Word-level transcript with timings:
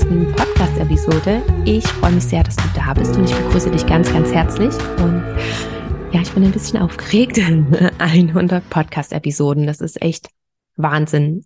100. 0.00 0.36
Podcast-Episode. 0.36 1.42
Ich 1.64 1.86
freue 1.86 2.12
mich 2.12 2.24
sehr, 2.24 2.42
dass 2.42 2.56
du 2.56 2.64
da 2.74 2.94
bist 2.94 3.16
und 3.16 3.24
ich 3.24 3.34
begrüße 3.34 3.70
dich 3.70 3.86
ganz, 3.86 4.12
ganz 4.12 4.32
herzlich. 4.32 4.74
Und 4.98 5.22
ja, 6.12 6.20
ich 6.20 6.32
bin 6.32 6.42
ein 6.42 6.50
bisschen 6.50 6.80
aufgeregt. 6.80 7.38
100 7.98 8.68
Podcast-Episoden, 8.70 9.66
das 9.66 9.80
ist 9.80 10.02
echt 10.02 10.30
Wahnsinn. 10.76 11.44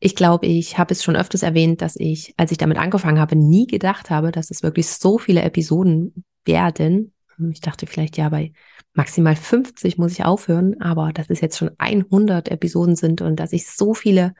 Ich 0.00 0.16
glaube, 0.16 0.46
ich 0.46 0.78
habe 0.78 0.92
es 0.92 1.04
schon 1.04 1.16
öfters 1.16 1.42
erwähnt, 1.42 1.82
dass 1.82 1.96
ich, 1.96 2.32
als 2.38 2.50
ich 2.50 2.58
damit 2.58 2.78
angefangen 2.78 3.20
habe, 3.20 3.36
nie 3.36 3.66
gedacht 3.66 4.08
habe, 4.08 4.32
dass 4.32 4.50
es 4.50 4.62
wirklich 4.62 4.88
so 4.88 5.18
viele 5.18 5.42
Episoden 5.42 6.24
werden. 6.44 7.12
Ich 7.52 7.60
dachte 7.60 7.86
vielleicht, 7.86 8.16
ja, 8.16 8.30
bei 8.30 8.52
maximal 8.94 9.36
50 9.36 9.98
muss 9.98 10.12
ich 10.12 10.24
aufhören, 10.24 10.80
aber 10.80 11.12
dass 11.12 11.28
es 11.28 11.40
jetzt 11.42 11.58
schon 11.58 11.70
100 11.76 12.48
Episoden 12.48 12.96
sind 12.96 13.20
und 13.20 13.36
dass 13.36 13.52
ich 13.52 13.70
so 13.70 13.92
viele 13.92 14.34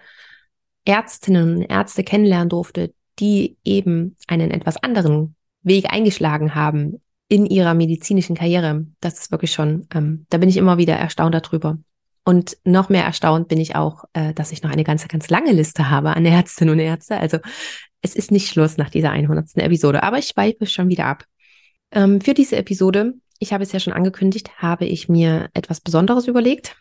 Ärztinnen 0.85 1.57
und 1.57 1.63
Ärzte 1.63 2.03
kennenlernen 2.03 2.49
durfte, 2.49 2.95
die 3.19 3.57
eben 3.65 4.17
einen 4.27 4.51
etwas 4.51 4.83
anderen 4.83 5.37
Weg 5.63 5.93
eingeschlagen 5.93 6.55
haben 6.55 7.01
in 7.29 7.47
ihrer 7.47 7.75
medizinischen 7.75 8.37
Karriere. 8.37 8.87
Das 9.01 9.19
ist 9.19 9.31
wirklich 9.31 9.53
schon, 9.53 9.87
ähm, 9.95 10.27
da 10.31 10.39
bin 10.39 10.49
ich 10.49 10.57
immer 10.57 10.79
wieder 10.79 10.95
erstaunt 10.95 11.35
darüber. 11.35 11.79
Und 12.25 12.57
noch 12.65 12.89
mehr 12.89 13.05
erstaunt 13.05 13.49
bin 13.49 13.59
ich 13.59 13.75
auch, 13.75 14.05
äh, 14.13 14.33
dass 14.35 14.53
ich 14.53 14.63
noch 14.63 14.71
eine 14.71 14.85
ganz, 14.85 15.07
ganz 15.09 15.29
lange 15.29 15.53
Liste 15.53 15.91
habe 15.91 16.15
an 16.15 16.25
Ärztinnen 16.25 16.75
und 16.75 16.81
Ärzte. 16.81 17.17
Also 17.17 17.39
es 18.01 18.15
ist 18.15 18.31
nicht 18.31 18.49
Schluss 18.49 18.77
nach 18.77 18.91
dieser 18.91 19.11
100. 19.11 19.57
Episode, 19.57 20.03
aber 20.03 20.19
ich 20.19 20.29
schweife 20.29 20.67
schon 20.67 20.89
wieder 20.89 21.07
ab. 21.07 21.25
Ähm, 21.91 22.21
für 22.21 22.35
diese 22.35 22.57
Episode, 22.57 23.15
ich 23.39 23.53
habe 23.53 23.65
es 23.65 23.73
ja 23.73 23.81
schon 23.81 23.93
angekündigt, 23.93 24.51
habe 24.59 24.85
ich 24.85 25.09
mir 25.09 25.51
etwas 25.55 25.81
Besonderes 25.81 26.29
überlegt, 26.29 26.77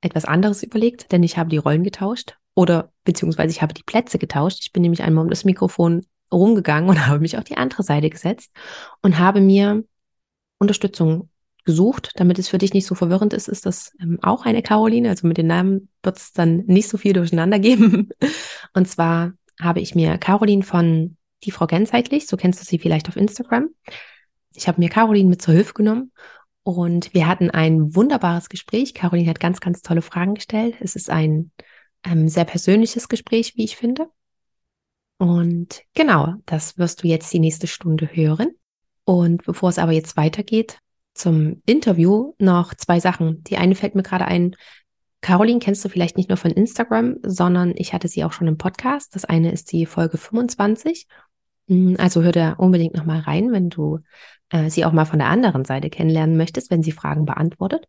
etwas 0.00 0.26
anderes 0.26 0.62
überlegt, 0.62 1.12
denn 1.12 1.22
ich 1.22 1.38
habe 1.38 1.50
die 1.50 1.56
Rollen 1.56 1.82
getauscht 1.82 2.36
oder 2.54 2.92
beziehungsweise 3.04 3.50
ich 3.50 3.62
habe 3.62 3.74
die 3.74 3.82
Plätze 3.82 4.18
getauscht. 4.18 4.58
Ich 4.62 4.72
bin 4.72 4.82
nämlich 4.82 5.02
einmal 5.02 5.24
um 5.24 5.30
das 5.30 5.44
Mikrofon 5.44 6.06
rumgegangen 6.32 6.88
und 6.88 7.06
habe 7.06 7.20
mich 7.20 7.38
auf 7.38 7.44
die 7.44 7.56
andere 7.56 7.82
Seite 7.82 8.10
gesetzt 8.10 8.52
und 9.02 9.18
habe 9.18 9.40
mir 9.40 9.84
Unterstützung 10.58 11.30
gesucht, 11.64 12.12
damit 12.16 12.38
es 12.38 12.48
für 12.48 12.58
dich 12.58 12.74
nicht 12.74 12.86
so 12.86 12.94
verwirrend 12.94 13.32
ist, 13.32 13.48
ist 13.48 13.66
das 13.66 13.92
ähm, 14.00 14.18
auch 14.22 14.44
eine 14.44 14.62
Caroline. 14.62 15.08
Also 15.08 15.26
mit 15.26 15.38
den 15.38 15.46
Namen 15.46 15.88
wird 16.02 16.18
es 16.18 16.32
dann 16.32 16.58
nicht 16.66 16.88
so 16.88 16.98
viel 16.98 17.14
durcheinander 17.14 17.58
geben. 17.58 18.10
Und 18.74 18.86
zwar 18.86 19.32
habe 19.60 19.80
ich 19.80 19.94
mir 19.94 20.18
Caroline 20.18 20.62
von 20.62 21.16
die 21.44 21.50
Frau 21.50 21.66
Gänzeitlich, 21.66 22.26
so 22.26 22.36
kennst 22.36 22.60
du 22.60 22.64
sie 22.64 22.78
vielleicht 22.78 23.08
auf 23.08 23.16
Instagram. 23.16 23.68
Ich 24.54 24.68
habe 24.68 24.80
mir 24.80 24.88
Caroline 24.88 25.28
mit 25.28 25.42
zur 25.42 25.54
Hilfe 25.54 25.74
genommen 25.74 26.12
und 26.62 27.12
wir 27.12 27.26
hatten 27.26 27.50
ein 27.50 27.94
wunderbares 27.94 28.48
Gespräch. 28.48 28.94
Caroline 28.94 29.28
hat 29.28 29.40
ganz, 29.40 29.60
ganz 29.60 29.82
tolle 29.82 30.02
Fragen 30.02 30.34
gestellt. 30.34 30.76
Es 30.80 30.96
ist 30.96 31.10
ein 31.10 31.50
ähm, 32.04 32.28
sehr 32.28 32.44
persönliches 32.44 33.08
Gespräch, 33.08 33.56
wie 33.56 33.64
ich 33.64 33.76
finde. 33.76 34.08
Und 35.18 35.82
genau, 35.94 36.34
das 36.46 36.76
wirst 36.78 37.02
du 37.02 37.08
jetzt 37.08 37.32
die 37.32 37.38
nächste 37.38 37.66
Stunde 37.66 38.06
hören. 38.12 38.50
Und 39.04 39.44
bevor 39.44 39.68
es 39.68 39.78
aber 39.78 39.92
jetzt 39.92 40.16
weitergeht, 40.16 40.78
zum 41.14 41.62
Interview 41.66 42.34
noch 42.38 42.74
zwei 42.74 43.00
Sachen. 43.00 43.42
Die 43.44 43.56
eine 43.56 43.74
fällt 43.74 43.94
mir 43.94 44.02
gerade 44.02 44.26
ein. 44.26 44.56
Caroline 45.20 45.60
kennst 45.60 45.84
du 45.84 45.88
vielleicht 45.88 46.16
nicht 46.16 46.28
nur 46.28 46.36
von 46.36 46.50
Instagram, 46.50 47.16
sondern 47.22 47.72
ich 47.76 47.92
hatte 47.94 48.08
sie 48.08 48.24
auch 48.24 48.32
schon 48.32 48.48
im 48.48 48.58
Podcast. 48.58 49.14
Das 49.14 49.24
eine 49.24 49.52
ist 49.52 49.72
die 49.72 49.86
Folge 49.86 50.18
25. 50.18 51.06
Hm, 51.68 51.96
also 51.98 52.22
hör 52.22 52.32
da 52.32 52.52
unbedingt 52.54 52.94
nochmal 52.94 53.20
rein, 53.20 53.52
wenn 53.52 53.70
du 53.70 54.00
äh, 54.50 54.68
sie 54.68 54.84
auch 54.84 54.92
mal 54.92 55.06
von 55.06 55.20
der 55.20 55.28
anderen 55.28 55.64
Seite 55.64 55.88
kennenlernen 55.88 56.36
möchtest, 56.36 56.70
wenn 56.70 56.82
sie 56.82 56.92
Fragen 56.92 57.24
beantwortet. 57.24 57.86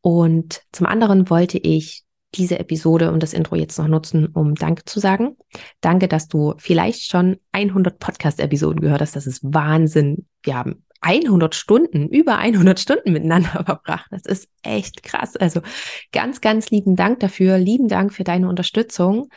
Und 0.00 0.62
zum 0.72 0.86
anderen 0.86 1.30
wollte 1.30 1.58
ich 1.58 2.03
diese 2.34 2.58
Episode 2.58 3.12
und 3.12 3.22
das 3.22 3.32
Intro 3.32 3.56
jetzt 3.56 3.78
noch 3.78 3.88
nutzen, 3.88 4.26
um 4.26 4.54
Danke 4.54 4.84
zu 4.84 5.00
sagen. 5.00 5.36
Danke, 5.80 6.08
dass 6.08 6.28
du 6.28 6.54
vielleicht 6.58 7.10
schon 7.10 7.38
100 7.52 7.98
Podcast-Episoden 7.98 8.80
gehört 8.80 9.00
hast. 9.00 9.16
Das 9.16 9.26
ist 9.26 9.40
Wahnsinn. 9.42 10.26
Wir 10.42 10.56
haben 10.56 10.84
100 11.00 11.54
Stunden, 11.54 12.08
über 12.08 12.38
100 12.38 12.80
Stunden 12.80 13.12
miteinander 13.12 13.62
verbracht. 13.66 14.06
Das 14.10 14.22
ist 14.22 14.48
echt 14.62 15.02
krass. 15.02 15.36
Also 15.36 15.60
ganz, 16.12 16.40
ganz 16.40 16.70
lieben 16.70 16.96
Dank 16.96 17.20
dafür. 17.20 17.58
Lieben 17.58 17.88
Dank 17.88 18.12
für 18.12 18.24
deine 18.24 18.48
Unterstützung. 18.48 19.28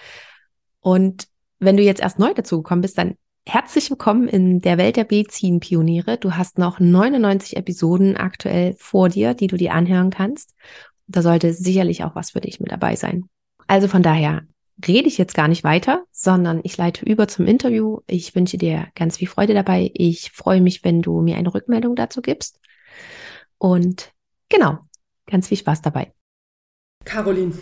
Und 0.79 1.27
wenn 1.59 1.77
du 1.77 1.83
jetzt 1.83 2.01
erst 2.01 2.19
neu 2.19 2.33
dazugekommen 2.33 2.81
bist, 2.81 2.97
dann 2.97 3.15
herzlich 3.45 3.89
willkommen 3.89 4.27
in 4.27 4.61
der 4.61 4.77
Welt 4.77 4.95
der 4.95 5.07
Medizin-Pioniere. 5.09 6.17
Du 6.17 6.35
hast 6.35 6.57
noch 6.57 6.79
99 6.79 7.57
Episoden 7.57 8.15
aktuell 8.15 8.75
vor 8.77 9.09
dir, 9.09 9.33
die 9.33 9.47
du 9.47 9.57
dir 9.57 9.73
anhören 9.73 10.09
kannst. 10.09 10.53
Da 11.07 11.21
sollte 11.21 11.53
sicherlich 11.53 12.03
auch 12.03 12.15
was 12.15 12.31
für 12.31 12.41
dich 12.41 12.59
mit 12.59 12.71
dabei 12.71 12.95
sein. 12.95 13.25
Also 13.67 13.87
von 13.87 14.03
daher 14.03 14.43
rede 14.85 15.07
ich 15.07 15.17
jetzt 15.17 15.33
gar 15.33 15.47
nicht 15.47 15.63
weiter, 15.63 16.03
sondern 16.11 16.59
ich 16.63 16.77
leite 16.77 17.05
über 17.05 17.27
zum 17.27 17.47
Interview. 17.47 18.01
Ich 18.07 18.35
wünsche 18.35 18.57
dir 18.57 18.87
ganz 18.95 19.17
viel 19.17 19.27
Freude 19.27 19.53
dabei. 19.53 19.89
Ich 19.93 20.31
freue 20.31 20.61
mich, 20.61 20.83
wenn 20.83 21.01
du 21.01 21.21
mir 21.21 21.37
eine 21.37 21.53
Rückmeldung 21.53 21.95
dazu 21.95 22.21
gibst. 22.21 22.59
Und 23.57 24.11
genau, 24.49 24.79
ganz 25.25 25.47
viel 25.47 25.57
Spaß 25.57 25.81
dabei. 25.81 26.13
Caroline. 27.05 27.57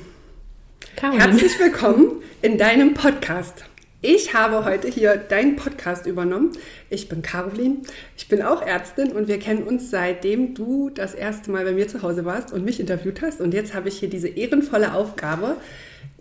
Caroline. 0.95 1.23
Herzlich 1.23 1.59
willkommen 1.59 2.21
in 2.41 2.57
deinem 2.57 2.93
Podcast. 2.93 3.65
Ich 4.07 4.35
habe 4.35 4.65
heute 4.65 4.87
hier 4.87 5.17
deinen 5.17 5.55
Podcast 5.55 6.05
übernommen. 6.05 6.51
Ich 6.91 7.09
bin 7.09 7.23
Caroline, 7.23 7.77
ich 8.15 8.27
bin 8.27 8.43
auch 8.43 8.61
Ärztin 8.61 9.11
und 9.13 9.27
wir 9.27 9.39
kennen 9.39 9.63
uns 9.63 9.89
seitdem 9.89 10.53
du 10.53 10.91
das 10.91 11.15
erste 11.15 11.49
Mal 11.49 11.65
bei 11.65 11.71
mir 11.71 11.87
zu 11.87 12.03
Hause 12.03 12.23
warst 12.23 12.53
und 12.53 12.63
mich 12.63 12.79
interviewt 12.79 13.23
hast. 13.23 13.41
Und 13.41 13.55
jetzt 13.55 13.73
habe 13.73 13.89
ich 13.89 13.97
hier 13.97 14.07
diese 14.07 14.27
ehrenvolle 14.27 14.93
Aufgabe, 14.93 15.57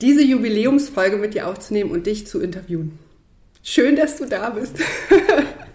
diese 0.01 0.23
Jubiläumsfolge 0.23 1.19
mit 1.19 1.35
dir 1.35 1.47
aufzunehmen 1.47 1.91
und 1.91 2.07
dich 2.07 2.27
zu 2.27 2.41
interviewen. 2.41 2.99
Schön, 3.63 3.97
dass 3.97 4.17
du 4.17 4.25
da 4.25 4.49
bist. 4.49 4.79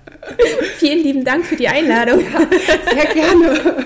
Vielen 0.78 1.04
lieben 1.04 1.24
Dank 1.24 1.46
für 1.46 1.56
die 1.56 1.68
Einladung. 1.68 2.22
Ja, 2.22 2.48
sehr 2.94 3.14
gerne. 3.14 3.86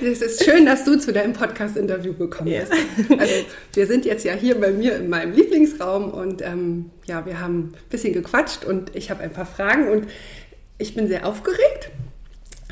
Es 0.00 0.22
ist 0.22 0.44
schön, 0.44 0.66
dass 0.66 0.84
du 0.84 0.98
zu 0.98 1.12
deinem 1.12 1.32
Podcast-Interview 1.32 2.14
gekommen 2.14 2.50
bist. 2.50 2.72
Ja. 3.08 3.16
Also 3.18 3.34
wir 3.72 3.86
sind 3.86 4.04
jetzt 4.04 4.24
ja 4.24 4.34
hier 4.34 4.60
bei 4.60 4.70
mir 4.70 4.96
in 4.96 5.08
meinem 5.08 5.32
Lieblingsraum 5.32 6.10
und 6.10 6.42
ähm, 6.42 6.90
ja, 7.06 7.24
wir 7.26 7.40
haben 7.40 7.72
ein 7.74 7.74
bisschen 7.90 8.12
gequatscht 8.12 8.64
und 8.64 8.94
ich 8.94 9.10
habe 9.10 9.22
ein 9.22 9.32
paar 9.32 9.46
Fragen 9.46 9.88
und 9.88 10.06
ich 10.78 10.94
bin 10.94 11.08
sehr 11.08 11.26
aufgeregt, 11.26 11.90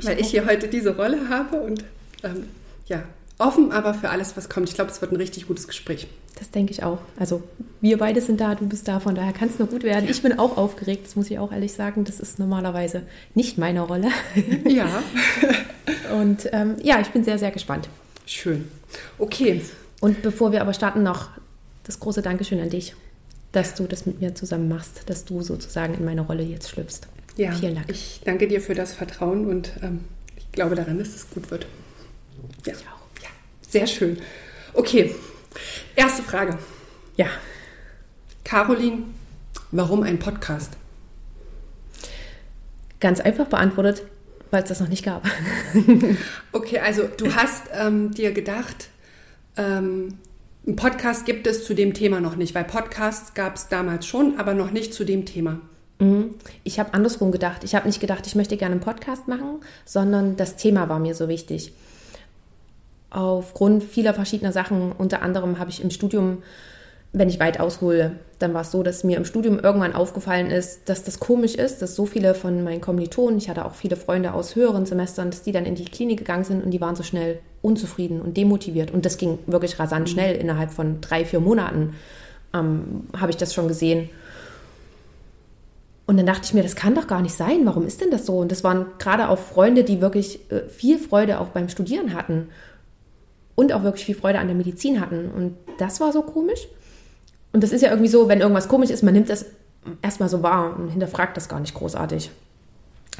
weil 0.02 0.20
ich 0.20 0.28
hier 0.28 0.46
heute 0.46 0.68
diese 0.68 0.96
Rolle 0.96 1.28
habe 1.28 1.56
und 1.56 1.84
ähm, 2.22 2.44
ja, 2.86 3.02
offen 3.38 3.72
aber 3.72 3.94
für 3.94 4.10
alles, 4.10 4.36
was 4.36 4.48
kommt. 4.48 4.68
Ich 4.68 4.74
glaube, 4.74 4.90
es 4.90 5.00
wird 5.00 5.12
ein 5.12 5.16
richtig 5.16 5.46
gutes 5.46 5.68
Gespräch. 5.68 6.06
Das 6.38 6.50
denke 6.50 6.72
ich 6.72 6.82
auch. 6.82 6.98
Also 7.18 7.42
wir 7.80 7.98
beide 7.98 8.20
sind 8.20 8.40
da, 8.40 8.54
du 8.54 8.66
bist 8.66 8.88
da, 8.88 9.00
von 9.00 9.14
daher 9.14 9.32
kann 9.32 9.48
es 9.48 9.58
nur 9.58 9.68
gut 9.68 9.82
werden. 9.82 10.04
Ja. 10.04 10.10
Ich 10.10 10.22
bin 10.22 10.38
auch 10.38 10.56
aufgeregt, 10.56 11.06
das 11.06 11.16
muss 11.16 11.30
ich 11.30 11.38
auch 11.38 11.52
ehrlich 11.52 11.72
sagen. 11.72 12.04
Das 12.04 12.20
ist 12.20 12.38
normalerweise 12.38 13.02
nicht 13.34 13.58
meine 13.58 13.80
Rolle. 13.80 14.08
Ja. 14.66 15.02
Und 16.18 16.48
ähm, 16.52 16.76
ja, 16.82 17.00
ich 17.00 17.08
bin 17.08 17.24
sehr, 17.24 17.38
sehr 17.38 17.50
gespannt. 17.50 17.88
Schön. 18.26 18.68
Okay. 19.18 19.60
Und 20.00 20.22
bevor 20.22 20.52
wir 20.52 20.60
aber 20.60 20.72
starten, 20.72 21.02
noch 21.02 21.30
das 21.84 22.00
große 22.00 22.22
Dankeschön 22.22 22.60
an 22.60 22.70
dich, 22.70 22.94
dass 23.52 23.74
du 23.74 23.84
das 23.84 24.06
mit 24.06 24.20
mir 24.20 24.34
zusammen 24.34 24.68
machst, 24.68 25.08
dass 25.08 25.24
du 25.24 25.42
sozusagen 25.42 25.94
in 25.94 26.04
meine 26.04 26.22
Rolle 26.22 26.42
jetzt 26.42 26.68
schlüpfst. 26.70 27.02
Ja, 27.36 27.52
Vielen 27.52 27.76
Dank. 27.76 27.90
Ich 27.90 28.20
danke 28.24 28.48
dir 28.48 28.60
für 28.60 28.74
das 28.74 28.92
Vertrauen 28.92 29.46
und 29.46 29.72
ähm, 29.82 30.00
ich 30.36 30.50
glaube 30.52 30.74
daran, 30.74 30.98
dass 30.98 31.08
es 31.08 31.30
gut 31.30 31.50
wird. 31.50 31.66
Ja. 32.66 32.72
Ich 32.72 32.80
auch. 32.88 32.95
Sehr 33.76 33.86
schön. 33.86 34.18
Okay, 34.72 35.14
Erste 35.94 36.22
Frage. 36.22 36.58
Ja. 37.16 37.26
Caroline, 38.44 39.04
warum 39.70 40.02
ein 40.02 40.18
Podcast? 40.18 40.76
Ganz 43.00 43.20
einfach 43.20 43.46
beantwortet, 43.46 44.02
weil 44.50 44.62
es 44.62 44.68
das 44.68 44.80
noch 44.80 44.88
nicht 44.88 45.04
gab. 45.04 45.26
okay, 46.52 46.78
also 46.78 47.04
du 47.04 47.34
hast 47.34 47.64
ähm, 47.72 48.12
dir 48.12 48.32
gedacht, 48.32 48.88
ähm, 49.56 50.18
ein 50.66 50.76
Podcast 50.76 51.24
gibt 51.24 51.46
es 51.46 51.64
zu 51.64 51.74
dem 51.74 51.94
Thema 51.94 52.20
noch 52.20 52.36
nicht, 52.36 52.54
weil 52.54 52.64
Podcasts 52.64 53.34
gab 53.34 53.56
es 53.56 53.68
damals 53.68 54.06
schon, 54.06 54.38
aber 54.38 54.54
noch 54.54 54.70
nicht 54.70 54.94
zu 54.94 55.04
dem 55.04 55.24
Thema. 55.24 55.60
Mhm. 55.98 56.34
Ich 56.64 56.78
habe 56.78 56.92
andersrum 56.94 57.32
gedacht. 57.32 57.64
Ich 57.64 57.74
habe 57.74 57.86
nicht 57.86 58.00
gedacht, 58.00 58.26
ich 58.26 58.34
möchte 58.34 58.56
gerne 58.56 58.72
einen 58.72 58.80
Podcast 58.80 59.28
machen, 59.28 59.60
sondern 59.84 60.36
das 60.36 60.56
Thema 60.56 60.88
war 60.88 60.98
mir 60.98 61.14
so 61.14 61.28
wichtig. 61.28 61.72
Aufgrund 63.16 63.82
vieler 63.82 64.12
verschiedener 64.12 64.52
Sachen. 64.52 64.92
Unter 64.92 65.22
anderem 65.22 65.58
habe 65.58 65.70
ich 65.70 65.82
im 65.82 65.90
Studium, 65.90 66.42
wenn 67.12 67.30
ich 67.30 67.40
weit 67.40 67.58
aushole, 67.58 68.12
dann 68.38 68.52
war 68.52 68.60
es 68.60 68.70
so, 68.70 68.82
dass 68.82 69.04
mir 69.04 69.16
im 69.16 69.24
Studium 69.24 69.58
irgendwann 69.58 69.94
aufgefallen 69.94 70.50
ist, 70.50 70.90
dass 70.90 71.02
das 71.02 71.18
komisch 71.18 71.54
ist, 71.54 71.80
dass 71.80 71.94
so 71.94 72.04
viele 72.04 72.34
von 72.34 72.62
meinen 72.62 72.82
Kommilitonen, 72.82 73.38
ich 73.38 73.48
hatte 73.48 73.64
auch 73.64 73.74
viele 73.74 73.96
Freunde 73.96 74.34
aus 74.34 74.54
höheren 74.54 74.84
Semestern, 74.84 75.30
dass 75.30 75.42
die 75.42 75.52
dann 75.52 75.64
in 75.64 75.74
die 75.74 75.86
Klinik 75.86 76.18
gegangen 76.18 76.44
sind 76.44 76.62
und 76.62 76.72
die 76.72 76.80
waren 76.80 76.94
so 76.94 77.02
schnell 77.02 77.38
unzufrieden 77.62 78.20
und 78.20 78.36
demotiviert. 78.36 78.90
Und 78.90 79.06
das 79.06 79.16
ging 79.16 79.38
wirklich 79.46 79.78
rasant 79.78 80.08
mhm. 80.08 80.12
schnell. 80.12 80.36
Innerhalb 80.36 80.70
von 80.70 81.00
drei, 81.00 81.24
vier 81.24 81.40
Monaten 81.40 81.94
ähm, 82.52 83.06
habe 83.18 83.30
ich 83.30 83.38
das 83.38 83.54
schon 83.54 83.66
gesehen. 83.66 84.10
Und 86.04 86.18
dann 86.18 86.26
dachte 86.26 86.42
ich 86.44 86.52
mir, 86.52 86.62
das 86.62 86.76
kann 86.76 86.94
doch 86.94 87.06
gar 87.06 87.22
nicht 87.22 87.34
sein. 87.34 87.62
Warum 87.64 87.86
ist 87.86 88.02
denn 88.02 88.10
das 88.10 88.26
so? 88.26 88.36
Und 88.36 88.52
das 88.52 88.62
waren 88.62 88.86
gerade 88.98 89.30
auch 89.30 89.38
Freunde, 89.38 89.84
die 89.84 90.02
wirklich 90.02 90.50
äh, 90.52 90.68
viel 90.68 90.98
Freude 90.98 91.40
auch 91.40 91.48
beim 91.48 91.70
Studieren 91.70 92.12
hatten 92.12 92.48
und 93.56 93.72
auch 93.72 93.82
wirklich 93.82 94.04
viel 94.04 94.14
Freude 94.14 94.38
an 94.38 94.46
der 94.46 94.54
Medizin 94.54 95.00
hatten. 95.00 95.30
Und 95.30 95.56
das 95.78 96.00
war 96.00 96.12
so 96.12 96.22
komisch. 96.22 96.68
Und 97.52 97.64
das 97.64 97.72
ist 97.72 97.80
ja 97.80 97.90
irgendwie 97.90 98.08
so, 98.08 98.28
wenn 98.28 98.40
irgendwas 98.40 98.68
komisch 98.68 98.90
ist, 98.90 99.02
man 99.02 99.14
nimmt 99.14 99.28
das 99.28 99.46
erstmal 100.02 100.28
so 100.28 100.42
wahr 100.42 100.76
und 100.78 100.90
hinterfragt 100.90 101.36
das 101.36 101.48
gar 101.48 101.58
nicht 101.58 101.74
großartig. 101.74 102.30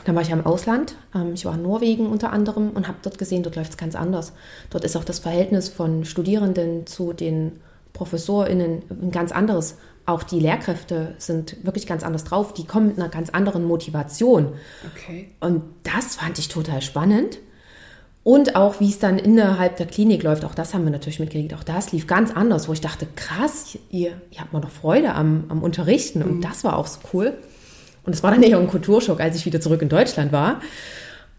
Dann 0.05 0.15
war 0.15 0.23
ich 0.23 0.29
ja 0.29 0.37
im 0.37 0.45
Ausland. 0.45 0.95
Ähm, 1.15 1.33
ich 1.35 1.45
war 1.45 1.55
in 1.55 1.63
Norwegen 1.63 2.07
unter 2.07 2.33
anderem 2.33 2.71
und 2.71 2.87
habe 2.87 2.99
dort 3.03 3.19
gesehen, 3.19 3.43
dort 3.43 3.57
läuft 3.57 3.73
es 3.73 3.77
ganz 3.77 3.95
anders. 3.95 4.33
Dort 4.71 4.85
ist 4.85 4.97
auch 4.97 5.05
das 5.05 5.19
Verhältnis 5.19 5.69
von 5.69 6.05
Studierenden 6.05 6.87
zu 6.87 7.13
den 7.13 7.61
ProfessorInnen 7.95 8.83
ein 8.91 9.11
ganz 9.11 9.33
anderes. 9.33 9.79
Auch 10.05 10.23
die 10.23 10.39
Lehrkräfte 10.39 11.15
sind 11.19 11.65
wirklich 11.65 11.87
ganz 11.87 12.05
anders 12.05 12.25
drauf. 12.25 12.53
Die 12.53 12.67
kommen 12.67 12.89
mit 12.89 12.99
einer 12.99 13.09
ganz 13.09 13.31
anderen 13.31 13.65
Motivation. 13.65 14.53
Okay. 14.95 15.31
Und 15.41 15.63
das 15.83 16.17
fand 16.17 16.39
ich 16.39 16.49
total 16.49 16.83
spannend. 16.83 17.39
Und 18.27 18.57
auch, 18.57 18.81
wie 18.81 18.89
es 18.89 18.99
dann 18.99 19.21
innerhalb 19.21 19.77
der 19.77 19.87
Klinik 19.87 20.25
läuft, 20.25 20.45
auch 20.45 20.57
das 20.57 20.75
haben 20.75 20.83
wir 20.83 20.91
natürlich 20.91 21.21
mitgekriegt. 21.21 21.55
Auch 21.55 21.63
das 21.63 21.93
lief 21.93 22.09
ganz 22.09 22.33
anders, 22.33 22.67
wo 22.67 22.73
ich 22.73 22.81
dachte, 22.81 23.07
krass, 23.15 23.79
ihr, 23.89 24.21
ihr 24.33 24.41
habt 24.41 24.53
mal 24.53 24.59
noch 24.59 24.73
Freude 24.73 25.15
am, 25.15 25.45
am 25.49 25.63
Unterrichten. 25.63 26.25
Und 26.25 26.39
mhm. 26.39 26.41
das 26.41 26.65
war 26.65 26.77
auch 26.77 26.89
so 26.89 26.99
cool. 27.13 27.35
Und 28.05 28.15
es 28.17 28.25
war 28.25 28.33
dann 28.33 28.43
eher 28.43 28.59
ein 28.59 28.67
Kulturschock, 28.67 29.21
als 29.21 29.37
ich 29.37 29.47
wieder 29.47 29.61
zurück 29.61 29.81
in 29.81 29.89
Deutschland 29.89 30.33
war. 30.33 30.61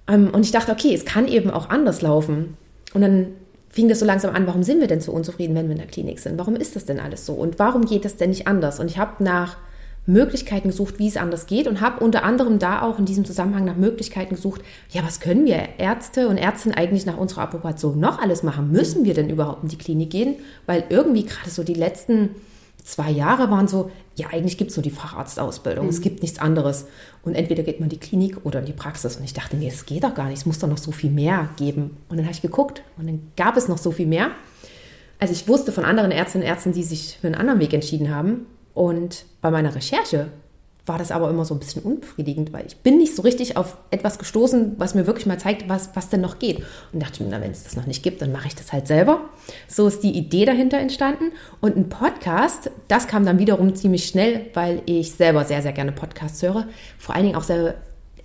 Ähm, 0.07 0.29
und 0.29 0.45
ich 0.45 0.53
dachte, 0.53 0.71
okay, 0.71 0.93
es 0.93 1.03
kann 1.03 1.27
eben 1.27 1.51
auch 1.51 1.69
anders 1.69 2.01
laufen. 2.01 2.55
Und 2.93 3.01
dann 3.01 3.33
fing 3.69 3.89
das 3.89 3.99
so 3.99 4.05
langsam 4.05 4.33
an, 4.33 4.47
warum 4.47 4.63
sind 4.63 4.79
wir 4.79 4.87
denn 4.87 5.01
so 5.01 5.11
unzufrieden, 5.11 5.55
wenn 5.55 5.65
wir 5.65 5.73
in 5.73 5.79
der 5.79 5.87
Klinik 5.87 6.21
sind? 6.21 6.37
Warum 6.37 6.55
ist 6.55 6.77
das 6.77 6.85
denn 6.85 7.01
alles 7.01 7.25
so? 7.25 7.33
Und 7.33 7.59
warum 7.59 7.83
geht 7.83 8.05
das 8.05 8.15
denn 8.15 8.29
nicht 8.29 8.47
anders? 8.47 8.79
Und 8.79 8.89
ich 8.89 8.97
habe 8.97 9.21
nach 9.21 9.57
Möglichkeiten 10.07 10.69
gesucht, 10.69 10.99
wie 10.99 11.07
es 11.07 11.17
anders 11.17 11.45
geht 11.45 11.67
und 11.67 11.81
habe 11.81 12.03
unter 12.03 12.23
anderem 12.23 12.59
da 12.59 12.81
auch 12.81 12.97
in 12.97 13.05
diesem 13.05 13.25
Zusammenhang 13.25 13.65
nach 13.65 13.75
Möglichkeiten 13.75 14.35
gesucht, 14.35 14.61
ja, 14.89 15.03
was 15.03 15.19
können 15.19 15.45
wir 15.45 15.67
Ärzte 15.77 16.29
und 16.29 16.37
Ärztinnen 16.37 16.77
eigentlich 16.77 17.05
nach 17.05 17.17
unserer 17.17 17.41
Approbation 17.41 17.99
noch 17.99 18.19
alles 18.19 18.41
machen? 18.41 18.71
Müssen 18.71 19.03
wir 19.03 19.13
denn 19.13 19.29
überhaupt 19.29 19.63
in 19.63 19.69
die 19.69 19.77
Klinik 19.77 20.09
gehen? 20.09 20.35
Weil 20.65 20.85
irgendwie 20.89 21.25
gerade 21.25 21.49
so 21.49 21.63
die 21.63 21.73
letzten 21.73 22.29
zwei 22.85 23.11
Jahre 23.11 23.51
waren 23.51 23.67
so, 23.67 23.91
ja, 24.15 24.27
eigentlich 24.31 24.57
gibt 24.57 24.71
es 24.71 24.77
nur 24.77 24.83
die 24.83 24.91
Facharztausbildung, 24.91 25.85
mhm. 25.85 25.91
es 25.91 25.99
gibt 25.99 26.21
nichts 26.21 26.39
anderes. 26.39 26.85
Und 27.23 27.35
entweder 27.35 27.63
geht 27.63 27.81
man 27.81 27.87
in 27.87 27.99
die 27.99 27.99
Klinik 27.99 28.45
oder 28.45 28.59
in 28.59 28.65
die 28.65 28.73
Praxis. 28.73 29.17
Und 29.17 29.25
ich 29.25 29.33
dachte, 29.33 29.57
nee, 29.57 29.69
das 29.69 29.85
geht 29.85 30.05
doch 30.05 30.15
gar 30.15 30.29
nicht, 30.29 30.39
es 30.39 30.45
muss 30.45 30.59
doch 30.59 30.69
noch 30.69 30.77
so 30.77 30.93
viel 30.93 31.11
mehr 31.11 31.49
geben. 31.57 31.97
Und 32.07 32.15
dann 32.15 32.25
habe 32.25 32.33
ich 32.33 32.41
geguckt 32.41 32.81
und 32.97 33.07
dann 33.07 33.19
gab 33.35 33.57
es 33.57 33.67
noch 33.67 33.77
so 33.77 33.91
viel 33.91 34.07
mehr. 34.07 34.31
Also 35.19 35.33
ich 35.33 35.49
wusste 35.49 35.73
von 35.73 35.83
anderen 35.83 36.11
Ärztinnen 36.11 36.45
und 36.45 36.49
Ärzten, 36.49 36.71
die 36.71 36.83
sich 36.83 37.17
für 37.19 37.27
einen 37.27 37.35
anderen 37.35 37.59
Weg 37.59 37.73
entschieden 37.73 38.15
haben. 38.15 38.45
Und 38.77 39.25
bei 39.41 39.49
meiner 39.49 39.73
Recherche 39.73 40.27
war 40.85 40.99
das 40.99 41.09
aber 41.09 41.31
immer 41.31 41.45
so 41.45 41.55
ein 41.55 41.59
bisschen 41.59 41.81
unbefriedigend, 41.81 42.53
weil 42.53 42.67
ich 42.67 42.77
bin 42.77 42.99
nicht 42.99 43.15
so 43.15 43.23
richtig 43.23 43.57
auf 43.57 43.75
etwas 43.89 44.19
gestoßen, 44.19 44.75
was 44.77 44.93
mir 44.93 45.07
wirklich 45.07 45.25
mal 45.25 45.39
zeigt, 45.39 45.67
was, 45.67 45.95
was 45.95 46.09
denn 46.09 46.21
noch 46.21 46.37
geht. 46.37 46.63
Und 46.93 47.01
dachte 47.01 47.23
mir, 47.23 47.29
na, 47.31 47.41
wenn 47.41 47.49
es 47.49 47.63
das 47.63 47.75
noch 47.75 47.87
nicht 47.87 48.03
gibt, 48.03 48.21
dann 48.21 48.31
mache 48.31 48.49
ich 48.49 48.55
das 48.55 48.71
halt 48.71 48.85
selber. 48.85 49.21
So 49.67 49.87
ist 49.87 50.03
die 50.03 50.11
Idee 50.11 50.45
dahinter 50.45 50.77
entstanden. 50.77 51.31
Und 51.59 51.75
ein 51.75 51.89
Podcast, 51.89 52.69
das 52.87 53.07
kam 53.07 53.25
dann 53.25 53.39
wiederum 53.39 53.73
ziemlich 53.73 54.05
schnell, 54.05 54.45
weil 54.53 54.83
ich 54.85 55.11
selber 55.11 55.43
sehr, 55.43 55.63
sehr 55.63 55.73
gerne 55.73 55.91
Podcasts 55.91 56.43
höre. 56.43 56.67
Vor 56.99 57.15
allen 57.15 57.25
Dingen 57.25 57.35
auch 57.35 57.43
sehr, 57.43 57.73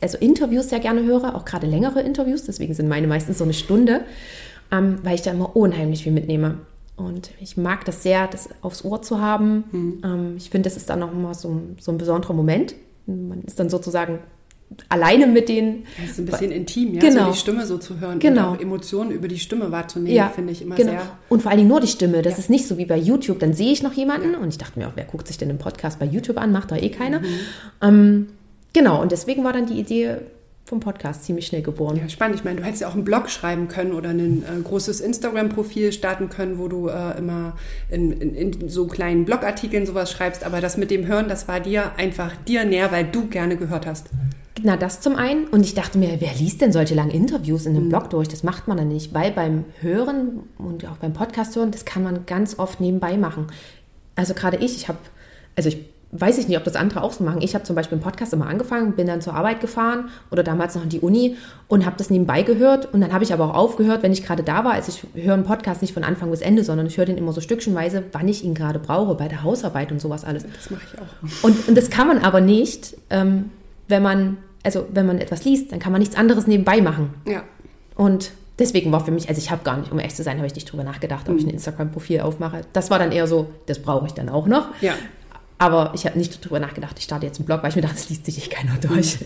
also 0.03 0.19
Interviews 0.19 0.69
sehr 0.69 0.81
gerne 0.81 1.03
höre, 1.03 1.35
auch 1.35 1.47
gerade 1.47 1.67
längere 1.67 2.03
Interviews. 2.03 2.45
Deswegen 2.45 2.75
sind 2.75 2.91
meine 2.91 3.07
meistens 3.07 3.39
so 3.39 3.45
eine 3.45 3.55
Stunde, 3.55 4.03
ähm, 4.71 4.99
weil 5.03 5.15
ich 5.15 5.23
da 5.23 5.31
immer 5.31 5.57
unheimlich 5.57 6.03
viel 6.03 6.13
mitnehme. 6.13 6.59
Und 6.97 7.31
ich 7.41 7.56
mag 7.56 7.85
das 7.85 8.03
sehr, 8.03 8.29
das 8.29 8.49
aufs 8.61 8.85
Ohr 8.85 9.03
zu 9.03 9.21
haben. 9.21 9.65
Mhm. 9.73 10.03
Ähm, 10.05 10.35
ich 10.37 10.50
finde, 10.50 10.69
das 10.69 10.77
ist 10.77 10.91
dann 10.91 11.00
noch 11.00 11.12
mal 11.12 11.35
so, 11.35 11.61
so 11.81 11.93
ein 11.93 11.99
besonderer 11.99 12.35
Moment. 12.35 12.75
Man 13.06 13.43
ist 13.43 13.59
dann 13.59 13.71
sozusagen 13.71 14.21
alleine 14.89 15.27
mit 15.27 15.49
den. 15.49 15.85
Das 16.00 16.12
ist 16.12 16.19
ein 16.19 16.27
bisschen 16.27 16.53
intim, 16.53 16.94
ja, 16.94 17.00
genau. 17.00 17.27
so 17.27 17.33
die 17.33 17.39
Stimme 17.39 17.67
so 17.67 17.79
zu 17.79 18.00
hören 18.00 18.19
genau. 18.19 18.50
und 18.50 18.56
auch 18.56 18.61
Emotionen 18.61 19.11
über 19.11 19.29
die 19.29 19.39
Stimme 19.39 19.71
wahrzunehmen, 19.71 20.15
ja, 20.15 20.29
finde 20.29 20.53
ich 20.53 20.62
immer 20.62 20.77
genau. 20.77 20.93
sehr. 20.93 21.03
Und 21.29 21.43
vor 21.43 21.50
allen 21.50 21.59
Dingen 21.59 21.69
nur 21.69 21.81
die 21.81 21.89
Stimme. 21.89 22.23
Das 22.23 22.35
ja. 22.35 22.39
ist 22.39 22.50
nicht 22.50 22.67
so 22.67 22.79
wie 22.79 22.87
bei 22.87 22.97
YouTube. 22.97 23.39
Dann 23.39 23.55
sehe 23.55 23.73
ich 23.73 23.83
noch 23.83 23.93
jemanden 23.93 24.33
ja. 24.33 24.39
und 24.39 24.49
ich 24.49 24.59
dachte 24.59 24.79
mir 24.79 24.89
auch, 24.89 24.93
wer 24.94 25.05
guckt 25.05 25.27
sich 25.27 25.39
denn 25.39 25.49
einen 25.49 25.59
Podcast 25.59 25.99
bei 25.99 26.06
YouTube 26.06 26.39
an? 26.39 26.53
Macht 26.53 26.71
doch 26.71 26.77
eh 26.77 26.91
keiner. 26.91 27.21
Mhm. 27.21 27.27
Ähm, 27.81 28.27
genau, 28.73 29.00
und 29.00 29.12
deswegen 29.12 29.44
war 29.44 29.53
dann 29.53 29.67
die 29.67 29.79
Idee, 29.79 30.19
vom 30.64 30.81
Podcast 30.81 31.25
ziemlich 31.25 31.47
schnell 31.47 31.62
geboren. 31.62 31.97
Ja, 31.97 32.09
spannend. 32.09 32.37
Ich 32.37 32.44
meine, 32.44 32.61
du 32.61 32.64
hättest 32.64 32.82
ja 32.82 32.88
auch 32.88 32.94
einen 32.94 33.05
Blog 33.05 33.29
schreiben 33.29 33.69
können 33.69 33.93
oder 33.93 34.11
ein 34.11 34.43
äh, 34.43 34.62
großes 34.62 35.00
Instagram-Profil 35.00 35.93
starten 35.93 36.29
können, 36.29 36.59
wo 36.59 36.69
du 36.69 36.88
äh, 36.88 37.19
immer 37.19 37.56
in, 37.91 38.12
in, 38.12 38.35
in, 38.35 38.69
so 38.69 38.87
kleinen 38.87 39.25
Blogartikeln 39.25 39.87
sowas 39.87 40.11
schreibst. 40.11 40.44
Aber 40.44 40.61
das 40.61 40.76
mit 40.76 40.91
dem 40.91 41.06
Hören, 41.06 41.29
das 41.29 41.49
war 41.49 41.61
dir 41.61 41.93
einfach 41.97 42.35
dir 42.49 42.64
näher, 42.64 42.93
weil 42.93 43.05
du 43.05 43.26
gerne 43.26 43.56
gehört 43.56 43.87
hast. 43.87 44.06
Na, 44.62 44.76
das 44.76 45.00
zum 45.00 45.17
einen. 45.17 45.47
Und 45.49 45.64
ich 45.64 45.75
dachte 45.75 45.99
mir, 45.99 46.20
wer 46.20 46.35
liest 46.35 46.61
denn 46.61 46.73
solche 46.73 46.94
langen 46.94 47.11
Interviews 47.11 47.67
in 47.67 47.75
einem 47.75 47.87
mhm. 47.87 47.91
Blog 47.91 48.11
durch? 48.11 48.29
Das 48.29 48.43
macht 48.43 48.69
man 48.69 48.76
dann 48.76 48.88
nicht, 48.88 49.12
weil 49.12 49.32
beim 49.32 49.65
Hören 49.81 50.44
und 50.58 50.87
auch 50.87 50.97
beim 50.97 51.12
Podcast 51.12 51.56
hören, 51.56 51.70
das 51.70 51.85
kann 51.85 52.03
man 52.03 52.25
ganz 52.26 52.58
oft 52.58 52.81
nebenbei 52.81 53.17
machen. 53.17 53.49
Also 54.15 54.35
gerade 54.35 54.58
ich, 54.58 54.76
ich 54.76 54.88
habe, 54.88 54.99
also 55.56 55.69
ich 55.69 55.92
weiß 56.12 56.37
ich 56.37 56.47
nicht, 56.47 56.59
ob 56.59 56.64
das 56.64 56.76
andere 56.76 57.03
auch 57.03 57.12
so 57.12 57.25
machen. 57.25 57.41
Ich 57.41 57.55
habe 57.55 57.64
zum 57.64 57.75
Beispiel 57.75 57.97
einen 57.97 58.05
Podcast 58.05 58.35
immer 58.35 58.47
angefangen, 58.47 58.93
bin 58.93 59.06
dann 59.06 59.23
zur 59.23 59.35
Arbeit 59.35 59.61
gefahren 59.61 60.11
oder 60.31 60.43
damals 60.43 60.75
noch 60.75 60.82
in 60.82 60.91
die 60.91 61.00
Uni 61.00 61.37
und 61.69 61.87
habe 61.87 61.97
das 61.97 62.11
nebenbei 62.11 62.43
gehört. 62.43 62.93
Und 62.93 63.00
dann 63.00 63.14
habe 63.14 63.25
ich 63.25 63.32
aber 63.32 63.47
auch 63.47 63.55
aufgehört, 63.55 64.03
wenn 64.03 64.12
ich 64.12 64.23
gerade 64.23 64.43
da 64.43 64.62
war. 64.62 64.75
Also 64.75 64.93
ich 64.93 65.25
höre 65.25 65.32
einen 65.32 65.44
Podcast 65.44 65.81
nicht 65.81 65.94
von 65.94 66.05
Anfang 66.05 66.31
bis 66.31 66.43
Ende, 66.43 66.64
sondern 66.64 66.87
ich 66.87 66.99
höre 66.99 67.06
den 67.06 67.17
immer 67.17 67.32
so 67.32 67.41
stückchenweise, 67.41 68.05
wann 68.12 68.29
ich 68.29 68.44
ihn 68.44 68.55
gerade 68.55 68.79
brauche, 68.79 69.14
bei 69.14 69.26
der 69.26 69.43
Hausarbeit 69.43 69.91
und 69.91 70.03
sowas 70.03 70.25
alles. 70.25 70.44
Das 70.44 70.70
mache 70.70 70.82
ich 70.93 71.00
auch. 71.00 71.44
Und, 71.44 71.69
und 71.69 71.79
das 71.79 71.88
kann 71.88 72.06
man 72.06 72.19
aber 72.19 72.43
nicht, 72.43 72.94
ähm, 73.08 73.50
wenn 73.88 74.03
man, 74.03 74.37
also 74.62 74.87
wenn 74.93 75.06
man 75.06 75.19
etwas 75.19 75.44
liest, 75.46 75.72
dann 75.72 75.79
kann 75.79 75.93
man 75.93 76.01
nichts 76.01 76.17
anderes 76.17 76.46
nebenbei 76.46 76.82
machen. 76.82 77.15
Ja. 77.27 77.43
Und 77.94 78.32
deswegen 78.58 78.93
war 78.93 79.03
für 79.03 79.13
mich, 79.13 79.31
also 79.31 79.39
ich 79.39 79.51
habe 79.51 79.65
gar 79.65 79.79
nicht, 79.79 79.91
um 79.91 79.98
echt 79.98 80.17
zu 80.17 80.22
sein, 80.22 80.37
habe 80.37 80.46
ich 80.46 80.55
nicht 80.55 80.70
drüber 80.70 80.84
nachgedacht, 80.84 81.27
ob 81.31 81.37
ich 81.37 81.44
ein 81.44 81.46
mhm. 81.46 81.55
Instagram-Profil 81.55 82.20
aufmache. 82.20 82.63
Das 82.75 82.91
war 82.91 82.98
dann 82.98 83.13
eher 83.13 83.27
so, 83.27 83.46
das 83.65 83.79
brauche 83.79 84.06
ich 84.06 84.13
dann 84.13 84.29
auch 84.29 84.46
noch. 84.46 84.69
Ja. 84.82 84.93
Aber 85.63 85.93
ich 85.95 86.05
habe 86.07 86.19
nicht 86.19 86.45
darüber 86.45 86.59
nachgedacht, 86.59 86.99
ich 86.99 87.05
starte 87.05 87.25
jetzt 87.25 87.39
einen 87.39 87.47
Blog, 87.47 87.63
weil 87.63 87.71
ich 87.71 87.77
mir 87.77 87.83
dachte, 87.83 87.95
das 87.95 88.09
liest 88.09 88.27
sich 88.27 88.45
eh 88.45 88.51
keiner 88.51 88.77
durch. 88.81 89.19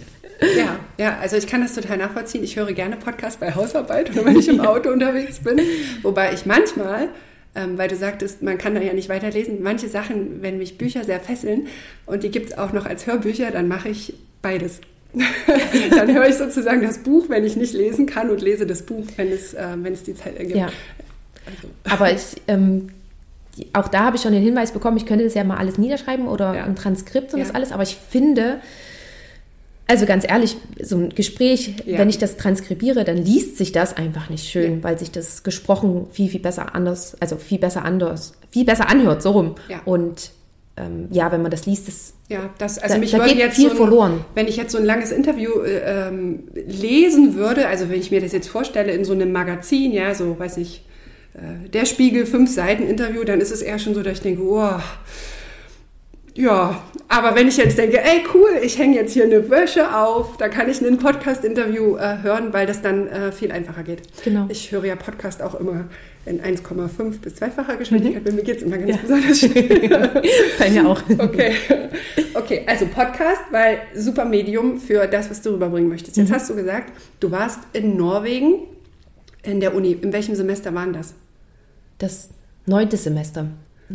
Ja, 0.54 0.78
ja, 0.98 1.18
also 1.18 1.34
ich 1.36 1.46
kann 1.46 1.62
das 1.62 1.74
total 1.74 1.96
nachvollziehen. 1.96 2.44
Ich 2.44 2.56
höre 2.56 2.74
gerne 2.74 2.98
Podcasts 2.98 3.40
bei 3.40 3.54
Hausarbeit 3.54 4.10
oder 4.10 4.26
wenn 4.26 4.38
ich 4.38 4.46
im 4.48 4.60
Auto 4.60 4.90
unterwegs 4.90 5.38
bin. 5.38 5.58
Wobei 6.02 6.34
ich 6.34 6.44
manchmal, 6.44 7.08
ähm, 7.54 7.78
weil 7.78 7.88
du 7.88 7.96
sagtest, 7.96 8.42
man 8.42 8.58
kann 8.58 8.74
da 8.74 8.82
ja 8.82 8.92
nicht 8.92 9.08
weiterlesen, 9.08 9.62
manche 9.62 9.88
Sachen, 9.88 10.42
wenn 10.42 10.58
mich 10.58 10.76
Bücher 10.76 11.04
sehr 11.04 11.20
fesseln 11.20 11.68
und 12.04 12.22
die 12.22 12.30
gibt 12.30 12.50
es 12.50 12.58
auch 12.58 12.74
noch 12.74 12.84
als 12.84 13.06
Hörbücher, 13.06 13.50
dann 13.50 13.66
mache 13.66 13.88
ich 13.88 14.12
beides. 14.42 14.82
dann 15.90 16.12
höre 16.12 16.28
ich 16.28 16.34
sozusagen 16.34 16.82
das 16.82 16.98
Buch, 16.98 17.30
wenn 17.30 17.46
ich 17.46 17.56
nicht 17.56 17.72
lesen 17.72 18.04
kann 18.04 18.28
und 18.28 18.42
lese 18.42 18.66
das 18.66 18.82
Buch, 18.82 19.06
wenn 19.16 19.32
es, 19.32 19.54
äh, 19.54 19.68
wenn 19.76 19.94
es 19.94 20.02
die 20.02 20.14
Zeit 20.14 20.36
ergibt. 20.36 20.58
Ja. 20.58 20.66
Also. 21.46 21.94
Aber 21.94 22.12
ich 22.12 22.42
ähm, 22.46 22.88
auch 23.72 23.88
da 23.88 24.04
habe 24.04 24.16
ich 24.16 24.22
schon 24.22 24.32
den 24.32 24.42
Hinweis 24.42 24.72
bekommen, 24.72 24.96
ich 24.96 25.06
könnte 25.06 25.24
das 25.24 25.34
ja 25.34 25.44
mal 25.44 25.56
alles 25.56 25.78
niederschreiben 25.78 26.28
oder 26.28 26.54
ja. 26.54 26.64
ein 26.64 26.76
Transkript 26.76 27.32
und 27.32 27.40
ja. 27.40 27.46
das 27.46 27.54
alles, 27.54 27.72
aber 27.72 27.82
ich 27.82 27.96
finde, 27.96 28.60
also 29.86 30.04
ganz 30.04 30.28
ehrlich, 30.28 30.56
so 30.82 30.96
ein 30.96 31.10
Gespräch, 31.10 31.76
ja. 31.84 31.98
wenn 31.98 32.08
ich 32.08 32.18
das 32.18 32.36
transkribiere, 32.36 33.04
dann 33.04 33.16
liest 33.16 33.56
sich 33.56 33.72
das 33.72 33.96
einfach 33.96 34.30
nicht 34.30 34.48
schön, 34.48 34.82
weil 34.82 34.98
sich 34.98 35.10
das 35.10 35.42
gesprochen 35.42 36.06
viel, 36.10 36.28
viel 36.28 36.40
besser 36.40 36.74
anders, 36.74 37.16
also 37.20 37.36
viel 37.36 37.58
besser 37.58 37.84
anders, 37.84 38.32
viel 38.50 38.64
besser 38.64 38.88
anhört, 38.88 39.22
so 39.22 39.30
rum. 39.30 39.54
Und 39.84 40.32
ähm, 40.76 41.08
ja, 41.10 41.32
wenn 41.32 41.40
man 41.40 41.50
das 41.50 41.64
liest, 41.66 41.88
das, 41.88 42.14
ja, 42.28 42.50
das 42.58 42.78
also 42.78 42.94
da, 42.94 43.00
mich 43.00 43.12
da 43.12 43.18
würde 43.18 43.34
jetzt 43.34 43.56
viel 43.56 43.66
so 43.66 43.70
ein, 43.70 43.76
verloren. 43.76 44.24
Wenn 44.34 44.46
ich 44.46 44.56
jetzt 44.56 44.72
so 44.72 44.78
ein 44.78 44.84
langes 44.84 45.10
Interview 45.10 45.60
äh, 45.60 46.08
ähm, 46.08 46.48
lesen 46.54 47.34
würde, 47.34 47.68
also 47.68 47.88
wenn 47.88 47.98
ich 47.98 48.10
mir 48.10 48.20
das 48.20 48.32
jetzt 48.32 48.48
vorstelle 48.48 48.92
in 48.92 49.04
so 49.04 49.12
einem 49.12 49.32
Magazin, 49.32 49.92
ja, 49.92 50.14
so 50.14 50.38
weiß 50.38 50.58
ich, 50.58 50.82
äh, 51.36 51.68
der 51.68 51.84
Spiegel 51.84 52.24
fünf 52.24 52.50
Seiten 52.50 52.86
Interview, 52.88 53.22
dann 53.24 53.40
ist 53.40 53.52
es 53.52 53.60
eher 53.60 53.78
schon 53.78 53.94
so, 53.94 54.02
dass 54.02 54.14
ich 54.14 54.22
denke, 54.22 54.42
oh, 54.42 54.70
ja, 56.34 56.82
aber 57.08 57.34
wenn 57.34 57.48
ich 57.48 57.56
jetzt 57.56 57.78
denke, 57.78 57.98
ey 58.02 58.22
cool, 58.34 58.60
ich 58.62 58.78
hänge 58.78 58.96
jetzt 58.96 59.12
hier 59.12 59.24
eine 59.24 59.48
Wäsche 59.48 59.94
auf, 59.96 60.36
da 60.36 60.48
kann 60.48 60.68
ich 60.68 60.80
ein 60.82 60.98
Podcast-Interview 60.98 61.96
äh, 61.96 62.22
hören, 62.22 62.52
weil 62.52 62.66
das 62.66 62.82
dann 62.82 63.08
äh, 63.08 63.32
viel 63.32 63.52
einfacher 63.52 63.82
geht. 63.82 64.02
Genau. 64.22 64.46
Ich 64.48 64.70
höre 64.72 64.84
ja 64.84 64.96
Podcast 64.96 65.42
auch 65.42 65.54
immer 65.54 65.86
in 66.26 66.40
1,5 66.40 67.20
bis 67.20 67.36
zweifacher 67.36 67.76
Geschwindigkeit. 67.76 68.22
Mhm. 68.22 68.28
Bei 68.28 68.32
mir 68.32 68.42
geht 68.42 68.58
es 68.58 68.62
immer 68.62 68.76
ganz 68.76 68.90
ja. 68.90 68.96
besonders 69.00 69.38
schnell. 69.38 70.10
Bei 70.58 70.70
mir 70.70 70.88
auch. 70.88 71.00
Okay. 71.18 71.52
okay, 72.34 72.62
also 72.66 72.86
Podcast, 72.86 73.42
weil 73.50 73.78
super 73.94 74.24
Medium 74.24 74.80
für 74.80 75.06
das, 75.06 75.30
was 75.30 75.40
du 75.40 75.50
rüberbringen 75.50 75.88
möchtest. 75.88 76.16
Jetzt 76.16 76.30
mhm. 76.30 76.34
hast 76.34 76.50
du 76.50 76.56
gesagt, 76.56 76.92
du 77.20 77.30
warst 77.30 77.60
in 77.72 77.96
Norwegen 77.96 78.64
In 79.42 79.60
der 79.60 79.74
Uni. 79.74 79.92
In 79.92 80.12
welchem 80.12 80.34
Semester 80.34 80.74
waren 80.74 80.92
das? 80.92 81.14
Das 81.98 82.30
neunte 82.66 82.96
Semester. 82.96 83.46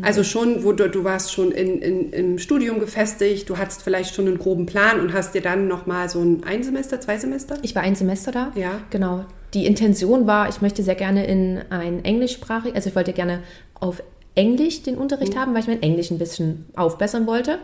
Also 0.01 0.23
schon, 0.23 0.63
wo 0.63 0.71
du, 0.71 0.89
du 0.89 1.03
warst 1.03 1.33
schon 1.33 1.51
in, 1.51 1.81
in, 1.81 2.13
im 2.13 2.39
Studium 2.39 2.79
gefestigt, 2.79 3.49
du 3.49 3.57
hattest 3.57 3.83
vielleicht 3.83 4.15
schon 4.15 4.25
einen 4.27 4.39
groben 4.39 4.65
Plan 4.65 5.01
und 5.01 5.11
hast 5.11 5.35
dir 5.35 5.41
dann 5.41 5.67
nochmal 5.67 6.07
so 6.07 6.21
ein 6.21 6.43
ein 6.45 6.63
Semester, 6.63 7.01
zwei 7.01 7.17
Semester? 7.17 7.57
Ich 7.61 7.75
war 7.75 7.81
ein 7.81 7.95
Semester 7.95 8.31
da. 8.31 8.53
Ja. 8.55 8.79
Genau. 8.89 9.25
Die 9.53 9.65
Intention 9.65 10.27
war, 10.27 10.47
ich 10.47 10.61
möchte 10.61 10.81
sehr 10.81 10.95
gerne 10.95 11.25
in 11.25 11.59
ein 11.69 12.05
englischsprachig, 12.05 12.73
also 12.73 12.89
ich 12.89 12.95
wollte 12.95 13.11
gerne 13.11 13.43
auf 13.73 14.01
Englisch 14.33 14.81
den 14.83 14.97
Unterricht 14.97 15.33
mhm. 15.33 15.39
haben, 15.39 15.53
weil 15.53 15.61
ich 15.61 15.67
mein 15.67 15.81
Englisch 15.81 16.09
ein 16.09 16.19
bisschen 16.19 16.65
aufbessern 16.73 17.27
wollte. 17.27 17.59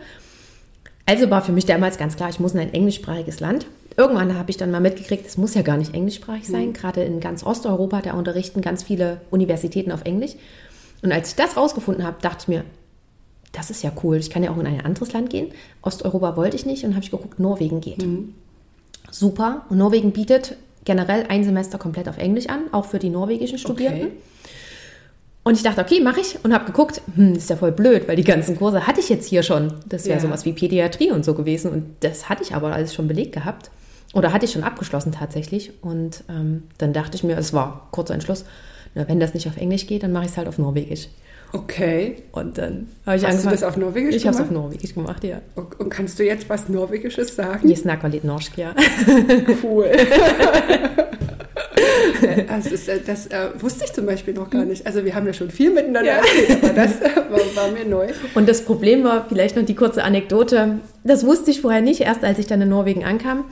Also 1.06 1.30
war 1.30 1.40
für 1.40 1.52
mich 1.52 1.64
damals 1.64 1.96
ganz 1.96 2.16
klar, 2.16 2.28
ich 2.28 2.40
muss 2.40 2.52
in 2.52 2.60
ein 2.60 2.74
englischsprachiges 2.74 3.40
Land. 3.40 3.64
Irgendwann 3.98 4.38
habe 4.38 4.48
ich 4.48 4.56
dann 4.56 4.70
mal 4.70 4.80
mitgekriegt, 4.80 5.26
es 5.26 5.36
muss 5.36 5.54
ja 5.54 5.62
gar 5.62 5.76
nicht 5.76 5.92
englischsprachig 5.92 6.46
sein. 6.46 6.68
Mhm. 6.68 6.72
Gerade 6.72 7.02
in 7.02 7.18
ganz 7.18 7.42
Osteuropa, 7.44 8.00
da 8.00 8.12
unterrichten 8.12 8.60
ganz 8.60 8.84
viele 8.84 9.20
Universitäten 9.30 9.90
auf 9.90 10.04
Englisch. 10.04 10.36
Und 11.02 11.10
als 11.10 11.30
ich 11.30 11.34
das 11.34 11.56
rausgefunden 11.56 12.06
habe, 12.06 12.18
dachte 12.22 12.38
ich 12.42 12.48
mir, 12.48 12.64
das 13.50 13.70
ist 13.70 13.82
ja 13.82 13.90
cool. 14.04 14.18
Ich 14.18 14.30
kann 14.30 14.44
ja 14.44 14.52
auch 14.52 14.58
in 14.58 14.68
ein 14.68 14.84
anderes 14.84 15.12
Land 15.12 15.30
gehen. 15.30 15.48
Osteuropa 15.82 16.36
wollte 16.36 16.54
ich 16.54 16.64
nicht 16.64 16.84
und 16.84 16.94
habe 16.94 17.02
ich 17.02 17.10
geguckt, 17.10 17.40
Norwegen 17.40 17.80
geht. 17.80 18.06
Mhm. 18.06 18.34
Super. 19.10 19.66
Und 19.68 19.78
Norwegen 19.78 20.12
bietet 20.12 20.56
generell 20.84 21.26
ein 21.28 21.42
Semester 21.42 21.76
komplett 21.76 22.08
auf 22.08 22.18
Englisch 22.18 22.48
an, 22.48 22.66
auch 22.70 22.84
für 22.84 23.00
die 23.00 23.10
norwegischen 23.10 23.58
Studierenden. 23.58 24.08
Okay. 24.08 24.16
Und 25.42 25.56
ich 25.56 25.64
dachte, 25.64 25.80
okay, 25.80 26.00
mache 26.00 26.20
ich 26.20 26.38
und 26.44 26.54
habe 26.54 26.66
geguckt, 26.66 27.02
hm, 27.16 27.34
ist 27.34 27.50
ja 27.50 27.56
voll 27.56 27.72
blöd, 27.72 28.06
weil 28.06 28.14
die 28.14 28.22
ganzen 28.22 28.56
Kurse 28.56 28.86
hatte 28.86 29.00
ich 29.00 29.08
jetzt 29.08 29.26
hier 29.26 29.42
schon. 29.42 29.72
Das 29.86 30.04
wäre 30.04 30.18
ja. 30.18 30.20
sowas 30.20 30.44
wie 30.44 30.52
Pädiatrie 30.52 31.10
und 31.10 31.24
so 31.24 31.34
gewesen 31.34 31.72
und 31.72 31.96
das 32.00 32.28
hatte 32.28 32.44
ich 32.44 32.54
aber 32.54 32.72
alles 32.72 32.94
schon 32.94 33.08
belegt 33.08 33.32
gehabt. 33.32 33.72
Oder 34.14 34.32
hatte 34.32 34.46
ich 34.46 34.52
schon 34.52 34.64
abgeschlossen 34.64 35.12
tatsächlich. 35.12 35.72
Und 35.82 36.24
ähm, 36.28 36.64
dann 36.78 36.92
dachte 36.92 37.16
ich 37.16 37.24
mir, 37.24 37.36
es 37.36 37.52
war 37.52 37.88
kurzer 37.90 38.14
Entschluss, 38.14 38.44
na, 38.94 39.06
wenn 39.08 39.20
das 39.20 39.34
nicht 39.34 39.46
auf 39.48 39.56
Englisch 39.56 39.86
geht, 39.86 40.02
dann 40.02 40.12
mache 40.12 40.24
ich 40.24 40.30
es 40.30 40.36
halt 40.36 40.48
auf 40.48 40.58
Norwegisch. 40.58 41.08
Okay. 41.52 42.16
Und 42.32 42.58
dann 42.58 42.88
habe 43.06 43.16
ich 43.16 43.24
Hast 43.24 43.30
angefangen. 43.30 43.42
du 43.42 43.50
das 43.50 43.62
auf 43.62 43.76
Norwegisch 43.76 44.16
ich 44.16 44.22
gemacht? 44.22 44.34
Ich 44.34 44.40
habe 44.40 44.50
es 44.50 44.50
auf 44.50 44.50
Norwegisch 44.50 44.94
gemacht, 44.94 45.24
ja. 45.24 45.40
Und, 45.54 45.80
und, 45.80 45.88
kannst 45.88 46.18
du 46.18 46.24
jetzt 46.24 46.48
was 46.48 46.68
Norwegisches 46.68 47.34
sagen? 47.34 47.68
Ich 47.68 47.78
snakker 47.78 48.08
litt 48.08 48.24
norsk, 48.24 48.58
ja. 48.58 48.74
Cool. 49.62 49.90
das, 52.48 52.66
ist, 52.66 52.88
äh, 52.88 53.00
das 53.04 53.26
äh, 53.28 53.48
wusste 53.58 53.84
ich 53.84 53.92
zum 53.92 54.04
Beispiel 54.04 54.34
noch 54.34 54.50
gar 54.50 54.64
nicht. 54.64 54.86
Also 54.86 55.04
wir 55.04 55.14
haben 55.14 55.26
ja 55.26 55.32
schon 55.32 55.50
viel 55.50 55.72
miteinander 55.72 56.10
ja. 56.10 56.18
erzählt, 56.18 56.64
aber 56.64 56.72
das 56.74 57.00
war, 57.00 57.64
war, 57.64 57.70
mir 57.70 57.86
neu. 57.86 58.08
Und 58.34 58.48
das 58.48 58.62
Problem 58.62 59.04
war, 59.04 59.26
vielleicht 59.28 59.56
noch 59.56 59.64
die 59.64 59.74
kurze 59.74 60.04
Anekdote, 60.04 60.80
das 61.04 61.24
wusste 61.24 61.50
ich 61.50 61.62
vorher 61.62 61.80
nicht, 61.80 62.00
erst 62.02 62.24
als 62.24 62.38
ich 62.38 62.46
dann 62.46 62.60
in 62.60 62.68
Norwegen 62.68 63.04
ankam. 63.04 63.44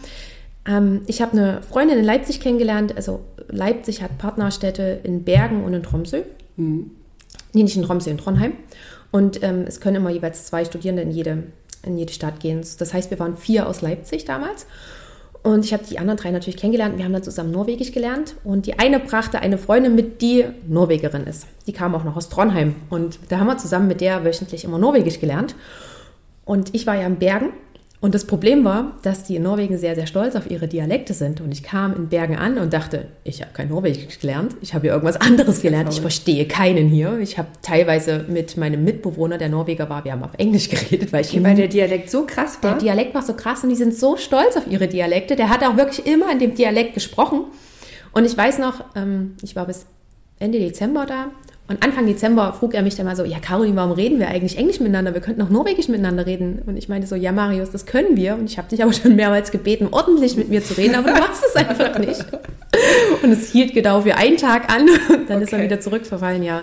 Ähm, 0.66 1.02
ich 1.06 1.22
habe 1.22 1.32
eine 1.32 1.62
Freundin 1.62 1.98
in 1.98 2.04
Leipzig 2.04 2.40
kennengelernt. 2.40 2.96
Also 2.96 3.20
Leipzig 3.48 4.02
hat 4.02 4.18
Partnerstädte 4.18 5.00
in 5.02 5.24
Bergen 5.24 5.64
und 5.64 5.74
in 5.74 5.82
Tromsø. 5.82 6.22
Mhm. 6.56 6.90
Nee, 7.52 7.62
nicht 7.62 7.76
in 7.76 7.82
Tromsø, 7.82 8.10
in 8.10 8.18
Trondheim. 8.18 8.52
Und 9.10 9.42
ähm, 9.42 9.64
es 9.66 9.80
können 9.80 9.96
immer 9.96 10.10
jeweils 10.10 10.46
zwei 10.46 10.64
Studierende 10.64 11.02
in 11.02 11.10
jede, 11.10 11.44
in 11.84 11.96
jede 11.96 12.12
Stadt 12.12 12.40
gehen. 12.40 12.62
Das 12.78 12.92
heißt, 12.92 13.10
wir 13.10 13.18
waren 13.18 13.36
vier 13.36 13.68
aus 13.68 13.82
Leipzig 13.82 14.24
damals. 14.24 14.66
Und 15.42 15.64
ich 15.64 15.72
habe 15.72 15.84
die 15.88 16.00
anderen 16.00 16.18
drei 16.18 16.32
natürlich 16.32 16.56
kennengelernt. 16.56 16.98
Wir 16.98 17.04
haben 17.04 17.12
dann 17.12 17.22
zusammen 17.22 17.52
Norwegisch 17.52 17.92
gelernt. 17.92 18.34
Und 18.42 18.66
die 18.66 18.80
eine 18.80 18.98
brachte 18.98 19.38
eine 19.38 19.58
Freundin 19.58 19.94
mit, 19.94 20.20
die 20.20 20.44
Norwegerin 20.66 21.24
ist. 21.24 21.46
Die 21.68 21.72
kam 21.72 21.94
auch 21.94 22.02
noch 22.02 22.16
aus 22.16 22.28
Trondheim. 22.28 22.74
Und 22.90 23.20
da 23.28 23.38
haben 23.38 23.46
wir 23.46 23.56
zusammen 23.56 23.86
mit 23.86 24.00
der 24.00 24.24
wöchentlich 24.24 24.64
immer 24.64 24.78
Norwegisch 24.78 25.20
gelernt. 25.20 25.54
Und 26.44 26.74
ich 26.74 26.86
war 26.86 26.96
ja 26.96 27.06
in 27.06 27.16
Bergen 27.16 27.50
und 28.06 28.14
das 28.14 28.24
Problem 28.24 28.64
war, 28.64 28.92
dass 29.02 29.24
die 29.24 29.34
in 29.34 29.42
Norwegen 29.42 29.78
sehr, 29.78 29.96
sehr 29.96 30.06
stolz 30.06 30.36
auf 30.36 30.48
ihre 30.48 30.68
Dialekte 30.68 31.12
sind. 31.12 31.40
Und 31.40 31.50
ich 31.50 31.64
kam 31.64 31.92
in 31.96 32.08
Bergen 32.08 32.36
an 32.36 32.56
und 32.56 32.72
dachte, 32.72 33.08
ich 33.24 33.42
habe 33.42 33.50
kein 33.52 33.68
Norwegisch 33.68 34.20
gelernt, 34.20 34.54
ich 34.60 34.74
habe 34.74 34.82
hier 34.82 34.92
irgendwas 34.92 35.20
anderes 35.20 35.60
gelernt, 35.60 35.92
ich 35.92 36.00
verstehe 36.00 36.46
keinen 36.46 36.86
hier. 36.86 37.18
Ich 37.18 37.36
habe 37.36 37.48
teilweise 37.62 38.24
mit 38.28 38.56
meinem 38.56 38.84
Mitbewohner, 38.84 39.38
der 39.38 39.48
Norweger 39.48 39.90
war, 39.90 40.04
wir 40.04 40.12
haben 40.12 40.22
auf 40.22 40.34
Englisch 40.38 40.68
geredet, 40.70 41.12
weil 41.12 41.22
ich 41.22 41.42
weil 41.42 41.56
der 41.56 41.66
Dialekt 41.66 42.08
so 42.08 42.24
krass 42.26 42.58
war. 42.62 42.74
Der 42.74 42.80
Dialekt 42.80 43.12
war 43.12 43.22
so 43.22 43.34
krass 43.34 43.64
und 43.64 43.70
die 43.70 43.74
sind 43.74 43.92
so 43.92 44.16
stolz 44.16 44.56
auf 44.56 44.68
ihre 44.68 44.86
Dialekte. 44.86 45.34
Der 45.34 45.48
hat 45.48 45.64
auch 45.64 45.76
wirklich 45.76 46.06
immer 46.06 46.30
in 46.30 46.38
dem 46.38 46.54
Dialekt 46.54 46.94
gesprochen. 46.94 47.46
Und 48.12 48.24
ich 48.24 48.38
weiß 48.38 48.60
noch, 48.60 48.84
ähm, 48.94 49.34
ich 49.42 49.56
war 49.56 49.66
bis 49.66 49.84
Ende 50.38 50.60
Dezember 50.60 51.06
da 51.06 51.32
und 51.68 51.82
Anfang 51.82 52.06
Dezember 52.06 52.52
frug 52.52 52.74
er 52.74 52.82
mich 52.82 52.94
dann 52.94 53.06
mal 53.06 53.16
so, 53.16 53.24
ja 53.24 53.40
Caroline, 53.40 53.74
warum 53.74 53.92
reden 53.92 54.20
wir 54.20 54.28
eigentlich 54.28 54.56
Englisch 54.56 54.78
miteinander? 54.78 55.14
Wir 55.14 55.20
könnten 55.20 55.42
auch 55.42 55.50
Norwegisch 55.50 55.88
miteinander 55.88 56.24
reden. 56.24 56.62
Und 56.64 56.76
ich 56.76 56.88
meinte 56.88 57.08
so, 57.08 57.16
ja 57.16 57.32
Marius, 57.32 57.70
das 57.72 57.86
können 57.86 58.16
wir. 58.16 58.34
Und 58.34 58.48
ich 58.48 58.56
habe 58.56 58.68
dich 58.68 58.82
aber 58.82 58.92
schon 58.92 59.16
mehrmals 59.16 59.50
gebeten, 59.50 59.88
ordentlich 59.90 60.36
mit 60.36 60.48
mir 60.48 60.62
zu 60.62 60.76
reden, 60.76 60.94
aber 60.94 61.12
du 61.12 61.18
machst 61.18 61.42
es 61.44 61.56
einfach 61.56 61.98
nicht. 61.98 62.24
Und 63.22 63.32
es 63.32 63.50
hielt 63.50 63.74
genau 63.74 64.02
für 64.02 64.16
einen 64.16 64.36
Tag 64.36 64.70
an 64.72 64.82
und 64.82 65.30
dann 65.30 65.36
okay. 65.36 65.44
ist 65.44 65.52
er 65.52 65.62
wieder 65.62 65.80
zurückverfallen, 65.80 66.42
ja. 66.42 66.62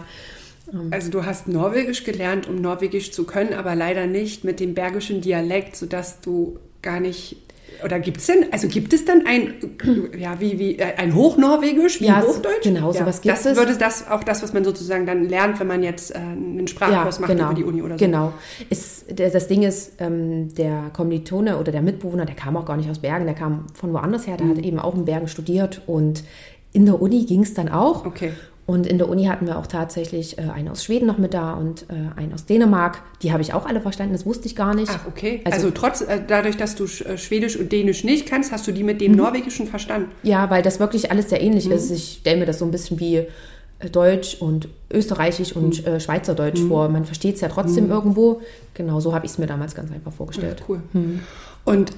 Also 0.91 1.09
du 1.09 1.25
hast 1.25 1.47
Norwegisch 1.47 2.03
gelernt, 2.03 2.47
um 2.47 2.61
Norwegisch 2.61 3.11
zu 3.11 3.25
können, 3.25 3.53
aber 3.53 3.73
leider 3.73 4.05
nicht 4.05 4.43
mit 4.43 4.59
dem 4.59 4.75
bergischen 4.75 5.21
Dialekt, 5.21 5.75
sodass 5.75 6.21
du 6.21 6.59
gar 6.81 6.99
nicht 6.99 7.42
oder 7.83 7.99
gibt 7.99 8.17
es 8.17 8.27
denn, 8.27 8.45
also 8.51 8.67
gibt 8.67 8.93
es 8.93 9.05
dann 9.05 9.25
ein, 9.25 9.53
ja, 10.17 10.39
wie, 10.39 10.59
wie, 10.59 10.77
äh, 10.77 10.95
ein 10.97 11.15
Hochnorwegisch, 11.15 12.01
wie 12.01 12.05
ja, 12.05 12.21
Hochdeutsch? 12.21 12.63
Genau, 12.63 12.91
ja, 12.91 12.99
sowas 12.99 13.21
gibt 13.21 13.35
das 13.35 13.45
es. 13.45 13.57
würde 13.57 13.75
das 13.77 14.09
auch 14.09 14.23
das, 14.23 14.43
was 14.43 14.53
man 14.53 14.63
sozusagen 14.63 15.05
dann 15.05 15.27
lernt, 15.27 15.59
wenn 15.59 15.67
man 15.67 15.83
jetzt 15.83 16.13
äh, 16.13 16.17
einen 16.17 16.67
Sprachkurs 16.67 17.15
ja, 17.15 17.21
macht 17.21 17.31
genau, 17.31 17.45
über 17.45 17.53
die 17.53 17.63
Uni 17.63 17.81
oder 17.81 17.97
so. 17.97 18.05
Genau. 18.05 18.33
Ist, 18.69 19.05
das 19.19 19.47
Ding 19.47 19.63
ist, 19.63 19.93
ähm, 19.99 20.53
der 20.55 20.91
Kommilitone 20.93 21.57
oder 21.57 21.71
der 21.71 21.81
Mitbewohner, 21.81 22.25
der 22.25 22.35
kam 22.35 22.57
auch 22.57 22.65
gar 22.65 22.77
nicht 22.77 22.89
aus 22.89 22.99
Bergen, 22.99 23.25
der 23.25 23.35
kam 23.35 23.67
von 23.73 23.93
woanders 23.93 24.27
her, 24.27 24.37
der 24.37 24.45
mhm. 24.45 24.57
hat 24.57 24.59
eben 24.59 24.79
auch 24.79 24.95
in 24.95 25.05
Bergen 25.05 25.27
studiert 25.27 25.81
und 25.87 26.23
in 26.71 26.85
der 26.85 27.01
Uni 27.01 27.25
ging 27.25 27.43
es 27.43 27.53
dann 27.53 27.69
auch. 27.69 28.05
Okay. 28.05 28.33
Und 28.65 28.87
in 28.87 28.97
der 28.97 29.09
Uni 29.09 29.25
hatten 29.25 29.45
wir 29.45 29.57
auch 29.57 29.67
tatsächlich 29.67 30.37
äh, 30.37 30.43
einen 30.43 30.69
aus 30.69 30.85
Schweden 30.85 31.05
noch 31.05 31.17
mit 31.17 31.33
da 31.33 31.53
und 31.53 31.83
äh, 31.89 32.17
einen 32.17 32.33
aus 32.33 32.45
Dänemark. 32.45 33.01
Die 33.21 33.33
habe 33.33 33.41
ich 33.41 33.53
auch 33.53 33.65
alle 33.65 33.81
verstanden, 33.81 34.13
das 34.13 34.25
wusste 34.25 34.45
ich 34.45 34.55
gar 34.55 34.73
nicht. 34.73 34.89
Ach, 34.93 35.05
okay. 35.05 35.41
Also, 35.43 35.67
also 35.67 35.71
trotz, 35.71 36.01
äh, 36.01 36.21
dadurch, 36.25 36.55
dass 36.55 36.75
du 36.75 36.85
äh, 36.85 37.17
Schwedisch 37.17 37.57
und 37.57 37.73
Dänisch 37.73 38.05
nicht 38.05 38.25
kannst, 38.25 38.53
hast 38.53 38.65
du 38.65 38.71
die 38.71 38.83
mit 38.83 39.01
dem 39.01 39.11
mhm. 39.11 39.17
Norwegischen 39.17 39.67
verstanden? 39.67 40.11
Ja, 40.23 40.49
weil 40.49 40.61
das 40.61 40.79
wirklich 40.79 41.11
alles 41.11 41.29
sehr 41.29 41.41
ähnlich 41.41 41.65
mhm. 41.65 41.73
ist. 41.73 41.91
Ich 41.91 42.19
stelle 42.21 42.39
mir 42.39 42.45
das 42.45 42.59
so 42.59 42.65
ein 42.65 42.71
bisschen 42.71 43.01
wie 43.01 43.17
äh, 43.17 43.89
Deutsch 43.91 44.35
und 44.39 44.69
Österreichisch 44.91 45.53
und 45.53 45.85
mhm. 45.85 45.93
Äh, 45.93 45.99
Schweizerdeutsch 45.99 46.61
mhm. 46.61 46.69
vor. 46.69 46.87
Man 46.87 47.03
versteht 47.03 47.35
es 47.35 47.41
ja 47.41 47.49
trotzdem 47.49 47.85
mhm. 47.85 47.91
irgendwo. 47.91 48.41
Genau 48.75 49.01
so 49.01 49.13
habe 49.13 49.25
ich 49.25 49.33
es 49.33 49.37
mir 49.37 49.47
damals 49.47 49.75
ganz 49.75 49.91
einfach 49.91 50.13
vorgestellt. 50.13 50.61
Ja, 50.61 50.65
cool. 50.69 50.81
Mhm. 50.93 51.19
Und 51.65 51.91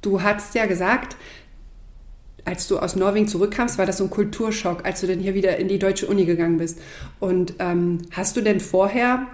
du 0.00 0.22
hast 0.22 0.54
ja 0.54 0.64
gesagt, 0.64 1.16
als 2.48 2.66
du 2.66 2.78
aus 2.78 2.96
Norwegen 2.96 3.28
zurückkamst, 3.28 3.76
war 3.76 3.84
das 3.84 3.98
so 3.98 4.04
ein 4.04 4.10
Kulturschock, 4.10 4.86
als 4.86 5.02
du 5.02 5.06
dann 5.06 5.18
hier 5.18 5.34
wieder 5.34 5.58
in 5.58 5.68
die 5.68 5.78
deutsche 5.78 6.06
Uni 6.06 6.24
gegangen 6.24 6.56
bist. 6.56 6.80
Und 7.20 7.52
ähm, 7.58 7.98
hast 8.10 8.38
du 8.38 8.40
denn 8.40 8.58
vorher, 8.58 9.26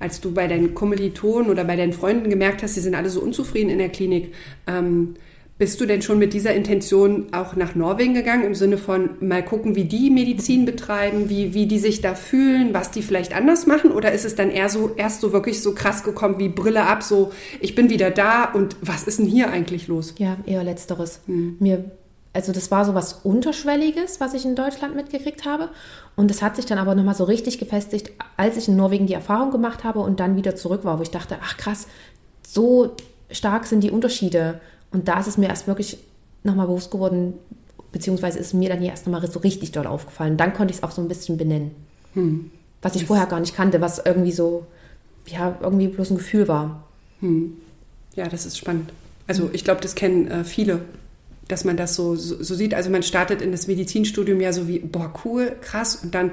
als 0.00 0.22
du 0.22 0.32
bei 0.32 0.48
deinen 0.48 0.74
Kommilitonen 0.74 1.50
oder 1.50 1.64
bei 1.64 1.76
deinen 1.76 1.92
Freunden 1.92 2.30
gemerkt 2.30 2.62
hast, 2.62 2.74
sie 2.74 2.80
sind 2.80 2.94
alle 2.94 3.10
so 3.10 3.20
unzufrieden 3.20 3.68
in 3.68 3.76
der 3.76 3.90
Klinik, 3.90 4.32
ähm, 4.66 5.16
bist 5.58 5.82
du 5.82 5.86
denn 5.86 6.00
schon 6.00 6.18
mit 6.18 6.32
dieser 6.32 6.54
Intention 6.54 7.26
auch 7.32 7.56
nach 7.56 7.74
Norwegen 7.74 8.14
gegangen, 8.14 8.44
im 8.44 8.54
Sinne 8.54 8.78
von 8.78 9.10
mal 9.20 9.44
gucken, 9.44 9.76
wie 9.76 9.84
die 9.84 10.08
Medizin 10.08 10.64
betreiben, 10.64 11.28
wie, 11.28 11.52
wie 11.52 11.66
die 11.66 11.78
sich 11.78 12.00
da 12.00 12.14
fühlen, 12.14 12.72
was 12.72 12.90
die 12.90 13.02
vielleicht 13.02 13.36
anders 13.36 13.66
machen? 13.66 13.92
Oder 13.92 14.12
ist 14.12 14.24
es 14.24 14.34
dann 14.34 14.50
eher 14.50 14.70
so, 14.70 14.92
erst 14.96 15.20
so 15.20 15.34
wirklich 15.34 15.60
so 15.60 15.74
krass 15.74 16.04
gekommen 16.04 16.38
wie 16.38 16.48
Brille 16.48 16.84
ab, 16.84 17.02
so 17.02 17.32
ich 17.60 17.74
bin 17.74 17.90
wieder 17.90 18.10
da 18.10 18.44
und 18.44 18.76
was 18.80 19.04
ist 19.04 19.18
denn 19.18 19.26
hier 19.26 19.50
eigentlich 19.50 19.88
los? 19.88 20.14
Ja, 20.16 20.38
eher 20.46 20.64
letzteres. 20.64 21.20
Hm. 21.26 21.56
Mir 21.60 21.84
also 22.34 22.52
das 22.52 22.70
war 22.70 22.84
so 22.84 22.94
was 22.94 23.12
Unterschwelliges, 23.24 24.20
was 24.20 24.32
ich 24.34 24.44
in 24.44 24.56
Deutschland 24.56 24.96
mitgekriegt 24.96 25.44
habe. 25.44 25.68
Und 26.16 26.30
das 26.30 26.40
hat 26.40 26.56
sich 26.56 26.64
dann 26.64 26.78
aber 26.78 26.94
nochmal 26.94 27.14
so 27.14 27.24
richtig 27.24 27.58
gefestigt, 27.58 28.10
als 28.36 28.56
ich 28.56 28.68
in 28.68 28.76
Norwegen 28.76 29.06
die 29.06 29.14
Erfahrung 29.14 29.50
gemacht 29.50 29.84
habe 29.84 30.00
und 30.00 30.18
dann 30.18 30.36
wieder 30.36 30.56
zurück 30.56 30.84
war, 30.84 30.98
wo 30.98 31.02
ich 31.02 31.10
dachte, 31.10 31.36
ach 31.42 31.56
krass, 31.56 31.86
so 32.46 32.96
stark 33.30 33.66
sind 33.66 33.82
die 33.82 33.90
Unterschiede. 33.90 34.60
Und 34.92 35.08
da 35.08 35.20
ist 35.20 35.26
es 35.26 35.36
mir 35.36 35.48
erst 35.48 35.66
wirklich 35.66 35.98
nochmal 36.42 36.66
bewusst 36.66 36.90
geworden, 36.90 37.34
beziehungsweise 37.92 38.38
ist 38.38 38.54
mir 38.54 38.70
dann 38.70 38.80
hier 38.80 38.90
erst 38.90 39.06
nochmal 39.06 39.30
so 39.30 39.40
richtig 39.40 39.72
doll 39.72 39.86
aufgefallen. 39.86 40.38
Dann 40.38 40.54
konnte 40.54 40.72
ich 40.72 40.78
es 40.78 40.82
auch 40.82 40.90
so 40.90 41.02
ein 41.02 41.08
bisschen 41.08 41.36
benennen. 41.36 41.72
Hm. 42.14 42.50
Was 42.80 42.94
ich 42.94 43.02
das 43.02 43.08
vorher 43.08 43.26
gar 43.26 43.40
nicht 43.40 43.54
kannte, 43.54 43.80
was 43.80 43.98
irgendwie 43.98 44.32
so, 44.32 44.66
ja, 45.26 45.56
irgendwie 45.60 45.88
bloß 45.88 46.10
ein 46.10 46.16
Gefühl 46.16 46.48
war. 46.48 46.84
Hm. 47.20 47.58
Ja, 48.16 48.28
das 48.28 48.46
ist 48.46 48.58
spannend. 48.58 48.90
Also 49.26 49.50
ich 49.52 49.64
glaube, 49.64 49.80
das 49.82 49.94
kennen 49.94 50.28
äh, 50.28 50.44
viele 50.44 50.80
dass 51.48 51.64
man 51.64 51.76
das 51.76 51.94
so, 51.94 52.14
so, 52.14 52.42
so, 52.42 52.54
sieht. 52.54 52.74
Also 52.74 52.90
man 52.90 53.02
startet 53.02 53.42
in 53.42 53.52
das 53.52 53.66
Medizinstudium 53.66 54.40
ja 54.40 54.52
so 54.52 54.68
wie, 54.68 54.78
boah, 54.78 55.12
cool, 55.24 55.52
krass. 55.60 55.96
Und 55.96 56.14
dann 56.14 56.30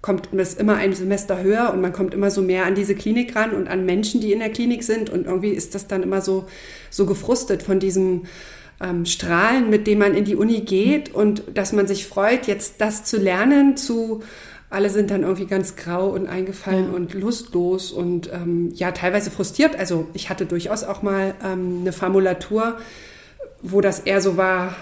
kommt 0.00 0.28
das 0.32 0.54
immer 0.54 0.76
ein 0.76 0.94
Semester 0.94 1.42
höher 1.42 1.72
und 1.72 1.80
man 1.80 1.92
kommt 1.92 2.14
immer 2.14 2.30
so 2.30 2.42
mehr 2.42 2.66
an 2.66 2.74
diese 2.74 2.94
Klinik 2.94 3.36
ran 3.36 3.52
und 3.52 3.68
an 3.68 3.84
Menschen, 3.86 4.20
die 4.20 4.32
in 4.32 4.40
der 4.40 4.50
Klinik 4.50 4.82
sind. 4.82 5.10
Und 5.10 5.26
irgendwie 5.26 5.50
ist 5.50 5.74
das 5.74 5.86
dann 5.86 6.02
immer 6.02 6.20
so, 6.20 6.46
so 6.90 7.06
gefrustet 7.06 7.62
von 7.62 7.78
diesem 7.78 8.22
ähm, 8.80 9.06
Strahlen, 9.06 9.70
mit 9.70 9.86
dem 9.86 9.98
man 9.98 10.14
in 10.14 10.24
die 10.24 10.36
Uni 10.36 10.60
geht 10.62 11.14
und 11.14 11.42
dass 11.54 11.72
man 11.72 11.86
sich 11.86 12.06
freut, 12.06 12.46
jetzt 12.46 12.80
das 12.80 13.04
zu 13.04 13.16
lernen, 13.16 13.76
zu 13.76 14.22
alle 14.72 14.88
sind 14.88 15.10
dann 15.10 15.22
irgendwie 15.22 15.44
ganz 15.44 15.76
grau 15.76 16.08
und 16.08 16.26
eingefallen 16.26 16.86
ja. 16.88 16.96
und 16.96 17.12
lustlos 17.12 17.92
und 17.92 18.32
ähm, 18.32 18.70
ja, 18.74 18.90
teilweise 18.92 19.30
frustriert. 19.30 19.78
Also 19.78 20.06
ich 20.14 20.30
hatte 20.30 20.46
durchaus 20.46 20.82
auch 20.82 21.02
mal 21.02 21.34
ähm, 21.44 21.80
eine 21.82 21.92
Formulatur, 21.92 22.78
wo 23.62 23.80
das 23.80 24.00
eher 24.00 24.20
so 24.20 24.36
war, 24.36 24.74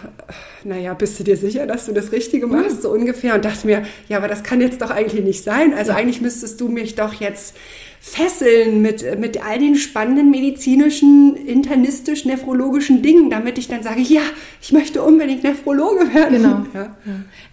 naja, 0.64 0.94
bist 0.94 1.20
du 1.20 1.24
dir 1.24 1.36
sicher, 1.36 1.66
dass 1.66 1.84
du 1.84 1.92
das 1.92 2.12
Richtige 2.12 2.46
machst, 2.46 2.78
mhm. 2.78 2.80
so 2.80 2.90
ungefähr. 2.90 3.34
Und 3.34 3.44
dachte 3.44 3.66
mir, 3.66 3.82
ja, 4.08 4.16
aber 4.16 4.26
das 4.26 4.42
kann 4.42 4.62
jetzt 4.62 4.80
doch 4.80 4.90
eigentlich 4.90 5.22
nicht 5.22 5.44
sein. 5.44 5.74
Also 5.74 5.92
ja. 5.92 5.98
eigentlich 5.98 6.22
müsstest 6.22 6.60
du 6.60 6.68
mich 6.68 6.94
doch 6.94 7.12
jetzt 7.14 7.54
fesseln 8.00 8.80
mit, 8.80 9.18
mit 9.18 9.44
all 9.44 9.58
den 9.58 9.76
spannenden 9.76 10.30
medizinischen, 10.30 11.36
internistisch, 11.36 12.24
nephrologischen 12.24 13.02
Dingen, 13.02 13.28
damit 13.28 13.58
ich 13.58 13.68
dann 13.68 13.82
sage, 13.82 14.00
ja, 14.00 14.22
ich 14.62 14.72
möchte 14.72 15.02
unbedingt 15.02 15.44
Nephrologe 15.44 16.14
werden. 16.14 16.42
Genau. 16.42 16.66
Ja. 16.74 16.96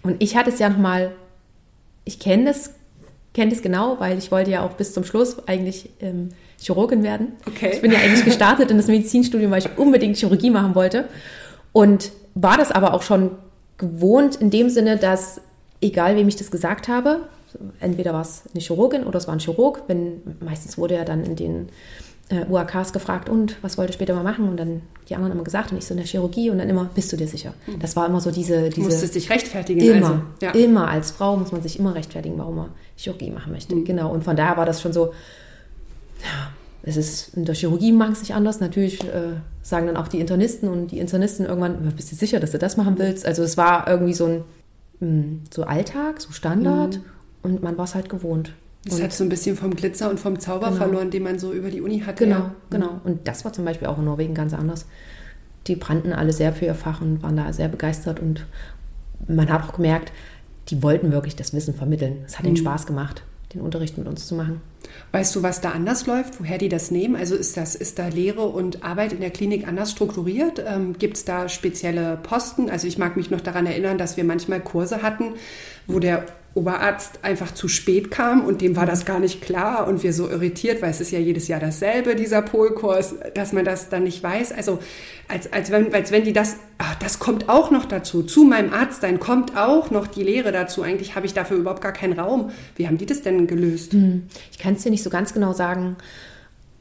Und 0.02 0.16
ich 0.22 0.36
hatte 0.36 0.50
es 0.50 0.58
ja 0.58 0.70
nochmal, 0.70 1.12
ich 2.04 2.18
kenne 2.18 2.44
das, 2.44 2.74
kenne 3.34 3.50
das 3.50 3.62
genau, 3.62 4.00
weil 4.00 4.16
ich 4.16 4.30
wollte 4.30 4.50
ja 4.50 4.62
auch 4.64 4.72
bis 4.72 4.94
zum 4.94 5.04
Schluss 5.04 5.46
eigentlich 5.46 5.90
ähm, 6.00 6.30
Chirurgin 6.60 7.02
werden. 7.02 7.32
Okay. 7.46 7.70
Ich 7.74 7.80
bin 7.80 7.92
ja 7.92 7.98
eigentlich 7.98 8.24
gestartet 8.24 8.70
in 8.70 8.76
das 8.76 8.88
Medizinstudium, 8.88 9.50
weil 9.50 9.60
ich 9.60 9.78
unbedingt 9.78 10.16
Chirurgie 10.16 10.50
machen 10.50 10.74
wollte. 10.74 11.04
Und 11.72 12.12
war 12.34 12.56
das 12.56 12.70
aber 12.70 12.94
auch 12.94 13.02
schon 13.02 13.30
gewohnt 13.78 14.36
in 14.36 14.50
dem 14.50 14.68
Sinne, 14.68 14.96
dass 14.96 15.40
egal 15.80 16.16
wem 16.16 16.28
ich 16.28 16.36
das 16.36 16.50
gesagt 16.50 16.88
habe, 16.88 17.20
entweder 17.80 18.12
war 18.12 18.22
es 18.22 18.42
eine 18.52 18.60
Chirurgin 18.60 19.04
oder 19.04 19.18
es 19.18 19.26
war 19.26 19.34
ein 19.34 19.40
Chirurg. 19.40 19.82
Wenn, 19.86 20.20
meistens 20.40 20.76
wurde 20.78 20.96
ja 20.96 21.04
dann 21.04 21.24
in 21.24 21.36
den 21.36 21.68
äh, 22.28 22.44
UAKs 22.48 22.92
gefragt, 22.92 23.28
und 23.28 23.56
was 23.62 23.78
wollte 23.78 23.92
später 23.92 24.14
mal 24.14 24.24
machen? 24.24 24.48
Und 24.48 24.58
dann 24.58 24.82
die 25.08 25.14
anderen 25.14 25.32
immer 25.32 25.44
gesagt 25.44 25.72
und 25.72 25.78
ich 25.78 25.86
so 25.86 25.94
in 25.94 25.98
der 25.98 26.06
Chirurgie 26.06 26.50
und 26.50 26.58
dann 26.58 26.68
immer, 26.68 26.90
bist 26.94 27.10
du 27.12 27.16
dir 27.16 27.26
sicher? 27.26 27.54
Hm. 27.64 27.78
Das 27.78 27.96
war 27.96 28.06
immer 28.06 28.20
so 28.20 28.30
diese... 28.30 28.64
diese 28.68 28.80
du 28.80 28.82
musstest 28.82 29.14
dich 29.14 29.30
rechtfertigen. 29.30 29.80
Immer, 29.80 30.06
also. 30.06 30.22
ja. 30.42 30.50
immer. 30.50 30.88
Als 30.88 31.10
Frau 31.10 31.36
muss 31.36 31.52
man 31.52 31.62
sich 31.62 31.78
immer 31.78 31.94
rechtfertigen, 31.94 32.36
warum 32.38 32.56
man 32.56 32.68
Chirurgie 32.96 33.30
machen 33.30 33.52
möchte. 33.52 33.74
Mhm. 33.74 33.84
Genau. 33.84 34.12
Und 34.12 34.24
von 34.24 34.36
daher 34.36 34.56
war 34.56 34.66
das 34.66 34.82
schon 34.82 34.92
so, 34.92 35.12
ja, 36.22 36.52
es 36.82 36.96
ist 36.96 37.34
in 37.34 37.44
der 37.44 37.54
Chirurgie 37.54 37.92
mag 37.92 38.12
es 38.12 38.20
nicht 38.20 38.34
anders. 38.34 38.60
Natürlich 38.60 39.04
äh, 39.04 39.34
sagen 39.62 39.86
dann 39.86 39.96
auch 39.96 40.08
die 40.08 40.20
Internisten 40.20 40.68
und 40.68 40.88
die 40.88 40.98
Internisten 40.98 41.46
irgendwann, 41.46 41.92
bist 41.96 42.10
du 42.12 42.16
sicher, 42.16 42.40
dass 42.40 42.52
du 42.52 42.58
das 42.58 42.76
machen 42.76 42.98
willst? 42.98 43.26
Also 43.26 43.42
es 43.42 43.56
war 43.56 43.88
irgendwie 43.88 44.14
so 44.14 44.26
ein 44.26 44.44
hm, 45.00 45.42
so 45.52 45.64
Alltag, 45.64 46.20
so 46.20 46.32
Standard. 46.32 46.96
Mhm. 46.96 47.04
Und 47.42 47.62
man 47.62 47.78
war 47.78 47.84
es 47.84 47.94
halt 47.94 48.08
gewohnt. 48.08 48.52
Es 48.86 49.02
hat 49.02 49.12
so 49.12 49.24
ein 49.24 49.28
bisschen 49.28 49.56
vom 49.56 49.74
Glitzer 49.74 50.08
und 50.08 50.18
vom 50.18 50.38
Zauber 50.38 50.66
genau. 50.68 50.78
verloren, 50.78 51.10
den 51.10 51.22
man 51.22 51.38
so 51.38 51.52
über 51.52 51.70
die 51.70 51.80
Uni 51.80 52.00
hatte. 52.00 52.24
Genau, 52.24 52.36
ja. 52.36 52.54
genau. 52.70 53.00
Und 53.04 53.28
das 53.28 53.44
war 53.44 53.52
zum 53.52 53.64
Beispiel 53.64 53.88
auch 53.88 53.98
in 53.98 54.04
Norwegen 54.04 54.34
ganz 54.34 54.54
anders. 54.54 54.86
Die 55.66 55.76
brannten 55.76 56.12
alle 56.12 56.32
sehr 56.32 56.52
für 56.52 56.64
ihr 56.64 56.74
Fach 56.74 57.00
und 57.00 57.22
waren 57.22 57.36
da 57.36 57.52
sehr 57.52 57.68
begeistert. 57.68 58.20
Und 58.20 58.46
man 59.26 59.50
hat 59.50 59.62
auch 59.62 59.74
gemerkt, 59.74 60.12
die 60.68 60.82
wollten 60.82 61.12
wirklich 61.12 61.36
das 61.36 61.52
Wissen 61.52 61.74
vermitteln. 61.74 62.18
Es 62.26 62.38
hat 62.38 62.44
mhm. 62.44 62.50
ihnen 62.50 62.56
Spaß 62.56 62.86
gemacht, 62.86 63.22
den 63.52 63.60
Unterricht 63.60 63.98
mit 63.98 64.06
uns 64.06 64.26
zu 64.26 64.34
machen. 64.34 64.60
Weißt 65.12 65.34
du, 65.34 65.42
was 65.42 65.60
da 65.60 65.70
anders 65.70 66.06
läuft, 66.06 66.40
woher 66.40 66.58
die 66.58 66.68
das 66.68 66.90
nehmen? 66.90 67.16
Also 67.16 67.34
ist, 67.34 67.56
das, 67.56 67.74
ist 67.74 67.98
da 67.98 68.08
Lehre 68.08 68.42
und 68.42 68.84
Arbeit 68.84 69.12
in 69.12 69.20
der 69.20 69.30
Klinik 69.30 69.66
anders 69.66 69.90
strukturiert? 69.90 70.62
Ähm, 70.66 70.96
Gibt 70.98 71.16
es 71.16 71.24
da 71.24 71.48
spezielle 71.48 72.18
Posten? 72.22 72.70
Also 72.70 72.86
ich 72.86 72.98
mag 72.98 73.16
mich 73.16 73.30
noch 73.30 73.40
daran 73.40 73.66
erinnern, 73.66 73.98
dass 73.98 74.16
wir 74.16 74.24
manchmal 74.24 74.60
Kurse 74.60 75.02
hatten, 75.02 75.34
wo 75.86 75.98
der 75.98 76.26
Oberarzt 76.58 77.20
einfach 77.22 77.54
zu 77.54 77.68
spät 77.68 78.10
kam 78.10 78.44
und 78.44 78.62
dem 78.62 78.74
war 78.74 78.86
das 78.86 79.04
gar 79.04 79.20
nicht 79.20 79.42
klar 79.42 79.86
und 79.86 80.02
wir 80.02 80.12
so 80.12 80.28
irritiert, 80.28 80.82
weil 80.82 80.90
es 80.90 81.00
ist 81.00 81.12
ja 81.12 81.18
jedes 81.20 81.46
Jahr 81.46 81.60
dasselbe, 81.60 82.16
dieser 82.16 82.42
Polkurs, 82.42 83.14
dass 83.34 83.52
man 83.52 83.64
das 83.64 83.90
dann 83.90 84.02
nicht 84.02 84.22
weiß. 84.22 84.52
Also 84.52 84.80
als, 85.28 85.52
als, 85.52 85.70
wenn, 85.70 85.94
als 85.94 86.10
wenn 86.10 86.24
die 86.24 86.32
das, 86.32 86.56
ach, 86.78 86.96
das 86.96 87.20
kommt 87.20 87.48
auch 87.48 87.70
noch 87.70 87.84
dazu, 87.84 88.24
zu 88.24 88.44
meinem 88.44 88.72
Arzt 88.72 89.02
dann 89.02 89.20
kommt 89.20 89.56
auch 89.56 89.90
noch 89.90 90.08
die 90.08 90.24
Lehre 90.24 90.50
dazu. 90.50 90.82
Eigentlich 90.82 91.14
habe 91.14 91.26
ich 91.26 91.34
dafür 91.34 91.58
überhaupt 91.58 91.82
gar 91.82 91.92
keinen 91.92 92.18
Raum. 92.18 92.50
Wie 92.74 92.88
haben 92.88 92.98
die 92.98 93.06
das 93.06 93.22
denn 93.22 93.46
gelöst? 93.46 93.92
Hm, 93.92 94.24
ich 94.50 94.58
kann 94.58 94.76
es 94.78 94.84
dir 94.84 94.90
nicht 94.90 95.02
so 95.02 95.10
ganz 95.10 95.34
genau 95.34 95.52
sagen. 95.52 95.96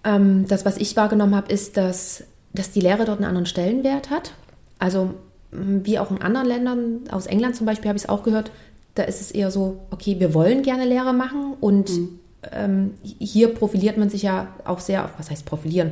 Ähm, 0.04 0.46
das, 0.48 0.66
was 0.66 0.78
ich 0.78 0.96
wahrgenommen 0.96 1.36
habe, 1.36 1.52
ist, 1.52 1.78
dass, 1.78 2.24
dass 2.54 2.72
die 2.72 2.82
Lehre 2.82 3.06
dort 3.06 3.18
einen 3.18 3.28
anderen 3.28 3.46
Stellenwert 3.46 4.10
hat. 4.10 4.34
Also 4.80 5.14
wie 5.52 5.98
auch 6.00 6.12
in 6.12 6.22
anderen 6.22 6.48
Ländern, 6.48 7.02
aus 7.12 7.26
England 7.26 7.56
zum 7.56 7.66
Beispiel 7.66 7.90
habe 7.90 7.98
ich 7.98 8.04
es 8.04 8.10
auch 8.10 8.24
gehört, 8.24 8.52
da 8.96 9.04
ist 9.04 9.22
es 9.22 9.32
eher 9.32 9.52
so, 9.52 9.80
okay, 9.92 10.20
wir 10.20 10.34
wollen 10.34 10.64
gerne 10.64 10.86
Lehre 10.86 11.14
machen 11.14 11.54
und 11.62 11.90
mhm. 11.90 12.20
ähm, 12.52 12.94
hier 13.02 13.54
profiliert 13.54 13.98
man 13.98 14.10
sich 14.10 14.24
ja 14.24 14.48
auch 14.66 14.80
sehr, 14.80 15.10
was 15.18 15.30
heißt 15.30 15.46
profilieren? 15.46 15.92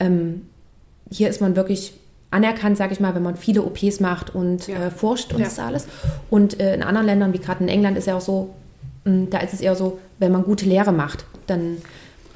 Ähm, 0.00 0.42
hier 1.10 1.28
ist 1.28 1.40
man 1.40 1.54
wirklich 1.54 1.94
anerkannt, 2.30 2.76
sage 2.76 2.92
ich 2.92 3.00
mal, 3.00 3.14
wenn 3.14 3.22
man 3.22 3.36
viele 3.36 3.62
OPs 3.62 4.00
macht 4.00 4.34
und 4.34 4.66
ja. 4.66 4.86
äh, 4.86 4.90
forscht 4.90 5.32
und 5.32 5.40
ja. 5.40 5.44
das 5.44 5.58
alles. 5.58 5.86
Und 6.30 6.58
äh, 6.60 6.74
in 6.74 6.82
anderen 6.82 7.06
Ländern, 7.06 7.32
wie 7.32 7.38
gerade 7.38 7.62
in 7.62 7.68
England, 7.68 7.96
ist 7.96 8.06
ja 8.06 8.16
auch 8.16 8.20
so, 8.20 8.54
da 9.06 9.38
ist 9.38 9.54
es 9.54 9.60
eher 9.60 9.76
so, 9.76 9.98
wenn 10.18 10.32
man 10.32 10.42
gute 10.42 10.66
Lehre 10.66 10.92
macht, 10.92 11.24
dann 11.46 11.78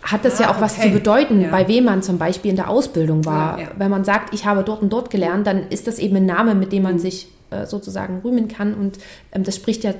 hat 0.03 0.25
das 0.25 0.39
ah, 0.39 0.45
ja 0.45 0.49
auch 0.49 0.55
okay. 0.55 0.63
was 0.63 0.81
zu 0.81 0.89
bedeuten, 0.91 1.43
ja. 1.43 1.51
bei 1.51 1.69
wem 1.69 1.85
man 1.85 2.03
zum 2.03 2.17
Beispiel 2.17 2.51
in 2.51 2.57
der 2.57 2.71
Ausbildung 2.71 3.25
war. 3.27 3.59
Wenn 3.77 3.91
man 3.91 4.05
sagt, 4.05 4.33
ich 4.33 4.47
habe 4.47 4.63
dort 4.63 4.83
und 4.83 4.93
dort 4.93 5.11
gelernt, 5.11 5.47
dann 5.47 5.69
ist 5.69 5.87
das 5.87 5.99
eben 5.99 6.17
ein 6.17 6.27
Name, 6.27 6.55
mit 6.55 6.73
dem 6.73 6.85
man 6.85 6.95
mhm. 6.95 6.99
sich 7.01 7.29
äh, 7.51 7.67
sozusagen 7.67 8.21
rühmen 8.21 8.49
kann. 8.49 8.75
Und 8.75 8.99
ähm, 9.33 9.45
das 9.45 9.57
spricht 9.57 9.85
ja 9.85 9.95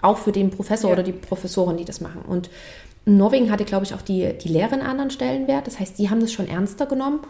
auch 0.00 0.18
für 0.18 0.32
den 0.32 0.50
Professor 0.50 0.90
ja. 0.90 0.94
oder 0.94 1.02
die 1.02 1.12
Professoren, 1.12 1.76
die 1.76 1.84
das 1.84 2.00
machen. 2.00 2.22
Und 2.26 2.50
Norwegen 3.06 3.50
hatte, 3.50 3.64
glaube 3.64 3.84
ich, 3.84 3.94
auch 3.94 4.02
die, 4.02 4.32
die 4.38 4.48
Lehre 4.48 4.72
einen 4.72 4.82
anderen 4.82 5.10
Stellenwert. 5.10 5.66
Das 5.66 5.78
heißt, 5.78 5.98
die 5.98 6.10
haben 6.10 6.20
das 6.20 6.32
schon 6.32 6.48
ernster 6.48 6.86
genommen 6.86 7.20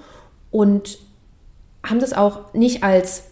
und 0.51 0.99
haben 1.85 2.01
das 2.01 2.13
auch 2.13 2.55
nicht 2.55 2.83
als 2.83 3.25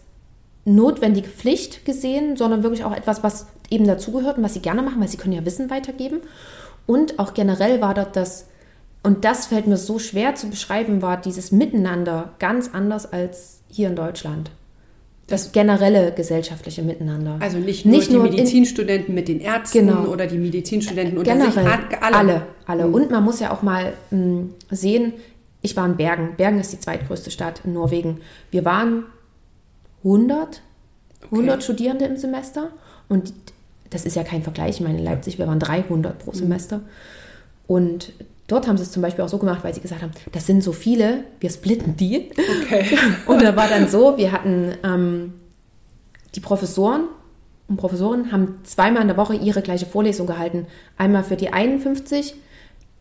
notwendige 0.64 1.28
Pflicht 1.28 1.84
gesehen, 1.84 2.36
sondern 2.36 2.62
wirklich 2.62 2.84
auch 2.84 2.94
etwas, 2.94 3.22
was 3.22 3.46
eben 3.70 3.86
dazugehört 3.86 4.38
und 4.38 4.44
was 4.44 4.54
sie 4.54 4.60
gerne 4.60 4.82
machen, 4.82 5.00
weil 5.00 5.08
sie 5.08 5.16
können 5.16 5.34
ja 5.34 5.44
Wissen 5.44 5.70
weitergeben. 5.70 6.20
Und 6.86 7.18
auch 7.18 7.34
generell 7.34 7.80
war 7.80 7.94
dort 7.94 8.16
das, 8.16 8.46
und 9.02 9.24
das 9.24 9.46
fällt 9.46 9.66
mir 9.66 9.76
so 9.76 9.98
schwer 9.98 10.34
zu 10.34 10.48
beschreiben, 10.48 11.02
war 11.02 11.20
dieses 11.20 11.52
Miteinander 11.52 12.34
ganz 12.38 12.70
anders 12.72 13.12
als 13.12 13.60
hier 13.68 13.88
in 13.88 13.96
Deutschland 13.96 14.50
das 15.32 15.52
generelle 15.52 16.12
gesellschaftliche 16.12 16.82
Miteinander. 16.82 17.38
Also 17.40 17.58
nicht 17.58 17.86
nur 17.86 17.96
nicht 17.96 18.10
die 18.10 18.14
nur 18.14 18.24
Medizinstudenten 18.24 19.08
in, 19.08 19.14
mit 19.14 19.28
den 19.28 19.40
Ärzten 19.40 19.86
genau. 19.86 20.04
oder 20.04 20.26
die 20.26 20.36
Medizinstudenten 20.36 21.16
unter 21.16 21.32
generell, 21.32 21.52
sich, 21.52 22.02
alle. 22.02 22.16
Alle, 22.16 22.46
alle. 22.66 22.86
Mhm. 22.86 22.94
Und 22.94 23.10
man 23.10 23.24
muss 23.24 23.40
ja 23.40 23.50
auch 23.50 23.62
mal 23.62 23.94
mh, 24.10 24.18
hm, 24.18 24.50
sehen, 24.70 25.14
ich 25.62 25.76
war 25.76 25.86
in 25.86 25.96
Bergen. 25.96 26.34
Bergen 26.36 26.60
ist 26.60 26.72
die 26.72 26.80
zweitgrößte 26.80 27.30
Stadt 27.30 27.62
in 27.64 27.72
Norwegen. 27.72 28.20
Wir 28.50 28.64
waren 28.64 29.04
100, 30.04 30.62
100 31.24 31.54
okay. 31.54 31.62
Studierende 31.62 32.04
im 32.04 32.16
Semester 32.16 32.70
und 33.08 33.32
das 33.90 34.04
ist 34.06 34.16
ja 34.16 34.24
kein 34.24 34.42
Vergleich. 34.42 34.76
Ich 34.76 34.80
meine, 34.80 34.98
in 34.98 35.04
Leipzig, 35.04 35.38
wir 35.38 35.46
waren 35.46 35.58
300 35.58 36.18
pro 36.18 36.32
mhm. 36.32 36.36
Semester. 36.36 36.80
Und 37.66 38.12
Dort 38.52 38.68
haben 38.68 38.76
sie 38.76 38.82
es 38.82 38.92
zum 38.92 39.00
Beispiel 39.00 39.24
auch 39.24 39.30
so 39.30 39.38
gemacht, 39.38 39.64
weil 39.64 39.72
sie 39.72 39.80
gesagt 39.80 40.02
haben, 40.02 40.12
das 40.32 40.46
sind 40.46 40.62
so 40.62 40.72
viele, 40.72 41.24
wir 41.40 41.48
splitten 41.48 41.96
die. 41.96 42.30
Okay. 42.62 42.98
Und 43.26 43.40
da 43.40 43.56
war 43.56 43.66
dann 43.66 43.88
so, 43.88 44.18
wir 44.18 44.30
hatten 44.30 44.74
ähm, 44.84 45.32
die 46.34 46.40
Professoren 46.40 47.04
und 47.68 47.78
Professoren 47.78 48.30
haben 48.30 48.58
zweimal 48.64 49.00
in 49.00 49.08
der 49.08 49.16
Woche 49.16 49.34
ihre 49.34 49.62
gleiche 49.62 49.86
Vorlesung 49.86 50.26
gehalten. 50.26 50.66
Einmal 50.98 51.24
für 51.24 51.36
die 51.36 51.52
51 51.52 52.34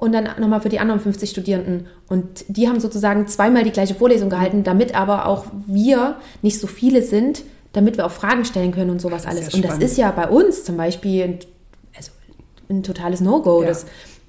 und 0.02 0.14
dann 0.14 0.28
nochmal 0.40 0.62
für 0.62 0.70
die 0.70 0.80
anderen 0.80 1.00
50 1.00 1.30
Studierenden. 1.30 1.86
Und 2.10 2.44
die 2.48 2.68
haben 2.68 2.80
sozusagen 2.80 3.28
zweimal 3.28 3.64
die 3.64 3.70
gleiche 3.70 3.94
Vorlesung 3.94 4.32
gehalten, 4.32 4.64
damit 4.64 4.96
aber 4.96 5.28
auch 5.28 5.46
wir 5.68 6.16
nicht 6.42 6.60
so 6.60 6.66
viele 6.66 7.04
sind, 7.04 7.44
damit 7.72 7.98
wir 7.98 8.08
auch 8.08 8.12
Fragen 8.12 8.44
stellen 8.44 8.72
können 8.72 8.90
und 8.90 9.00
sowas 9.00 9.28
alles. 9.28 9.54
Und 9.54 9.64
das 9.64 9.78
ist 9.78 10.00
ja 10.00 10.10
bei 10.10 10.28
uns 10.28 10.64
zum 10.64 10.76
Beispiel 10.76 11.24
ein, 11.24 11.40
also 11.96 12.12
ein 12.68 12.82
totales 12.82 13.22
No-Go. 13.22 13.62
Ja. 13.64 13.78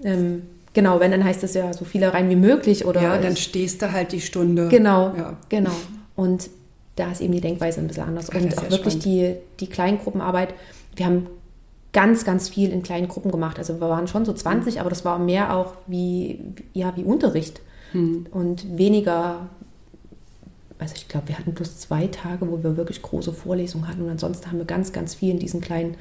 ähm, 0.04 0.42
Genau, 0.74 1.00
wenn, 1.00 1.10
dann 1.10 1.24
heißt 1.24 1.42
das 1.42 1.54
ja 1.54 1.72
so 1.72 1.86
viele 1.86 2.12
rein 2.12 2.28
wie 2.28 2.36
möglich. 2.36 2.84
Oder 2.84 3.02
ja, 3.02 3.18
dann 3.18 3.36
stehst 3.36 3.80
du 3.80 3.92
halt 3.92 4.12
die 4.12 4.20
Stunde. 4.20 4.68
Genau, 4.68 5.14
ja. 5.16 5.36
genau. 5.48 5.72
Und 6.16 6.50
da 6.96 7.10
ist 7.10 7.22
eben 7.22 7.32
die 7.32 7.40
Denkweise 7.40 7.80
ein 7.80 7.88
bisschen 7.88 8.04
anders. 8.04 8.28
Ach, 8.30 8.40
und 8.40 8.58
auch 8.58 8.64
ja 8.64 8.70
wirklich 8.70 8.98
die, 8.98 9.36
die 9.60 9.68
Kleingruppenarbeit. 9.68 10.52
Wir 10.96 11.06
haben 11.06 11.26
ganz, 11.92 12.24
ganz 12.24 12.48
viel 12.48 12.70
in 12.70 12.82
kleinen 12.82 13.08
Gruppen 13.08 13.30
gemacht. 13.30 13.58
Also 13.58 13.80
wir 13.80 13.88
waren 13.88 14.08
schon 14.08 14.24
so 14.24 14.32
20, 14.32 14.74
mhm. 14.74 14.80
aber 14.80 14.90
das 14.90 15.04
war 15.04 15.18
mehr 15.18 15.54
auch 15.54 15.74
wie, 15.86 16.40
ja, 16.72 16.96
wie 16.96 17.04
Unterricht. 17.04 17.60
Mhm. 17.92 18.26
Und 18.30 18.78
weniger, 18.78 19.48
also 20.78 20.94
ich 20.96 21.08
glaube, 21.08 21.28
wir 21.28 21.38
hatten 21.38 21.52
bloß 21.52 21.78
zwei 21.78 22.06
Tage, 22.06 22.50
wo 22.50 22.62
wir 22.62 22.76
wirklich 22.76 23.02
große 23.02 23.32
Vorlesungen 23.32 23.88
hatten. 23.88 24.02
Und 24.02 24.10
ansonsten 24.10 24.46
haben 24.46 24.58
wir 24.58 24.64
ganz, 24.64 24.92
ganz 24.92 25.14
viel 25.14 25.30
in 25.30 25.38
diesen 25.38 25.60
kleinen, 25.60 25.96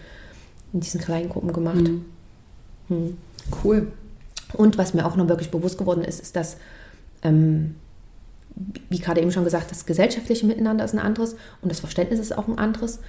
in 0.72 0.80
diesen 0.80 1.02
kleinen 1.02 1.30
Gruppen 1.30 1.52
gemacht. 1.52 1.90
Mhm. 2.88 3.18
Cool. 3.64 3.92
Und 4.54 4.78
was 4.78 4.94
mir 4.94 5.06
auch 5.06 5.16
noch 5.16 5.28
wirklich 5.28 5.52
bewusst 5.52 5.78
geworden 5.78 6.04
ist, 6.04 6.22
ist, 6.22 6.36
dass, 6.36 6.58
ähm, 7.24 7.76
wie 8.90 9.00
gerade 9.00 9.22
eben 9.22 9.32
schon 9.32 9.44
gesagt, 9.44 9.72
das 9.72 9.86
gesellschaftliche 9.86 10.46
Miteinander 10.46 10.84
ist 10.84 10.94
ein 10.94 11.00
anderes 11.00 11.36
und 11.62 11.70
das 11.70 11.80
Verständnis 11.80 12.20
ist 12.20 12.38
auch 12.38 12.48
ein 12.48 12.58
anderes, 12.58 13.00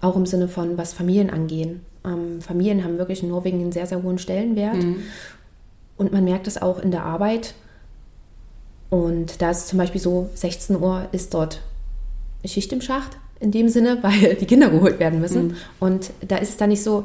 auch 0.00 0.16
im 0.16 0.26
Sinne 0.26 0.48
von, 0.48 0.76
was 0.76 0.92
Familien 0.92 1.30
angehen. 1.30 1.80
Ähm, 2.04 2.40
Familien 2.40 2.84
haben 2.84 2.98
wirklich 2.98 3.22
in 3.22 3.28
Norwegen 3.28 3.60
einen 3.60 3.72
sehr, 3.72 3.86
sehr 3.86 4.02
hohen 4.02 4.18
Stellenwert 4.18 4.76
mhm. 4.76 5.02
und 5.96 6.12
man 6.12 6.24
merkt 6.24 6.46
es 6.46 6.60
auch 6.60 6.78
in 6.78 6.90
der 6.90 7.04
Arbeit. 7.04 7.54
Und 8.90 9.42
da 9.42 9.50
ist 9.50 9.58
es 9.58 9.66
zum 9.66 9.78
Beispiel 9.78 10.00
so, 10.00 10.30
16 10.34 10.76
Uhr 10.80 11.08
ist 11.12 11.34
dort 11.34 11.60
Schicht 12.44 12.72
im 12.72 12.80
Schacht 12.80 13.18
in 13.40 13.50
dem 13.50 13.68
Sinne, 13.68 13.98
weil 14.02 14.34
die 14.34 14.46
Kinder 14.46 14.70
geholt 14.70 14.98
werden 14.98 15.20
müssen. 15.20 15.48
Mhm. 15.48 15.56
Und 15.80 16.10
da 16.26 16.36
ist 16.36 16.50
es 16.50 16.56
dann 16.56 16.70
nicht 16.70 16.82
so, 16.82 17.04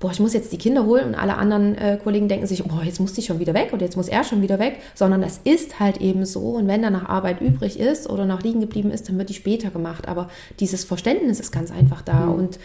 boah, 0.00 0.10
ich 0.10 0.18
muss 0.18 0.32
jetzt 0.32 0.50
die 0.52 0.58
Kinder 0.58 0.86
holen 0.86 1.08
und 1.08 1.14
alle 1.14 1.36
anderen 1.36 1.76
äh, 1.76 1.98
Kollegen 2.02 2.26
denken 2.26 2.46
sich, 2.46 2.64
boah, 2.64 2.82
jetzt 2.82 3.00
muss 3.00 3.12
die 3.12 3.22
schon 3.22 3.38
wieder 3.38 3.52
weg 3.52 3.70
oder 3.72 3.84
jetzt 3.84 3.96
muss 3.96 4.08
er 4.08 4.24
schon 4.24 4.40
wieder 4.40 4.58
weg, 4.58 4.78
sondern 4.94 5.22
es 5.22 5.40
ist 5.44 5.78
halt 5.78 5.98
eben 5.98 6.24
so 6.24 6.40
und 6.56 6.66
wenn 6.66 6.80
da 6.80 6.88
noch 6.88 7.06
Arbeit 7.06 7.42
übrig 7.42 7.78
ist 7.78 8.08
oder 8.08 8.24
noch 8.24 8.42
liegen 8.42 8.60
geblieben 8.60 8.90
ist, 8.90 9.08
dann 9.08 9.18
wird 9.18 9.28
die 9.28 9.34
später 9.34 9.70
gemacht. 9.70 10.08
Aber 10.08 10.30
dieses 10.58 10.84
Verständnis 10.84 11.38
ist 11.38 11.52
ganz 11.52 11.70
einfach 11.70 12.00
da 12.00 12.26
mhm. 12.26 12.34
und 12.34 12.58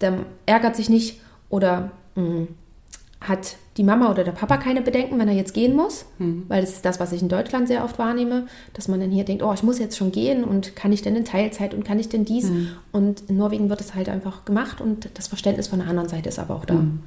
der 0.00 0.24
ärgert 0.46 0.76
sich 0.76 0.88
nicht 0.88 1.20
oder 1.48 1.90
mh, 2.14 2.22
mm, 2.22 2.48
hat 3.20 3.56
die 3.76 3.84
Mama 3.84 4.10
oder 4.10 4.24
der 4.24 4.32
Papa 4.32 4.56
keine 4.56 4.80
Bedenken, 4.80 5.18
wenn 5.18 5.28
er 5.28 5.34
jetzt 5.34 5.52
gehen 5.52 5.76
muss, 5.76 6.06
mhm. 6.18 6.44
weil 6.48 6.62
das 6.62 6.70
ist 6.72 6.84
das, 6.84 7.00
was 7.00 7.12
ich 7.12 7.20
in 7.20 7.28
Deutschland 7.28 7.68
sehr 7.68 7.84
oft 7.84 7.98
wahrnehme, 7.98 8.46
dass 8.72 8.88
man 8.88 9.00
dann 9.00 9.10
hier 9.10 9.24
denkt, 9.24 9.42
oh, 9.42 9.52
ich 9.52 9.62
muss 9.62 9.78
jetzt 9.78 9.96
schon 9.96 10.10
gehen 10.10 10.42
und 10.42 10.74
kann 10.74 10.92
ich 10.92 11.02
denn 11.02 11.16
in 11.16 11.24
Teilzeit 11.24 11.74
und 11.74 11.84
kann 11.84 11.98
ich 11.98 12.08
denn 12.08 12.24
dies? 12.24 12.48
Mhm. 12.48 12.68
Und 12.92 13.22
in 13.28 13.36
Norwegen 13.36 13.68
wird 13.68 13.80
es 13.80 13.94
halt 13.94 14.08
einfach 14.08 14.44
gemacht 14.44 14.80
und 14.80 15.10
das 15.14 15.28
Verständnis 15.28 15.68
von 15.68 15.80
der 15.80 15.88
anderen 15.88 16.08
Seite 16.08 16.30
ist 16.30 16.38
aber 16.38 16.56
auch 16.56 16.64
da. 16.64 16.74
Mhm. 16.74 17.00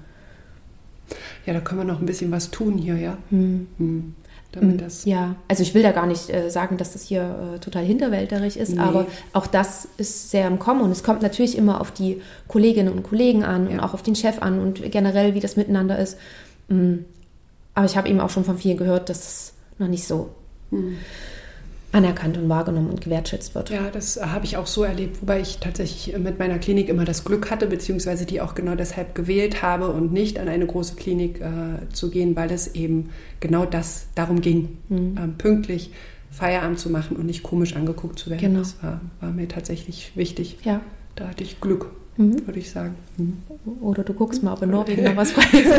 Ja, 1.46 1.54
da 1.54 1.60
können 1.60 1.82
wir 1.82 1.86
noch 1.86 2.00
ein 2.00 2.06
bisschen 2.06 2.32
was 2.32 2.52
tun 2.52 2.78
hier, 2.78 2.96
ja. 2.96 3.18
Mhm. 3.30 4.16
Mhm 4.56 4.64
damit 4.64 4.78
mm, 4.78 4.84
das. 4.84 5.06
Ja, 5.06 5.36
also 5.48 5.64
ich 5.64 5.74
will 5.74 5.84
da 5.84 5.92
gar 5.92 6.06
nicht 6.06 6.30
äh, 6.30 6.50
sagen, 6.50 6.78
dass 6.78 6.94
das 6.94 7.04
hier 7.04 7.56
äh, 7.56 7.60
total 7.60 7.84
hinterwälterig 7.84 8.58
ist, 8.58 8.76
nee. 8.76 8.80
aber 8.80 9.08
auch 9.34 9.48
das 9.48 9.88
ist 9.98 10.32
sehr 10.32 10.48
im 10.48 10.60
Kommen 10.60 10.82
und 10.82 10.92
es 10.92 11.04
kommt 11.04 11.22
natürlich 11.22 11.58
immer 11.58 11.82
auf 11.82 11.92
die 11.92 12.22
Kolleginnen 12.48 12.94
und 12.94 13.04
Kollegen 13.04 13.44
an 13.44 13.68
ja. 13.68 13.74
und 13.74 13.80
auch 13.80 13.94
auf 13.94 14.04
den 14.04 14.16
Chef 14.16 14.42
an 14.42 14.60
und 14.60 14.92
generell, 14.92 15.34
wie 15.34 15.40
das 15.40 15.56
miteinander 15.56 15.98
ist. 15.98 16.18
Mm. 16.68 17.00
Aber 17.76 17.86
ich 17.86 17.98
habe 17.98 18.08
eben 18.08 18.20
auch 18.20 18.30
schon 18.30 18.46
von 18.46 18.58
vielen 18.58 18.78
gehört, 18.78 19.10
dass 19.10 19.20
es 19.20 19.54
noch 19.80 19.88
nicht 19.88 20.06
so. 20.06 20.30
Mhm 20.72 20.98
anerkannt 21.94 22.38
und 22.38 22.50
wahrgenommen 22.50 22.90
und 22.90 23.02
gewertschätzt 23.02 23.56
wird. 23.56 23.70
Ja, 23.70 23.90
das 23.92 24.20
habe 24.22 24.46
ich 24.46 24.58
auch 24.58 24.68
so 24.68 24.84
erlebt, 24.84 25.22
wobei 25.22 25.40
ich 25.40 25.60
tatsächlich 25.60 26.18
mit 26.18 26.40
meiner 26.40 26.58
Klinik 26.58 26.90
immer 26.90 27.06
das 27.06 27.24
Glück 27.24 27.52
hatte, 27.52 27.68
beziehungsweise 27.68 28.26
die 28.26 28.42
auch 28.42 28.56
genau 28.56 28.76
deshalb 28.76 29.14
gewählt 29.14 29.62
habe 29.62 29.90
und 29.90 30.12
nicht 30.12 30.40
an 30.40 30.48
eine 30.48 30.66
große 30.66 30.96
Klinik 30.96 31.40
äh, 31.40 31.88
zu 31.94 32.10
gehen, 32.10 32.36
weil 32.36 32.52
es 32.52 32.74
eben 32.76 33.12
genau 33.40 33.66
das 33.66 34.08
darum 34.16 34.42
ging, 34.42 34.80
mhm. 34.90 35.18
ähm, 35.18 35.36
pünktlich 35.38 35.92
Feierabend 36.32 36.80
zu 36.80 36.90
machen 36.90 37.16
und 37.16 37.28
nicht 37.28 37.44
komisch 37.44 37.76
angeguckt 37.76 38.18
zu 38.18 38.32
werden. 38.32 38.42
Genau. 38.42 38.60
Das 38.60 38.82
war, 38.82 39.00
war 39.22 39.32
mir 39.32 39.48
tatsächlich 39.48 40.12
wichtig. 40.16 40.58
Ja. 40.64 40.82
Da 41.16 41.28
hatte 41.28 41.44
ich 41.44 41.62
Glück 41.62 41.92
mhm. 42.18 42.46
würde 42.46 42.60
ich 42.60 42.70
sagen. 42.70 42.96
Mhm. 43.18 43.38
Oder 43.82 44.04
du 44.04 44.14
guckst 44.14 44.44
mal, 44.44 44.54
ob 44.54 44.62
in 44.62 44.72
Norwegen 44.72 45.04
noch 45.04 45.16
was 45.16 45.32
frei 45.34 45.60
ist. 45.60 45.74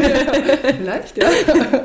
Vielleicht, 0.78 1.18
ja. 1.18 1.28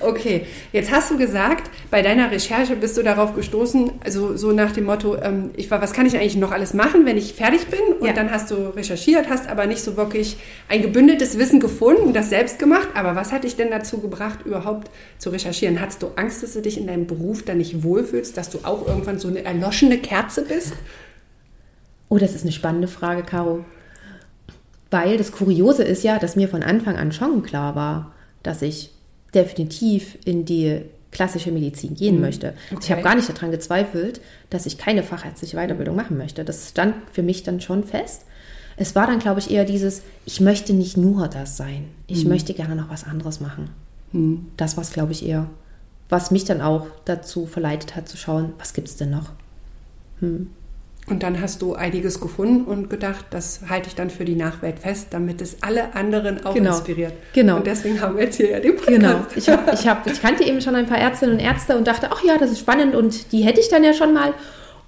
Okay, 0.00 0.46
jetzt 0.72 0.92
hast 0.92 1.10
du 1.10 1.16
gesagt, 1.16 1.70
bei 1.90 2.02
deiner 2.02 2.30
Recherche 2.30 2.76
bist 2.76 2.96
du 2.96 3.02
darauf 3.02 3.34
gestoßen, 3.34 3.92
also 4.04 4.36
so 4.36 4.52
nach 4.52 4.72
dem 4.72 4.84
Motto, 4.84 5.16
ähm, 5.16 5.50
ich 5.56 5.70
war, 5.70 5.80
was 5.80 5.92
kann 5.94 6.06
ich 6.06 6.16
eigentlich 6.16 6.36
noch 6.36 6.52
alles 6.52 6.74
machen, 6.74 7.06
wenn 7.06 7.16
ich 7.16 7.32
fertig 7.32 7.66
bin? 7.68 7.80
Und 7.98 8.06
ja. 8.06 8.12
dann 8.12 8.30
hast 8.30 8.50
du 8.50 8.76
recherchiert, 8.76 9.28
hast 9.28 9.48
aber 9.48 9.66
nicht 9.66 9.82
so 9.82 9.96
wirklich 9.96 10.36
ein 10.68 10.82
gebündeltes 10.82 11.38
Wissen 11.38 11.60
gefunden, 11.60 12.12
das 12.12 12.28
selbst 12.28 12.58
gemacht. 12.58 12.88
Aber 12.94 13.16
was 13.16 13.32
hat 13.32 13.44
dich 13.44 13.56
denn 13.56 13.70
dazu 13.70 14.00
gebracht, 14.00 14.40
überhaupt 14.44 14.90
zu 15.18 15.30
recherchieren? 15.30 15.80
Hattest 15.80 16.02
du 16.02 16.08
Angst, 16.16 16.42
dass 16.42 16.52
du 16.52 16.60
dich 16.60 16.78
in 16.78 16.86
deinem 16.86 17.06
Beruf 17.06 17.42
dann 17.42 17.58
nicht 17.58 17.82
wohlfühlst, 17.82 18.36
dass 18.36 18.50
du 18.50 18.58
auch 18.62 18.86
irgendwann 18.86 19.18
so 19.18 19.28
eine 19.28 19.44
erloschene 19.44 19.98
Kerze 19.98 20.44
bist? 20.44 20.74
Oh, 22.08 22.18
das 22.18 22.34
ist 22.34 22.42
eine 22.42 22.52
spannende 22.52 22.88
Frage, 22.88 23.22
Caro. 23.22 23.64
Weil 24.90 25.16
das 25.18 25.32
Kuriose 25.32 25.82
ist 25.82 26.04
ja, 26.04 26.18
dass 26.18 26.36
mir 26.36 26.48
von 26.48 26.62
Anfang 26.62 26.96
an 26.96 27.12
schon 27.12 27.42
klar 27.42 27.74
war, 27.74 28.12
dass 28.42 28.62
ich 28.62 28.90
definitiv 29.34 30.16
in 30.24 30.44
die 30.44 30.82
klassische 31.10 31.50
Medizin 31.50 31.94
gehen 31.94 32.16
mhm. 32.16 32.20
möchte. 32.20 32.54
Okay. 32.70 32.80
Ich 32.82 32.92
habe 32.92 33.02
gar 33.02 33.14
nicht 33.14 33.28
daran 33.28 33.50
gezweifelt, 33.50 34.20
dass 34.50 34.66
ich 34.66 34.78
keine 34.78 35.02
fachärztliche 35.02 35.56
Weiterbildung 35.56 35.96
machen 35.96 36.16
möchte. 36.16 36.44
Das 36.44 36.70
stand 36.70 36.94
für 37.12 37.22
mich 37.22 37.42
dann 37.42 37.60
schon 37.60 37.84
fest. 37.84 38.24
Es 38.76 38.94
war 38.94 39.06
dann, 39.06 39.18
glaube 39.18 39.40
ich, 39.40 39.50
eher 39.50 39.64
dieses, 39.64 40.02
ich 40.26 40.40
möchte 40.40 40.74
nicht 40.74 40.96
nur 40.96 41.28
das 41.28 41.56
sein. 41.56 41.86
Ich 42.06 42.24
mhm. 42.24 42.30
möchte 42.30 42.52
gerne 42.54 42.76
noch 42.76 42.90
was 42.90 43.04
anderes 43.04 43.40
machen. 43.40 43.70
Mhm. 44.12 44.48
Das 44.56 44.76
war 44.76 44.84
es, 44.84 44.92
glaube 44.92 45.12
ich, 45.12 45.26
eher. 45.26 45.48
Was 46.08 46.30
mich 46.30 46.44
dann 46.44 46.60
auch 46.60 46.86
dazu 47.04 47.46
verleitet 47.46 47.96
hat, 47.96 48.08
zu 48.08 48.16
schauen, 48.16 48.52
was 48.58 48.74
gibt 48.74 48.88
es 48.88 48.96
denn 48.96 49.10
noch? 49.10 49.30
Und 51.08 51.22
dann 51.22 51.40
hast 51.40 51.62
du 51.62 51.74
einiges 51.74 52.20
gefunden 52.20 52.64
und 52.64 52.90
gedacht, 52.90 53.26
das 53.30 53.60
halte 53.68 53.88
ich 53.88 53.94
dann 53.94 54.10
für 54.10 54.24
die 54.24 54.34
Nachwelt 54.34 54.80
fest, 54.80 55.08
damit 55.10 55.40
es 55.40 55.58
alle 55.62 55.94
anderen 55.94 56.44
auch 56.44 56.54
genau. 56.54 56.70
inspiriert. 56.70 57.12
Genau. 57.32 57.56
Und 57.58 57.66
deswegen 57.66 58.00
haben 58.00 58.16
wir 58.16 58.24
jetzt 58.24 58.36
hier 58.36 58.50
ja 58.50 58.58
den 58.58 58.74
Podcast. 58.74 58.96
Genau. 58.96 59.20
Ich, 59.36 59.48
hab, 59.48 59.72
ich, 59.72 59.86
hab, 59.86 60.06
ich 60.08 60.20
kannte 60.20 60.42
eben 60.42 60.60
schon 60.60 60.74
ein 60.74 60.86
paar 60.86 60.98
Ärztinnen 60.98 61.36
und 61.36 61.40
Ärzte 61.40 61.76
und 61.76 61.86
dachte, 61.86 62.08
ach 62.10 62.24
ja, 62.24 62.38
das 62.38 62.50
ist 62.50 62.58
spannend 62.58 62.96
und 62.96 63.30
die 63.30 63.42
hätte 63.42 63.60
ich 63.60 63.68
dann 63.68 63.84
ja 63.84 63.94
schon 63.94 64.14
mal. 64.14 64.34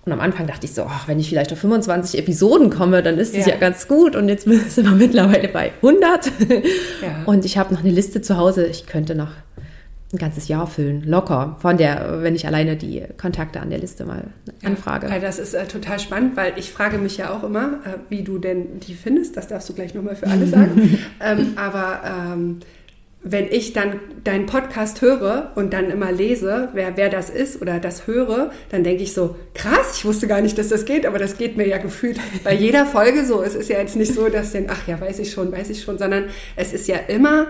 Und 0.05 0.13
am 0.13 0.21
Anfang 0.21 0.47
dachte 0.47 0.65
ich 0.65 0.75
so, 0.75 0.85
ach, 0.89 1.07
wenn 1.07 1.21
ich 1.21 1.29
vielleicht 1.29 1.53
auf 1.53 1.59
25 1.59 2.19
Episoden 2.19 2.71
komme, 2.71 3.03
dann 3.03 3.19
ist 3.19 3.37
das 3.37 3.47
ja, 3.47 3.53
ja 3.53 3.59
ganz 3.59 3.87
gut. 3.87 4.17
Und 4.17 4.29
jetzt 4.29 4.45
sind 4.69 4.87
wir 4.87 4.97
mittlerweile 4.97 5.49
bei 5.49 5.73
100. 5.83 6.33
Ja. 7.03 7.25
Und 7.27 7.45
ich 7.45 7.59
habe 7.59 7.73
noch 7.75 7.81
eine 7.81 7.91
Liste 7.91 8.23
zu 8.23 8.39
Hause. 8.39 8.67
Ich 8.67 8.87
könnte 8.87 9.15
noch 9.15 9.31
ein 10.13 10.19
ganzes 10.19 10.49
Jahr 10.49 10.67
füllen, 10.67 11.03
locker, 11.05 11.57
von 11.61 11.77
der, 11.77 12.23
wenn 12.23 12.35
ich 12.35 12.47
alleine 12.47 12.77
die 12.77 13.03
Kontakte 13.21 13.61
an 13.61 13.69
der 13.69 13.79
Liste 13.79 14.07
mal 14.07 14.29
anfrage. 14.65 15.07
Ja, 15.09 15.19
das 15.19 15.39
ist 15.39 15.53
äh, 15.53 15.67
total 15.67 15.99
spannend, 15.99 16.35
weil 16.37 16.55
ich 16.57 16.73
frage 16.73 16.97
mich 16.97 17.19
ja 17.19 17.31
auch 17.31 17.45
immer, 17.45 17.81
äh, 17.85 17.99
wie 18.09 18.23
du 18.23 18.39
denn 18.39 18.81
die 18.81 18.95
findest. 18.95 19.37
Das 19.37 19.49
darfst 19.49 19.69
du 19.69 19.75
gleich 19.75 19.95
nochmal 19.95 20.17
für 20.17 20.27
alle 20.27 20.47
sagen. 20.47 20.99
ähm, 21.21 21.53
aber 21.57 22.01
ähm, 22.07 22.61
wenn 23.23 23.49
ich 23.49 23.75
dann 23.75 24.01
deinen 24.25 24.47
Podcast 24.47 25.03
höre 25.03 25.53
und 25.57 25.75
dann 25.75 25.91
immer 25.91 26.11
lese, 26.11 26.71
wer, 26.73 26.97
wer 26.97 27.11
das 27.11 27.29
ist 27.29 27.61
oder 27.61 27.79
das 27.79 28.07
höre, 28.07 28.51
dann 28.71 28.85
denke 28.85 29.03
ich 29.03 29.13
so, 29.13 29.37
krass, 29.53 29.99
ich 29.99 30.05
wusste 30.07 30.27
gar 30.27 30.41
nicht, 30.41 30.57
dass 30.57 30.69
das 30.69 30.87
geht, 30.87 31.05
aber 31.05 31.19
das 31.19 31.37
geht 31.37 31.59
mir 31.59 31.69
ja 31.69 31.77
gefühlt 31.77 32.19
bei 32.45 32.55
jeder 32.55 32.87
Folge 32.87 33.27
so. 33.27 33.43
Es 33.43 33.55
ist 33.55 33.69
ja 33.69 33.79
jetzt 33.79 33.97
nicht 33.97 34.15
so, 34.15 34.31
dass 34.31 34.53
den, 34.53 34.71
ach 34.71 34.87
ja, 34.87 34.99
weiß 34.99 35.19
ich 35.19 35.33
schon, 35.33 35.53
weiß 35.53 35.69
ich 35.69 35.83
schon, 35.83 35.99
sondern 35.99 36.27
es 36.57 36.73
ist 36.73 36.89
ja 36.89 36.97
immer 37.09 37.49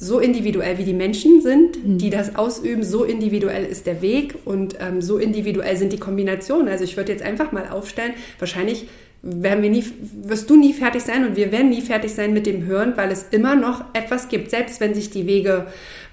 so 0.00 0.20
individuell 0.20 0.78
wie 0.78 0.84
die 0.84 0.94
Menschen 0.94 1.42
sind, 1.42 1.84
mhm. 1.84 1.98
die 1.98 2.10
das 2.10 2.36
ausüben, 2.36 2.84
so 2.84 3.04
individuell 3.04 3.64
ist 3.64 3.86
der 3.86 4.00
Weg 4.00 4.34
und 4.44 4.76
ähm, 4.80 5.02
so 5.02 5.18
individuell 5.18 5.76
sind 5.76 5.92
die 5.92 5.98
Kombinationen. 5.98 6.68
Also 6.68 6.84
ich 6.84 6.96
würde 6.96 7.12
jetzt 7.12 7.24
einfach 7.24 7.50
mal 7.50 7.68
aufstellen, 7.68 8.12
wahrscheinlich 8.38 8.86
werden 9.22 9.62
wir 9.62 9.70
nie, 9.70 9.84
wirst 10.22 10.48
du 10.48 10.56
nie 10.56 10.72
fertig 10.72 11.02
sein 11.02 11.26
und 11.26 11.36
wir 11.36 11.50
werden 11.50 11.70
nie 11.70 11.80
fertig 11.80 12.12
sein 12.12 12.32
mit 12.32 12.46
dem 12.46 12.66
Hören, 12.66 12.96
weil 12.96 13.10
es 13.10 13.26
immer 13.32 13.56
noch 13.56 13.84
etwas 13.92 14.28
gibt, 14.28 14.50
selbst 14.50 14.80
wenn 14.80 14.94
sich 14.94 15.10
die 15.10 15.26
Wege 15.26 15.66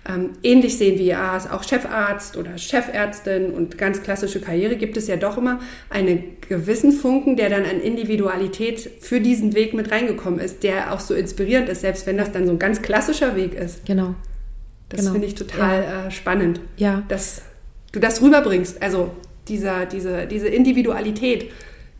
ähm, 0.07 0.31
ähnlich 0.43 0.77
sehen 0.77 0.99
wie 0.99 1.07
ja, 1.07 1.37
auch 1.51 1.63
Chefarzt 1.63 2.37
oder 2.37 2.57
Chefärztin 2.57 3.51
und 3.51 3.77
ganz 3.77 4.03
klassische 4.03 4.39
Karriere, 4.39 4.75
gibt 4.75 4.97
es 4.97 5.07
ja 5.07 5.15
doch 5.15 5.37
immer 5.37 5.59
einen 5.89 6.37
gewissen 6.47 6.91
Funken, 6.91 7.35
der 7.35 7.49
dann 7.49 7.63
an 7.63 7.79
Individualität 7.79 8.79
für 8.99 9.19
diesen 9.19 9.55
Weg 9.55 9.73
mit 9.73 9.91
reingekommen 9.91 10.39
ist, 10.39 10.63
der 10.63 10.93
auch 10.93 10.99
so 10.99 11.15
inspirierend 11.15 11.69
ist, 11.69 11.81
selbst 11.81 12.05
wenn 12.05 12.17
das 12.17 12.31
dann 12.31 12.45
so 12.45 12.51
ein 12.51 12.59
ganz 12.59 12.81
klassischer 12.81 13.35
Weg 13.35 13.55
ist. 13.55 13.85
Genau. 13.85 14.15
Das 14.89 14.99
genau. 14.99 15.13
finde 15.13 15.27
ich 15.27 15.35
total 15.35 15.83
ja. 15.83 16.07
äh, 16.07 16.11
spannend, 16.11 16.59
ja. 16.77 17.03
dass 17.07 17.41
du 17.91 17.99
das 17.99 18.21
rüberbringst. 18.21 18.83
Also 18.83 19.11
dieser, 19.47 19.87
diese, 19.87 20.27
diese 20.27 20.47
Individualität. 20.47 21.51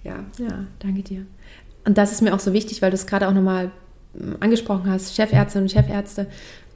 Ja. 0.03 0.23
ja, 0.37 0.65
danke 0.79 1.01
dir. 1.01 1.25
Und 1.85 1.97
das 1.97 2.11
ist 2.11 2.21
mir 2.21 2.35
auch 2.35 2.39
so 2.39 2.53
wichtig, 2.53 2.83
weil 2.83 2.91
du 2.91 2.95
es 2.95 3.07
gerade 3.07 3.27
auch 3.27 3.33
nochmal 3.33 3.71
ähm, 4.19 4.35
angesprochen 4.39 4.89
hast, 4.89 5.15
Chefärzte 5.15 5.59
und 5.59 5.71
Chefärzte. 5.71 6.27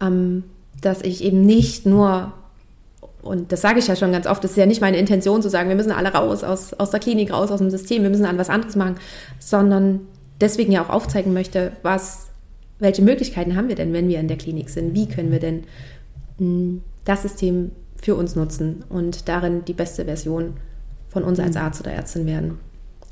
Ähm, 0.02 0.44
dass 0.82 1.02
ich 1.02 1.24
eben 1.24 1.46
nicht 1.46 1.86
nur, 1.86 2.34
und 3.22 3.52
das 3.52 3.62
sage 3.62 3.80
ich 3.80 3.88
ja 3.88 3.96
schon 3.96 4.12
ganz 4.12 4.28
oft, 4.28 4.44
das 4.44 4.52
ist 4.52 4.58
ja 4.58 4.66
nicht 4.66 4.82
meine 4.82 4.98
Intention 4.98 5.42
zu 5.42 5.50
sagen, 5.50 5.70
wir 5.70 5.76
müssen 5.76 5.92
alle 5.92 6.14
raus 6.14 6.44
aus, 6.44 6.74
aus 6.74 6.92
der 6.92 7.00
Klinik, 7.00 7.34
raus 7.34 7.52
aus 7.52 7.60
dem 7.60 7.70
System, 7.70 8.04
wir 8.04 8.10
müssen 8.10 8.26
an 8.26 8.38
was 8.38 8.50
anderes 8.50 8.76
machen, 8.76 8.96
sondern 9.40 10.02
deswegen 10.40 10.72
ja 10.72 10.84
auch 10.84 10.90
aufzeigen 10.90 11.34
möchte, 11.34 11.74
was, 11.84 12.28
welche 12.80 13.02
Möglichkeiten 13.02 13.56
haben 13.56 13.68
wir 13.68 13.76
denn, 13.76 13.94
wenn 13.94 14.08
wir 14.08 14.20
in 14.20 14.28
der 14.28 14.38
Klinik 14.38 14.70
sind? 14.70 14.94
Wie 14.96 15.08
können 15.08 15.32
wir 15.32 15.40
denn 15.40 15.64
hm, 16.38 16.82
das 17.06 17.24
System 17.24 17.72
für 18.02 18.16
uns 18.16 18.36
nutzen 18.36 18.86
und 18.90 19.28
darin 19.28 19.66
die 19.66 19.74
beste 19.74 20.06
Version 20.06 20.54
von 21.10 21.24
uns 21.24 21.40
als 21.40 21.56
mhm. 21.56 21.62
Arzt 21.62 21.82
oder 21.82 21.92
Ärztin 21.92 22.26
werden? 22.26 22.60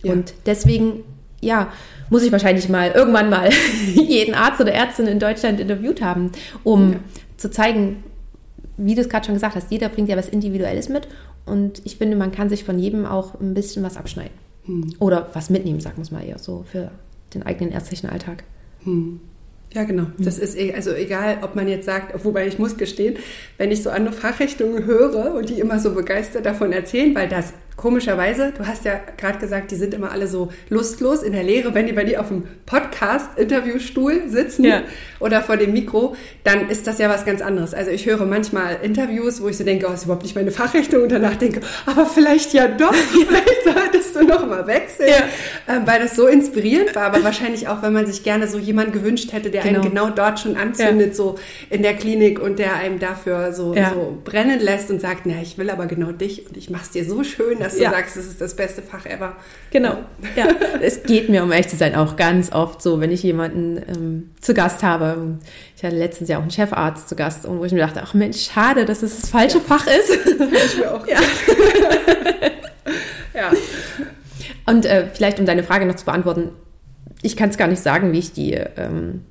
Ja. 0.04 0.14
Und 0.14 0.34
deswegen 0.46 1.04
ja, 1.40 1.72
muss 2.10 2.24
ich 2.24 2.32
wahrscheinlich 2.32 2.68
mal 2.68 2.92
irgendwann 2.92 3.30
mal 3.30 3.50
jeden 3.94 4.34
Arzt 4.34 4.60
oder 4.60 4.74
Ärztin 4.74 5.06
in 5.06 5.20
Deutschland 5.20 5.60
interviewt 5.60 6.02
haben, 6.02 6.32
um 6.64 6.94
ja 6.94 7.00
zu 7.38 7.50
zeigen, 7.50 8.04
wie 8.78 8.96
du 8.96 9.02
es 9.02 9.10
gerade 9.10 9.26
schon 9.26 9.36
gesagt 9.36 9.56
hast, 9.56 9.72
jeder 9.72 9.90
bringt 9.90 10.10
ja 10.10 10.18
was 10.18 10.30
Individuelles 10.30 10.90
mit 10.90 11.08
und 11.46 11.82
ich 11.86 11.98
finde, 11.98 12.18
man 12.18 12.32
kann 12.32 12.50
sich 12.50 12.64
von 12.64 12.78
jedem 12.78 13.06
auch 13.06 13.40
ein 13.40 13.54
bisschen 13.54 13.84
was 13.84 13.98
abschneiden. 13.98 14.34
Hm. 14.66 14.94
Oder 15.00 15.30
was 15.34 15.50
mitnehmen, 15.50 15.80
sagen 15.80 15.98
wir 15.98 16.04
es 16.04 16.12
mal 16.12 16.24
eher 16.24 16.38
so, 16.38 16.66
für 16.70 16.92
den 17.34 17.44
eigenen 17.44 17.72
ärztlichen 17.72 18.10
Alltag. 18.10 18.44
Hm. 18.84 19.20
Ja, 19.74 19.84
genau. 19.84 20.04
Hm. 20.04 20.26
Das 20.26 20.40
ist 20.40 20.58
e, 20.58 20.74
also 20.74 20.92
egal, 20.92 21.40
ob 21.42 21.56
man 21.56 21.68
jetzt 21.68 21.86
sagt, 21.86 22.24
wobei 22.26 22.48
ich 22.48 22.60
muss 22.60 22.78
gestehen, 22.78 23.16
wenn 23.58 23.72
ich 23.72 23.84
so 23.84 23.90
andere 23.90 24.14
Fachrichtungen 24.14 24.86
höre 24.86 25.36
und 25.36 25.50
die 25.50 25.60
immer 25.60 25.80
so 25.80 25.94
begeistert 25.94 26.46
davon 26.46 26.72
erzählen, 26.72 27.16
weil 27.16 27.28
das 27.28 27.54
komischerweise, 27.78 28.54
du 28.58 28.66
hast 28.66 28.86
ja 28.86 29.00
gerade 29.18 29.38
gesagt, 29.38 29.70
die 29.70 29.76
sind 29.76 29.94
immer 29.94 30.12
alle 30.12 30.28
so 30.28 30.50
lustlos 30.70 31.22
in 31.22 31.32
der 31.32 31.44
Lehre, 31.44 31.76
wenn 31.76 31.86
die 31.86 31.94
bei 31.94 32.04
dir 32.04 32.20
auf 32.20 32.30
dem 32.30 32.44
Podcast-Interviewstuhl 32.66 34.24
sitzen 34.28 34.66
ja. 34.66 34.82
oder 35.20 35.42
vor 35.44 35.58
dem 35.58 35.74
Mikro, 35.74 36.16
dann 36.44 36.70
ist 36.70 36.88
das 36.88 36.98
ja 36.98 37.08
was 37.08 37.24
ganz 37.24 37.42
anderes. 37.42 37.76
Also 37.76 37.92
ich 37.92 38.08
höre 38.08 38.26
manchmal 38.26 38.80
Interviews, 38.82 39.42
wo 39.42 39.48
ich 39.48 39.58
so 39.58 39.64
denke, 39.64 39.86
oh, 39.88 39.94
ist 39.94 40.06
überhaupt 40.06 40.24
nicht 40.24 40.36
meine 40.36 40.52
Fachrichtung 40.52 41.04
und 41.04 41.12
danach 41.12 41.36
denke, 41.36 41.62
aber 41.86 42.08
vielleicht 42.08 42.52
ja 42.54 42.68
doch, 42.68 42.94
vielleicht 43.28 43.64
solltest 44.14 44.16
du 44.16 44.24
noch 44.34 44.48
mal 44.48 44.68
wechseln, 44.68 45.10
ja. 45.10 45.76
äh, 45.76 45.80
weil 45.86 46.00
das 46.00 46.16
so 46.16 46.28
inspirierend 46.28 46.96
war, 46.96 47.04
aber 47.04 47.24
wahrscheinlich 47.24 47.68
auch, 47.68 47.82
wenn 47.82 47.94
man 47.94 48.06
sich 48.06 48.24
gerne 48.24 48.48
so 48.48 48.58
jemanden 48.58 48.92
gewünscht 48.92 49.34
hätte, 49.34 49.50
der 49.50 49.64
genau. 49.64 49.82
einen 49.82 49.90
genau 49.90 50.10
dort 50.10 50.40
schon 50.40 50.58
anzündet, 50.58 51.10
ja. 51.10 51.14
so 51.14 51.36
in 51.70 51.84
der 51.84 51.96
Klinik 51.96 52.40
und 52.40 52.60
der 52.60 52.76
einem 52.76 53.00
dafür 53.00 53.54
so, 53.54 53.74
ja. 53.74 53.92
so 53.94 54.18
brennen 54.24 54.60
lässt 54.60 54.90
und 54.90 55.02
sagt, 55.02 55.22
na, 55.26 55.42
ich 55.42 55.58
will 55.58 55.70
aber 55.70 55.86
genau 55.86 56.12
dich 56.12 56.48
und 56.48 56.58
ich 56.58 56.70
mach's 56.70 56.92
dir 56.92 57.06
so 57.06 57.24
schön, 57.24 57.60
dass 57.60 57.78
du 57.78 57.84
sagst, 57.84 58.18
das 58.18 58.26
ist 58.26 58.42
das 58.42 58.56
beste 58.56 58.82
Fach 58.82 59.06
ever. 59.06 59.36
Genau, 59.72 59.98
ja. 60.36 60.48
es 60.82 61.04
geht 61.04 61.30
mir, 61.30 61.44
um 61.44 61.52
echt 61.52 61.70
zu 61.70 61.76
sein, 61.76 61.96
auch 61.96 62.16
ganz 62.16 62.52
oft 62.52 62.82
so, 62.82 63.00
wenn 63.00 63.12
ich 63.12 63.24
jemanden 63.24 63.78
ähm, 63.78 64.30
zu 64.42 64.54
Gast 64.54 64.84
habe. 64.84 65.38
Ich 65.76 65.84
hatte 65.84 65.96
letztens 65.96 66.30
ja 66.30 66.38
auch 66.38 66.42
einen 66.42 66.52
Chefarzt 66.52 67.10
zu 67.10 67.16
Gast, 67.16 67.46
und 67.46 67.60
wo 67.60 67.66
ich 67.66 67.72
mir 67.72 67.80
dachte, 67.80 68.02
ach 68.04 68.14
Mensch, 68.14 68.50
schade, 68.52 68.86
dass 68.86 69.04
es 69.04 69.22
das 69.22 69.30
falsche 69.30 69.62
Fach 69.62 69.86
ist. 69.88 70.10
Ich 70.12 70.78
mir 70.80 70.94
auch. 70.94 71.08
Ja. 71.08 71.20
Und 74.68 74.86
äh, 74.86 75.08
vielleicht, 75.12 75.40
um 75.40 75.46
deine 75.46 75.64
Frage 75.64 75.86
noch 75.86 75.96
zu 75.96 76.06
beantworten, 76.06 76.50
ich 77.22 77.36
kann 77.36 77.50
es 77.50 77.58
gar 77.58 77.68
nicht 77.68 77.82
sagen, 77.82 78.12
wie 78.12 78.20
ich 78.20 78.34
die, 78.34 78.54
ähm, 78.54 79.22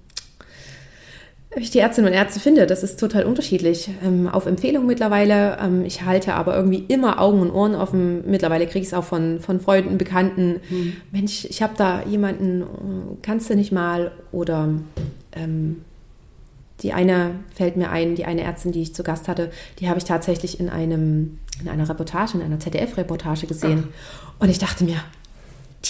wie 1.54 1.62
ich 1.62 1.70
die 1.70 1.78
Ärztinnen 1.78 2.10
und 2.10 2.16
Ärzte 2.16 2.40
finde. 2.40 2.66
Das 2.66 2.82
ist 2.82 2.98
total 2.98 3.24
unterschiedlich. 3.24 3.90
Ähm, 4.02 4.28
auf 4.28 4.46
Empfehlung 4.46 4.86
mittlerweile. 4.86 5.58
Ähm, 5.62 5.84
ich 5.84 6.02
halte 6.04 6.34
aber 6.34 6.56
irgendwie 6.56 6.84
immer 6.88 7.20
Augen 7.20 7.40
und 7.40 7.50
Ohren 7.50 7.74
offen. 7.74 8.28
Mittlerweile 8.28 8.66
kriege 8.66 8.80
ich 8.80 8.88
es 8.88 8.94
auch 8.94 9.04
von, 9.04 9.40
von 9.40 9.60
Freunden, 9.60 9.98
Bekannten. 9.98 10.60
Hm. 10.68 10.94
Mensch, 11.12 11.44
ich 11.44 11.62
habe 11.62 11.74
da 11.76 12.02
jemanden, 12.02 12.62
äh, 12.62 12.64
kannst 13.22 13.50
du 13.50 13.54
nicht 13.54 13.72
mal? 13.72 14.12
Oder 14.32 14.70
ähm, 15.32 15.82
die 16.80 16.94
eine 16.94 17.32
fällt 17.54 17.76
mir 17.76 17.90
ein, 17.90 18.14
die 18.14 18.24
eine 18.24 18.42
Ärztin, 18.42 18.72
die 18.72 18.82
ich 18.82 18.94
zu 18.94 19.02
Gast 19.02 19.28
hatte, 19.28 19.50
die 19.80 19.88
habe 19.88 19.98
ich 19.98 20.04
tatsächlich 20.04 20.60
in 20.60 20.68
einem 20.68 21.38
in 21.60 21.68
einer 21.68 21.88
Reportage, 21.88 22.36
in 22.36 22.42
einer 22.42 22.60
ZDF-Reportage 22.60 23.46
gesehen. 23.46 23.88
Ach. 23.88 24.42
Und 24.42 24.50
ich 24.50 24.58
dachte 24.58 24.84
mir, 24.84 24.96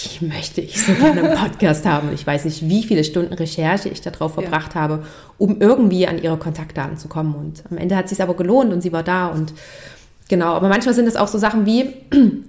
die 0.04 0.24
möchte 0.24 0.60
ich 0.60 0.82
so 0.82 0.92
gerne 0.94 1.20
im 1.20 1.38
Podcast 1.38 1.84
haben. 1.86 2.12
Ich 2.12 2.26
weiß 2.26 2.44
nicht, 2.44 2.68
wie 2.68 2.82
viele 2.82 3.04
Stunden 3.04 3.32
Recherche 3.32 3.88
ich 3.88 4.00
darauf 4.00 4.34
verbracht 4.34 4.74
ja. 4.74 4.80
habe, 4.80 5.04
um 5.38 5.60
irgendwie 5.60 6.06
an 6.06 6.22
ihre 6.22 6.36
Kontaktdaten 6.36 6.96
zu 6.96 7.08
kommen. 7.08 7.34
Und 7.34 7.64
am 7.70 7.78
Ende 7.78 7.96
hat 7.96 8.04
es 8.04 8.10
sich 8.10 8.22
aber 8.22 8.34
gelohnt 8.34 8.72
und 8.72 8.80
sie 8.80 8.92
war 8.92 9.02
da. 9.02 9.28
Und 9.28 9.52
genau, 10.28 10.54
aber 10.54 10.68
manchmal 10.68 10.94
sind 10.94 11.06
es 11.06 11.16
auch 11.16 11.28
so 11.28 11.38
Sachen 11.38 11.66
wie, 11.66 11.94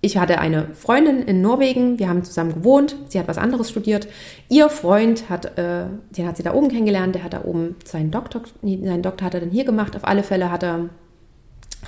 ich 0.00 0.16
hatte 0.16 0.38
eine 0.38 0.68
Freundin 0.74 1.22
in 1.22 1.40
Norwegen, 1.40 1.98
wir 1.98 2.08
haben 2.08 2.24
zusammen 2.24 2.54
gewohnt, 2.54 2.96
sie 3.08 3.18
hat 3.18 3.28
was 3.28 3.38
anderes 3.38 3.70
studiert. 3.70 4.08
Ihr 4.48 4.68
Freund 4.68 5.28
hat, 5.28 5.58
äh, 5.58 5.84
den 6.16 6.26
hat 6.26 6.36
sie 6.36 6.42
da 6.42 6.54
oben 6.54 6.68
kennengelernt, 6.68 7.14
der 7.14 7.24
hat 7.24 7.32
da 7.32 7.44
oben 7.44 7.76
seinen 7.84 8.10
Doktor, 8.10 8.42
seinen 8.62 9.02
Doktor 9.02 9.26
hat 9.26 9.34
er 9.34 9.40
dann 9.40 9.50
hier 9.50 9.64
gemacht. 9.64 9.96
Auf 9.96 10.06
alle 10.06 10.22
Fälle 10.22 10.50
hat 10.50 10.62
er 10.62 10.90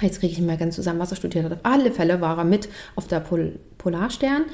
jetzt 0.00 0.20
kriege 0.20 0.33
ich 0.33 0.38
nicht 0.38 0.46
mehr 0.46 0.57
ganz 0.57 0.74
zusammen, 0.74 0.98
was 0.98 1.11
er 1.11 1.16
studiert 1.16 1.44
hat. 1.44 1.52
Auf 1.52 1.59
alle 1.62 1.92
Fälle 1.92 2.20
war 2.20 2.38
er 2.38 2.44
mit 2.44 2.68
auf 2.96 3.07
der 3.09 3.20
Pol 3.20 3.59
Polarstern, 3.78 4.44